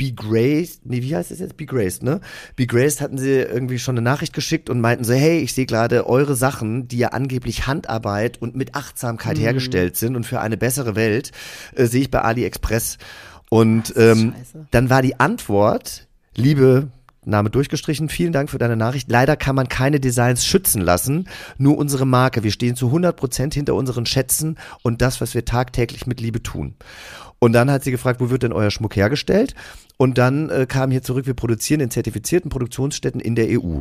Be 0.00 0.12
Graced, 0.12 0.86
nee, 0.86 1.02
wie 1.02 1.14
heißt 1.14 1.30
das 1.30 1.40
jetzt? 1.40 1.58
Be 1.58 1.66
Graced, 1.66 2.02
ne? 2.02 2.22
Be 2.56 2.66
Graced 2.66 3.02
hatten 3.02 3.18
sie 3.18 3.32
irgendwie 3.32 3.78
schon 3.78 3.98
eine 3.98 4.02
Nachricht 4.02 4.32
geschickt 4.32 4.70
und 4.70 4.80
meinten 4.80 5.04
so, 5.04 5.12
hey, 5.12 5.40
ich 5.40 5.52
sehe 5.52 5.66
gerade 5.66 6.06
eure 6.06 6.36
Sachen, 6.36 6.88
die 6.88 6.96
ja 6.96 7.08
angeblich 7.08 7.66
Handarbeit 7.66 8.40
und 8.40 8.56
mit 8.56 8.74
Achtsamkeit 8.74 9.38
hergestellt 9.38 9.98
sind 9.98 10.16
und 10.16 10.24
für 10.24 10.40
eine 10.40 10.56
bessere 10.56 10.96
Welt, 10.96 11.32
äh, 11.74 11.84
sehe 11.84 12.00
ich 12.00 12.10
bei 12.10 12.22
AliExpress. 12.22 12.96
Und 13.50 13.92
ähm, 13.94 14.32
scheiße. 14.38 14.68
dann 14.70 14.88
war 14.88 15.02
die 15.02 15.20
Antwort, 15.20 16.08
liebe 16.34 16.88
Name 17.26 17.50
durchgestrichen. 17.50 18.08
Vielen 18.08 18.32
Dank 18.32 18.48
für 18.48 18.56
deine 18.56 18.76
Nachricht. 18.76 19.10
Leider 19.10 19.36
kann 19.36 19.54
man 19.54 19.68
keine 19.68 20.00
Designs 20.00 20.46
schützen 20.46 20.80
lassen, 20.80 21.28
nur 21.58 21.76
unsere 21.76 22.06
Marke. 22.06 22.42
Wir 22.42 22.52
stehen 22.52 22.74
zu 22.74 22.86
100 22.86 23.14
Prozent 23.16 23.52
hinter 23.52 23.74
unseren 23.74 24.06
Schätzen 24.06 24.56
und 24.82 25.02
das, 25.02 25.20
was 25.20 25.34
wir 25.34 25.44
tagtäglich 25.44 26.06
mit 26.06 26.22
Liebe 26.22 26.42
tun. 26.42 26.76
Und 27.38 27.52
dann 27.52 27.70
hat 27.70 27.84
sie 27.84 27.90
gefragt, 27.90 28.20
wo 28.20 28.30
wird 28.30 28.44
denn 28.44 28.52
euer 28.52 28.70
Schmuck 28.70 28.96
hergestellt? 28.96 29.54
Und 30.00 30.16
dann 30.16 30.48
äh, 30.48 30.64
kam 30.66 30.90
hier 30.90 31.02
zurück, 31.02 31.26
wir 31.26 31.34
produzieren 31.34 31.80
in 31.80 31.90
zertifizierten 31.90 32.48
Produktionsstätten 32.48 33.20
in 33.20 33.34
der 33.34 33.60
EU. 33.60 33.80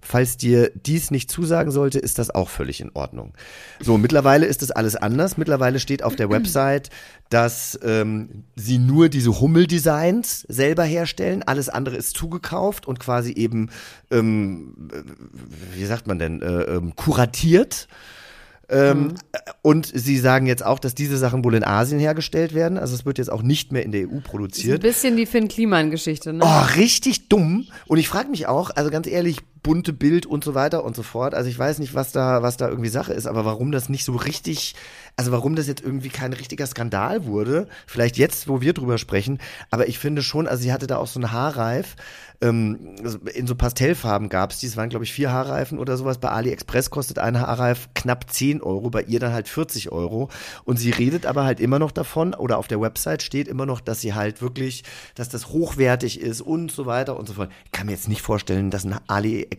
Falls 0.00 0.36
dir 0.36 0.72
dies 0.74 1.12
nicht 1.12 1.30
zusagen 1.30 1.70
sollte, 1.70 2.00
ist 2.00 2.18
das 2.18 2.30
auch 2.30 2.48
völlig 2.48 2.80
in 2.80 2.90
Ordnung. 2.94 3.32
So, 3.78 3.96
mittlerweile 3.96 4.46
ist 4.46 4.62
das 4.62 4.72
alles 4.72 4.96
anders. 4.96 5.36
Mittlerweile 5.36 5.78
steht 5.78 6.02
auf 6.02 6.16
der 6.16 6.30
Website, 6.30 6.90
dass 7.30 7.78
ähm, 7.84 8.42
sie 8.56 8.78
nur 8.78 9.08
diese 9.08 9.40
Hummeldesigns 9.40 10.40
selber 10.48 10.82
herstellen. 10.82 11.44
Alles 11.44 11.68
andere 11.68 11.94
ist 11.94 12.16
zugekauft 12.16 12.88
und 12.88 12.98
quasi 12.98 13.30
eben, 13.30 13.70
ähm, 14.10 14.88
äh, 14.92 15.76
wie 15.78 15.84
sagt 15.84 16.08
man 16.08 16.18
denn, 16.18 16.42
äh, 16.42 16.62
ähm, 16.62 16.96
kuratiert. 16.96 17.86
Ähm, 18.72 19.14
Und 19.62 19.90
sie 19.94 20.18
sagen 20.18 20.46
jetzt 20.46 20.64
auch, 20.64 20.78
dass 20.78 20.94
diese 20.94 21.16
Sachen 21.18 21.44
wohl 21.44 21.54
in 21.54 21.62
Asien 21.64 22.00
hergestellt 22.00 22.54
werden. 22.54 22.78
Also 22.78 22.94
es 22.94 23.04
wird 23.04 23.18
jetzt 23.18 23.30
auch 23.30 23.42
nicht 23.42 23.70
mehr 23.70 23.84
in 23.84 23.92
der 23.92 24.08
EU 24.08 24.14
Ein 24.16 24.22
produziert. 24.22 24.80
bisschen 24.82 25.16
die 25.16 25.26
Finn 25.26 25.48
Kliman-Geschichte, 25.48 26.32
ne? 26.32 26.40
Oh, 26.42 26.62
richtig 26.76 27.28
dumm. 27.28 27.66
Und 27.86 27.98
ich 27.98 28.08
frage 28.08 28.30
mich 28.30 28.46
auch, 28.46 28.70
also 28.74 28.90
ganz 28.90 29.06
ehrlich, 29.06 29.38
bunte 29.62 29.92
Bild 29.92 30.26
und 30.26 30.42
so 30.42 30.54
weiter 30.54 30.84
und 30.84 30.96
so 30.96 31.02
fort. 31.02 31.34
Also 31.34 31.48
ich 31.48 31.58
weiß 31.58 31.78
nicht, 31.78 31.94
was 31.94 32.12
da, 32.12 32.42
was 32.42 32.56
da 32.56 32.68
irgendwie 32.68 32.88
Sache 32.88 33.12
ist, 33.12 33.26
aber 33.26 33.44
warum 33.44 33.72
das 33.72 33.88
nicht 33.88 34.04
so 34.04 34.16
richtig, 34.16 34.74
also 35.16 35.30
warum 35.30 35.54
das 35.54 35.68
jetzt 35.68 35.82
irgendwie 35.82 36.08
kein 36.08 36.32
richtiger 36.32 36.66
Skandal 36.66 37.26
wurde. 37.26 37.68
Vielleicht 37.86 38.16
jetzt, 38.16 38.48
wo 38.48 38.60
wir 38.60 38.72
drüber 38.72 38.98
sprechen. 38.98 39.38
Aber 39.70 39.86
ich 39.88 39.98
finde 39.98 40.22
schon, 40.22 40.48
also 40.48 40.62
sie 40.62 40.72
hatte 40.72 40.86
da 40.86 40.96
auch 40.96 41.06
so 41.06 41.20
einen 41.20 41.32
Haarreif. 41.32 41.96
Ähm, 42.40 42.96
also 43.02 43.18
in 43.18 43.46
so 43.46 43.54
Pastellfarben 43.54 44.28
gab's 44.28 44.58
die. 44.58 44.66
Es 44.66 44.76
waren, 44.76 44.88
glaube 44.88 45.04
ich, 45.04 45.12
vier 45.12 45.30
Haarreifen 45.30 45.78
oder 45.78 45.96
sowas. 45.96 46.18
Bei 46.18 46.30
AliExpress 46.30 46.90
kostet 46.90 47.18
ein 47.18 47.38
Haarreif 47.38 47.88
knapp 47.94 48.30
10 48.30 48.62
Euro, 48.62 48.90
bei 48.90 49.02
ihr 49.02 49.20
dann 49.20 49.32
halt 49.32 49.48
40 49.48 49.92
Euro. 49.92 50.28
Und 50.64 50.78
sie 50.78 50.90
redet 50.90 51.24
aber 51.24 51.44
halt 51.44 51.60
immer 51.60 51.78
noch 51.78 51.92
davon, 51.92 52.34
oder 52.34 52.58
auf 52.58 52.66
der 52.66 52.80
Website 52.80 53.22
steht 53.22 53.46
immer 53.46 53.64
noch, 53.64 53.80
dass 53.80 54.00
sie 54.00 54.14
halt 54.14 54.42
wirklich, 54.42 54.82
dass 55.14 55.28
das 55.28 55.48
hochwertig 55.48 56.20
ist 56.20 56.40
und 56.40 56.72
so 56.72 56.86
weiter 56.86 57.16
und 57.16 57.28
so 57.28 57.34
fort. 57.34 57.50
Ich 57.64 57.72
kann 57.72 57.86
mir 57.86 57.92
jetzt 57.92 58.08
nicht 58.08 58.22
vorstellen, 58.22 58.70
dass 58.70 58.84
ein 58.84 58.98
AliExpress 59.06 59.51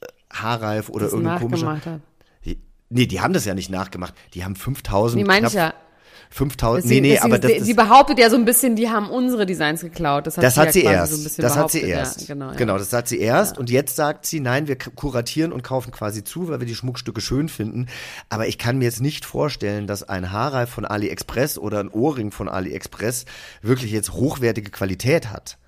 äh, 0.00 0.06
Haarreif 0.32 0.88
oder 0.88 1.04
das 1.06 1.12
irgendein 1.12 1.38
komischer. 1.40 1.76
hat. 1.84 2.00
Nee, 2.94 3.06
die 3.06 3.20
haben 3.22 3.32
das 3.32 3.46
ja 3.46 3.54
nicht 3.54 3.70
nachgemacht. 3.70 4.12
Die 4.34 4.44
haben 4.44 4.54
5000. 4.54 5.22
Nee, 5.22 5.26
meine 5.26 5.46
ich 5.46 5.54
ja. 5.54 5.72
5000. 6.28 6.84
Deswegen- 6.84 7.02
nee, 7.02 7.08
nee, 7.08 7.14
deswegen- 7.14 7.32
aber 7.32 7.38
das, 7.38 7.50
sie, 7.52 7.58
das, 7.58 7.66
sie 7.66 7.74
behauptet 7.74 8.18
ja 8.18 8.30
so 8.30 8.36
ein 8.36 8.44
bisschen, 8.44 8.76
die 8.76 8.88
haben 8.90 9.08
unsere 9.10 9.46
Designs 9.46 9.80
geklaut. 9.82 10.26
Das 10.26 10.36
hat 10.36 10.44
das 10.44 10.54
sie 10.54 10.60
hat 10.60 10.66
ja 10.66 10.72
sie 10.72 10.82
erst. 10.82 11.34
So 11.36 11.42
das 11.42 11.56
hat 11.56 11.70
sie 11.70 11.80
erst. 11.82 12.20
Ja, 12.22 12.34
genau, 12.34 12.50
ja. 12.50 12.56
genau, 12.56 12.78
das 12.78 12.92
hat 12.92 13.08
sie 13.08 13.18
erst. 13.18 13.58
Und 13.58 13.70
jetzt 13.70 13.96
sagt 13.96 14.26
sie, 14.26 14.40
nein, 14.40 14.66
wir 14.68 14.76
kuratieren 14.76 15.52
und 15.52 15.62
kaufen 15.62 15.90
quasi 15.90 16.24
zu, 16.24 16.48
weil 16.48 16.60
wir 16.60 16.66
die 16.66 16.74
Schmuckstücke 16.74 17.20
schön 17.20 17.48
finden. 17.48 17.86
Aber 18.28 18.46
ich 18.46 18.58
kann 18.58 18.78
mir 18.78 18.84
jetzt 18.84 19.00
nicht 19.00 19.24
vorstellen, 19.24 19.86
dass 19.86 20.02
ein 20.02 20.30
Haarreif 20.30 20.68
von 20.70 20.84
AliExpress 20.84 21.58
oder 21.58 21.80
ein 21.80 21.88
Ohrring 21.88 22.30
von 22.30 22.48
AliExpress 22.48 23.24
wirklich 23.62 23.90
jetzt 23.90 24.12
hochwertige 24.12 24.70
Qualität 24.70 25.30
hat. 25.30 25.58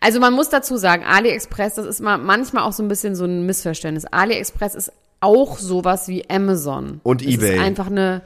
Also 0.00 0.20
man 0.20 0.32
muss 0.32 0.48
dazu 0.48 0.76
sagen, 0.76 1.04
AliExpress, 1.04 1.74
das 1.74 1.86
ist 1.86 2.00
mal 2.00 2.18
manchmal 2.18 2.64
auch 2.64 2.72
so 2.72 2.82
ein 2.82 2.88
bisschen 2.88 3.14
so 3.14 3.24
ein 3.24 3.46
Missverständnis. 3.46 4.04
AliExpress 4.06 4.74
ist 4.74 4.92
auch 5.20 5.58
sowas 5.58 6.08
wie 6.08 6.28
Amazon. 6.28 7.00
Und 7.02 7.22
es 7.22 7.28
eBay. 7.34 7.56
Ist 7.56 7.62
einfach 7.62 7.86
eine 7.86 8.22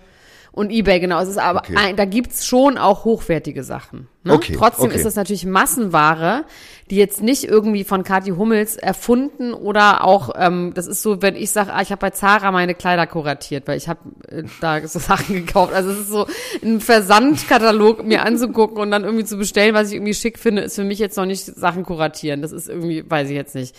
und 0.52 0.70
eBay, 0.72 0.98
genau. 0.98 1.20
Es 1.20 1.28
ist 1.28 1.38
aber, 1.38 1.60
Okay. 1.60 1.76
ein, 1.76 1.96
da 1.96 2.04
gibt's 2.04 2.44
schon 2.44 2.78
auch 2.78 3.04
hochwertige 3.04 3.62
Sachen. 3.62 4.08
Ne? 4.24 4.34
Okay, 4.34 4.54
Trotzdem 4.56 4.86
okay. 4.86 4.96
ist 4.96 5.04
das 5.04 5.14
natürlich 5.14 5.46
Massenware, 5.46 6.44
die 6.90 6.96
jetzt 6.96 7.22
nicht 7.22 7.44
irgendwie 7.44 7.84
von 7.84 8.02
Kathi 8.02 8.30
Hummels 8.30 8.76
erfunden 8.76 9.54
oder 9.54 10.04
auch, 10.04 10.30
ähm, 10.36 10.72
das 10.74 10.88
ist 10.88 11.02
so, 11.02 11.22
wenn 11.22 11.36
ich 11.36 11.50
sage, 11.50 11.72
ah, 11.72 11.82
ich 11.82 11.92
habe 11.92 12.00
bei 12.00 12.10
Zara 12.10 12.50
meine 12.50 12.74
Kleider 12.74 13.06
kuratiert, 13.06 13.68
weil 13.68 13.78
ich 13.78 13.88
habe 13.88 14.00
äh, 14.28 14.42
da 14.60 14.80
so 14.88 14.98
Sachen 14.98 15.34
gekauft. 15.34 15.72
Also 15.72 15.90
es 15.90 16.00
ist 16.00 16.08
so 16.08 16.26
ein 16.64 16.80
Versandkatalog 16.80 18.04
mir 18.04 18.24
anzugucken 18.24 18.78
und 18.78 18.90
dann 18.90 19.04
irgendwie 19.04 19.24
zu 19.24 19.36
bestellen, 19.36 19.74
was 19.74 19.88
ich 19.88 19.94
irgendwie 19.94 20.14
schick 20.14 20.38
finde, 20.38 20.62
ist 20.62 20.74
für 20.74 20.84
mich 20.84 20.98
jetzt 20.98 21.16
noch 21.16 21.26
nicht 21.26 21.44
Sachen 21.44 21.84
kuratieren. 21.84 22.42
Das 22.42 22.50
ist 22.50 22.68
irgendwie, 22.68 23.08
weiß 23.08 23.28
ich 23.28 23.36
jetzt 23.36 23.54
nicht. 23.54 23.76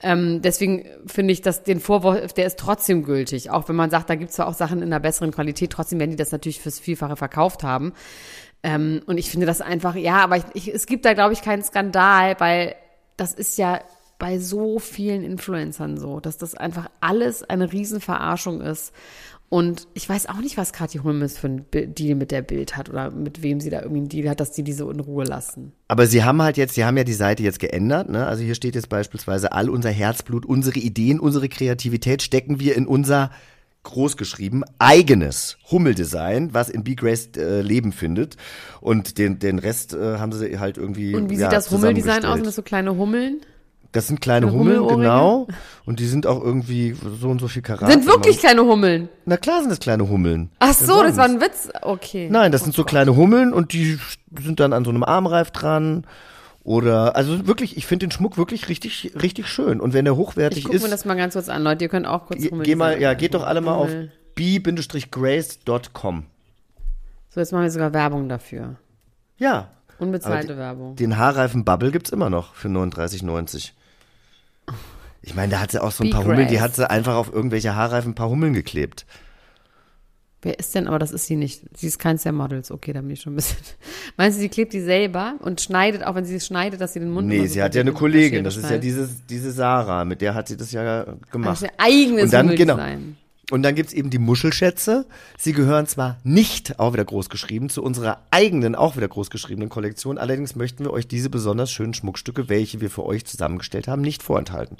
Ähm, 0.00 0.42
deswegen 0.42 0.86
finde 1.06 1.32
ich, 1.32 1.42
dass 1.42 1.64
den 1.64 1.80
Vorwurf, 1.80 2.32
der 2.32 2.46
ist 2.46 2.58
trotzdem 2.58 3.02
gültig. 3.02 3.50
Auch 3.50 3.68
wenn 3.68 3.76
man 3.76 3.90
sagt, 3.90 4.10
da 4.10 4.14
gibt's 4.14 4.36
zwar 4.36 4.46
auch 4.46 4.54
Sachen 4.54 4.78
in 4.78 4.84
einer 4.84 5.00
besseren 5.00 5.32
Qualität, 5.32 5.70
trotzdem 5.70 5.98
werden 5.98 6.10
die 6.10 6.16
das 6.16 6.32
natürlich 6.32 6.60
fürs 6.60 6.78
Vielfache 6.78 7.16
verkauft 7.16 7.62
haben. 7.62 7.92
Ähm, 8.62 9.02
und 9.06 9.18
ich 9.18 9.30
finde 9.30 9.46
das 9.46 9.60
einfach, 9.60 9.96
ja, 9.96 10.18
aber 10.18 10.36
ich, 10.36 10.44
ich, 10.54 10.74
es 10.74 10.86
gibt 10.86 11.04
da, 11.04 11.14
glaube 11.14 11.32
ich, 11.32 11.42
keinen 11.42 11.62
Skandal, 11.64 12.38
weil 12.38 12.74
das 13.16 13.34
ist 13.34 13.58
ja 13.58 13.80
bei 14.18 14.38
so 14.38 14.78
vielen 14.78 15.24
Influencern 15.24 15.96
so, 15.96 16.20
dass 16.20 16.38
das 16.38 16.54
einfach 16.54 16.88
alles 17.00 17.42
eine 17.42 17.72
Riesenverarschung 17.72 18.60
ist. 18.60 18.92
Und 19.48 19.86
ich 19.92 20.08
weiß 20.08 20.28
auch 20.28 20.40
nicht, 20.40 20.56
was 20.56 20.72
Kathi 20.72 20.98
Hummels 20.98 21.36
für 21.36 21.48
Bi- 21.48 21.86
Deal 21.86 22.14
mit 22.14 22.30
der 22.30 22.40
Bild 22.40 22.74
hat 22.76 22.88
oder 22.88 23.10
mit 23.10 23.42
wem 23.42 23.60
sie 23.60 23.68
da 23.68 23.82
irgendwie 23.82 23.98
einen 23.98 24.08
Deal 24.08 24.30
hat, 24.30 24.40
dass 24.40 24.52
die 24.52 24.62
diese 24.62 24.84
in 24.84 25.00
Ruhe 25.00 25.24
lassen. 25.24 25.72
Aber 25.88 26.06
sie 26.06 26.24
haben 26.24 26.40
halt 26.40 26.56
jetzt, 26.56 26.74
sie 26.74 26.86
haben 26.86 26.96
ja 26.96 27.04
die 27.04 27.12
Seite 27.12 27.42
jetzt 27.42 27.58
geändert, 27.58 28.08
ne? 28.08 28.26
Also 28.26 28.42
hier 28.44 28.54
steht 28.54 28.76
jetzt 28.76 28.88
beispielsweise, 28.88 29.52
all 29.52 29.68
unser 29.68 29.90
Herzblut, 29.90 30.46
unsere 30.46 30.78
Ideen, 30.78 31.20
unsere 31.20 31.50
Kreativität 31.50 32.22
stecken 32.22 32.60
wir 32.60 32.76
in 32.76 32.86
unser 32.86 33.30
großgeschrieben 33.82 34.64
eigenes 34.78 35.56
Hummeldesign, 35.70 36.54
was 36.54 36.68
in 36.68 36.84
Be 36.84 36.94
Grace 36.94 37.30
äh, 37.36 37.60
Leben 37.60 37.92
findet. 37.92 38.36
Und 38.80 39.18
den, 39.18 39.38
den 39.38 39.58
Rest 39.58 39.94
äh, 39.94 40.18
haben 40.18 40.32
sie 40.32 40.58
halt 40.58 40.78
irgendwie. 40.78 41.14
Und 41.14 41.30
wie 41.30 41.34
ja, 41.34 41.48
sieht 41.48 41.52
das 41.52 41.70
Hummeldesign 41.70 42.24
aus? 42.24 42.36
Sind 42.36 42.46
das 42.46 42.56
so 42.56 42.62
kleine 42.62 42.96
Hummeln? 42.96 43.40
Das 43.92 44.06
sind 44.06 44.22
kleine 44.22 44.50
Hummeln, 44.50 44.78
Hummelohrringe? 44.78 45.02
genau. 45.02 45.46
Und 45.84 46.00
die 46.00 46.06
sind 46.06 46.26
auch 46.26 46.42
irgendwie 46.42 46.96
so 47.20 47.28
und 47.28 47.40
so 47.40 47.48
viel 47.48 47.60
Karat. 47.60 47.90
Sind 47.90 48.06
wirklich 48.06 48.38
kleine 48.38 48.62
Hummeln. 48.62 49.10
Na 49.26 49.36
klar 49.36 49.60
sind 49.60 49.68
das 49.68 49.80
kleine 49.80 50.08
Hummeln. 50.08 50.50
Ach 50.60 50.72
so, 50.72 51.02
das 51.02 51.14
sonst? 51.14 51.16
war 51.18 51.24
ein 51.26 51.40
Witz. 51.42 51.68
Okay. 51.82 52.28
Nein, 52.30 52.52
das 52.52 52.62
sind 52.62 52.74
so 52.74 52.84
kleine 52.84 53.14
Hummeln 53.16 53.52
und 53.52 53.74
die 53.74 53.98
sind 54.42 54.60
dann 54.60 54.72
an 54.72 54.84
so 54.84 54.90
einem 54.90 55.04
Armreif 55.04 55.50
dran. 55.50 56.06
Oder, 56.64 57.16
also 57.16 57.46
wirklich, 57.46 57.76
ich 57.76 57.86
finde 57.86 58.06
den 58.06 58.12
Schmuck 58.12 58.36
wirklich 58.36 58.68
richtig, 58.68 59.12
richtig 59.20 59.48
schön. 59.48 59.80
Und 59.80 59.94
wenn 59.94 60.04
der 60.04 60.16
hochwertig 60.16 60.58
Ich 60.58 60.64
gucke 60.64 60.76
ist, 60.76 60.82
mir 60.84 60.90
das 60.90 61.04
mal 61.04 61.16
ganz 61.16 61.34
kurz 61.34 61.48
an, 61.48 61.62
Leute. 61.64 61.84
Ihr 61.84 61.88
könnt 61.88 62.06
auch 62.06 62.26
kurz 62.26 62.44
Hummeln 62.44 62.62
geh 62.62 62.76
mal, 62.76 63.00
ja, 63.00 63.14
geht 63.14 63.34
doch 63.34 63.42
alle 63.42 63.60
mal 63.60 63.74
auf 63.74 63.90
b-grace.com. 64.34 66.26
So, 67.30 67.40
jetzt 67.40 67.52
machen 67.52 67.62
wir 67.64 67.70
sogar 67.70 67.92
Werbung 67.92 68.28
dafür. 68.28 68.76
Ja. 69.38 69.70
Unbezahlte 69.98 70.52
Aber 70.52 70.62
Werbung. 70.62 70.96
Den 70.96 71.16
Haarreifen 71.18 71.64
Bubble 71.64 71.90
gibt's 71.90 72.10
immer 72.10 72.30
noch 72.30 72.54
für 72.54 72.68
39,90. 72.68 73.72
Ich 75.22 75.34
meine, 75.34 75.52
da 75.52 75.60
hat 75.60 75.72
sie 75.72 75.82
auch 75.82 75.92
so 75.92 76.04
ein 76.04 76.10
Be 76.10 76.16
paar 76.16 76.24
Hummeln, 76.24 76.48
die 76.48 76.60
hat 76.60 76.76
sie 76.76 76.88
einfach 76.88 77.14
auf 77.14 77.32
irgendwelche 77.32 77.74
Haarreifen 77.74 78.12
ein 78.12 78.14
paar 78.14 78.28
Hummeln 78.28 78.52
geklebt. 78.52 79.06
Wer 80.44 80.58
ist 80.58 80.74
denn, 80.74 80.88
aber 80.88 80.98
das 80.98 81.12
ist 81.12 81.26
sie 81.26 81.36
nicht. 81.36 81.62
Sie 81.76 81.86
ist 81.86 82.00
keins 82.00 82.24
der 82.24 82.32
Models. 82.32 82.72
Okay, 82.72 82.92
da 82.92 83.00
bin 83.00 83.10
ich 83.10 83.20
schon 83.20 83.34
ein 83.34 83.36
bisschen. 83.36 83.58
Meinst 84.16 84.38
du, 84.38 84.42
sie 84.42 84.48
klebt 84.48 84.72
die 84.72 84.80
selber 84.80 85.34
und 85.38 85.60
schneidet, 85.60 86.04
auch 86.04 86.16
wenn 86.16 86.24
sie 86.24 86.34
es 86.34 86.46
schneidet, 86.46 86.80
dass 86.80 86.94
sie 86.94 87.00
den 87.00 87.10
Mund 87.10 87.28
Nee, 87.28 87.46
sie 87.46 87.62
hat 87.62 87.76
ja 87.76 87.80
eine 87.80 87.92
Kollegin, 87.92 88.42
das 88.42 88.56
ist 88.56 88.68
ja 88.68 88.78
dieses, 88.78 89.24
diese 89.26 89.52
Sarah, 89.52 90.04
mit 90.04 90.20
der 90.20 90.34
hat 90.34 90.48
sie 90.48 90.56
das 90.56 90.72
ja 90.72 91.06
gemacht. 91.30 91.62
Also 91.62 91.66
ihr 91.66 91.72
eigenes 91.78 92.24
Und 92.24 92.32
dann, 92.32 92.56
genau. 92.56 92.74
Hummeldesign. 92.74 93.16
Und 93.52 93.62
dann 93.62 93.74
gibt's 93.74 93.92
eben 93.92 94.08
die 94.08 94.18
Muschelschätze. 94.18 95.04
Sie 95.36 95.52
gehören 95.52 95.86
zwar 95.86 96.18
nicht, 96.24 96.80
auch 96.80 96.94
wieder 96.94 97.04
groß 97.04 97.28
geschrieben, 97.28 97.68
zu 97.68 97.82
unserer 97.82 98.22
eigenen, 98.30 98.74
auch 98.74 98.96
wieder 98.96 99.08
groß 99.08 99.30
geschriebenen 99.30 99.68
Kollektion. 99.68 100.16
Allerdings 100.16 100.56
möchten 100.56 100.84
wir 100.84 100.90
euch 100.90 101.06
diese 101.06 101.28
besonders 101.28 101.70
schönen 101.70 101.92
Schmuckstücke, 101.92 102.48
welche 102.48 102.80
wir 102.80 102.88
für 102.88 103.04
euch 103.04 103.26
zusammengestellt 103.26 103.88
haben, 103.88 104.00
nicht 104.00 104.22
vorenthalten. 104.22 104.78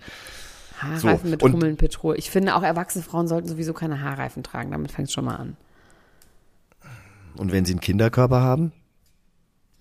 Haarreifen 0.83 1.25
So, 1.25 1.31
mit 1.31 1.43
Hummeln, 1.43 1.77
Petrol. 1.77 2.19
Ich 2.19 2.31
finde 2.31 2.55
auch 2.55 2.63
erwachsene 2.63 3.05
Frauen 3.05 3.29
sollten 3.29 3.49
sowieso 3.49 3.73
keine 3.73 4.01
Haarreifen 4.01 4.43
tragen. 4.43 4.71
Damit 4.71 4.93
fängt 4.93 5.09
es 5.09 5.15
schon 5.15 5.25
mal 5.25 5.37
an. 5.37 5.57
Und 7.37 7.53
wenn 7.53 7.65
sie 7.65 7.73
einen 7.73 7.81
Kinderkörper 7.81 8.41
haben? 8.41 8.73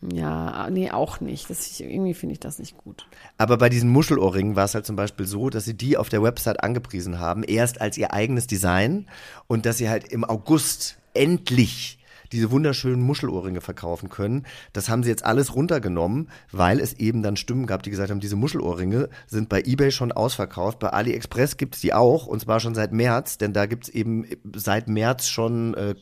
Ja, 0.01 0.67
nee, 0.71 0.89
auch 0.89 1.19
nicht. 1.19 1.49
Das, 1.49 1.79
irgendwie 1.79 2.15
finde 2.15 2.33
ich 2.33 2.39
das 2.39 2.57
nicht 2.57 2.75
gut. 2.77 3.07
Aber 3.37 3.57
bei 3.57 3.69
diesen 3.69 3.89
Muschelohrringen 3.89 4.55
war 4.55 4.65
es 4.65 4.73
halt 4.73 4.85
zum 4.85 4.95
Beispiel 4.95 5.27
so, 5.27 5.49
dass 5.49 5.65
sie 5.65 5.75
die 5.75 5.95
auf 5.95 6.09
der 6.09 6.23
Website 6.23 6.63
angepriesen 6.63 7.19
haben, 7.19 7.43
erst 7.43 7.81
als 7.81 7.97
ihr 7.97 8.11
eigenes 8.11 8.47
Design 8.47 9.07
und 9.47 9.65
dass 9.65 9.77
sie 9.77 9.89
halt 9.89 10.07
im 10.07 10.23
August 10.23 10.97
endlich 11.13 11.99
diese 12.31 12.51
wunderschönen 12.51 13.01
Muschelohrringe 13.01 13.61
verkaufen 13.61 14.09
können. 14.09 14.45
Das 14.73 14.89
haben 14.89 15.03
sie 15.03 15.09
jetzt 15.09 15.25
alles 15.25 15.55
runtergenommen, 15.55 16.29
weil 16.51 16.79
es 16.79 16.93
eben 16.93 17.21
dann 17.23 17.35
Stimmen 17.35 17.65
gab, 17.67 17.83
die 17.83 17.89
gesagt 17.89 18.11
haben, 18.11 18.19
diese 18.19 18.35
Muschelohrringe 18.35 19.09
sind 19.27 19.49
bei 19.49 19.61
eBay 19.61 19.91
schon 19.91 20.11
ausverkauft. 20.11 20.79
Bei 20.79 20.89
AliExpress 20.89 21.57
gibt 21.57 21.75
es 21.75 21.81
die 21.81 21.93
auch 21.93 22.27
und 22.27 22.41
zwar 22.41 22.59
schon 22.59 22.75
seit 22.75 22.91
März, 22.91 23.37
denn 23.37 23.53
da 23.53 23.65
gibt 23.65 23.85
es 23.85 23.89
eben 23.89 24.25
seit 24.55 24.87
März 24.87 25.27
schon 25.27 25.73
äh, 25.73 25.95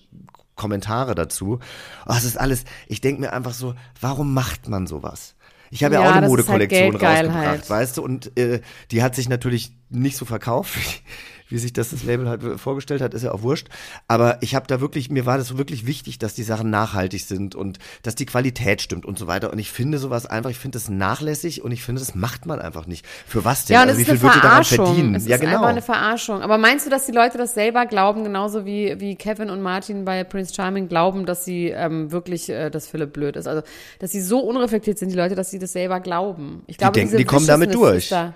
Kommentare 0.56 1.16
dazu. 1.16 1.60
Oh, 2.06 2.14
es 2.16 2.26
ist 2.26 2.38
alles, 2.38 2.66
ich 2.88 3.02
denke 3.02 3.22
mir 3.22 3.34
einfach 3.34 3.54
so, 3.54 3.76
warum 4.00 4.34
macht 4.34 4.68
man 4.68 4.88
sowas? 4.88 5.36
Ich 5.72 5.84
habe 5.84 5.96
ja, 5.96 6.02
Ja, 6.02 6.08
auch 6.08 6.12
eine 6.14 6.22
halt 6.22 6.30
Modekollektion 6.30 6.90
Geldgeilheit. 6.92 7.36
rausgebracht, 7.36 7.70
weißt 7.70 7.98
du, 7.98 8.04
und 8.04 8.38
äh, 8.38 8.62
die 8.92 9.04
hat 9.04 9.16
sich 9.16 9.30
natürlich 9.30 9.72
nicht 9.90 10.18
so 10.18 10.26
verkauft 10.26 10.78
wie, 11.50 11.58
sich 11.58 11.74
das 11.74 11.90
das 11.90 12.04
Label 12.04 12.30
halt 12.30 12.42
vorgestellt 12.60 13.02
hat, 13.02 13.14
ist 13.14 13.24
ja 13.24 13.32
auch 13.32 13.42
wurscht. 13.42 13.68
Aber 14.08 14.38
ich 14.42 14.56
habe 14.56 14.68
da 14.68 14.80
wirklich, 14.80 15.10
mir 15.10 15.26
war 15.26 15.38
das 15.38 15.58
wirklich 15.58 15.86
wichtig, 15.86 16.20
dass 16.20 16.34
die 16.34 16.44
Sachen 16.44 16.70
nachhaltig 16.70 17.26
sind 17.26 17.56
und 17.56 17.80
dass 18.04 18.16
die 18.16 18.26
Qualität 18.26 18.82
stimmt 18.82 19.06
und 19.06 19.18
so 19.18 19.28
weiter. 19.28 19.52
Und 19.52 19.60
ich 19.60 19.72
finde 19.72 19.98
sowas 19.98 20.26
einfach, 20.26 20.50
ich 20.50 20.58
finde 20.58 20.78
das 20.78 20.90
nachlässig 20.90 21.64
und 21.64 21.72
ich 21.72 21.84
finde, 21.84 22.00
das 22.00 22.16
macht 22.16 22.46
man 22.46 22.60
einfach 22.60 22.88
nicht. 22.88 23.06
Für 23.28 23.46
was 23.46 23.66
denn? 23.66 23.76
Ja, 23.76 23.84
und 23.84 23.90
also, 23.90 23.98
wie 24.00 24.04
ist 24.04 24.10
viel 24.10 24.22
wird 24.22 24.36
ihr 24.36 24.42
daran 24.42 24.64
verdienen? 24.64 25.16
Es 25.16 25.28
ja, 25.28 25.36
ist 25.36 25.42
genau. 25.42 25.56
einfach 25.56 25.70
eine 25.70 25.82
Verarschung. 25.82 26.42
Aber 26.42 26.58
meinst 26.58 26.86
du, 26.86 26.90
dass 26.90 27.06
die 27.06 27.12
Leute 27.12 27.38
das 27.38 27.54
selber 27.54 27.86
glauben, 27.86 28.24
genauso 28.24 28.66
wie, 28.66 29.00
wie 29.00 29.16
Kevin 29.16 29.50
und 29.50 29.62
Martin 29.62 30.06
bei 30.06 30.24
Prince 30.24 30.54
Charming 30.54 30.88
glauben, 30.88 31.26
dass 31.26 31.46
sie 31.46 31.68
ähm, 31.68 32.12
wirklich, 32.12 32.50
äh, 32.50 32.70
dass 32.70 32.88
Philipp 32.88 33.14
blöd 33.14 33.36
ist? 33.36 33.48
Also, 33.48 33.62
dass 34.00 34.12
sie 34.12 34.22
so 34.22 34.40
unreflektiert 34.40 34.98
sind, 34.98 35.10
die 35.10 35.16
Leute, 35.16 35.36
dass 35.36 35.52
sie 35.52 35.60
das 35.60 35.74
selber 35.74 36.00
glauben. 36.00 36.64
Ich 36.68 36.78
glaube, 36.78 36.94
denken, 36.94 37.10
diese 37.10 37.18
die 37.18 37.26
kommen 37.26 37.48
damit 37.48 37.74
durch. 37.74 38.10
Da. 38.10 38.34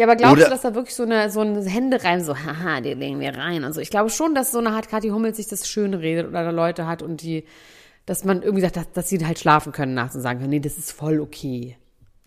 Ja, 0.00 0.06
aber 0.06 0.16
glaubst 0.16 0.36
Oder- 0.36 0.44
du, 0.44 0.50
dass 0.52 0.62
da 0.62 0.74
wirklich 0.74 0.94
so 0.94 1.02
eine, 1.02 1.30
so 1.30 1.40
eine 1.40 1.62
Hände 1.62 2.02
rein, 2.02 2.24
so, 2.24 2.34
haha, 2.34 2.80
die 2.80 2.94
legen 2.94 3.20
wir 3.20 3.36
rein 3.36 3.64
und 3.64 3.74
so? 3.74 3.82
Ich 3.82 3.90
glaube 3.90 4.08
schon, 4.08 4.34
dass 4.34 4.50
so 4.50 4.56
eine 4.56 4.70
Art 4.70 4.88
Kathi 4.88 5.10
Hummels 5.10 5.36
sich 5.36 5.46
das 5.46 5.68
schön 5.68 5.92
redet 5.92 6.26
oder 6.26 6.42
da 6.42 6.50
Leute 6.52 6.86
hat 6.86 7.02
und 7.02 7.20
die, 7.20 7.44
dass 8.06 8.24
man 8.24 8.40
irgendwie 8.40 8.62
sagt, 8.62 8.78
dass, 8.78 8.90
dass 8.92 9.10
sie 9.10 9.22
halt 9.26 9.38
schlafen 9.38 9.72
können 9.72 9.92
nachts 9.92 10.14
und 10.14 10.22
sagen 10.22 10.38
können, 10.38 10.48
nee, 10.48 10.60
das 10.60 10.78
ist 10.78 10.90
voll 10.90 11.20
okay. 11.20 11.76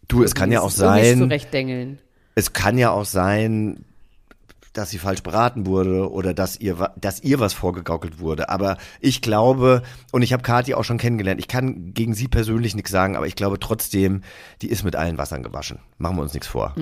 du, 0.07 0.21
es 0.21 0.35
kann 0.35 0.51
ja 0.51 0.61
auch 0.61 0.69
sein, 0.69 1.17
zurechtdengeln. 1.17 1.97
es 2.35 2.53
kann 2.53 2.77
ja 2.77 2.91
auch 2.91 3.05
sein, 3.05 3.85
dass 4.73 4.91
sie 4.91 4.99
falsch 4.99 5.23
beraten 5.23 5.65
wurde 5.65 6.11
oder 6.11 6.35
dass 6.35 6.59
ihr, 6.59 6.91
dass 6.95 7.23
ihr 7.23 7.39
was 7.39 7.53
vorgegaukelt 7.53 8.19
wurde. 8.19 8.49
Aber 8.49 8.77
ich 8.99 9.23
glaube, 9.23 9.81
und 10.11 10.21
ich 10.21 10.31
habe 10.31 10.43
Kathi 10.43 10.75
auch 10.75 10.83
schon 10.83 10.99
kennengelernt, 10.99 11.39
ich 11.39 11.47
kann 11.47 11.95
gegen 11.95 12.13
sie 12.13 12.27
persönlich 12.27 12.75
nichts 12.75 12.91
sagen, 12.91 13.15
aber 13.15 13.25
ich 13.25 13.35
glaube 13.35 13.57
trotzdem, 13.59 14.21
die 14.61 14.69
ist 14.69 14.83
mit 14.83 14.95
allen 14.95 15.17
Wassern 15.17 15.41
gewaschen. 15.41 15.79
Machen 15.97 16.17
wir 16.17 16.21
uns 16.21 16.35
nichts 16.35 16.45
vor. 16.45 16.75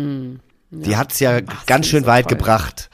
Die 0.71 0.97
hat's 0.97 1.19
ja 1.19 1.41
das 1.41 1.65
ganz 1.65 1.87
schön 1.87 2.05
weit 2.05 2.29
toll. 2.29 2.37
gebracht 2.37 2.89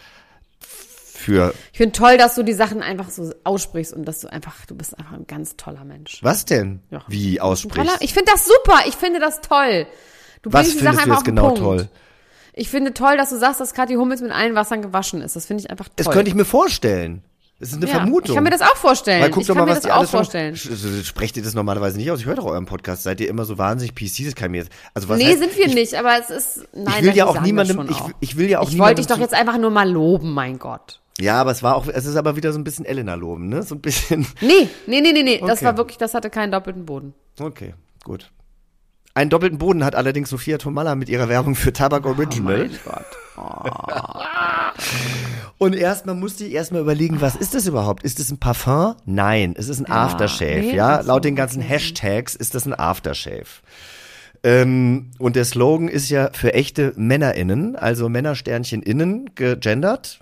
für, 0.60 1.54
Ich 1.72 1.78
finde 1.78 1.92
toll, 1.92 2.18
dass 2.18 2.36
du 2.36 2.44
die 2.44 2.54
Sachen 2.54 2.82
einfach 2.82 3.10
so 3.10 3.34
aussprichst 3.44 3.94
und 3.94 4.06
dass 4.06 4.20
du 4.22 4.32
einfach, 4.32 4.66
du 4.66 4.76
bist 4.76 4.98
einfach 4.98 5.14
ein 5.14 5.28
ganz 5.28 5.58
toller 5.58 5.84
Mensch. 5.84 6.20
was 6.22 6.46
denn? 6.46 6.82
Ja. 6.90 7.04
Wie 7.08 7.42
aussprichst? 7.42 7.98
Ich 8.02 8.14
finde 8.14 8.32
das 8.32 8.46
super, 8.46 8.80
ich 8.88 8.96
finde 8.96 9.20
das 9.20 9.42
toll. 9.42 9.88
Du 10.42 10.54
Was 10.54 10.68
bringst 10.68 10.74
die 10.74 10.78
findest 10.86 11.00
du 11.00 11.04
einfach 11.04 11.16
jetzt 11.18 11.26
genau 11.26 11.46
Punkt. 11.48 11.60
toll? 11.60 11.90
Ich 12.54 12.70
finde 12.70 12.94
toll, 12.94 13.18
dass 13.18 13.30
du 13.30 13.38
sagst, 13.38 13.60
dass 13.60 13.74
Kathi 13.74 13.96
Hummels 13.96 14.22
mit 14.22 14.32
allen 14.32 14.56
Wassern 14.56 14.82
gewaschen 14.82 15.22
ist. 15.22 15.36
Das 15.36 15.46
finde 15.46 15.64
ich 15.64 15.70
einfach 15.70 15.88
toll. 15.90 15.94
Das 15.98 16.10
könnte 16.10 16.30
ich 16.30 16.36
mir 16.36 16.46
vorstellen. 16.46 17.24
Das 17.60 17.70
ist 17.70 17.76
eine 17.78 17.88
ja, 17.88 17.96
Vermutung. 17.96 18.30
Ich 18.30 18.36
kann 18.36 18.44
mir 18.44 18.52
das 18.52 18.62
auch 18.62 18.76
vorstellen. 18.76 19.24
Weil 19.24 19.32
guck 19.32 19.42
ich 19.42 19.48
doch 19.48 19.56
kann 19.56 19.66
mal, 19.66 19.72
mir 19.72 19.78
was 19.78 19.84
das 19.84 19.92
auch 19.92 20.06
vorstellen. 20.06 20.56
Sprecht 20.56 21.38
ihr 21.38 21.44
das 21.44 21.56
normalerweise 21.56 21.98
nicht 21.98 22.12
aus? 22.12 22.20
Ich 22.20 22.26
höre 22.28 22.36
doch 22.36 22.46
euren 22.46 22.66
Podcast. 22.66 23.02
Seid 23.04 23.20
ihr 23.20 23.28
immer 23.28 23.46
so 23.46 23.58
wahnsinnig 23.58 23.96
PC? 23.96 24.26
Das 24.26 24.36
kann 24.36 24.52
mir 24.52 24.58
jetzt. 24.58 24.72
Also 24.94 25.10
was 25.10 25.18
Nee, 25.18 25.26
heißt, 25.26 25.40
sind 25.40 25.58
wir 25.58 25.66
ich, 25.66 25.74
nicht, 25.74 25.96
aber 25.96 26.20
es 26.20 26.30
ist, 26.30 26.68
nein, 26.74 26.94
Ich 27.00 27.04
will 27.06 27.16
ja 27.16 27.26
auch 27.26 27.42
niemandem, 27.42 27.88
das 27.88 27.98
ich, 27.98 28.04
ich 28.20 28.38
will 28.38 28.48
ja 28.48 28.60
auch 28.60 28.70
Ich 28.70 28.78
wollte 28.78 28.96
dich 29.02 29.08
doch 29.08 29.18
jetzt 29.18 29.34
einfach 29.34 29.58
nur 29.58 29.72
mal 29.72 29.90
loben, 29.90 30.34
mein 30.34 30.60
Gott. 30.60 31.02
Ja, 31.20 31.42
aber 31.42 31.50
es 31.50 31.64
war 31.64 31.76
auch, 31.76 31.88
es 31.88 32.06
ist 32.06 32.16
aber 32.16 32.36
wieder 32.36 32.54
so 32.54 32.60
ein 32.60 32.64
bisschen 32.64 32.86
Elena 32.86 33.16
loben, 33.16 33.50
ne? 33.50 33.64
So 33.64 33.74
ein 33.74 33.82
bisschen. 33.82 34.28
Nee, 34.40 34.70
nee, 34.86 35.02
nee, 35.02 35.14
nee, 35.14 35.24
nee. 35.24 35.40
Das 35.40 35.58
Okay. 35.58 35.66
war 35.66 35.78
wirklich, 35.78 35.98
das 35.98 36.14
hatte 36.14 36.30
keinen 36.30 36.52
doppelten 36.52 36.86
Boden. 36.86 37.16
Okay, 37.40 37.74
gut. 38.04 38.30
Einen 39.18 39.32
doppelten 39.32 39.58
Boden 39.58 39.84
hat 39.84 39.96
allerdings 39.96 40.30
Sophia 40.30 40.60
Tomalla 40.60 40.94
mit 40.94 41.10
ihrer 41.10 41.28
Werbung 41.28 41.56
für 41.56 41.74
Tabak 41.74 42.06
Original. 42.06 42.70
Oh 43.36 43.64
Gott. 43.64 44.76
Und 45.58 45.74
erstmal 45.74 46.14
musste 46.14 46.46
ich 46.46 46.54
erstmal 46.54 46.82
überlegen, 46.82 47.20
was 47.20 47.36
ist 47.36 47.56
das 47.56 47.66
überhaupt? 47.66 48.04
Ist 48.04 48.20
das 48.20 48.30
ein 48.30 48.38
Parfum? 48.38 48.94
Nein, 49.06 49.56
es 49.58 49.70
ist 49.70 49.80
ein 49.80 49.90
Aftershave, 49.92 50.60
nee, 50.60 50.76
ja? 50.76 51.02
Laut 51.02 51.26
den 51.26 51.36
ganzen 51.36 51.64
Hashtags 51.64 52.36
ist 52.36 52.54
das 52.54 52.68
ein 52.68 52.76
Aftershave. 52.78 53.48
Ähm, 54.44 55.10
und 55.18 55.36
der 55.36 55.46
Slogan 55.46 55.88
ist 55.88 56.10
ja 56.10 56.30
für 56.34 56.54
echte 56.54 56.94
MännerInnen, 56.96 57.76
also 57.76 58.10
Männersternchen 58.10 58.84
innen, 58.84 59.34
gegendert. 59.34 60.20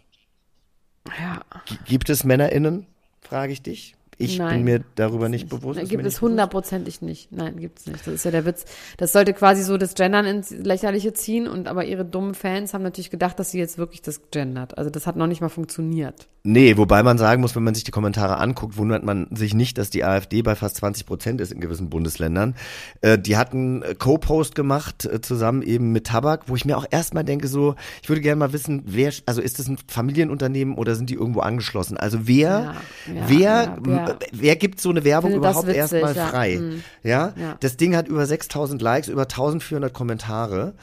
Ja. 1.20 1.42
G- 1.66 1.76
Gibt 1.86 2.10
es 2.10 2.24
MännerInnen? 2.24 2.86
Frage 3.22 3.52
ich 3.52 3.62
dich. 3.62 3.95
Ich 4.18 4.38
Nein. 4.38 4.58
bin 4.58 4.64
mir 4.64 4.84
darüber 4.96 5.30
nicht 5.30 5.50
bewusst. 5.50 5.78
Nein, 5.78 5.88
gibt 5.88 6.06
es 6.06 6.22
hundertprozentig 6.22 7.02
nicht. 7.02 7.32
Nein, 7.32 7.58
gibt's 7.58 7.86
nicht. 7.86 8.06
Das 8.08 8.14
ist 8.14 8.26
ja 8.26 8.32
der 8.32 8.46
Witz. 8.46 8.66
Das 8.98 9.12
sollte 9.12 9.34
quasi 9.34 9.64
so 9.64 9.78
das 9.78 9.94
Gendern 9.96 10.26
ins 10.26 10.52
Lächerliche 10.52 11.14
ziehen 11.14 11.48
und 11.48 11.68
aber 11.68 11.86
ihre 11.86 12.06
dummen 12.06 12.34
Fans 12.34 12.74
haben 12.74 12.84
natürlich 12.84 13.10
gedacht, 13.10 13.38
dass 13.40 13.52
sie 13.52 13.60
jetzt 13.60 13.78
wirklich 13.78 14.02
das 14.02 14.22
gendert. 14.32 14.78
Also 14.78 14.90
das 14.90 15.06
hat 15.06 15.16
noch 15.18 15.28
nicht 15.28 15.42
mal 15.42 15.50
funktioniert. 15.50 16.28
Nee, 16.48 16.78
wobei 16.78 17.02
man 17.02 17.18
sagen 17.18 17.42
muss, 17.42 17.56
wenn 17.56 17.64
man 17.64 17.74
sich 17.74 17.84
die 17.86 17.92
Kommentare 17.92 18.38
anguckt, 18.38 18.78
wundert 18.78 19.04
man 19.04 19.26
sich 19.32 19.56
nicht, 19.56 19.80
dass 19.80 19.90
die 19.90 20.04
AfD 20.04 20.44
bei 20.44 20.54
fast 20.56 20.76
20 20.78 21.08
Prozent 21.08 21.42
ist 21.42 21.52
in 21.52 21.60
gewissen 21.60 21.90
Bundesländern. 21.90 22.54
Äh, 23.02 23.18
die 23.18 23.36
hatten 23.36 23.82
äh, 23.82 23.96
Co-Post 23.96 24.54
gemacht, 24.54 25.06
äh, 25.06 25.22
zusammen 25.22 25.64
eben 25.64 25.92
mit 25.92 26.06
Tabak, 26.06 26.44
wo 26.46 26.56
ich 26.56 26.64
mir 26.64 26.78
auch 26.78 26.86
erstmal 26.92 27.24
denke, 27.24 27.48
so, 27.48 27.74
ich 28.04 28.10
würde 28.10 28.22
gerne 28.22 28.36
mal 28.38 28.54
wissen, 28.54 28.84
wer, 28.86 29.12
also 29.26 29.42
ist 29.42 29.58
das 29.58 29.68
ein 29.68 29.78
Familienunternehmen 29.88 30.76
oder 30.76 30.94
sind 30.94 31.10
die 31.10 31.16
irgendwo 31.16 31.40
angeschlossen? 31.40 31.98
Also 31.98 32.20
wer, 32.28 32.36
Ja, 32.38 32.74
ja, 33.14 33.24
wer, 33.28 33.40
ja, 33.40 33.78
wer- 33.82 34.10
m- 34.12 34.16
wer 34.32 34.56
gibt 34.56 34.80
so 34.80 34.92
eine 34.92 35.04
Werbung 35.04 35.32
überhaupt 35.34 35.66
witzig, 35.66 35.78
erstmal 35.80 36.14
frei? 36.14 36.58
Mhm. 36.62 36.84
Ja? 37.02 37.34
Ja. 37.36 37.56
das 37.60 37.76
Ding 37.76 37.96
hat 37.96 38.08
über 38.08 38.26
6000 38.28 38.82
Likes, 38.84 39.08
über 39.08 39.24
1400 39.24 39.92
Kommentare. 39.92 40.76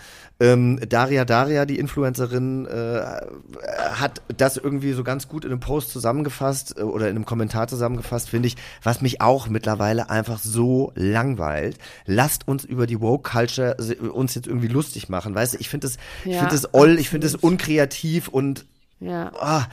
Ähm, 0.43 0.81
Daria 0.89 1.25
Daria, 1.25 1.67
die 1.67 1.79
Influencerin, 1.79 2.67
äh, 2.67 3.03
hat 3.93 4.23
das 4.37 4.57
irgendwie 4.57 4.93
so 4.93 5.05
ganz 5.05 5.29
gut 5.29 5.45
in 5.45 5.53
einem 5.53 5.61
Post 5.61 5.91
zusammengefasst 5.91 6.77
äh, 6.79 6.83
oder 6.83 7.09
in 7.09 7.15
einem 7.15 7.25
Kommentar 7.27 7.69
zusammengefasst, 7.69 8.29
finde 8.29 8.49
ich, 8.49 8.57
was 8.83 9.01
mich 9.03 9.21
auch 9.21 9.47
mittlerweile 9.47 10.11
einfach 10.11 10.39
so 10.41 10.91
langweilt. 10.97 11.79
Lasst 12.07 12.49
uns 12.49 12.65
über 12.65 12.89
die 12.89 13.01
Woke 13.01 13.31
Culture 13.31 13.77
se- 13.79 13.97
uns 13.97 14.35
jetzt 14.35 14.49
irgendwie 14.49 14.67
lustig 14.69 15.09
machen, 15.09 15.33
weißt 15.35 15.55
du? 15.55 15.59
Ich 15.61 15.69
finde 15.69 15.87
das, 15.87 15.97
ich 16.25 16.33
Ja, 16.33 16.39
finde 16.41 16.55
das 16.57 16.75
oll, 16.75 16.99
ich 16.99 17.09
finde 17.09 17.27
das 17.29 17.37
unkreativ 17.37 18.27
und 18.27 18.65
Ja. 18.99 19.31
ah, 19.39 19.67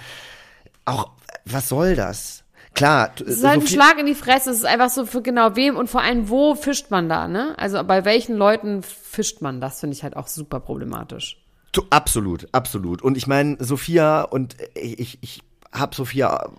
auch 0.85 1.09
was 1.45 1.67
soll 1.69 1.95
das? 1.95 2.38
Klar, 2.79 3.11
Es 3.19 3.37
ist 3.37 3.43
halt 3.43 3.61
ein 3.61 3.67
Schlag 3.67 3.99
in 3.99 4.05
die 4.05 4.15
Fresse. 4.15 4.49
Es 4.51 4.57
ist 4.57 4.65
einfach 4.65 4.89
so 4.89 5.05
für 5.05 5.21
genau 5.21 5.55
wem 5.55 5.75
und 5.75 5.89
vor 5.89 6.01
allem 6.01 6.29
wo 6.29 6.55
fischt 6.55 6.89
man 6.91 7.09
da, 7.09 7.27
ne? 7.27 7.53
Also 7.57 7.83
bei 7.83 8.05
welchen 8.05 8.35
Leuten 8.35 8.81
fischt 8.83 9.41
man? 9.41 9.59
Das 9.61 9.79
finde 9.81 9.95
ich 9.95 10.03
halt 10.03 10.15
auch 10.15 10.27
super 10.27 10.59
problematisch. 10.59 11.37
Tu- 11.71 11.83
Absolut, 11.89 12.47
absolut. 12.51 13.01
Und 13.01 13.17
ich 13.17 13.27
meine, 13.27 13.57
Sophia 13.59 14.21
und 14.23 14.55
ich, 14.75 14.97
ich, 14.99 15.17
ich 15.21 15.41
habe 15.71 15.95
Sophia 15.95 16.49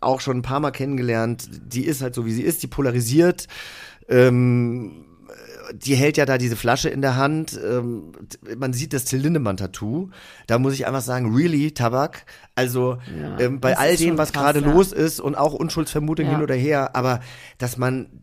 auch 0.00 0.20
schon 0.20 0.38
ein 0.38 0.42
paar 0.42 0.60
Mal 0.60 0.70
kennengelernt. 0.70 1.48
Die 1.50 1.84
ist 1.86 2.02
halt 2.02 2.14
so, 2.14 2.26
wie 2.26 2.32
sie 2.32 2.42
ist. 2.42 2.62
Die 2.62 2.66
polarisiert. 2.66 3.46
Ähm, 4.08 5.06
die 5.72 5.94
hält 5.94 6.16
ja 6.16 6.26
da 6.26 6.38
diese 6.38 6.56
Flasche 6.56 6.88
in 6.88 7.00
der 7.00 7.16
Hand. 7.16 7.58
Ähm, 7.62 8.12
man 8.56 8.72
sieht 8.72 8.92
das 8.92 9.04
Till 9.04 9.20
Lindemann-Tattoo. 9.20 10.10
Da 10.46 10.58
muss 10.58 10.74
ich 10.74 10.86
einfach 10.86 11.00
sagen, 11.00 11.34
really, 11.34 11.72
Tabak. 11.72 12.26
Also 12.54 12.98
Ja, 13.20 13.38
ähm, 13.40 13.60
bei 13.60 13.76
all 13.78 13.96
dem, 13.96 14.18
was 14.18 14.32
gerade 14.32 14.60
ja. 14.60 14.70
los 14.72 14.92
ist 14.92 15.20
und 15.20 15.34
auch 15.34 15.54
Unschuldsvermutung 15.54 16.26
Ja. 16.26 16.32
hin 16.32 16.42
oder 16.42 16.54
her, 16.54 16.94
aber 16.94 17.20
dass 17.58 17.76
man 17.76 18.22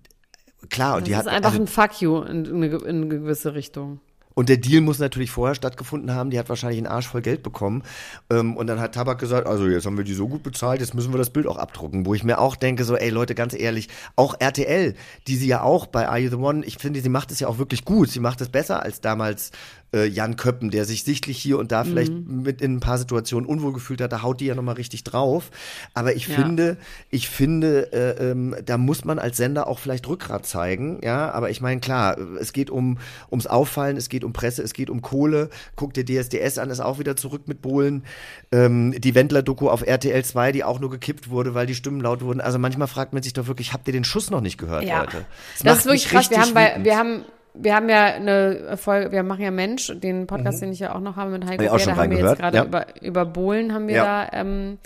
klar 0.69 0.93
und 0.95 1.01
Das 1.01 1.05
die 1.05 1.11
ist 1.11 1.17
hat 1.17 1.27
einfach 1.27 1.51
also, 1.51 1.63
ein 1.63 1.67
Fuck 1.67 2.01
you 2.01 2.21
in, 2.21 2.45
in 2.45 2.63
eine 2.63 3.07
gewisse 3.07 3.53
Richtung. 3.55 3.99
Und 4.33 4.49
der 4.49 4.57
Deal 4.57 4.81
muss 4.81 4.99
natürlich 4.99 5.31
vorher 5.31 5.55
stattgefunden 5.55 6.13
haben. 6.13 6.29
Die 6.29 6.39
hat 6.39 6.49
wahrscheinlich 6.49 6.77
einen 6.77 6.87
Arsch 6.87 7.07
voll 7.07 7.21
Geld 7.21 7.43
bekommen. 7.43 7.83
Ähm, 8.29 8.55
und 8.55 8.67
dann 8.67 8.79
hat 8.79 8.95
Tabak 8.95 9.19
gesagt, 9.19 9.47
also 9.47 9.67
jetzt 9.67 9.85
haben 9.85 9.97
wir 9.97 10.03
die 10.03 10.13
so 10.13 10.27
gut 10.27 10.43
bezahlt, 10.43 10.81
jetzt 10.81 10.93
müssen 10.93 11.13
wir 11.13 11.17
das 11.17 11.29
Bild 11.29 11.47
auch 11.47 11.57
abdrucken. 11.57 12.05
Wo 12.05 12.13
ich 12.13 12.23
mir 12.23 12.39
auch 12.39 12.55
denke, 12.55 12.83
so, 12.83 12.95
ey 12.95 13.09
Leute, 13.09 13.35
ganz 13.35 13.53
ehrlich, 13.53 13.89
auch 14.15 14.35
RTL, 14.39 14.95
die 15.27 15.35
sie 15.35 15.47
ja 15.47 15.61
auch 15.61 15.87
bei 15.87 16.07
Are 16.07 16.19
You 16.19 16.29
The 16.29 16.35
One, 16.35 16.65
ich 16.65 16.77
finde, 16.77 17.01
sie 17.01 17.09
macht 17.09 17.31
es 17.31 17.39
ja 17.39 17.47
auch 17.47 17.57
wirklich 17.57 17.85
gut. 17.85 18.09
Sie 18.09 18.19
macht 18.19 18.41
es 18.41 18.49
besser 18.49 18.83
als 18.83 19.01
damals 19.01 19.51
äh, 19.93 20.05
Jan 20.07 20.35
Köppen, 20.37 20.71
der 20.71 20.85
sich 20.85 21.03
sichtlich 21.03 21.37
hier 21.37 21.59
und 21.59 21.71
da 21.71 21.83
vielleicht 21.83 22.13
Mhm. 22.13 22.43
mit 22.43 22.61
in 22.61 22.75
ein 22.75 22.79
paar 22.79 22.97
Situationen 22.97 23.47
unwohl 23.47 23.73
gefühlt 23.73 23.99
hat. 24.01 24.11
Da 24.11 24.21
haut 24.21 24.39
die 24.39 24.45
ja 24.45 24.55
nochmal 24.55 24.75
richtig 24.75 25.03
drauf. 25.03 25.51
Aber 25.93 26.15
ich 26.15 26.27
Ja. 26.27 26.35
finde, 26.35 26.77
ich 27.09 27.27
finde, 27.29 27.91
äh, 27.91 28.31
ähm, 28.31 28.55
da 28.65 28.77
muss 28.77 29.03
man 29.05 29.19
als 29.19 29.37
Sender 29.37 29.67
auch 29.67 29.79
vielleicht 29.79 30.07
Rückgrat 30.07 30.45
zeigen, 30.45 30.99
ja. 31.03 31.31
Aber 31.31 31.49
ich 31.49 31.59
meine, 31.61 31.81
klar, 31.81 32.17
es 32.39 32.53
geht 32.53 32.69
um 32.69 32.99
ums 33.29 33.47
Auffallen, 33.47 33.97
es 33.97 34.07
geht 34.09 34.23
um 34.23 34.31
Presse, 34.33 34.61
es 34.63 34.73
geht 34.73 34.89
um 34.89 35.01
Kohle. 35.01 35.49
Guck 35.75 35.93
dir 35.93 36.05
DSDS 36.05 36.57
an, 36.57 36.69
ist 36.69 36.79
auch 36.79 36.97
wieder 36.99 37.15
zurück 37.15 37.47
mit 37.47 37.61
Bohlen. 37.61 38.03
Ähm, 38.51 38.93
die 38.99 39.13
Wendler-Doku 39.15 39.69
auf 39.69 39.81
RTL 39.85 40.23
2, 40.23 40.51
die 40.51 40.63
auch 40.63 40.79
nur 40.79 40.89
gekippt 40.89 41.29
wurde, 41.29 41.53
weil 41.53 41.65
die 41.67 41.75
Stimmen 41.75 41.99
laut 42.01 42.21
wurden. 42.21 42.41
Also 42.41 42.59
manchmal 42.59 42.87
fragt 42.87 43.13
man 43.13 43.23
sich 43.23 43.33
doch 43.33 43.47
wirklich, 43.47 43.73
habt 43.73 43.87
ihr 43.87 43.93
den 43.93 44.03
Schuss 44.03 44.29
noch 44.31 44.41
nicht 44.41 44.57
gehört, 44.57 44.83
Ja. 44.83 45.01
Leute? 45.01 45.25
Das, 45.57 45.63
macht 45.65 45.77
ist 45.79 45.85
wirklich 45.85 46.07
krass. 46.07 46.29
Wir 46.29 46.39
haben, 46.39 46.53
bei, 46.53 46.79
wir 46.81 46.97
haben 46.97 47.23
wir 47.53 47.75
haben 47.75 47.89
ja 47.89 48.05
eine 48.05 48.77
Folge, 48.77 49.11
wir 49.11 49.23
machen 49.23 49.43
ja 49.43 49.51
Mensch, 49.51 49.91
den 49.95 50.25
Podcast, 50.27 50.61
den 50.61 50.71
ich 50.71 50.79
ja 50.79 50.95
auch 50.95 50.99
noch 50.99 51.15
habe 51.15 51.31
mit 51.31 51.45
Heiko 51.45 51.63
Mhm. 51.63 51.79
Schon 51.79 51.95
da 51.95 52.01
haben 52.01 52.11
wir 52.11 52.19
jetzt 52.19 52.37
gerade 52.39 52.57
ja. 52.57 52.63
über, 52.63 52.85
über 53.01 53.25
Bohlen 53.25 53.73
haben 53.73 53.87
wir 53.87 53.95
Ja. 53.95 54.25
da, 54.25 54.37
ähm, 54.39 54.77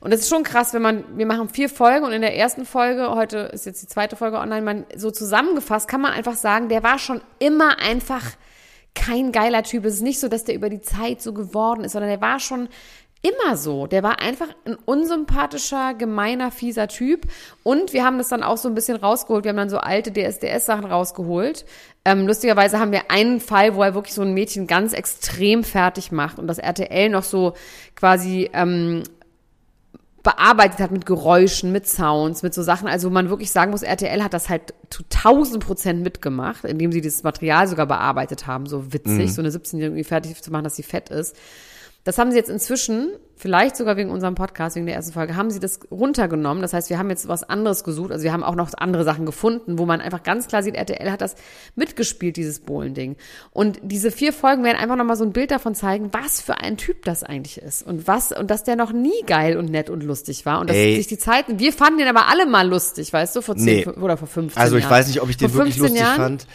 und 0.00 0.12
es 0.12 0.20
ist 0.20 0.28
schon 0.28 0.42
krass, 0.42 0.74
wenn 0.74 0.82
man, 0.82 1.04
wir 1.16 1.26
machen 1.26 1.48
vier 1.48 1.68
Folgen 1.68 2.04
und 2.04 2.12
in 2.12 2.20
der 2.20 2.36
ersten 2.36 2.64
Folge, 2.64 3.10
heute 3.14 3.38
ist 3.52 3.66
jetzt 3.66 3.82
die 3.82 3.86
zweite 3.86 4.16
Folge 4.16 4.38
online, 4.38 4.62
man, 4.62 4.84
so 4.96 5.10
zusammengefasst 5.10 5.88
kann 5.88 6.00
man 6.00 6.12
einfach 6.12 6.34
sagen, 6.34 6.68
der 6.68 6.82
war 6.82 6.98
schon 6.98 7.20
immer 7.38 7.78
einfach 7.78 8.22
kein 8.94 9.32
geiler 9.32 9.62
Typ. 9.62 9.84
Es 9.84 9.94
ist 9.94 10.02
nicht 10.02 10.20
so, 10.20 10.28
dass 10.28 10.44
der 10.44 10.54
über 10.54 10.68
die 10.68 10.82
Zeit 10.82 11.22
so 11.22 11.32
geworden 11.32 11.84
ist, 11.84 11.92
sondern 11.92 12.10
der 12.10 12.20
war 12.20 12.40
schon 12.40 12.68
immer 13.22 13.56
so. 13.56 13.86
Der 13.86 14.02
war 14.02 14.20
einfach 14.20 14.48
ein 14.64 14.76
unsympathischer, 14.84 15.94
gemeiner, 15.94 16.50
fieser 16.50 16.88
Typ. 16.88 17.26
Und 17.62 17.92
wir 17.92 18.04
haben 18.04 18.18
das 18.18 18.28
dann 18.28 18.42
auch 18.42 18.56
so 18.56 18.68
ein 18.68 18.74
bisschen 18.74 18.96
rausgeholt. 18.96 19.44
Wir 19.44 19.50
haben 19.50 19.56
dann 19.56 19.70
so 19.70 19.78
alte 19.78 20.12
DSDS-Sachen 20.12 20.84
rausgeholt. 20.84 21.64
Ähm, 22.04 22.26
lustigerweise 22.26 22.80
haben 22.80 22.90
wir 22.90 23.10
einen 23.10 23.40
Fall, 23.40 23.76
wo 23.76 23.82
er 23.82 23.94
wirklich 23.94 24.14
so 24.14 24.22
ein 24.22 24.34
Mädchen 24.34 24.66
ganz 24.66 24.92
extrem 24.92 25.62
fertig 25.62 26.10
macht 26.10 26.40
und 26.40 26.48
das 26.48 26.58
RTL 26.58 27.08
noch 27.10 27.22
so 27.22 27.54
quasi 27.94 28.50
ähm, 28.52 29.04
bearbeitet 30.24 30.80
hat 30.80 30.90
mit 30.90 31.06
Geräuschen, 31.06 31.70
mit 31.70 31.86
Sounds, 31.86 32.42
mit 32.42 32.54
so 32.54 32.62
Sachen. 32.62 32.88
Also 32.88 33.08
wo 33.08 33.12
man 33.12 33.28
wirklich 33.28 33.52
sagen 33.52 33.70
muss, 33.70 33.82
RTL 33.82 34.22
hat 34.22 34.34
das 34.34 34.48
halt 34.48 34.74
zu 34.90 35.04
1000 35.04 35.64
Prozent 35.64 36.02
mitgemacht, 36.02 36.64
indem 36.64 36.90
sie 36.90 37.00
dieses 37.00 37.22
Material 37.22 37.68
sogar 37.68 37.86
bearbeitet 37.86 38.48
haben. 38.48 38.66
So 38.66 38.92
witzig, 38.92 39.32
so 39.32 39.42
eine 39.42 39.50
17-Jährige 39.50 40.04
fertig 40.04 40.40
zu 40.42 40.50
machen, 40.50 40.64
dass 40.64 40.76
sie 40.76 40.82
fett 40.82 41.08
ist. 41.08 41.36
Das 42.04 42.18
haben 42.18 42.32
sie 42.32 42.36
jetzt 42.36 42.50
inzwischen, 42.50 43.10
vielleicht 43.36 43.76
sogar 43.76 43.96
wegen 43.96 44.10
unserem 44.10 44.34
Podcast, 44.34 44.74
wegen 44.74 44.86
der 44.86 44.96
ersten 44.96 45.12
Folge, 45.12 45.36
haben 45.36 45.52
sie 45.52 45.60
das 45.60 45.78
runtergenommen. 45.88 46.60
Das 46.60 46.72
heißt, 46.72 46.90
wir 46.90 46.98
haben 46.98 47.10
jetzt 47.10 47.28
was 47.28 47.44
anderes 47.44 47.84
gesucht. 47.84 48.10
Also 48.10 48.24
wir 48.24 48.32
haben 48.32 48.42
auch 48.42 48.56
noch 48.56 48.70
andere 48.76 49.04
Sachen 49.04 49.24
gefunden, 49.24 49.78
wo 49.78 49.86
man 49.86 50.00
einfach 50.00 50.24
ganz 50.24 50.48
klar 50.48 50.64
sieht, 50.64 50.74
RTL 50.74 51.12
hat 51.12 51.20
das 51.20 51.36
mitgespielt, 51.76 52.36
dieses 52.36 52.58
Bohlending. 52.58 53.14
Und 53.52 53.78
diese 53.82 54.10
vier 54.10 54.32
Folgen 54.32 54.64
werden 54.64 54.78
einfach 54.78 54.96
nochmal 54.96 55.16
so 55.16 55.24
ein 55.24 55.32
Bild 55.32 55.52
davon 55.52 55.76
zeigen, 55.76 56.08
was 56.12 56.40
für 56.40 56.58
ein 56.58 56.76
Typ 56.76 57.04
das 57.04 57.22
eigentlich 57.22 57.58
ist. 57.58 57.86
Und 57.86 58.08
was, 58.08 58.32
und 58.32 58.50
dass 58.50 58.64
der 58.64 58.74
noch 58.74 58.92
nie 58.92 59.22
geil 59.26 59.56
und 59.56 59.70
nett 59.70 59.88
und 59.88 60.02
lustig 60.02 60.44
war. 60.44 60.60
Und 60.60 60.70
dass 60.70 60.76
Ey. 60.76 60.96
sich 60.96 61.06
die 61.06 61.18
Zeiten, 61.18 61.60
wir 61.60 61.72
fanden 61.72 61.98
den 61.98 62.08
aber 62.08 62.26
alle 62.28 62.46
mal 62.46 62.68
lustig, 62.68 63.12
weißt 63.12 63.36
du, 63.36 63.42
vor 63.42 63.54
zehn 63.56 63.64
Nee. 63.64 63.86
oder 63.86 64.16
vor 64.16 64.26
15 64.26 64.60
Also 64.60 64.74
ich 64.76 64.82
Jahren. 64.82 64.90
weiß 64.92 65.06
nicht, 65.06 65.22
ob 65.22 65.28
ich 65.30 65.36
den 65.36 65.52
wirklich 65.54 65.74
15 65.76 65.82
lustig 65.94 66.00
Jahren? 66.00 66.16
fand. 66.20 66.46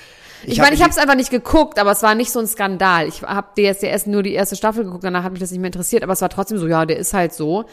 Ich, 0.44 0.60
hab 0.60 0.66
meine, 0.66 0.76
ich 0.76 0.82
habe 0.82 0.92
es 0.92 0.98
einfach 0.98 1.16
nicht 1.16 1.32
geguckt, 1.32 1.80
aber 1.80 1.92
es 1.92 2.04
war 2.04 2.16
nicht 2.16 2.32
so 2.32 2.40
ein 2.40 2.48
Skandal. 2.48 3.08
Ich 3.08 3.22
habe 3.24 3.48
DSDS 3.56 4.06
nur 4.06 4.24
die 4.24 4.34
erste 4.34 4.56
Staffel 4.56 4.84
geguckt, 4.84 5.04
danach 5.04 5.24
hat 5.24 5.32
mich 5.32 5.42
das 5.42 5.52
nicht 5.52 5.60
mehr 5.60 5.70
interessiert, 5.70 6.04
aber 6.04 6.14
es 6.14 6.22
war 6.22 6.30
trotzdem 6.30 6.58
so, 6.58 6.68
ja, 6.68 6.86
der 6.86 6.98
ist 6.98 7.14
halt 7.14 7.34
so. 7.34 7.66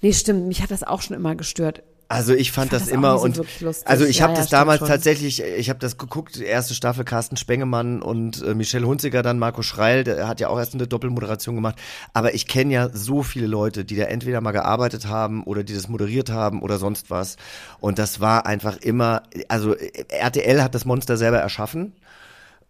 Nee, 0.00 0.12
stimmt, 0.12 0.46
mich 0.46 0.62
hat 0.62 0.70
das 0.70 0.82
auch 0.82 1.00
schon 1.00 1.16
immer 1.16 1.34
gestört. 1.34 1.82
Also 2.14 2.34
ich 2.34 2.52
fand, 2.52 2.70
fand 2.70 2.82
das, 2.82 2.88
das 2.88 2.94
immer 2.94 3.18
so 3.18 3.24
und 3.24 3.40
also 3.84 4.04
ich 4.04 4.18
Ja, 4.18 4.22
habe 4.24 4.32
ja, 4.34 4.38
das 4.40 4.48
damals 4.48 4.78
schon. 4.78 4.88
tatsächlich, 4.88 5.42
ich 5.42 5.68
habe 5.68 5.78
das 5.80 5.98
geguckt, 5.98 6.40
erste 6.40 6.74
Staffel 6.74 7.04
Carsten 7.04 7.36
Spengemann 7.36 8.02
und 8.02 8.42
äh, 8.42 8.54
Michelle 8.54 8.86
Hunziker, 8.86 9.22
dann 9.22 9.38
Marco 9.38 9.62
Schreil, 9.62 10.04
der 10.04 10.28
hat 10.28 10.40
ja 10.40 10.48
auch 10.48 10.58
erst 10.58 10.74
eine 10.74 10.86
Doppelmoderation 10.86 11.54
gemacht. 11.54 11.76
Aber 12.12 12.34
ich 12.34 12.46
kenne 12.46 12.72
ja 12.72 12.88
so 12.92 13.22
viele 13.22 13.46
Leute, 13.46 13.84
die 13.84 13.96
da 13.96 14.04
entweder 14.04 14.40
mal 14.40 14.52
gearbeitet 14.52 15.06
haben 15.08 15.42
oder 15.44 15.64
die 15.64 15.74
das 15.74 15.88
moderiert 15.88 16.30
haben 16.30 16.62
oder 16.62 16.78
sonst 16.78 17.10
was. 17.10 17.36
Und 17.80 17.98
das 17.98 18.20
war 18.20 18.46
einfach 18.46 18.76
immer, 18.78 19.22
also 19.48 19.74
RTL 20.08 20.62
hat 20.62 20.74
das 20.74 20.84
Monster 20.84 21.16
selber 21.16 21.38
erschaffen. 21.38 21.92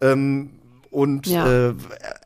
Ähm, 0.01 0.51
und 0.95 1.26
Ja. 1.26 1.68
äh, 1.68 1.74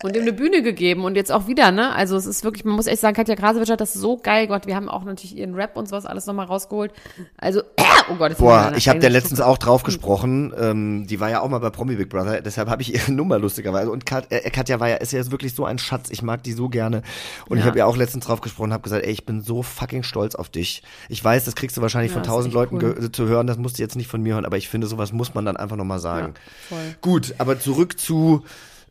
Und 0.02 0.14
ihm 0.14 0.22
eine 0.22 0.32
Bühne 0.32 0.62
gegeben 0.62 1.04
und 1.04 1.16
jetzt 1.16 1.32
auch 1.32 1.46
wieder, 1.46 1.70
ne? 1.72 1.94
Also 1.94 2.16
es 2.16 2.26
ist 2.26 2.44
wirklich, 2.44 2.64
man 2.64 2.74
muss 2.76 2.86
echt 2.86 3.00
sagen, 3.00 3.16
Katja 3.16 3.34
Krasowitsch 3.34 3.70
hat 3.70 3.80
das 3.80 3.94
so 3.94 4.16
geil 4.18 4.46
Gott, 4.46 4.66
wir 4.66 4.76
haben 4.76 4.88
auch 4.88 5.04
natürlich 5.04 5.36
ihren 5.36 5.54
Rap 5.54 5.76
und 5.76 5.88
sowas 5.88 6.04
alles 6.06 6.26
nochmal 6.26 6.46
rausgeholt. 6.46 6.92
Also, 7.38 7.62
oh 8.10 8.14
Gott, 8.16 8.30
jetzt 8.30 8.38
Boah, 8.38 8.72
ich 8.76 8.88
habe 8.88 8.98
der 8.98 9.10
letztens 9.10 9.40
auch 9.40 9.58
drauf 9.58 9.82
gesprochen. 9.82 10.52
Ähm, 10.58 11.06
die 11.06 11.18
war 11.20 11.30
ja 11.30 11.40
auch 11.40 11.48
mal 11.48 11.58
bei 11.58 11.70
Promi 11.70 11.96
Big 11.96 12.10
Brother, 12.10 12.40
deshalb 12.42 12.68
habe 12.68 12.82
ich 12.82 12.94
ihre 12.94 13.10
Nummer 13.18 13.38
lustigerweise. 13.38 13.90
Und 13.90 14.04
Kat, 14.06 14.26
äh, 14.30 14.48
Katja 14.50 14.78
war 14.80 14.88
ja, 14.88 14.96
ist 14.96 15.12
ja 15.12 15.30
wirklich 15.30 15.54
so 15.54 15.64
ein 15.64 15.78
Schatz. 15.78 16.10
Ich 16.10 16.22
mag 16.22 16.42
die 16.42 16.52
so 16.52 16.68
gerne. 16.68 17.02
Und 17.48 17.56
ich 17.58 17.64
Ja. 17.64 17.68
habe 17.70 17.78
ja 17.78 17.86
auch 17.86 17.96
letztens 17.96 18.26
drauf 18.26 18.40
gesprochen, 18.42 18.72
habe 18.72 18.82
gesagt, 18.82 19.04
ey, 19.04 19.10
ich 19.12 19.24
bin 19.24 19.40
so 19.42 19.62
fucking 19.62 20.02
stolz 20.02 20.34
auf 20.34 20.48
dich. 20.50 20.82
Ich 21.08 21.24
weiß, 21.24 21.44
das 21.46 21.54
kriegst 21.54 21.76
du 21.76 21.80
wahrscheinlich 21.82 22.10
Ja, 22.12 22.18
von 22.18 22.22
tausend 22.24 22.52
Leuten 22.54 22.76
cool. 22.82 23.10
zu 23.12 23.26
hören. 23.26 23.46
Das 23.46 23.56
musst 23.56 23.78
du 23.78 23.82
jetzt 23.82 23.96
nicht 23.96 24.08
von 24.08 24.22
mir 24.22 24.34
hören, 24.34 24.44
aber 24.44 24.56
ich 24.58 24.68
finde, 24.68 24.86
sowas 24.86 25.12
muss 25.12 25.34
man 25.34 25.44
dann 25.44 25.56
einfach 25.56 25.76
nochmal 25.76 25.98
sagen. 25.98 26.34
Ja, 26.70 26.76
voll. 26.76 26.94
Gut, 27.00 27.34
aber 27.38 27.58
zurück 27.58 27.98
zu 27.98 28.44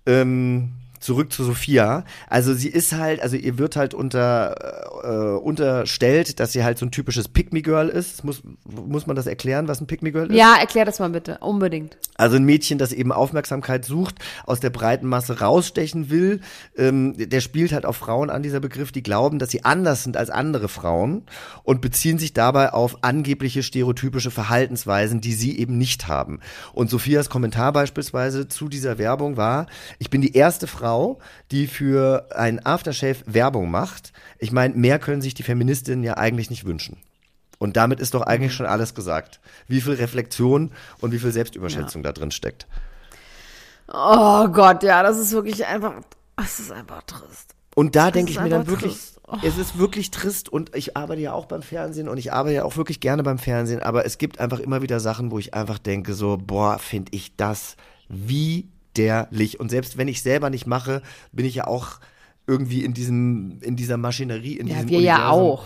ähm, 0.08 0.72
zurück 1.00 1.32
zu 1.32 1.44
Sophia. 1.44 2.04
Also 2.28 2.54
sie 2.54 2.70
ist 2.70 2.94
halt, 2.94 3.22
also 3.22 3.36
ihr 3.36 3.58
wird 3.58 3.76
halt 3.76 3.94
unter 3.94 4.56
äh, 5.04 5.38
unterstellt, 5.38 6.40
dass 6.40 6.54
sie 6.54 6.64
halt 6.64 6.78
so 6.78 6.86
ein 6.86 6.92
typisches 6.92 7.28
Pick-me-Girl 7.28 7.90
ist. 7.90 8.24
Muss, 8.24 8.42
muss 8.66 9.08
man 9.08 9.16
das 9.16 9.28
erklären, 9.28 9.68
was 9.68 9.82
ein 9.82 9.88
Pick-me-Girl 9.88 10.32
ist? 10.32 10.38
Ja, 10.38 10.56
erklär 10.60 10.86
das 10.86 11.00
mal 11.00 11.10
bitte, 11.10 11.38
unbedingt. 11.40 11.98
Also 12.16 12.38
ein 12.38 12.44
Mädchen, 12.44 12.78
das 12.78 12.92
eben 12.92 13.12
Aufmerksamkeit 13.12 13.86
sucht, 13.86 14.16
aus 14.46 14.60
der 14.60 14.72
breiten 14.72 15.08
Masse 15.08 15.40
rausstechen 15.40 16.10
will. 16.10 16.42
Ähm, 16.76 17.14
der 17.18 17.42
spielt 17.42 17.72
halt 17.72 17.86
auf 17.86 17.98
Frauen 17.98 18.30
an, 18.30 18.44
dieser 18.44 18.60
Begriff, 18.60 18.92
die 18.92 19.04
glauben, 19.04 19.40
dass 19.40 19.52
sie 19.52 19.66
anders 19.66 20.04
sind 20.04 20.18
als 20.18 20.30
andere 20.30 20.68
Frauen 20.68 21.24
und 21.64 21.82
beziehen 21.82 22.18
sich 22.18 22.34
dabei 22.34 22.74
auf 22.74 23.04
angebliche 23.04 23.62
stereotypische 23.62 24.32
Verhaltensweisen, 24.32 25.22
die 25.22 25.34
sie 25.34 25.60
eben 25.60 25.78
nicht 25.78 26.08
haben. 26.08 26.40
Und 26.74 26.90
Sophias 26.90 27.30
Kommentar 27.30 27.72
beispielsweise 27.72 28.48
zu 28.48 28.68
dieser 28.68 28.98
Werbung 28.98 29.38
war, 29.38 29.68
ich 30.00 30.10
bin 30.10 30.22
die 30.22 30.34
erste 30.34 30.66
Frau, 30.66 30.87
die 31.52 31.68
für 31.68 32.28
ein 32.36 32.66
Aftershave 32.66 33.18
Werbung 33.26 33.70
macht. 33.70 34.14
Ich 34.40 34.52
meine, 34.52 34.76
mehr 34.76 35.00
können 35.00 35.22
sich 35.22 35.34
die 35.34 35.44
Feministinnen 35.44 36.04
ja 36.04 36.18
eigentlich 36.18 36.50
nicht 36.50 36.66
wünschen. 36.66 36.98
Und 37.60 37.76
damit 37.76 38.00
ist 38.00 38.14
doch 38.14 38.22
eigentlich 38.22 38.54
schon 38.54 38.66
alles 38.66 38.94
gesagt. 38.94 39.40
Wie 39.68 39.82
viel 39.82 39.94
Reflexion 39.94 40.72
und 41.02 41.12
wie 41.12 41.20
viel 41.20 41.32
Selbstüberschätzung 41.32 42.04
da 42.04 42.12
drin 42.12 42.32
steckt. 42.32 42.68
Oh 43.92 44.48
Gott, 44.50 44.84
ja, 44.84 45.02
das 45.02 45.18
ist 45.18 45.32
wirklich 45.32 45.66
einfach, 45.66 45.94
das 46.36 46.60
ist 46.60 46.72
einfach 46.72 47.02
trist. 47.04 47.56
Und 47.76 47.96
da 47.96 48.12
denke 48.12 48.32
ich 48.32 48.40
mir 48.40 48.50
dann 48.50 48.68
wirklich. 48.68 48.98
Oh. 49.30 49.36
es 49.44 49.58
ist 49.58 49.78
wirklich 49.78 50.10
trist 50.10 50.48
und 50.48 50.74
ich 50.74 50.96
arbeite 50.96 51.20
ja 51.20 51.34
auch 51.34 51.48
beim 51.48 51.62
Fernsehen 51.62 52.08
und 52.08 52.18
ich 52.18 52.32
arbeite 52.32 52.56
ja 52.56 52.64
auch 52.64 52.78
wirklich 52.78 53.02
gerne 53.02 53.24
beim 53.24 53.38
Fernsehen, 53.38 53.84
aber 53.84 54.06
es 54.06 54.18
gibt 54.18 54.40
einfach 54.40 54.60
immer 54.60 54.82
wieder 54.82 55.02
Sachen, 55.02 55.32
wo 55.32 55.38
ich 55.38 55.54
einfach 55.54 55.80
denke 55.80 56.14
so, 56.14 56.38
boah, 56.38 56.80
finde 56.80 57.12
ich 57.14 57.36
das 57.36 57.76
widerlich. 58.98 59.60
Und 59.60 59.70
selbst 59.70 59.98
wenn 59.98 60.08
ich 60.08 60.22
selber 60.22 60.50
nicht 60.50 60.68
mache, 60.68 61.02
bin 61.32 61.46
ich 61.46 61.56
ja 61.56 61.68
auch 61.68 62.00
irgendwie 62.48 62.84
in 62.84 62.94
diesem, 62.94 63.60
in 63.62 63.76
dieser 63.76 63.98
Maschinerie, 63.98 64.54
in 64.58 64.68
Ja, 64.68 64.76
diesem 64.76 64.90
wir 64.90 65.00
ja 65.02 65.16
Universum. 65.32 65.42
auch. 65.52 65.64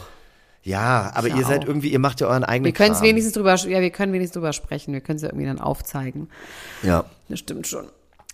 Ja, 0.64 1.12
aber 1.16 1.28
Ja 1.28 1.38
ihr 1.38 1.46
seid 1.46 1.64
auch. 1.64 1.68
irgendwie, 1.68 1.92
ihr 1.92 1.98
macht 2.00 2.22
ja 2.22 2.28
euren 2.28 2.44
eigenen 2.44 2.66
Wir 2.66 2.74
können 2.74 2.94
es 2.94 3.02
wenigstens 3.02 3.34
drüber, 3.34 3.56
ja, 3.56 3.82
wir 3.82 3.90
können 3.90 4.14
wenigstens 4.14 4.36
drüber 4.36 4.54
sprechen. 4.54 4.94
Wir 4.94 5.02
können 5.02 5.16
es 5.16 5.24
ja 5.24 5.30
irgendwie 5.30 5.48
dann 5.48 5.60
aufzeigen. 5.60 6.30
Ja. 6.84 7.06
Das 7.30 7.40
stimmt 7.40 7.66
schon. 7.68 7.88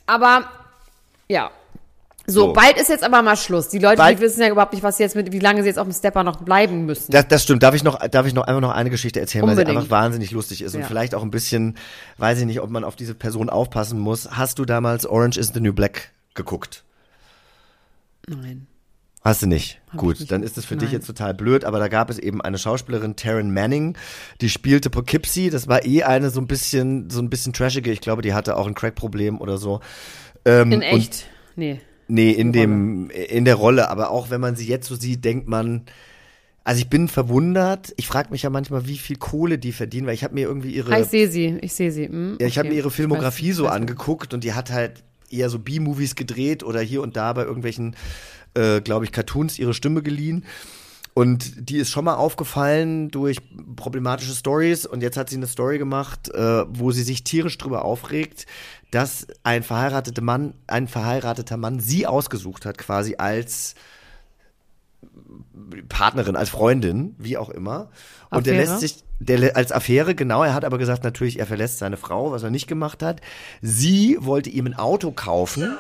Aber, 0.07 0.43
ja. 1.29 1.51
So, 2.29 2.47
So. 2.47 2.53
bald 2.53 2.77
ist 2.77 2.89
jetzt 2.89 3.05
aber 3.05 3.21
mal 3.21 3.37
Schluss. 3.37 3.69
Die 3.69 3.79
Leute, 3.79 3.97
Bald- 3.97 4.17
die 4.17 4.21
wissen 4.21 4.41
ja 4.41 4.49
überhaupt 4.49 4.73
nicht, 4.73 4.83
was 4.83 4.97
sie 4.97 5.03
jetzt 5.03 5.15
mit, 5.15 5.31
wie 5.31 5.39
lange 5.39 5.61
sie 5.61 5.69
jetzt 5.69 5.79
auf 5.79 5.87
dem 5.87 5.93
Stepper 5.93 6.23
noch 6.25 6.41
bleiben 6.41 6.85
müssen. 6.85 7.09
Das, 7.09 7.25
das 7.29 7.43
stimmt. 7.43 7.63
Darf 7.63 7.73
ich 7.73 7.85
noch, 7.85 7.97
darf 8.09 8.25
ich 8.27 8.33
noch 8.33 8.43
einfach 8.43 8.59
noch 8.59 8.71
eine 8.73 8.89
Geschichte 8.89 9.21
erzählen, 9.21 9.43
weil 9.43 9.51
Unbedingt. 9.51 9.69
sie 9.71 9.77
einfach 9.77 9.89
wahnsinnig 9.89 10.31
lustig 10.31 10.61
ist 10.61 10.75
und 10.75 10.81
Ja. 10.81 10.87
vielleicht 10.87 11.15
auch 11.15 11.23
ein 11.23 11.31
bisschen, 11.31 11.77
weiß 12.17 12.39
ich 12.39 12.45
nicht, 12.45 12.59
ob 12.59 12.69
man 12.69 12.83
auf 12.83 12.97
diese 12.97 13.13
Person 13.15 13.49
aufpassen 13.49 13.97
muss. 13.99 14.29
Hast 14.31 14.59
du 14.59 14.65
damals 14.65 15.05
Orange 15.05 15.37
is 15.37 15.51
the 15.53 15.61
New 15.61 15.71
Black 15.71 16.11
geguckt? 16.33 16.83
Nein. 18.27 18.67
Hast 19.23 19.41
du 19.41 19.45
nicht? 19.47 19.79
Hab 19.91 19.97
Gut, 19.99 20.15
ich 20.15 20.19
nicht 20.21 20.31
dann 20.33 20.43
ist 20.43 20.57
es 20.57 20.65
für 20.65 20.75
dich 20.75 20.89
Nein. 20.89 20.95
jetzt 20.99 21.07
total 21.07 21.33
blöd, 21.33 21.63
aber 21.63 21.79
da 21.79 21.87
gab 21.87 22.09
es 22.09 22.19
eben 22.19 22.41
eine 22.41 22.57
Schauspielerin, 22.57 23.15
Taryn 23.15 23.53
Manning, 23.53 23.97
die 24.41 24.49
spielte 24.49 24.89
Poughkeepsie. 24.89 25.49
Das 25.49 25.69
war 25.69 25.85
eh 25.85 26.03
eine 26.03 26.29
so 26.29 26.41
ein 26.41 26.47
bisschen, 26.47 27.09
so 27.09 27.21
ein 27.21 27.29
bisschen 27.29 27.53
trashige. 27.53 27.89
Ich 27.91 28.01
glaube, 28.01 28.21
die 28.21 28.33
hatte 28.33 28.57
auch 28.57 28.67
ein 28.67 28.73
Crack-Problem 28.75 29.39
oder 29.39 29.57
so. 29.57 29.79
Ähm, 30.43 30.73
In 30.73 30.79
und- 30.79 30.83
echt? 30.83 31.25
Nee. 31.55 31.79
Nee, 32.07 32.31
in 32.31 32.51
dem, 32.51 33.09
in 33.09 33.45
der 33.45 33.55
Rolle. 33.55 33.89
Aber 33.89 34.11
auch 34.11 34.29
wenn 34.29 34.41
man 34.41 34.55
sie 34.55 34.67
jetzt 34.67 34.87
so 34.87 34.95
sieht, 34.95 35.25
denkt 35.25 35.47
man, 35.47 35.83
also 36.63 36.79
ich 36.79 36.89
bin 36.89 37.07
verwundert. 37.07 37.93
Ich 37.97 38.07
frage 38.07 38.29
mich 38.29 38.43
ja 38.43 38.49
manchmal, 38.49 38.87
wie 38.87 38.97
viel 38.97 39.17
Kohle 39.17 39.57
die 39.57 39.71
verdienen, 39.71 40.07
weil 40.07 40.13
ich 40.13 40.23
habe 40.23 40.33
mir 40.33 40.47
irgendwie 40.47 40.71
ihre, 40.71 40.91
Ah, 40.91 40.99
ich 40.99 41.07
sehe 41.07 41.29
sie. 41.29 41.57
Ich 41.61 41.73
sehe 41.73 41.91
sie. 41.91 42.07
Hm, 42.07 42.37
ja, 42.41 42.47
ich 42.47 42.57
habe 42.57 42.67
okay. 42.67 42.75
mir 42.75 42.81
ihre 42.81 42.91
Filmografie 42.91 43.51
weiß, 43.51 43.55
so 43.55 43.67
angeguckt 43.67 44.33
und 44.33 44.43
die 44.43 44.53
hat 44.53 44.71
halt 44.71 45.03
eher 45.29 45.49
so 45.49 45.59
B-Movies 45.59 46.15
gedreht 46.15 46.63
oder 46.63 46.81
hier 46.81 47.01
und 47.01 47.15
da 47.15 47.31
bei 47.33 47.43
irgendwelchen, 47.43 47.95
äh, 48.53 48.81
glaube 48.81 49.05
ich, 49.05 49.11
Cartoons 49.11 49.59
ihre 49.59 49.73
Stimme 49.73 50.01
geliehen. 50.01 50.43
Und 51.13 51.69
die 51.69 51.77
ist 51.77 51.89
schon 51.89 52.05
mal 52.05 52.13
aufgefallen 52.13 53.09
durch 53.09 53.37
problematische 53.75 54.33
Stories. 54.33 54.85
Und 54.85 55.01
jetzt 55.01 55.17
hat 55.17 55.29
sie 55.29 55.37
eine 55.37 55.47
Story 55.47 55.79
gemacht, 55.79 56.29
äh, 56.29 56.65
wo 56.67 56.91
sie 56.91 57.01
sich 57.01 57.23
tierisch 57.23 57.57
drüber 57.57 57.85
aufregt, 57.85 58.45
dass 58.91 59.27
ein 59.43 59.63
verheirateter 59.63 60.21
Mann, 60.21 60.53
ein 60.67 60.87
verheirateter 60.87 61.57
Mann 61.57 61.79
sie 61.79 62.07
ausgesucht 62.07 62.65
hat, 62.65 62.77
quasi 62.77 63.15
als 63.17 63.75
Partnerin, 65.89 66.35
als 66.35 66.49
Freundin, 66.49 67.15
wie 67.17 67.37
auch 67.37 67.49
immer. 67.49 67.89
Und 68.29 68.45
der 68.45 68.53
Affäre? 68.53 68.69
lässt 68.71 68.79
sich, 68.81 69.03
der 69.19 69.55
als 69.55 69.71
Affäre, 69.71 70.15
genau, 70.15 70.43
er 70.43 70.53
hat 70.53 70.65
aber 70.65 70.77
gesagt, 70.77 71.03
natürlich, 71.03 71.39
er 71.39 71.45
verlässt 71.45 71.79
seine 71.79 71.97
Frau, 71.97 72.31
was 72.31 72.43
er 72.43 72.49
nicht 72.49 72.67
gemacht 72.67 73.03
hat. 73.03 73.21
Sie 73.61 74.17
wollte 74.19 74.49
ihm 74.49 74.67
ein 74.67 74.75
Auto 74.75 75.11
kaufen. 75.11 75.77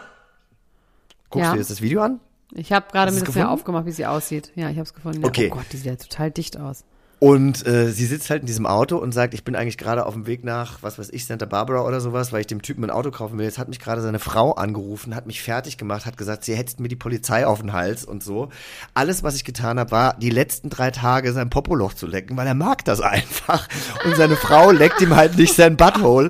Guckst 1.29 1.45
Ja. 1.45 1.51
du 1.51 1.55
dir 1.55 1.61
jetzt 1.61 1.71
das 1.71 1.81
Video 1.81 2.01
an? 2.01 2.19
Ich 2.53 2.71
habe 2.71 2.87
gerade 2.91 3.11
mir 3.11 3.21
das 3.21 3.35
ja 3.35 3.49
aufgemacht, 3.49 3.85
wie 3.85 3.91
sie 3.91 4.05
aussieht. 4.05 4.51
Ja, 4.55 4.69
ich 4.69 4.77
habe 4.77 4.83
es 4.83 4.93
gefunden. 4.93 5.25
Okay. 5.25 5.49
Oh 5.51 5.55
Gott, 5.55 5.65
die 5.71 5.77
sieht 5.77 5.85
ja 5.85 5.95
total 5.95 6.31
dicht 6.31 6.57
aus. 6.57 6.85
Und 7.19 7.65
äh, 7.65 7.89
sie 7.89 8.05
sitzt 8.05 8.29
halt 8.29 8.41
in 8.41 8.45
diesem 8.45 8.67
Auto 8.67 8.97
und 8.97 9.11
sagt, 9.11 9.33
ich 9.33 9.43
bin 9.43 9.55
eigentlich 9.55 9.79
gerade 9.79 10.05
auf 10.05 10.13
dem 10.13 10.27
Weg 10.27 10.43
nach, 10.43 10.83
was 10.83 10.99
weiß 10.99 11.09
ich, 11.09 11.25
Santa 11.25 11.47
Barbara 11.47 11.83
oder 11.83 11.99
sowas, 11.99 12.31
weil 12.31 12.41
ich 12.41 12.47
dem 12.47 12.61
Typen 12.61 12.83
ein 12.83 12.91
Auto 12.91 13.09
kaufen 13.09 13.39
will. 13.39 13.45
Jetzt 13.45 13.57
hat 13.57 13.69
mich 13.69 13.79
gerade 13.79 14.01
seine 14.01 14.19
Frau 14.19 14.51
angerufen, 14.51 15.15
hat 15.15 15.25
mich 15.25 15.41
fertig 15.41 15.79
gemacht, 15.79 16.05
hat 16.05 16.15
gesagt, 16.15 16.45
sie 16.45 16.55
hetzt 16.55 16.79
mir 16.79 16.89
die 16.89 16.95
Polizei 16.95 17.47
auf 17.47 17.59
den 17.61 17.73
Hals 17.73 18.05
und 18.05 18.23
so. 18.23 18.49
Alles, 18.93 19.23
was 19.23 19.35
ich 19.35 19.43
getan 19.43 19.79
habe, 19.79 19.89
war, 19.89 20.15
die 20.19 20.29
letzten 20.29 20.69
drei 20.69 20.91
Tage 20.91 21.33
sein 21.33 21.49
Popoloch 21.49 21.95
zu 21.95 22.05
lecken, 22.05 22.37
weil 22.37 22.45
er 22.45 22.53
mag 22.53 22.85
das 22.85 23.01
einfach. 23.01 23.67
Und 24.05 24.15
seine 24.15 24.35
Frau 24.35 24.69
leckt 24.69 25.01
ihm 25.01 25.15
halt 25.15 25.37
nicht 25.37 25.55
sein 25.55 25.75
Butthole. 25.75 26.29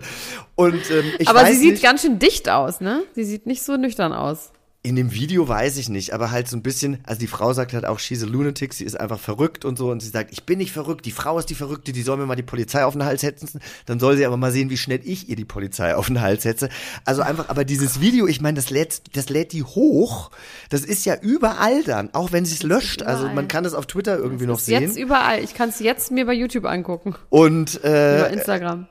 Und 0.56 0.90
ähm, 0.90 1.12
ich 1.20 1.28
Aber 1.28 1.42
weiß 1.42 1.50
sie 1.50 1.60
sieht 1.60 1.72
nicht, 1.74 1.84
ganz 1.84 2.02
schön 2.02 2.18
dicht 2.18 2.50
aus, 2.50 2.80
ne? 2.80 3.04
Sie 3.14 3.26
sieht 3.26 3.46
nicht 3.46 3.62
so 3.62 3.76
nüchtern 3.76 4.14
aus. 4.14 4.52
In 4.88 4.96
dem 4.96 5.14
Video 5.14 5.50
weiß 5.50 5.76
ich 5.80 5.90
nicht, 5.90 6.14
aber 6.14 6.32
halt 6.32 6.48
so 6.48 6.56
ein 6.56 6.62
bisschen, 6.62 7.00
also 7.04 7.20
die 7.20 7.28
Frau 7.28 7.52
sagt 7.52 7.74
halt 7.74 7.86
auch, 7.86 8.00
she's 8.00 8.24
a 8.24 8.26
lunatic, 8.26 8.74
sie 8.74 8.86
ist 8.86 8.98
einfach 8.98 9.20
verrückt 9.20 9.66
und 9.66 9.78
so 9.78 9.92
und 9.92 10.02
sie 10.02 10.08
sagt, 10.08 10.32
ich 10.32 10.46
bin 10.46 10.60
nicht 10.60 10.72
verrückt, 10.72 11.06
die 11.06 11.12
Frau 11.12 11.38
ist 11.38 11.50
die 11.50 11.55
Verrückte, 11.55 11.92
die 11.92 12.04
soll 12.04 12.16
mir 12.16 12.26
mal 12.26 12.38
die 12.38 12.42
Polizei 12.43 12.86
auf 12.86 12.93
den 12.93 13.04
Hals 13.04 13.20
setzen, 13.20 13.59
dann 13.86 14.00
soll 14.00 14.16
sie 14.16 14.26
aber 14.26 14.38
mal 14.38 14.54
sehen, 14.54 14.70
wie 14.70 14.78
schnell 14.78 15.01
ich 15.04 15.28
ihr 15.28 15.36
die 15.36 15.43
Polizei 15.43 15.93
auf 15.93 16.08
den 16.08 16.22
Hals 16.22 16.43
setze. 16.43 16.70
Also 17.04 17.22
einfach, 17.22 17.50
aber 17.50 17.66
dieses 17.66 18.00
Video, 18.00 18.28
ich 18.28 18.39
meine, 18.39 18.55
das 18.55 18.70
lädt, 18.70 19.14
das 19.18 19.28
lädt 19.28 19.51
die 19.51 19.64
hoch, 19.64 20.32
das 20.70 20.86
ist 20.86 21.04
ja 21.04 21.18
überall 21.20 21.84
dann, 21.84 22.14
auch 22.14 22.32
wenn 22.32 22.46
sie 22.46 22.55
es 22.55 22.64
löscht, 22.64 23.01
also 23.01 23.28
man 23.28 23.50
kann 23.50 23.66
das 23.66 23.74
auf 23.74 23.88
Twitter 23.88 24.18
irgendwie 24.18 24.46
noch 24.46 24.59
Ist 24.59 24.68
sehen. 24.68 24.84
Jetzt 24.84 24.97
überall. 24.97 25.43
Ich 25.43 25.54
kann 25.54 25.68
es 25.68 25.82
jetzt 25.82 26.12
mir 26.12 26.26
bei 26.26 26.34
YouTube 26.34 26.64
angucken. 26.64 27.14
Und 27.28 27.84
äh, 27.84 28.20
Über 28.20 28.30
Instagram. 28.30 28.88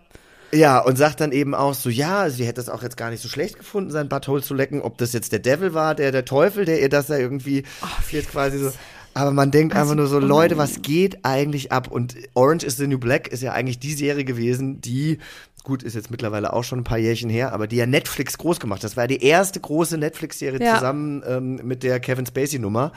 Ja, 0.52 0.78
und 0.78 0.96
sagt 0.96 1.20
dann 1.20 1.32
eben 1.32 1.54
auch 1.54 1.74
so, 1.74 1.90
ja, 1.90 2.30
sie 2.30 2.44
hätte 2.46 2.60
es 2.60 2.68
auch 2.68 2.82
jetzt 2.82 2.96
gar 2.96 3.10
nicht 3.10 3.22
so 3.22 3.28
schlecht 3.28 3.58
gefunden, 3.58 3.90
sein 3.90 4.08
Butthole 4.08 4.42
zu 4.42 4.54
lecken, 4.54 4.80
ob 4.80 4.96
das 4.98 5.12
jetzt 5.12 5.32
der 5.32 5.40
Devil 5.40 5.74
war, 5.74 5.94
der 5.94 6.12
der 6.12 6.24
Teufel, 6.24 6.64
der 6.64 6.80
ihr 6.80 6.88
das 6.88 7.08
da 7.08 7.18
irgendwie 7.18 7.64
jetzt 8.10 8.30
quasi 8.30 8.58
so. 8.58 8.72
Aber 9.12 9.30
man 9.30 9.50
denkt 9.50 9.74
einfach 9.74 9.94
nur 9.94 10.06
so, 10.08 10.18
Leute, 10.18 10.58
was 10.58 10.82
geht 10.82 11.24
eigentlich 11.24 11.72
ab? 11.72 11.90
Und 11.90 12.14
Orange 12.34 12.64
is 12.66 12.76
the 12.76 12.86
New 12.86 12.98
Black 12.98 13.28
ist 13.28 13.42
ja 13.42 13.52
eigentlich 13.52 13.78
die 13.78 13.94
Serie 13.94 14.24
gewesen, 14.24 14.82
die, 14.82 15.18
gut, 15.64 15.82
ist 15.82 15.94
jetzt 15.94 16.10
mittlerweile 16.10 16.52
auch 16.52 16.64
schon 16.64 16.80
ein 16.80 16.84
paar 16.84 16.98
Jährchen 16.98 17.30
her, 17.30 17.52
aber 17.54 17.66
die 17.66 17.76
ja 17.76 17.86
Netflix 17.86 18.36
groß 18.36 18.60
gemacht 18.60 18.80
hat. 18.80 18.84
Das 18.84 18.96
war 18.98 19.06
die 19.08 19.24
erste 19.24 19.58
große 19.58 19.96
Netflix-Serie 19.96 20.60
Ja. 20.62 20.74
zusammen 20.74 21.22
ähm, 21.26 21.60
mit 21.64 21.82
der 21.82 21.98
Kevin 21.98 22.26
Spacey-Nummer. 22.26 22.92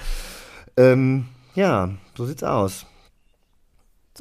Ähm, 0.75 1.25
ja, 1.55 1.89
so 2.17 2.25
sieht's 2.25 2.43
aus. 2.43 2.85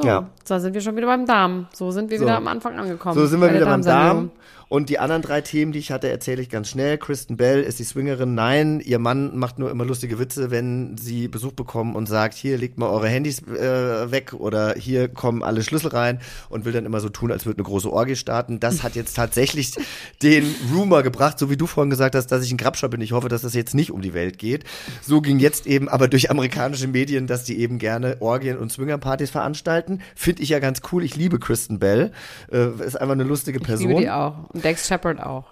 So, 0.00 0.06
Ja. 0.06 0.26
da 0.46 0.60
sind 0.60 0.74
wir 0.74 0.80
schon 0.80 0.96
wieder 0.96 1.06
beim 1.08 1.26
Darm. 1.26 1.66
So 1.72 1.90
sind 1.90 2.08
wir 2.08 2.18
So. 2.18 2.24
wieder 2.24 2.36
am 2.36 2.46
Anfang 2.46 2.78
angekommen. 2.78 3.14
So 3.16 3.26
sind 3.26 3.40
wir 3.40 3.52
wieder 3.52 3.66
beim. 3.66 3.82
Darm. 3.82 4.30
Und 4.68 4.90
die 4.90 4.98
anderen 4.98 5.22
drei 5.22 5.40
Themen, 5.40 5.72
die 5.72 5.78
ich 5.78 5.90
hatte, 5.90 6.08
erzähle 6.10 6.42
ich 6.42 6.50
ganz 6.50 6.68
schnell. 6.68 6.98
Kristen 6.98 7.36
Bell 7.38 7.62
ist 7.62 7.78
die 7.78 7.84
Swingerin. 7.84 8.34
Nein, 8.34 8.80
ihr 8.80 8.98
Mann 8.98 9.36
macht 9.38 9.58
nur 9.58 9.70
immer 9.70 9.86
lustige 9.86 10.18
Witze, 10.18 10.50
wenn 10.50 10.96
sie 10.98 11.28
Besuch 11.28 11.52
bekommen 11.52 11.96
und 11.96 12.06
sagt, 12.06 12.34
hier 12.34 12.58
legt 12.58 12.76
mal 12.76 12.88
eure 12.90 13.08
Handys 13.08 13.40
äh, 13.42 14.10
weg 14.10 14.34
oder 14.34 14.74
hier 14.74 15.08
kommen 15.08 15.42
alle 15.42 15.62
Schlüssel 15.62 15.88
rein 15.88 16.20
und 16.50 16.66
will 16.66 16.72
dann 16.72 16.84
immer 16.84 17.00
so 17.00 17.08
tun, 17.08 17.32
als 17.32 17.46
würde 17.46 17.58
eine 17.58 17.64
große 17.64 17.90
Orgie 17.90 18.16
starten. 18.16 18.60
Das 18.60 18.82
hat 18.82 18.94
jetzt 18.94 19.14
tatsächlich 19.14 19.72
den 20.22 20.44
Rumor 20.74 21.02
gebracht, 21.02 21.38
so 21.38 21.48
wie 21.48 21.56
du 21.56 21.66
vorhin 21.66 21.88
gesagt 21.88 22.14
hast, 22.14 22.26
dass 22.26 22.44
ich 22.44 22.52
ein 22.52 22.58
Grabscher 22.58 22.90
bin. 22.90 23.00
Ich 23.00 23.12
hoffe, 23.12 23.30
dass 23.30 23.42
das 23.42 23.54
jetzt 23.54 23.74
nicht 23.74 23.90
um 23.90 24.02
die 24.02 24.12
Welt 24.12 24.38
geht. 24.38 24.64
So 25.00 25.22
ging 25.22 25.38
jetzt 25.38 25.66
eben 25.66 25.88
aber 25.88 26.08
durch 26.08 26.30
amerikanische 26.30 26.88
Medien, 26.88 27.26
dass 27.26 27.44
die 27.44 27.58
eben 27.58 27.78
gerne 27.78 28.16
Orgien 28.20 28.58
und 28.58 28.70
Swingerpartys 28.70 29.30
veranstalten. 29.30 30.02
Finde 30.14 30.42
ich 30.42 30.50
ja 30.50 30.58
ganz 30.58 30.82
cool. 30.92 31.04
Ich 31.04 31.16
liebe 31.16 31.38
Kristen 31.38 31.78
Bell. 31.78 32.12
Äh, 32.52 32.68
ist 32.84 33.00
einfach 33.00 33.14
eine 33.14 33.24
lustige 33.24 33.60
Ich 33.60 33.64
Person. 33.64 33.88
liebe 33.88 34.00
die 34.02 34.10
auch. 34.10 34.34
Und 34.58 34.64
Dex 34.64 34.88
Shepard 34.88 35.20
auch. 35.20 35.44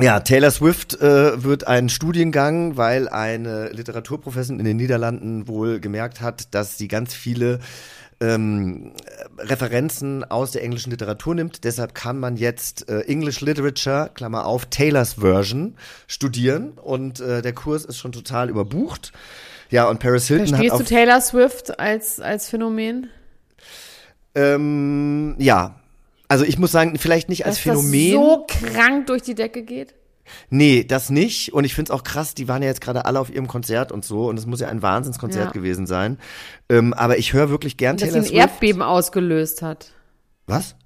Ja, 0.00 0.20
Taylor 0.20 0.50
Swift 0.50 0.98
äh, 1.02 1.44
wird 1.44 1.66
einen 1.66 1.90
Studiengang, 1.90 2.78
weil 2.78 3.06
eine 3.10 3.68
Literaturprofessorin 3.68 4.58
in 4.58 4.64
den 4.64 4.78
Niederlanden 4.78 5.48
wohl 5.48 5.80
gemerkt 5.80 6.22
hat, 6.22 6.54
dass 6.54 6.78
sie 6.78 6.88
ganz 6.88 7.12
viele 7.12 7.58
ähm, 8.22 8.94
Referenzen 9.36 10.24
aus 10.24 10.52
der 10.52 10.62
englischen 10.62 10.92
Literatur 10.92 11.34
nimmt. 11.34 11.64
Deshalb 11.64 11.94
kann 11.94 12.18
man 12.18 12.38
jetzt 12.38 12.88
äh, 12.88 13.00
English 13.00 13.42
Literature, 13.42 14.12
Klammer 14.14 14.46
auf, 14.46 14.64
Taylors 14.64 15.14
Version 15.20 15.74
studieren 16.06 16.70
und 16.82 17.20
äh, 17.20 17.42
der 17.42 17.52
Kurs 17.52 17.84
ist 17.84 17.98
schon 17.98 18.12
total 18.12 18.48
überbucht. 18.48 19.12
Ja, 19.68 19.90
und 19.90 20.00
Paris 20.00 20.26
Hilton 20.26 20.46
Verstehst 20.46 20.72
hat 20.72 20.80
du 20.80 20.84
auf, 20.84 20.88
Taylor 20.88 21.20
Swift 21.20 21.78
als, 21.78 22.18
als 22.18 22.48
Phänomen? 22.48 23.10
ähm, 24.34 25.34
ja, 25.38 25.77
also 26.28 26.44
ich 26.44 26.58
muss 26.58 26.70
sagen, 26.72 26.96
vielleicht 26.98 27.28
nicht 27.28 27.44
als 27.46 27.56
Dass 27.56 27.62
Phänomen. 27.62 28.12
das 28.12 28.12
so 28.12 28.46
krank 28.72 29.06
durch 29.06 29.22
die 29.22 29.34
Decke 29.34 29.62
geht? 29.62 29.94
Nee, 30.50 30.84
das 30.84 31.08
nicht. 31.08 31.54
Und 31.54 31.64
ich 31.64 31.74
find's 31.74 31.90
auch 31.90 32.02
krass, 32.04 32.34
die 32.34 32.48
waren 32.48 32.60
ja 32.62 32.68
jetzt 32.68 32.82
gerade 32.82 33.06
alle 33.06 33.18
auf 33.18 33.30
ihrem 33.30 33.46
Konzert 33.48 33.90
und 33.92 34.04
so. 34.04 34.28
Und 34.28 34.38
es 34.38 34.44
muss 34.44 34.60
ja 34.60 34.68
ein 34.68 34.82
Wahnsinnskonzert 34.82 35.46
Ja. 35.46 35.50
gewesen 35.52 35.86
sein. 35.86 36.18
Ähm, 36.68 36.92
aber 36.92 37.16
ich 37.16 37.32
höre 37.32 37.48
wirklich 37.48 37.78
gern 37.78 37.96
Dass 37.96 38.02
sie 38.02 38.08
Taylor 38.12 38.22
ein 38.24 38.28
Swift. 38.28 38.38
Erdbeben 38.38 38.82
ausgelöst 38.82 39.62
hat. 39.62 39.92
Was? 40.46 40.76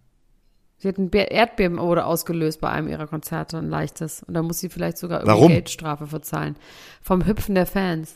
Sie 0.79 0.87
hat 0.89 0.99
ein 0.99 1.11
Be- 1.11 1.19
Erdbeben 1.31 1.79
wurde 1.79 2.05
ausgelöst 2.07 2.61
bei 2.61 2.69
einem 2.71 2.87
ihrer 2.89 3.07
Konzerte, 3.09 3.59
ein 3.59 3.69
leichtes. 3.69 4.23
Und 4.23 4.35
da 4.35 4.43
muss 4.43 4.61
sie 4.61 4.69
vielleicht 4.69 4.99
sogar 4.99 5.19
irgendwie 5.21 5.33
Warum? 5.33 5.49
Geldstrafe 5.53 6.07
für 6.07 6.21
zahlen. 6.21 6.57
Vom 7.03 7.27
Hüpfen 7.27 7.55
der 7.57 7.67
Fans. 7.67 8.15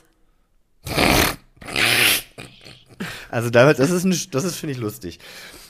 Also 3.31 3.51
damit, 3.51 3.79
das 3.79 3.91
ist, 3.91 4.05
ein, 4.05 4.15
das 4.31 4.45
ist 4.45 4.57
finde 4.57 4.73
ich 4.73 4.79
lustig. 4.79 5.19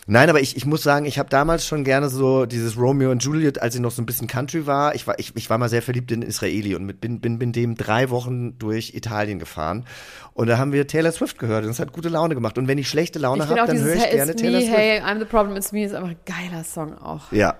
Nein, 0.09 0.31
aber 0.31 0.41
ich, 0.41 0.57
ich 0.57 0.65
muss 0.67 0.85
sagen, 0.85 1.05
ich 1.05 1.19
habe 1.19 1.29
damals 1.29 1.67
schon 1.67 1.83
gerne 1.83 2.09
so 2.09 2.47
dieses 2.47 2.79
Romeo 2.79 3.11
und 3.11 3.25
Juliet, 3.25 3.61
als 3.61 3.75
ich 3.75 3.81
noch 3.81 3.91
so 3.91 4.01
ein 4.01 4.07
bisschen 4.07 4.29
Country 4.29 4.65
war. 4.65 4.95
Ich 4.95 5.09
war, 5.09 5.19
ich, 5.19 5.33
ich 5.35 5.51
war 5.51 5.59
mal 5.59 5.69
sehr 5.69 5.83
verliebt 5.83 6.13
in 6.13 6.23
Israeli 6.23 6.77
und 6.77 6.87
mit, 6.87 7.01
bin, 7.01 7.21
bin, 7.21 7.41
bin 7.41 7.53
dem 7.53 7.75
drei 7.75 8.09
Wochen 8.11 8.57
durch 8.57 8.95
Italien 8.95 9.41
gefahren. 9.41 9.85
Und 10.33 10.47
da 10.47 10.59
haben 10.59 10.73
wir 10.73 10.87
Taylor 10.87 11.11
Swift 11.11 11.41
gehört 11.41 11.65
und 11.65 11.71
es 11.71 11.81
hat 11.81 11.93
gute 11.93 12.09
Laune 12.09 12.37
gemacht. 12.37 12.57
Und 12.57 12.69
wenn 12.69 12.79
ich 12.79 12.89
schlechte 12.89 13.19
Laune 13.19 13.49
habe, 13.49 13.67
dann 13.67 13.81
höre 13.81 13.95
ich 13.95 14.03
Hey, 14.03 14.17
gerne 14.17 14.33
It's 14.33 14.41
Taylor 14.41 14.61
Me, 14.61 14.67
Swift. 14.67 14.79
Hey, 14.79 15.01
I'm 15.01 15.19
the 15.19 15.25
Problem, 15.25 15.57
It's 15.57 15.73
Me 15.73 15.85
ist 15.85 15.95
einfach 15.95 16.11
ein 16.11 16.17
geiler 16.25 16.63
Song 16.63 16.97
auch. 16.99 17.33
Ja. 17.33 17.57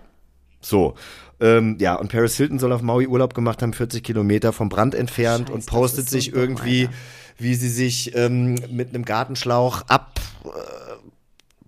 So. 0.61 0.95
Ähm, 1.41 1.77
ja, 1.81 1.97
und 1.97 2.13
Paris 2.13 2.37
Hilton 2.37 2.61
soll 2.61 2.73
auf 2.73 2.81
Maui 2.81 3.09
Urlaub 3.09 3.35
gemacht 3.35 3.61
haben, 3.61 3.73
40 3.73 4.05
Kilometer 4.05 4.53
vom 4.53 4.69
Brand 4.69 4.95
entfernt 4.95 5.49
Scheiß, 5.49 5.55
und 5.55 5.67
postet 5.67 6.09
so 6.09 6.17
sich 6.17 6.31
dumm, 6.31 6.41
irgendwie, 6.41 6.83
Alter. 6.83 6.95
Wie 7.39 7.55
sie 7.55 7.69
sich 7.69 8.15
ähm, 8.15 8.55
mit 8.71 8.91
einem 8.91 9.05
Gartenschlauch 9.05 9.83
ab 9.89 10.21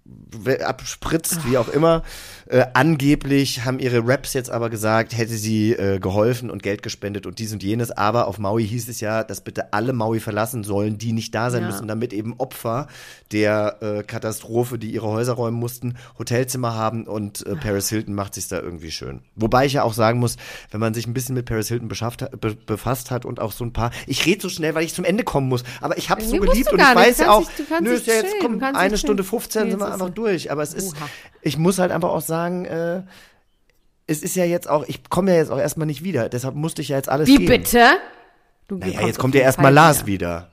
we- 0.04 0.64
abspritzt, 0.66 1.46
wie 1.46 1.58
auch 1.58 1.68
immer. 1.68 2.02
Äh, 2.50 2.64
angeblich 2.72 3.66
haben 3.66 3.78
ihre 3.78 4.06
Raps 4.08 4.32
jetzt 4.32 4.50
aber 4.50 4.70
gesagt, 4.70 5.14
hätte 5.14 5.36
sie 5.36 5.72
äh, 5.74 5.98
geholfen 5.98 6.48
und 6.48 6.62
Geld 6.62 6.82
gespendet 6.82 7.26
und 7.26 7.38
dies 7.38 7.52
und 7.52 7.62
jenes. 7.62 7.90
Aber 7.90 8.26
auf 8.26 8.38
Maui 8.38 8.66
hieß 8.66 8.88
es 8.88 9.00
ja, 9.00 9.22
dass 9.22 9.42
bitte 9.42 9.74
alle 9.74 9.92
Maui 9.92 10.18
verlassen 10.18 10.64
sollen, 10.64 10.96
die 10.96 11.12
nicht 11.12 11.34
da 11.34 11.50
sein 11.50 11.60
Ja. 11.62 11.68
müssen, 11.68 11.86
damit 11.88 12.14
eben 12.14 12.34
Opfer 12.38 12.86
der 13.32 13.76
äh, 13.82 14.02
Katastrophe, 14.02 14.78
die 14.78 14.90
ihre 14.92 15.08
Häuser 15.08 15.34
räumen 15.34 15.58
mussten, 15.58 15.96
Hotelzimmer 16.18 16.74
haben 16.74 17.06
und 17.06 17.46
äh, 17.46 17.54
Paris 17.54 17.90
Hilton 17.90 18.14
macht 18.14 18.32
sich 18.32 18.48
da 18.48 18.58
irgendwie 18.60 18.92
schön. 18.92 19.20
Wobei 19.36 19.66
ich 19.66 19.74
ja 19.74 19.82
auch 19.82 19.92
sagen 19.92 20.18
muss, 20.18 20.36
wenn 20.70 20.80
man 20.80 20.94
sich 20.94 21.06
ein 21.06 21.12
bisschen 21.12 21.34
mit 21.34 21.44
Paris 21.44 21.68
Hilton 21.68 21.88
beschafft, 21.88 22.22
hat- 22.22 22.40
be 22.40 22.54
befasst 22.54 23.10
hat 23.10 23.26
und 23.26 23.40
auch 23.40 23.52
so 23.52 23.62
ein 23.64 23.74
paar, 23.74 23.90
ich 24.06 24.24
rede 24.24 24.40
so 24.40 24.48
schnell, 24.48 24.74
weil 24.74 24.84
ich 24.84 24.94
zum 24.94 25.04
Ende 25.04 25.22
kommen 25.22 25.48
muss, 25.50 25.64
aber 25.82 25.98
ich 25.98 26.08
habe 26.08 26.22
so 26.22 26.32
Nee, 26.32 26.38
musst 26.40 26.52
geliebt 26.52 26.72
und 26.72 26.80
ich 26.80 26.94
weiß 26.94 27.18
ja 27.18 27.30
auch, 27.30 27.46
dich- 27.50 27.66
nö, 27.82 27.90
ist 27.92 28.06
ja 28.06 28.14
jetzt 28.14 28.22
chillen. 28.30 28.36
komm, 28.40 28.52
Du 28.54 28.58
kannst 28.60 28.80
eine 28.80 28.96
Stunde 28.96 29.22
chillen. 29.22 29.28
15 29.42 29.64
Nee, 29.64 29.70
sind 29.72 29.80
wir 29.80 29.86
es 29.88 29.92
einfach 29.92 30.06
so. 30.06 30.12
durch, 30.14 30.50
aber 30.50 30.62
es 30.62 30.72
ist, 30.72 30.96
Oha. 30.96 31.08
ich 31.42 31.58
muss 31.58 31.78
halt 31.78 31.92
einfach 31.92 32.08
auch 32.08 32.22
sagen, 32.22 32.37
äh, 32.46 33.02
es 34.06 34.22
ist 34.22 34.36
ja 34.36 34.44
jetzt 34.44 34.68
auch, 34.68 34.84
ich 34.88 35.08
komme 35.10 35.32
ja 35.32 35.36
jetzt 35.38 35.50
auch 35.50 35.58
erstmal 35.58 35.86
nicht 35.86 36.02
wieder, 36.02 36.28
deshalb 36.28 36.54
musste 36.54 36.82
ich 36.82 36.88
ja 36.88 36.96
jetzt 36.96 37.08
alles 37.08 37.28
Wie 37.28 37.36
geben. 37.36 37.46
bitte? 37.46 37.86
Du 38.68 38.76
Naja, 38.76 39.06
jetzt 39.06 39.18
kommt 39.18 39.34
ja 39.34 39.42
erstmal 39.42 39.72
Lars 39.72 40.06
wieder. 40.06 40.50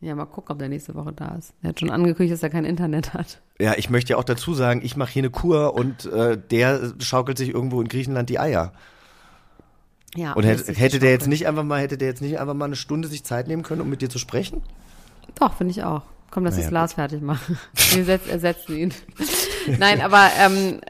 Ja, 0.00 0.16
mal 0.16 0.26
gucken, 0.26 0.52
ob 0.52 0.58
der 0.58 0.68
nächste 0.68 0.96
Woche 0.96 1.12
da 1.12 1.36
ist. 1.36 1.54
Er 1.62 1.70
hat 1.70 1.78
schon 1.80 1.90
angekündigt, 1.90 2.34
dass 2.34 2.42
er 2.42 2.50
kein 2.50 2.64
Internet 2.64 3.14
hat. 3.14 3.40
Ja, 3.60 3.74
ich 3.76 3.88
möchte 3.88 4.10
ja 4.10 4.16
auch 4.16 4.24
dazu 4.24 4.52
sagen, 4.52 4.80
ich 4.82 4.96
mache 4.96 5.12
hier 5.12 5.20
eine 5.20 5.30
Kur 5.30 5.74
und 5.74 6.06
äh, 6.06 6.36
der 6.36 6.92
schaukelt 6.98 7.38
sich 7.38 7.50
irgendwo 7.50 7.80
in 7.80 7.86
Griechenland 7.86 8.28
die 8.28 8.40
Eier. 8.40 8.72
Ja, 10.16 10.32
Und 10.32 10.42
hätte, 10.44 10.72
hätte 10.72 10.98
der 10.98 11.10
jetzt 11.10 11.28
nicht 11.28 11.46
einfach 11.46 11.62
mal, 11.62 11.80
hätte 11.80 11.96
der 11.96 12.08
jetzt 12.08 12.20
nicht 12.20 12.38
einfach 12.38 12.54
mal 12.54 12.66
eine 12.66 12.76
Stunde 12.76 13.08
sich 13.08 13.24
Zeit 13.24 13.46
nehmen 13.46 13.62
können, 13.62 13.80
um 13.80 13.88
mit 13.88 14.02
dir 14.02 14.10
zu 14.10 14.18
sprechen? 14.18 14.62
Doch, 15.36 15.54
finde 15.54 15.70
ich 15.70 15.84
auch. 15.84 16.02
Komm, 16.30 16.44
lass 16.44 16.54
Naja, 16.54 16.66
das 16.66 16.72
Lars 16.72 16.92
fertig 16.94 17.22
machen. 17.22 17.58
Wir 17.92 18.04
setz, 18.04 18.26
ersetzen 18.26 18.76
ihn. 18.76 18.94
Nein, 19.78 20.00
aber 20.00 20.30
ähm, 20.38 20.80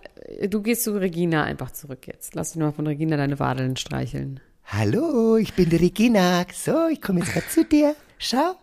du 0.47 0.63
gehst 0.63 0.85
zu 0.85 0.93
Regina 0.93 1.45
einfach 1.45 1.71
zurück 1.71 2.07
jetzt. 2.07 2.35
Lass 2.35 2.51
dich 2.53 2.59
nur 2.59 2.69
mal 2.69 2.75
von 2.75 2.87
Regina 2.87 3.17
deine 3.17 3.39
Wadeln 3.39 3.77
streicheln. 3.77 4.41
Hallo, 4.67 5.37
ich 5.37 5.55
bin 5.55 5.69
die 5.69 5.77
Regina. 5.77 6.45
So, 6.53 6.89
ich 6.89 7.01
komme 7.01 7.21
jetzt 7.21 7.33
gerade 7.33 7.49
zu 7.49 7.65
dir. 7.65 7.95
Schau. 8.19 8.55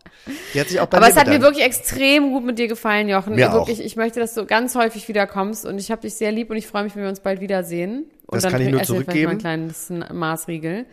Die 0.54 0.60
hat 0.62 0.70
sich 0.70 0.80
auch 0.80 0.86
bei 0.88 0.98
Aber 0.98 1.08
mir 1.08 1.12
es 1.12 1.18
hat 1.20 1.28
mir 1.28 1.42
wirklich 1.42 1.66
extrem 1.66 2.32
gut 2.32 2.46
mit 2.46 2.58
dir 2.58 2.70
gefallen, 2.70 3.10
Jochen. 3.10 3.36
Mir 3.36 3.50
auch. 3.50 3.56
wirklich, 3.56 3.82
ich 3.84 3.98
möchte, 3.98 4.22
dass 4.22 4.34
du 4.34 4.46
ganz 4.46 4.74
häufig 4.76 5.08
wiederkommst 5.10 5.66
und 5.66 5.78
ich 5.80 5.92
habe 5.92 6.02
dich 6.02 6.16
sehr 6.16 6.32
lieb 6.32 6.50
und 6.50 6.56
ich 6.56 6.66
freue 6.66 6.84
mich, 6.84 6.96
wenn 6.96 7.04
wir 7.04 7.10
uns 7.10 7.20
bald 7.20 7.42
wiedersehen. 7.42 8.06
Und 8.26 8.36
Das 8.38 8.44
dann 8.44 8.54
kann 8.54 8.62
ich 8.62 8.68
nur 8.68 8.76
mal 8.76 8.82
ein 8.82 8.86
zurückgeben. 8.86 9.38
kleines 9.38 9.92
Maßriegel. 10.14 10.86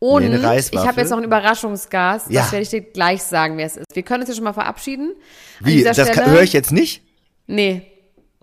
Und 0.00 0.22
eine 0.22 0.58
ich 0.58 0.76
habe 0.76 1.00
jetzt 1.00 1.10
noch 1.10 1.16
einen 1.16 1.26
Überraschungsgast. 1.26 2.30
Ja. 2.30 2.42
Das 2.42 2.52
werde 2.52 2.62
ich 2.64 2.68
dir 2.68 2.82
gleich 2.82 3.22
sagen, 3.22 3.56
wer 3.56 3.66
es 3.66 3.78
ist. 3.78 3.86
Wir 3.94 4.02
können 4.02 4.20
uns 4.20 4.28
ja 4.28 4.34
schon 4.34 4.44
mal 4.44 4.52
verabschieden. 4.52 5.14
Wie, 5.60 5.82
das 5.82 5.96
höre 5.96 6.42
ich 6.42 6.52
jetzt 6.52 6.72
nicht? 6.72 7.02
Nee, 7.46 7.90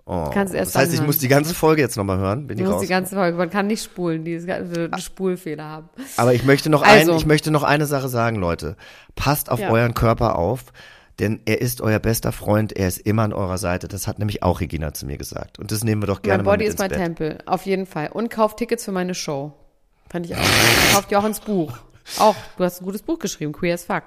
Oh. 0.04 0.30
Das 0.34 0.74
heißt, 0.74 0.92
ich 0.92 1.00
muss 1.02 1.18
die 1.18 1.28
ganze 1.28 1.54
Folge 1.54 1.80
jetzt 1.80 1.96
nochmal 1.96 2.18
hören, 2.18 2.46
bin 2.48 2.58
ich 2.58 2.64
Du 2.64 2.70
musst 2.70 2.82
die 2.82 2.88
ganze 2.88 3.14
Folge, 3.14 3.36
man 3.38 3.50
kann 3.50 3.68
nicht 3.68 3.84
spulen, 3.84 4.24
die 4.24 4.36
einen 4.36 4.98
Spulfehler 4.98 5.64
haben. 5.64 5.88
Aber 6.16 6.34
ich 6.34 6.44
möchte 6.44 6.70
noch 6.70 6.82
Also. 6.82 7.12
ein, 7.12 7.18
ich 7.18 7.24
möchte 7.26 7.50
noch 7.52 7.62
eine 7.62 7.86
Sache 7.86 8.08
sagen, 8.08 8.36
Leute. 8.36 8.76
Passt 9.14 9.48
auf 9.50 9.60
Ja. 9.60 9.70
euren 9.70 9.94
Körper 9.94 10.36
auf, 10.36 10.64
denn 11.20 11.40
er 11.44 11.60
ist 11.60 11.80
euer 11.82 12.00
bester 12.00 12.32
Freund, 12.32 12.72
er 12.76 12.88
ist 12.88 12.98
immer 12.98 13.22
an 13.22 13.32
eurer 13.32 13.58
Seite. 13.58 13.86
Das 13.86 14.08
hat 14.08 14.18
nämlich 14.18 14.42
auch 14.42 14.60
Regina 14.60 14.92
zu 14.92 15.06
mir 15.06 15.18
gesagt. 15.18 15.60
Und 15.60 15.70
das 15.70 15.84
nehmen 15.84 16.02
wir 16.02 16.08
doch 16.08 16.20
gerne 16.22 16.38
mein 16.42 16.46
mal 16.46 16.50
Body 16.52 16.64
mit 16.64 16.72
ist 16.74 16.78
mein 16.80 16.88
Bett. 16.88 16.98
Tempel, 16.98 17.38
auf 17.46 17.64
jeden 17.66 17.86
Fall. 17.86 18.08
Und 18.12 18.28
kauft 18.28 18.56
Tickets 18.56 18.84
für 18.84 18.92
meine 18.92 19.14
Show. 19.14 19.52
Fand 20.10 20.26
ich 20.26 20.34
auch. 20.34 20.40
Kauft 20.94 21.12
ihr 21.12 21.18
auch 21.20 21.24
ins 21.24 21.38
Buch. 21.40 21.72
Auch, 22.18 22.34
du 22.56 22.64
hast 22.64 22.82
ein 22.82 22.84
gutes 22.84 23.02
Buch 23.02 23.20
geschrieben, 23.20 23.52
Queer 23.52 23.74
as 23.74 23.84
Fuck. 23.84 24.04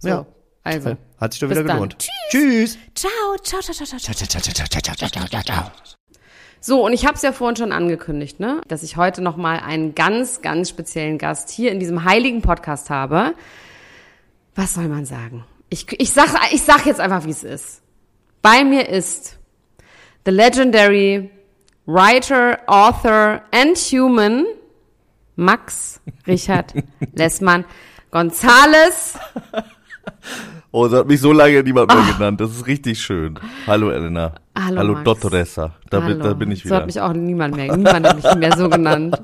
So, 0.00 0.08
Ja. 0.08 0.26
Also. 0.66 0.96
Hat 1.18 1.32
sich 1.32 1.40
doch 1.40 1.50
wieder 1.50 1.62
gelohnt. 1.62 1.96
Tschüss. 2.30 2.78
Ciao, 2.94 3.10
ciao, 3.42 3.60
ciao, 3.60 3.74
ciao, 3.74 3.86
ciao, 3.86 3.98
ciao. 3.98 4.14
Ciao, 4.14 4.26
ciao, 4.28 4.40
ciao, 4.42 4.66
ciao, 4.68 4.94
ciao, 4.94 5.08
ciao, 5.08 5.28
ciao, 5.28 5.42
ciao. 5.42 5.72
So, 6.60 6.84
und 6.84 6.92
ich 6.92 7.06
habe 7.06 7.14
es 7.14 7.22
ja 7.22 7.32
vorhin 7.32 7.56
schon 7.56 7.70
angekündigt, 7.70 8.40
ne? 8.40 8.60
dass 8.66 8.82
ich 8.82 8.96
heute 8.96 9.22
nochmal 9.22 9.60
einen 9.60 9.94
ganz, 9.94 10.42
ganz 10.42 10.68
speziellen 10.68 11.16
Gast 11.16 11.48
hier 11.50 11.70
in 11.70 11.78
diesem 11.78 12.04
heiligen 12.04 12.42
Podcast 12.42 12.90
habe. 12.90 13.34
Was 14.56 14.74
soll 14.74 14.88
man 14.88 15.04
sagen? 15.04 15.44
Ich, 15.68 15.86
ich, 16.00 16.10
sag, 16.10 16.28
ich 16.52 16.62
sag 16.62 16.84
jetzt 16.86 16.98
einfach, 16.98 17.24
wie 17.24 17.30
es 17.30 17.44
ist. 17.44 17.82
Bei 18.42 18.64
mir 18.64 18.88
ist 18.88 19.38
the 20.24 20.32
legendary 20.32 21.30
writer, 21.86 22.58
author 22.66 23.42
and 23.52 23.76
human 23.76 24.44
Max 25.36 26.00
Richard 26.26 26.74
Lessmann 27.14 27.64
Gonzales. 28.10 29.18
Oh, 30.72 30.88
das 30.88 31.00
hat 31.00 31.06
mich 31.06 31.20
so 31.20 31.32
lange 31.32 31.62
niemand 31.62 31.92
mehr 31.94 32.04
genannt. 32.16 32.40
Das 32.40 32.50
ist 32.50 32.66
richtig 32.66 33.00
schön. 33.00 33.38
Hallo 33.66 33.90
Elena. 33.90 34.34
Hallo, 34.58 34.78
Hallo 34.78 34.92
Max. 34.94 35.04
Dottoressa. 35.04 35.72
Da, 35.90 36.00
bin- 36.00 36.18
da 36.20 36.34
bin 36.34 36.50
ich 36.50 36.64
So 36.64 36.70
hat 36.74 36.80
wieder. 36.82 36.86
mich 36.86 37.00
auch 37.00 37.12
niemand 37.14 37.56
mehr. 37.56 37.74
Niemand 37.76 38.06
hat 38.06 38.16
mich 38.22 38.34
mehr 38.36 38.56
so 38.56 38.68
genannt. 38.68 39.16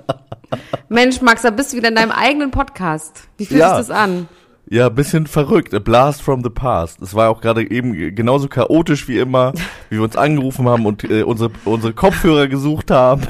Mensch, 0.89 1.21
Max, 1.21 1.43
da 1.43 1.51
bist 1.51 1.73
du 1.73 1.77
wieder 1.77 1.89
in 1.89 1.95
deinem 1.95 2.11
eigenen 2.13 2.51
Podcast. 2.51 3.29
Wie 3.37 3.45
fühlt 3.47 3.61
Ja. 3.61 3.77
sich 3.77 3.89
das 3.89 3.91
an? 3.91 4.29
Ja, 4.71 4.89
bisschen 4.89 5.27
verrückt. 5.27 5.75
A 5.75 5.79
blast 5.81 6.23
from 6.23 6.43
the 6.43 6.49
past. 6.49 7.03
Es 7.03 7.15
war 7.15 7.29
auch 7.29 7.41
gerade 7.43 7.69
eben 7.71 8.15
genauso 8.15 8.49
chaotisch 8.49 9.07
wie 9.09 9.19
immer, 9.19 9.53
wie 9.91 9.97
wir 9.97 10.03
uns 10.05 10.17
angerufen 10.17 10.67
haben 10.69 10.87
und 10.87 11.05
äh, 11.05 11.23
unsere, 11.25 11.51
unsere 11.67 11.93
Kopfhörer 11.93 12.47
gesucht 12.49 12.91
haben. 12.91 13.23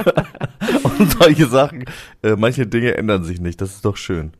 und 0.99 1.11
solche 1.12 1.47
Sachen. 1.47 1.85
Äh, 2.23 2.37
manche 2.37 2.66
Dinge 2.66 2.97
ändern 2.97 3.24
sich 3.24 3.41
nicht. 3.41 3.61
Das 3.61 3.70
ist 3.70 3.85
doch 3.85 3.97
schön. 3.97 4.33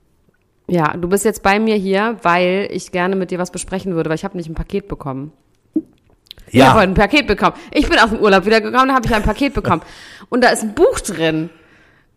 Ja, 0.73 0.97
du 0.97 1.07
bist 1.07 1.27
jetzt 1.27 1.43
bei 1.43 1.59
mir 1.59 1.77
hier, 1.77 2.17
weil 2.23 2.67
ich 2.71 2.93
gerne 2.93 3.15
mit 3.15 3.31
dir 3.31 3.39
was 3.39 3.51
besprechen 3.51 3.95
würde, 3.95 4.09
weil 4.09 4.15
ich 4.15 4.25
habe 4.25 4.39
nicht 4.39 4.49
ein 4.49 4.55
Paket 4.55 4.89
bekommen. 4.89 5.31
Ich 6.47 6.63
habe 6.63 6.81
ein 6.81 6.95
Paket 6.95 7.27
bekommen. 7.27 7.57
Ich 7.73 7.91
bin 7.91 7.99
aus 7.99 8.09
dem 8.09 8.21
Urlaub 8.21 8.47
wiedergekommen, 8.47 8.89
da 8.89 8.95
habe 8.95 9.07
ich 9.07 9.15
ein 9.15 9.23
Paket 9.23 9.53
bekommen. 9.53 9.83
Und 10.31 10.43
da 10.43 10.49
ist 10.49 10.63
ein 10.63 10.75
Buch 10.75 10.99
drin. 11.01 11.51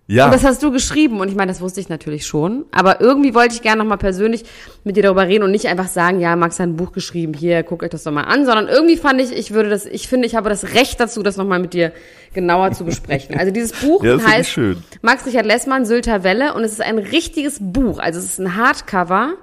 Ja. 0.08 0.26
Und 0.26 0.34
das 0.34 0.44
hast 0.44 0.62
du 0.62 0.72
geschrieben. 0.72 1.20
Und 1.20 1.30
ich 1.30 1.36
meine, 1.36 1.52
das 1.52 1.62
wusste 1.62 1.80
ich 1.80 1.90
natürlich 1.90 2.28
schon. 2.28 2.66
Aber 2.72 3.02
irgendwie 3.02 3.34
wollte 3.34 3.56
ich 3.56 3.62
gerne 3.62 3.80
nochmal 3.80 3.98
persönlich 3.98 4.44
mit 4.84 4.98
dir 4.98 5.04
darüber 5.04 5.28
reden 5.28 5.44
und 5.44 5.52
nicht 5.52 5.68
einfach 5.68 5.88
sagen, 5.88 6.20
ja, 6.20 6.36
Max 6.36 6.60
hat 6.60 6.68
ein 6.68 6.76
Buch 6.76 6.92
geschrieben, 6.92 7.34
hier, 7.34 7.64
guckt 7.64 7.84
euch 7.84 7.90
das 7.90 8.04
doch 8.04 8.12
mal 8.12 8.24
an, 8.24 8.46
sondern 8.46 8.68
irgendwie 8.68 8.98
fand 8.98 9.20
ich, 9.20 9.32
ich 9.32 9.52
würde 9.52 9.70
das, 9.70 9.86
ich 9.86 10.08
finde, 10.08 10.28
ich 10.28 10.36
habe 10.36 10.50
das 10.50 10.76
Recht 10.76 11.00
dazu, 11.00 11.24
das 11.24 11.38
nochmal 11.38 11.60
mit 11.60 11.74
dir 11.74 11.92
genauer 12.34 12.72
zu 12.72 12.86
besprechen. 12.86 13.38
Also 13.40 13.52
dieses 13.52 13.72
Buch 13.82 14.04
Ja, 14.04 14.24
heißt 14.24 14.50
schön. 14.50 14.84
Max 15.02 15.26
Richard 15.26 15.46
Lessmann, 15.46 15.86
Sylter 15.86 16.24
Welle 16.24 16.54
und 16.54 16.64
es 16.64 16.74
ist 16.74 16.82
ein 16.82 17.00
richtiges 17.00 17.58
Buch. 17.60 17.98
Also 17.98 18.20
es 18.20 18.26
ist 18.26 18.40
ein 18.40 18.56
Hardcover 18.56 19.34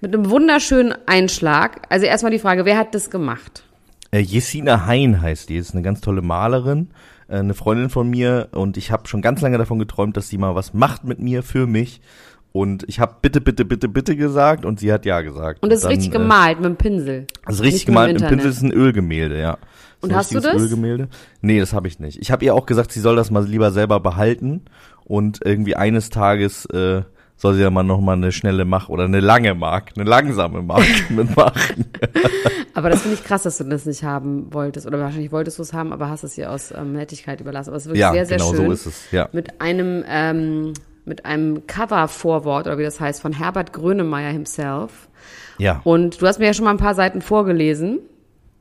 mit 0.00 0.14
einem 0.14 0.30
wunderschönen 0.30 0.94
Einschlag. 1.06 1.82
Also 1.90 2.06
erstmal 2.06 2.32
die 2.32 2.38
Frage, 2.38 2.64
wer 2.64 2.76
hat 2.76 2.94
das 2.94 3.10
gemacht? 3.10 3.62
Äh, 4.10 4.20
Jesina 4.20 4.86
Hein 4.86 5.20
heißt 5.20 5.48
die, 5.48 5.56
ist 5.56 5.74
eine 5.74 5.82
ganz 5.82 6.00
tolle 6.00 6.22
Malerin, 6.22 6.88
eine 7.28 7.54
Freundin 7.54 7.90
von 7.90 8.08
mir 8.08 8.48
und 8.52 8.76
ich 8.76 8.90
habe 8.90 9.06
schon 9.06 9.22
ganz 9.22 9.40
lange 9.40 9.58
davon 9.58 9.78
geträumt, 9.78 10.16
dass 10.16 10.28
sie 10.28 10.38
mal 10.38 10.54
was 10.54 10.74
macht 10.74 11.04
mit 11.04 11.18
mir, 11.18 11.42
für 11.42 11.66
mich. 11.66 12.00
Und 12.52 12.84
ich 12.88 12.98
habe 12.98 13.16
bitte, 13.20 13.40
bitte, 13.40 13.64
bitte, 13.64 13.88
bitte 13.88 14.16
gesagt 14.16 14.64
und 14.64 14.80
sie 14.80 14.92
hat 14.92 15.04
ja 15.04 15.20
gesagt. 15.20 15.62
Und 15.62 15.70
es 15.70 15.78
ist 15.78 15.84
dann, 15.84 15.90
richtig 15.90 16.08
äh, 16.08 16.12
gemalt 16.12 16.58
mit 16.58 16.64
dem 16.64 16.76
Pinsel. 16.76 17.26
Also 17.44 17.62
richtig 17.62 17.86
Nicht 17.86 17.88
nur 17.88 17.94
gemalt 17.94 18.12
mit 18.14 18.22
dem. 18.22 18.28
Pinsel 18.28 18.50
ist 18.50 18.62
ein 18.62 18.72
Ölgemälde, 18.72 19.38
ja. 19.38 19.52
Ist 19.52 20.02
Und 20.02 20.14
hast 20.14 20.34
du 20.34 20.40
das? 20.40 20.60
Ölgemälde? 20.60 21.08
Nee, 21.42 21.60
das 21.60 21.74
habe 21.74 21.88
ich 21.88 21.98
nicht. 21.98 22.18
Ich 22.20 22.30
habe 22.30 22.44
ihr 22.44 22.54
auch 22.54 22.66
gesagt, 22.66 22.92
sie 22.92 23.00
soll 23.00 23.16
das 23.16 23.30
mal 23.30 23.44
lieber 23.44 23.70
selber 23.70 24.00
behalten 24.00 24.62
und 25.04 25.40
irgendwie 25.44 25.76
eines 25.76 26.08
Tages 26.08 26.64
äh, 26.66 27.02
soll 27.38 27.54
sie 27.54 27.62
ja 27.62 27.70
mal 27.70 27.84
noch 27.84 28.00
mal 28.00 28.14
eine 28.14 28.32
schnelle 28.32 28.64
Mach 28.64 28.88
oder 28.88 29.04
eine 29.04 29.20
lange 29.20 29.54
Mark, 29.54 29.92
eine 29.96 30.04
langsame 30.04 30.60
Mark 30.60 30.84
mitmachen. 31.08 31.86
Aber 32.74 32.90
das 32.90 33.02
finde 33.02 33.16
ich 33.16 33.24
krass, 33.24 33.44
dass 33.44 33.58
du 33.58 33.64
das 33.64 33.86
nicht 33.86 34.02
haben 34.02 34.52
wolltest. 34.52 34.86
Oder 34.86 34.98
wahrscheinlich 34.98 35.32
wolltest 35.32 35.58
du 35.58 35.62
es 35.62 35.72
haben, 35.72 35.92
aber 35.92 36.10
hast 36.10 36.24
es 36.24 36.36
ihr 36.36 36.50
aus 36.50 36.72
ähm, 36.72 36.92
Nettigkeit 36.92 37.40
überlassen. 37.40 37.70
Aber 37.70 37.76
es 37.76 37.84
ist 37.84 37.88
wirklich 37.88 38.00
ja, 38.00 38.12
sehr, 38.12 38.26
sehr 38.26 38.38
genau 38.38 38.50
schön. 38.50 38.66
so 38.66 38.72
ist 38.72 38.86
es. 38.86 39.12
Ja. 39.12 39.28
Mit 39.32 39.60
einem, 39.60 40.04
ähm, 40.08 40.72
mit 41.04 41.24
einem 41.24 41.66
Cover-Vorwort, 41.66 42.66
oder 42.66 42.76
wie 42.76 42.82
das 42.82 43.00
heißt, 43.00 43.22
von 43.22 43.32
Herbert 43.32 43.72
Grönemeyer 43.72 44.32
himself. 44.32 45.08
Ja. 45.58 45.80
Und 45.84 46.20
du 46.20 46.26
hast 46.26 46.40
mir 46.40 46.46
ja 46.46 46.54
schon 46.54 46.64
mal 46.64 46.72
ein 46.72 46.76
paar 46.76 46.94
Seiten 46.94 47.22
vorgelesen 47.22 48.00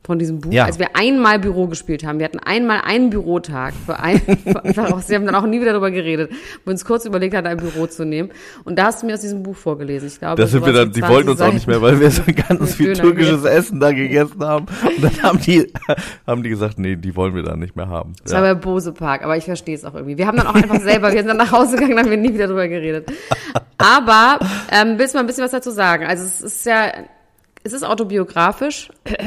von 0.08 0.18
diesem 0.18 0.40
Buch, 0.40 0.54
Ja. 0.54 0.64
als 0.66 0.80
wir 0.80 0.96
einmal 0.96 1.38
Büro 1.38 1.68
gespielt 1.68 2.06
haben. 2.06 2.18
Wir 2.20 2.26
hatten 2.26 2.40
einmal 2.40 2.80
einen 2.86 3.10
Bürotag 3.10 3.74
für 3.86 4.00
ein, 4.00 4.22
sie 5.06 5.16
haben 5.16 5.26
dann 5.26 5.36
auch 5.36 5.46
nie 5.46 5.60
wieder 5.60 5.72
darüber 5.72 5.92
geredet, 5.92 6.32
wo 6.64 6.72
uns 6.72 6.86
kurz 6.86 7.04
überlegt 7.06 7.36
hatten, 7.36 7.46
ein 7.46 7.58
Büro 7.58 7.88
zu 7.88 8.06
nehmen. 8.06 8.30
Und 8.64 8.80
da 8.80 8.86
hast 8.86 9.04
du 9.04 9.06
mir 9.06 9.16
aus 9.16 9.20
diesem 9.20 9.44
Buch 9.44 9.58
vorgelesen. 9.58 10.08
Ich 10.08 10.18
glaube, 10.18 10.42
Da 10.42 10.48
sind 10.48 10.66
wir 10.66 10.72
dann, 10.72 10.94
die 10.94 11.02
20 11.02 11.14
wollten 11.14 11.30
uns 11.30 11.42
auch 11.42 11.52
nicht 11.52 11.68
mehr, 11.68 11.82
weil 11.82 12.00
wir 12.00 12.10
so 12.10 12.22
ganz 12.26 12.74
viel 12.76 12.94
Döner 12.94 13.02
türkisches 13.02 13.44
Essen 13.44 13.82
da 13.82 13.92
gegessen 13.92 14.42
haben. 14.44 14.66
Und 14.86 15.04
dann 15.04 15.22
haben 15.24 15.40
die, 15.42 15.72
haben 16.26 16.42
die 16.42 16.50
gesagt, 16.50 16.80
nee, 16.80 16.96
die 16.96 17.14
wollen 17.18 17.36
wir 17.36 17.44
da 17.44 17.58
nicht 17.58 17.76
mehr 17.76 17.90
haben. 17.90 18.14
Das 18.24 18.32
war 18.32 18.42
bei 18.42 18.54
Bose 18.56 18.94
Park, 18.94 19.24
aber 19.26 19.36
ich 19.36 19.44
verstehe 19.44 19.76
es 19.76 19.84
auch 19.84 19.94
irgendwie. 19.94 20.18
Wir 20.18 20.26
haben 20.28 20.38
dann 20.38 20.48
auch 20.48 20.56
einfach 20.56 20.80
selber, 20.80 21.12
wir 21.12 21.18
sind 21.20 21.28
dann 21.28 21.36
nach 21.38 21.52
Hause 21.52 21.76
gegangen, 21.76 21.98
dann 21.98 22.06
haben 22.06 22.12
wir 22.12 22.18
nie 22.18 22.34
wieder 22.34 22.48
drüber 22.48 22.70
geredet. 22.70 23.12
Aber 23.78 24.40
ähm, 24.72 24.98
willst 24.98 25.14
du 25.14 25.18
mal 25.18 25.24
ein 25.24 25.28
bisschen 25.28 25.44
was 25.44 25.52
dazu 25.52 25.70
sagen? 25.72 26.06
Also 26.06 26.24
es 26.24 26.42
ist 26.42 26.66
ja, 26.66 26.94
es 27.66 27.74
ist 27.74 27.84
autobiografisch. 27.84 28.90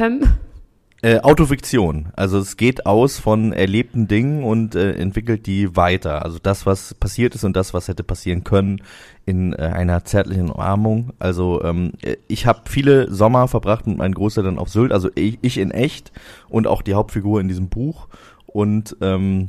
Äh, 1.03 1.21
Autofiktion. 1.21 2.11
Also 2.15 2.39
es 2.39 2.59
geht 2.59 2.85
aus 2.85 3.19
von 3.19 3.55
erlebten 3.55 4.07
Dingen 4.07 4.45
und 4.45 4.75
äh, 4.75 4.93
entwickelt 4.93 5.47
die 5.47 5.75
weiter. 5.75 6.27
Also 6.27 6.39
das, 6.39 6.67
was 6.67 6.93
passiert 6.93 7.35
ist 7.35 7.43
und 7.43 7.57
das, 7.57 7.73
was 7.73 7.89
hätte 7.89 8.05
passieren 8.05 8.45
können 8.45 8.83
in 9.25 9.55
äh, 9.55 9.63
einer 9.63 10.05
zärtlichen 10.05 10.51
Umarmung. 10.51 11.15
Also 11.19 11.65
ähm, 11.65 11.93
äh, 12.03 12.17
ich 12.29 12.45
habe 12.45 12.69
viele 12.69 13.11
Sommer 13.11 13.49
verbracht 13.49 13.87
mit 13.87 13.97
meinen 13.97 14.13
Großeltern 14.13 14.59
auf 14.59 14.69
Sylt. 14.69 14.93
Also 14.93 15.09
ich, 15.15 15.39
ich 15.41 15.57
in 15.57 15.71
echt 15.71 16.13
und 16.51 16.67
auch 16.67 16.83
die 16.83 16.93
Hauptfigur 16.93 17.41
in 17.41 17.49
diesem 17.49 17.71
Buch. 17.71 18.09
Und 18.45 18.95
ähm, 19.01 19.49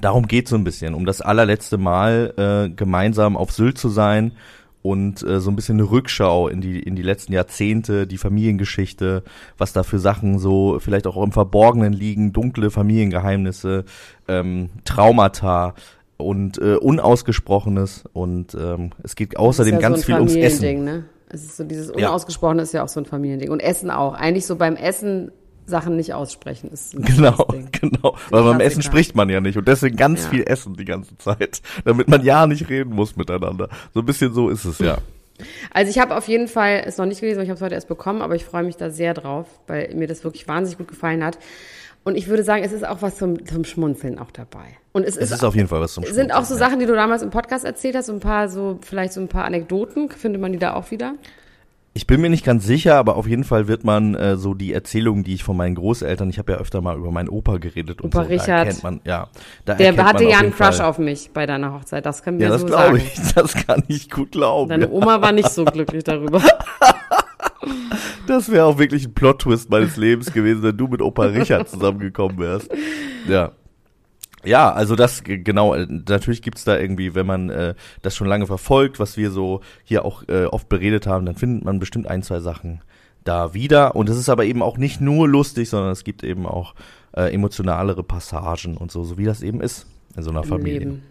darum 0.00 0.26
geht 0.26 0.48
so 0.48 0.56
ein 0.56 0.64
bisschen, 0.64 0.94
um 0.94 1.04
das 1.04 1.20
allerletzte 1.20 1.76
Mal 1.76 2.32
äh, 2.38 2.74
gemeinsam 2.74 3.36
auf 3.36 3.52
Sylt 3.52 3.76
zu 3.76 3.90
sein 3.90 4.32
und 4.82 5.22
äh, 5.22 5.40
so 5.40 5.50
ein 5.50 5.56
bisschen 5.56 5.78
eine 5.78 5.90
Rückschau 5.90 6.48
in 6.48 6.60
die 6.60 6.80
in 6.80 6.96
die 6.96 7.02
letzten 7.02 7.32
Jahrzehnte, 7.32 8.06
die 8.06 8.18
Familiengeschichte, 8.18 9.22
was 9.56 9.72
da 9.72 9.82
für 9.82 9.98
Sachen 9.98 10.38
so 10.38 10.78
vielleicht 10.80 11.06
auch 11.06 11.22
im 11.22 11.32
Verborgenen 11.32 11.92
liegen, 11.92 12.32
dunkle 12.32 12.70
Familiengeheimnisse, 12.70 13.84
ähm, 14.28 14.70
Traumata 14.84 15.74
und 16.16 16.58
äh, 16.58 16.76
unausgesprochenes 16.76 18.04
und 18.12 18.54
ähm, 18.54 18.90
es 19.02 19.14
geht 19.16 19.36
außerdem 19.36 19.74
ja 19.74 19.80
ganz 19.80 20.00
so 20.00 20.06
viel 20.06 20.14
ums 20.16 20.34
Essen. 20.34 20.84
Ne? 20.84 21.04
Es 21.32 21.44
ist 21.44 21.56
so 21.56 21.64
dieses 21.64 21.88
Ja. 21.96 22.08
Unausgesprochene 22.08 22.62
ist 22.62 22.74
ja 22.74 22.82
auch 22.82 22.88
so 22.88 23.00
ein 23.00 23.06
Familiending. 23.06 23.50
Und 23.50 23.60
Essen 23.60 23.90
auch. 23.90 24.12
Eigentlich 24.14 24.46
so 24.46 24.56
beim 24.56 24.76
Essen 24.76 25.32
Sachen 25.66 25.96
nicht 25.96 26.12
aussprechen 26.14 26.70
ist 26.70 26.92
Genau, 26.92 27.46
genau. 27.72 28.16
Weil 28.30 28.42
beim. 28.42 28.60
Essen 28.60 28.82
spricht 28.82 29.14
man 29.14 29.28
ja 29.28 29.40
nicht 29.40 29.56
und 29.56 29.68
deswegen 29.68 29.96
ganz 29.96 30.24
Ja. 30.24 30.30
viel 30.30 30.42
essen 30.46 30.74
die 30.76 30.84
ganze 30.84 31.16
Zeit, 31.18 31.62
damit 31.84 32.08
man 32.08 32.24
ja 32.24 32.46
nicht 32.46 32.68
reden 32.68 32.94
muss 32.94 33.16
miteinander. 33.16 33.68
So 33.94 34.00
ein 34.00 34.06
bisschen 34.06 34.32
so 34.34 34.48
ist 34.48 34.64
es 34.64 34.78
ja. 34.78 34.98
Also 35.72 35.90
ich 35.90 35.98
habe 35.98 36.16
auf 36.16 36.28
jeden 36.28 36.46
Fall 36.48 36.82
es 36.86 36.98
noch 36.98 37.06
nicht 37.06 37.20
gelesen, 37.20 37.42
ich 37.42 37.48
habe 37.48 37.56
es 37.56 37.62
heute 37.62 37.74
erst 37.74 37.88
bekommen, 37.88 38.22
aber 38.22 38.34
ich 38.36 38.44
freue 38.44 38.62
mich 38.62 38.76
da 38.76 38.90
sehr 38.90 39.14
drauf, 39.14 39.46
weil 39.66 39.92
mir 39.94 40.06
das 40.06 40.24
wirklich 40.24 40.46
wahnsinnig 40.46 40.78
gut 40.78 40.88
gefallen 40.88 41.24
hat. 41.24 41.38
Und 42.04 42.16
ich 42.16 42.26
würde 42.28 42.42
sagen, 42.42 42.64
es 42.64 42.72
ist 42.72 42.84
auch 42.86 43.00
was 43.00 43.16
zum, 43.16 43.46
zum 43.46 43.64
Schmunzeln 43.64 44.18
auch 44.18 44.32
dabei. 44.32 44.64
Und 44.92 45.04
es, 45.04 45.16
Es 45.16 45.30
ist, 45.30 45.36
ist 45.36 45.44
auf 45.44 45.54
jeden 45.54 45.68
Fall 45.68 45.80
was 45.80 45.94
zum 45.94 46.04
sind 46.04 46.32
auch 46.32 46.40
so 46.40 46.46
Schmunzeln, 46.46 46.58
Sachen, 46.58 46.78
die 46.80 46.86
du 46.86 46.94
damals 46.94 47.22
im 47.22 47.30
Podcast 47.30 47.64
erzählt 47.64 47.94
hast, 47.94 48.06
so 48.06 48.12
ein 48.12 48.20
paar 48.20 48.48
so 48.48 48.78
vielleicht 48.82 49.12
so 49.12 49.20
ein 49.20 49.28
paar 49.28 49.44
Anekdoten, 49.44 50.10
findet 50.10 50.40
man 50.42 50.52
die 50.52 50.58
da 50.58 50.74
auch 50.74 50.90
wieder? 50.90 51.14
Ich 51.94 52.06
bin 52.06 52.22
mir 52.22 52.30
nicht 52.30 52.44
ganz 52.44 52.64
sicher, 52.64 52.94
aber 52.96 53.16
auf 53.16 53.26
jeden 53.26 53.44
Fall 53.44 53.68
wird 53.68 53.84
man 53.84 54.14
äh, 54.14 54.36
so 54.38 54.54
die 54.54 54.72
Erzählungen, 54.72 55.24
die 55.24 55.34
ich 55.34 55.44
von 55.44 55.56
meinen 55.58 55.74
Großeltern, 55.74 56.30
ich 56.30 56.38
habe 56.38 56.52
ja 56.52 56.58
öfter 56.58 56.80
mal 56.80 56.96
über 56.96 57.10
meinen 57.10 57.28
Opa 57.28 57.58
geredet 57.58 58.00
und 58.00 58.14
Opa 58.14 58.24
so, 58.24 58.30
Richard. 58.30 58.48
da 58.48 58.64
kennt 58.64 58.82
man, 58.82 59.00
ja, 59.04 59.28
da 59.66 59.74
Der 59.74 59.94
hatte 60.02 60.24
ja 60.24 60.38
einen 60.38 60.54
Crush 60.54 60.76
Fall. 60.76 60.86
auf 60.86 60.98
mich 60.98 61.30
bei 61.34 61.44
deiner 61.44 61.74
Hochzeit, 61.74 62.06
das 62.06 62.22
können 62.22 62.38
wir 62.38 62.46
Ja, 62.46 62.52
das 62.52 62.62
so 62.62 62.66
glaube 62.68 62.98
sagen. 62.98 63.02
ich, 63.04 63.32
das 63.34 63.54
kann 63.66 63.82
ich 63.88 64.08
gut 64.10 64.32
glauben. 64.32 64.70
Deine. 64.70 64.90
Oma 64.90 65.20
war 65.20 65.32
nicht 65.32 65.50
so 65.50 65.64
glücklich 65.66 66.04
darüber. 66.04 66.42
Das 68.26 68.50
wäre 68.50 68.64
auch 68.64 68.78
wirklich 68.78 69.04
ein 69.06 69.14
Plot-Twist 69.14 69.68
meines 69.70 69.96
Lebens 69.96 70.32
gewesen, 70.32 70.62
wenn 70.62 70.76
du 70.76 70.86
mit 70.88 71.02
Opa 71.02 71.24
Richard 71.24 71.68
zusammengekommen 71.68 72.38
wärst. 72.38 72.70
Ja. 73.28 73.52
Ja, 74.44 74.72
also 74.72 74.96
das 74.96 75.22
genau, 75.24 75.74
äh, 75.74 75.86
natürlich 75.88 76.42
gibt's 76.42 76.64
da 76.64 76.78
irgendwie, 76.78 77.14
wenn 77.14 77.26
man 77.26 77.50
äh, 77.50 77.74
das 78.02 78.16
schon 78.16 78.26
lange 78.26 78.46
verfolgt, 78.46 78.98
was 78.98 79.16
wir 79.16 79.30
so 79.30 79.60
hier 79.84 80.04
auch 80.04 80.24
äh, 80.28 80.44
oft 80.46 80.68
beredet 80.68 81.06
haben, 81.06 81.26
dann 81.26 81.36
findet 81.36 81.64
man 81.64 81.78
bestimmt 81.78 82.06
ein, 82.06 82.22
zwei 82.22 82.40
Sachen 82.40 82.80
da 83.24 83.54
wieder. 83.54 83.94
Und 83.94 84.08
es 84.08 84.16
ist 84.16 84.28
aber 84.28 84.44
eben 84.44 84.62
auch 84.62 84.78
nicht 84.78 85.00
nur 85.00 85.28
lustig, 85.28 85.68
sondern 85.70 85.92
es 85.92 86.04
gibt 86.04 86.24
eben 86.24 86.46
auch 86.46 86.74
äh, 87.16 87.32
emotionalere 87.32 88.02
Passagen 88.02 88.76
und 88.76 88.90
so, 88.90 89.04
so 89.04 89.18
wie 89.18 89.24
das 89.24 89.42
eben 89.42 89.60
ist 89.60 89.86
in 90.16 90.22
so 90.22 90.30
einer 90.30 90.42
Im 90.42 90.48
Familie. 90.48 90.78
Leben. 90.80 91.02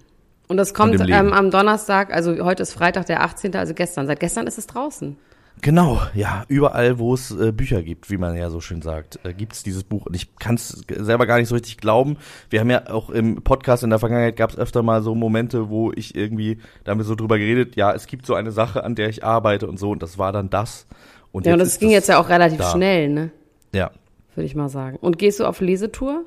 Und 0.48 0.58
das 0.58 0.74
kommt 0.74 0.99
Leben. 0.99 1.14
ähm, 1.14 1.34
am 1.34 1.49
Donnerstag, 1.49 2.14
also 2.14 2.44
heute 2.44 2.64
ist 2.64 2.74
Freitag, 2.74 3.06
der 3.06 3.24
18., 3.24 3.56
also 3.56 3.74
gestern. 3.74 4.08
Seit 4.08 4.20
gestern 4.20 4.48
ist 4.48 4.58
es 4.58 4.68
draußen. 4.68 5.16
Genau, 5.62 6.02
ja, 6.16 6.44
überall, 6.48 6.98
wo 6.98 7.14
es 7.14 7.30
äh, 7.32 7.52
Bücher 7.52 7.84
gibt, 7.84 8.10
wie 8.10 8.18
man 8.18 8.36
ja 8.36 8.50
so 8.50 8.62
schön 8.62 8.82
sagt, 8.82 9.20
äh, 9.24 9.32
gibt's 9.34 9.62
dieses 9.62 9.84
Buch. 9.84 10.08
Und 10.08 10.16
ich 10.16 10.36
kann 10.38 10.56
es 10.56 10.84
selber 10.90 11.28
gar 11.28 11.38
nicht 11.38 11.50
so 11.50 11.56
richtig 11.56 11.78
glauben. 11.78 12.18
Wir 12.50 12.60
haben 12.60 12.70
ja 12.72 12.90
auch 12.90 13.12
im 13.12 13.44
Podcast 13.44 13.84
in 13.84 13.92
der 13.92 14.00
Vergangenheit 14.00 14.36
gab 14.36 14.50
es 14.50 14.58
öfter 14.58 14.82
mal 14.82 15.04
so 15.04 15.14
Momente, 15.14 15.70
wo 15.70 15.92
ich 15.92 16.16
irgendwie, 16.16 16.58
da 16.84 16.92
haben 16.92 16.98
wir 16.98 17.06
so 17.06 17.14
drüber 17.14 17.38
geredet, 17.38 17.76
ja, 17.76 17.94
es 17.94 18.08
gibt 18.08 18.26
so 18.26 18.34
eine 18.34 18.52
Sache, 18.52 18.84
an 18.84 18.96
der 18.96 19.10
ich 19.10 19.24
arbeite 19.24 19.68
und 19.68 19.78
so, 19.78 19.92
und 19.92 20.02
das 20.02 20.18
war 20.18 20.32
dann 20.32 20.50
das. 20.50 20.88
Und 21.32 21.46
Ja, 21.46 21.54
und 21.54 21.60
das 21.60 21.78
ging 21.78 21.92
jetzt 21.92 22.10
ja 22.10 22.20
auch 22.20 22.30
relativ 22.30 22.58
da. 22.58 22.72
schnell, 22.72 23.10
ne? 23.10 23.32
Ja. 23.74 23.92
Würde 24.34 24.46
ich 24.46 24.56
mal 24.56 24.70
sagen. 24.70 24.98
Und 25.00 25.20
gehst 25.20 25.40
du 25.40 25.46
auf 25.46 25.62
Lesetour? 25.62 26.24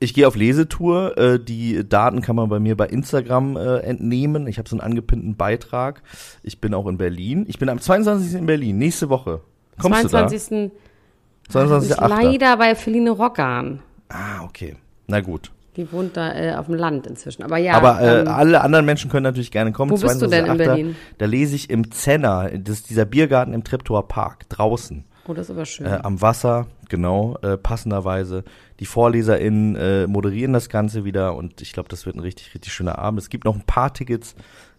Ich 0.00 0.14
gehe 0.14 0.26
auf 0.26 0.36
Lesetour. 0.36 1.16
Äh, 1.16 1.40
die 1.40 1.88
Daten 1.88 2.20
kann 2.20 2.36
man 2.36 2.48
bei 2.48 2.58
mir 2.58 2.76
bei 2.76 2.86
Instagram 2.86 3.56
äh, 3.56 3.78
entnehmen. 3.78 4.46
Ich 4.46 4.58
habe 4.58 4.68
so 4.68 4.76
einen 4.76 4.80
angepinnten 4.80 5.36
Beitrag. 5.36 6.02
Ich 6.42 6.60
bin 6.60 6.74
auch 6.74 6.86
in 6.86 6.98
Berlin. 6.98 7.46
Ich 7.48 7.58
bin 7.58 7.68
am 7.68 7.80
22. 7.80 8.34
in 8.34 8.46
Berlin, 8.46 8.78
nächste 8.78 9.08
Woche. 9.08 9.40
Kommst 9.80 10.08
22. 10.10 10.48
du 10.48 10.54
da? 11.52 11.64
ist 11.70 11.92
22.8. 11.96 12.08
leider 12.08 12.56
bei 12.56 12.74
Feline 12.74 13.10
Rockan. 13.10 13.80
Ah, 14.08 14.42
okay. 14.44 14.76
Na 15.06 15.20
gut. 15.20 15.50
Die 15.76 15.90
wohnt 15.90 16.16
da 16.16 16.32
äh, 16.32 16.54
auf 16.54 16.66
dem 16.66 16.76
Land 16.76 17.06
inzwischen. 17.06 17.42
Aber 17.42 17.58
ja. 17.58 17.74
Aber 17.74 18.00
äh, 18.00 18.20
ähm, 18.20 18.28
alle 18.28 18.60
anderen 18.60 18.84
Menschen 18.84 19.10
können 19.10 19.24
natürlich 19.24 19.50
gerne 19.50 19.72
kommen. 19.72 19.90
Wo 19.90 19.96
bist 19.96 20.22
du 20.22 20.26
denn 20.26 20.46
in 20.46 20.52
22.8.. 20.52 20.56
Berlin? 20.56 20.96
Da 21.18 21.26
lese 21.26 21.56
ich 21.56 21.68
im 21.68 21.90
Zenner, 21.90 22.50
das 22.50 22.76
ist 22.76 22.90
dieser 22.90 23.04
Biergarten 23.04 23.52
im 23.52 23.64
Treptower 23.64 24.06
Park, 24.06 24.48
draußen. 24.48 25.04
Oh, 25.26 25.34
das 25.34 25.46
ist 25.46 25.50
aber 25.50 25.64
schön. 25.66 25.86
Äh, 25.86 26.00
am 26.02 26.20
Wasser, 26.20 26.66
genau, 26.88 27.36
äh, 27.42 27.56
passenderweise. 27.56 28.44
Die 28.80 28.86
VorleserInnen 28.86 29.76
äh, 29.76 30.06
moderieren 30.06 30.52
das 30.52 30.68
Ganze 30.68 31.04
wieder 31.04 31.36
und 31.36 31.60
ich 31.60 31.72
glaube, 31.72 31.88
das 31.88 32.06
wird 32.06 32.16
ein 32.16 32.20
richtig, 32.20 32.54
richtig 32.54 32.72
schöner 32.72 32.98
Abend. 32.98 33.20
Es 33.20 33.28
gibt 33.28 33.44
noch 33.44 33.54
ein 33.54 33.62
paar 33.66 33.92
Tickets. 33.92 34.34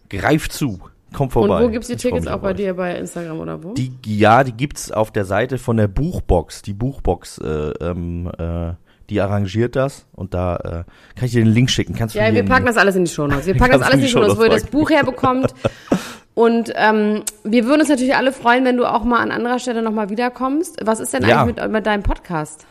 Greif 0.08 0.48
zu. 0.48 0.80
Komm 1.12 1.26
Und 1.26 1.32
vorbei. 1.32 1.62
wo 1.64 1.68
gibt's 1.68 1.86
die 1.88 1.94
Ich 1.94 2.02
Tickets 2.02 2.26
auch 2.26 2.40
bei 2.40 2.50
euch. 2.50 2.56
dir 2.56 2.74
bei 2.74 2.96
Instagram 2.96 3.38
oder 3.40 3.62
wo? 3.62 3.74
Die, 3.74 3.92
ja, 4.04 4.44
die 4.44 4.52
gibt's 4.52 4.90
auf 4.90 5.10
der 5.10 5.24
Seite 5.24 5.58
von 5.58 5.76
der 5.76 5.88
Buchbox. 5.88 6.62
Die 6.62 6.74
Buchbox, 6.74 7.38
äh, 7.38 7.70
ähm, 7.80 8.30
äh, 8.38 8.72
die 9.08 9.20
arrangiert 9.20 9.76
das 9.76 10.06
und 10.12 10.34
da 10.34 10.56
äh, 10.56 10.70
kann 11.14 11.26
ich 11.26 11.30
dir 11.30 11.44
den 11.44 11.52
Link 11.52 11.70
schicken. 11.70 11.94
Kannst 11.94 12.16
du 12.16 12.18
ja, 12.18 12.32
wir 12.34 12.44
packen 12.44 12.66
das 12.66 12.76
alles 12.76 12.96
in 12.96 13.04
die 13.04 13.10
Shownotes. 13.10 13.46
Wir 13.46 13.54
packen 13.58 13.72
das 13.72 13.82
alles 13.82 13.94
in 13.96 14.00
die 14.02 14.08
Shownotes, 14.08 14.36
wo 14.36 14.42
ihr 14.42 14.50
das 14.50 14.64
Buch 14.64 14.90
herbekommt. 14.90 15.54
Und 16.36 16.70
ähm, 16.76 17.22
wir 17.44 17.64
würden 17.64 17.80
uns 17.80 17.88
natürlich 17.88 18.14
alle 18.14 18.30
freuen, 18.30 18.66
wenn 18.66 18.76
du 18.76 18.84
auch 18.84 19.04
mal 19.04 19.20
an 19.20 19.30
anderer 19.30 19.58
Stelle 19.58 19.80
nochmal 19.80 20.10
wiederkommst. 20.10 20.76
Was 20.84 21.00
ist 21.00 21.14
denn 21.14 21.24
Ja. 21.24 21.40
eigentlich 21.42 21.56
mit, 21.56 21.72
mit 21.72 21.86
deinem 21.86 22.02
Podcast? 22.02 22.66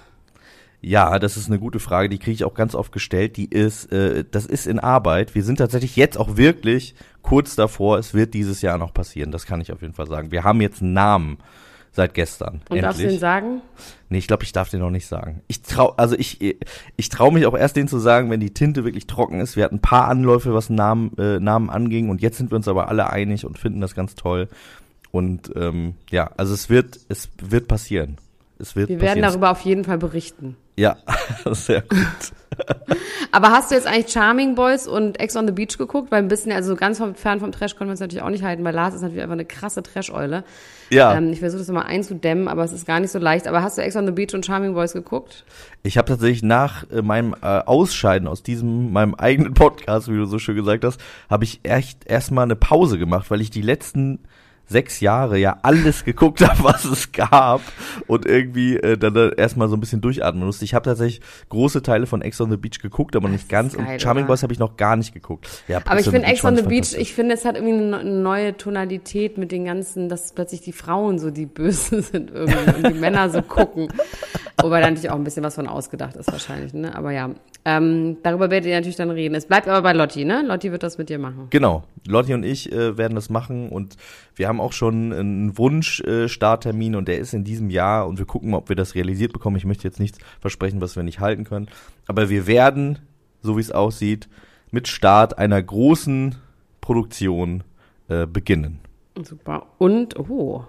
Ja, 0.81 1.17
das 1.17 1.35
ist 1.35 1.47
eine 1.47 1.57
gute 1.57 1.79
Frage, 1.79 2.07
die 2.09 2.19
kriege 2.19 2.33
ich 2.33 2.43
auch 2.43 2.53
ganz 2.53 2.75
oft 2.75 2.91
gestellt. 2.91 3.37
Die 3.37 3.49
ist, 3.49 3.91
äh, 3.91 4.23
das 4.29 4.45
ist 4.45 4.67
in 4.67 4.77
Arbeit. 4.79 5.33
Wir 5.33 5.43
sind 5.43 5.55
tatsächlich 5.57 5.95
jetzt 5.95 6.15
auch 6.15 6.37
wirklich 6.37 6.93
kurz 7.23 7.55
davor. 7.55 7.97
Es 7.97 8.13
wird 8.13 8.35
dieses 8.35 8.61
Jahr 8.61 8.77
noch 8.77 8.93
passieren. 8.93 9.31
Das 9.31 9.47
kann 9.47 9.61
ich 9.61 9.71
auf 9.71 9.81
jeden 9.81 9.95
Fall 9.95 10.05
sagen. 10.05 10.29
Wir 10.29 10.43
haben 10.43 10.61
jetzt 10.61 10.83
einen 10.83 10.93
Namen 10.93 11.39
seit 11.95 12.13
gestern. 12.13 12.61
Und 12.69 12.81
darfst 12.81 12.99
du 12.99 13.03
den 13.03 13.09
endlich. 13.09 13.19
sagen? 13.19 13.61
Nee, 14.09 14.17
ich 14.17 14.27
glaube, 14.27 14.43
ich 14.43 14.51
darf 14.51 14.69
den 14.69 14.81
noch 14.81 14.91
nicht 14.91 15.07
sagen. 15.07 15.41
Ich 15.47 15.61
trau, 15.61 15.93
also 15.97 16.15
ich, 16.15 16.57
ich 16.97 17.09
traue 17.09 17.33
mich 17.33 17.45
auch 17.45 17.57
erst 17.57 17.75
den 17.75 17.87
zu 17.87 17.99
sagen, 17.99 18.29
wenn 18.29 18.39
die 18.39 18.53
Tinte 18.53 18.83
wirklich 18.83 19.07
trocken 19.07 19.39
ist. 19.39 19.55
Wir 19.55 19.63
hatten 19.63 19.75
ein 19.75 19.81
paar 19.81 20.07
Anläufe, 20.07 20.53
was 20.53 20.69
Namen, 20.69 21.17
äh, 21.17 21.39
Namen 21.39 21.69
anging, 21.69 22.09
und 22.09 22.21
jetzt 22.21 22.37
sind 22.37 22.51
wir 22.51 22.57
uns 22.57 22.67
aber 22.67 22.89
alle 22.89 23.09
einig 23.09 23.45
und 23.45 23.57
finden 23.57 23.81
das 23.81 23.95
ganz 23.95 24.15
toll. 24.15 24.49
Und 25.11 25.51
ähm, 25.55 25.95
ja, 26.11 26.29
also 26.35 26.53
es 26.53 26.69
wird, 26.69 26.99
es 27.07 27.29
wird 27.41 27.69
passieren. 27.69 28.17
Es 28.59 28.75
wird 28.75 28.89
Wir 28.89 28.99
werden 28.99 29.21
passieren. 29.21 29.29
darüber 29.29 29.51
auf 29.51 29.61
jeden 29.61 29.85
Fall 29.85 29.97
berichten. 29.97 30.57
Ja, 30.77 30.97
sehr 31.51 31.81
gut. 31.81 31.99
Aber 33.31 33.51
hast 33.51 33.71
du 33.71 33.75
jetzt 33.75 33.87
eigentlich 33.87 34.11
Charming 34.11 34.55
Boys 34.55 34.87
und 34.87 35.19
Ex 35.19 35.35
on 35.35 35.45
the 35.47 35.53
Beach 35.53 35.77
geguckt? 35.77 36.11
Weil 36.11 36.21
ein 36.21 36.27
bisschen, 36.27 36.51
also 36.51 36.69
so 36.71 36.75
ganz 36.75 36.97
vom, 36.97 37.15
fern 37.15 37.39
vom 37.39 37.51
Trash 37.51 37.75
können 37.75 37.89
wir 37.89 37.93
uns 37.93 37.99
natürlich 38.01 38.23
auch 38.23 38.29
nicht 38.29 38.43
halten, 38.43 38.63
weil 38.63 38.73
Lars 38.73 38.93
ist 38.93 39.01
natürlich 39.01 39.23
einfach 39.23 39.33
eine 39.33 39.45
krasse 39.45 39.83
Trash-Eule. 39.83 40.43
Ja, 40.89 41.15
Ähm, 41.15 41.31
ich 41.31 41.39
versuche 41.39 41.59
das 41.59 41.69
immer 41.69 41.85
einzudämmen, 41.85 42.47
aber 42.47 42.63
es 42.63 42.71
ist 42.71 42.85
gar 42.85 42.99
nicht 42.99 43.11
so 43.11 43.19
leicht. 43.19 43.47
Aber 43.47 43.63
hast 43.63 43.77
du 43.77 43.81
Ex 43.81 43.95
on 43.95 44.05
the 44.05 44.11
Beach 44.11 44.33
und 44.33 44.45
Charming 44.45 44.73
Boys 44.73 44.93
geguckt? 44.93 45.45
ich 45.83 45.97
habe 45.97 46.07
tatsächlich 46.07 46.43
nach 46.43 46.89
äh, 46.89 47.01
meinem 47.01 47.35
äh, 47.41 47.45
Ausscheiden 47.45 48.27
aus 48.27 48.43
diesem 48.43 48.91
meinem 48.91 49.15
eigenen 49.15 49.53
Podcast, 49.53 50.07
wie 50.07 50.15
du 50.15 50.25
so 50.25 50.39
schön 50.39 50.55
gesagt 50.55 50.83
hast, 50.83 50.99
habe 51.29 51.43
ich 51.43 51.59
echt 51.63 52.05
erstmal 52.05 52.43
eine 52.43 52.55
Pause 52.55 52.97
gemacht, 52.97 53.29
weil 53.29 53.41
ich 53.41 53.51
die 53.51 53.61
letzten 53.61 54.19
sechs 54.67 54.99
Jahre 54.99 55.37
ja 55.37 55.57
alles 55.61 56.05
geguckt 56.05 56.41
habe, 56.41 56.63
was 56.63 56.85
es 56.85 57.11
gab 57.11 57.61
und 58.07 58.25
irgendwie 58.25 58.77
äh, 58.77 58.97
dann 58.97 59.15
äh, 59.15 59.31
erstmal 59.37 59.69
so 59.69 59.75
ein 59.75 59.79
bisschen 59.79 60.01
durchatmen 60.01 60.45
musste. 60.45 60.65
Ich 60.65 60.73
habe 60.73 60.85
tatsächlich 60.85 61.21
große 61.49 61.81
Teile 61.81 62.05
von 62.05 62.21
Ex 62.21 62.39
on 62.41 62.49
the 62.49 62.57
Beach 62.57 62.79
geguckt, 62.81 63.15
aber 63.15 63.29
nicht 63.29 63.49
ganz. 63.49 63.75
geil, 63.75 63.85
und 63.85 64.01
Charming 64.01 64.23
oder? 64.23 64.33
Boys 64.33 64.43
habe 64.43 64.53
ich 64.53 64.59
noch 64.59 64.77
gar 64.77 64.95
nicht 64.95 65.13
geguckt. 65.13 65.47
Ja, 65.67 65.81
Aber 65.85 65.99
ich 65.99 66.09
finde 66.09 66.27
Ex 66.27 66.43
on 66.43 66.55
the 66.55 66.63
Beach, 66.63 66.93
ich 66.97 67.13
finde, 67.13 67.35
es 67.35 67.45
hat 67.45 67.55
irgendwie 67.55 67.73
eine 67.73 68.05
eine 68.05 68.19
neue 68.19 68.57
Tonalität 68.57 69.37
mit 69.37 69.51
den 69.51 69.65
ganzen, 69.65 70.09
dass 70.09 70.33
plötzlich 70.33 70.61
die 70.61 70.71
Frauen 70.71 71.19
so 71.19 71.31
die 71.31 71.45
Bösen 71.45 72.01
sind 72.01 72.31
irgendwie 72.31 72.77
und 72.77 72.87
die 72.87 72.99
Männer 72.99 73.29
so 73.29 73.41
gucken. 73.41 73.87
Wobei 74.61 74.79
da 74.79 74.87
natürlich 74.87 75.09
auch 75.09 75.15
ein 75.15 75.23
bisschen 75.23 75.43
was 75.43 75.55
von 75.55 75.67
ausgedacht 75.67 76.15
ist 76.15 76.31
wahrscheinlich, 76.31 76.73
ne? 76.73 76.95
Aber 76.95 77.11
ja, 77.11 77.29
ähm, 77.65 78.17
darüber 78.23 78.49
werdet 78.49 78.69
ihr 78.69 78.75
natürlich 78.75 78.95
dann 78.95 79.11
reden. 79.11 79.35
Es 79.35 79.45
bleibt 79.45 79.67
aber 79.67 79.81
bei 79.81 79.93
Lotti, 79.93 80.23
ne? 80.23 80.43
Lotti 80.45 80.71
wird 80.71 80.81
das 80.81 80.97
mit 80.97 81.09
dir 81.09 81.19
machen. 81.19 81.47
Genau, 81.49 81.83
Lotti 82.07 82.33
und 82.33 82.43
ich 82.43 82.71
äh, 82.71 82.97
werden 82.97 83.15
das 83.15 83.29
machen 83.29 83.69
und 83.69 83.97
wir 84.35 84.47
haben 84.47 84.54
auch 84.59 84.73
schon 84.73 85.13
einen 85.13 85.57
Wunsch-Starttermin 85.57 86.25
äh, 86.25 86.29
Starttermin 86.29 86.95
und 86.95 87.07
der 87.07 87.19
ist 87.19 87.33
in 87.33 87.43
diesem 87.43 87.69
Jahr 87.69 88.07
und 88.07 88.17
wir 88.19 88.25
gucken 88.25 88.51
mal, 88.51 88.57
ob 88.57 88.69
wir 88.69 88.75
das 88.75 88.95
realisiert 88.95 89.33
bekommen. 89.33 89.55
Ich 89.57 89.65
möchte 89.65 89.83
jetzt 89.83 89.99
nichts 89.99 90.19
versprechen, 90.39 90.81
was 90.81 90.95
wir 90.95 91.03
nicht 91.03 91.19
halten 91.19 91.43
können. 91.43 91.67
Aber 92.07 92.29
wir 92.29 92.47
werden, 92.47 92.99
so 93.41 93.57
wie 93.57 93.61
es 93.61 93.71
aussieht, 93.71 94.27
mit 94.71 94.87
Start 94.87 95.37
einer 95.37 95.61
großen 95.61 96.35
Produktion 96.81 97.63
äh, 98.07 98.25
beginnen. 98.27 98.79
Super. 99.23 99.67
Und, 99.77 100.19
oh. 100.19 100.65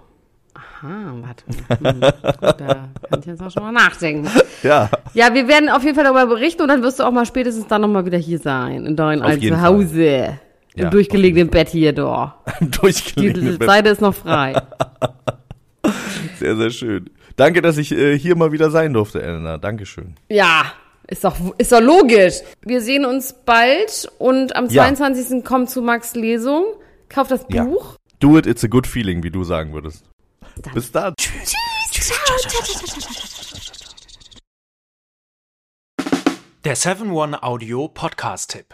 Aha, 0.53 1.13
warte. 1.21 1.45
Hm, 1.79 1.99
gut, 2.39 2.61
da 2.61 2.89
kann 3.09 3.19
ich 3.19 3.25
jetzt 3.25 3.43
auch 3.43 3.51
schon 3.51 3.63
mal 3.63 3.71
nachdenken. 3.71 4.27
Ja, 4.63 4.89
Ja, 5.13 5.33
wir 5.33 5.47
werden 5.47 5.69
auf 5.69 5.83
jeden 5.83 5.95
Fall 5.95 6.03
darüber 6.03 6.25
berichten 6.25 6.61
und 6.63 6.69
dann 6.69 6.81
wirst 6.81 6.99
du 6.99 7.03
auch 7.03 7.11
mal 7.11 7.25
spätestens 7.25 7.67
dann 7.67 7.81
nochmal 7.81 8.05
wieder 8.05 8.17
hier 8.17 8.39
sein, 8.39 8.85
in 8.85 8.95
deinem 8.95 9.21
alten 9.21 9.47
Zuhause. 9.47 10.39
Ja, 10.77 10.85
Im 10.85 10.91
durchgelegenen 10.91 11.49
Bett 11.49 11.69
hier, 11.69 11.91
da. 11.93 12.43
Die 12.59 12.69
durchgelegen. 12.71 13.59
Seite 13.65 13.89
ist 13.89 14.01
noch 14.01 14.13
frei. 14.15 14.61
Sehr, 16.39 16.55
sehr 16.55 16.69
schön. 16.69 17.09
Danke, 17.35 17.61
dass 17.61 17.77
ich 17.77 17.91
äh, 17.91 18.17
hier 18.17 18.35
mal 18.35 18.51
wieder 18.51 18.69
sein 18.69 18.93
durfte, 18.93 19.21
Elena. 19.21 19.57
Dankeschön. 19.57 20.15
Ja, 20.29 20.65
ist 21.07 21.23
doch, 21.23 21.35
ist 21.57 21.71
doch 21.71 21.81
logisch. 21.81 22.35
Wir 22.61 22.81
sehen 22.81 23.05
uns 23.05 23.33
bald 23.45 24.07
und 24.19 24.55
am 24.55 24.65
Ja. 24.69 24.83
22. 24.83 25.43
kommt 25.43 25.69
zu 25.69 25.81
Max 25.81 26.13
Lesung. 26.15 26.65
Kauft 27.09 27.31
das 27.31 27.45
Ja. 27.49 27.63
Buch. 27.63 27.95
Do 28.19 28.37
it, 28.37 28.45
it's 28.45 28.63
a 28.63 28.67
good 28.67 28.85
feeling, 28.85 29.23
wie 29.23 29.31
du 29.31 29.43
sagen 29.43 29.73
würdest. 29.73 30.03
Dann. 30.61 30.73
Bis 30.73 30.91
dann. 30.91 31.13
Der 36.65 36.75
7-One 36.75 37.41
Audio 37.43 37.87
Podcast-Tipp. 37.87 38.73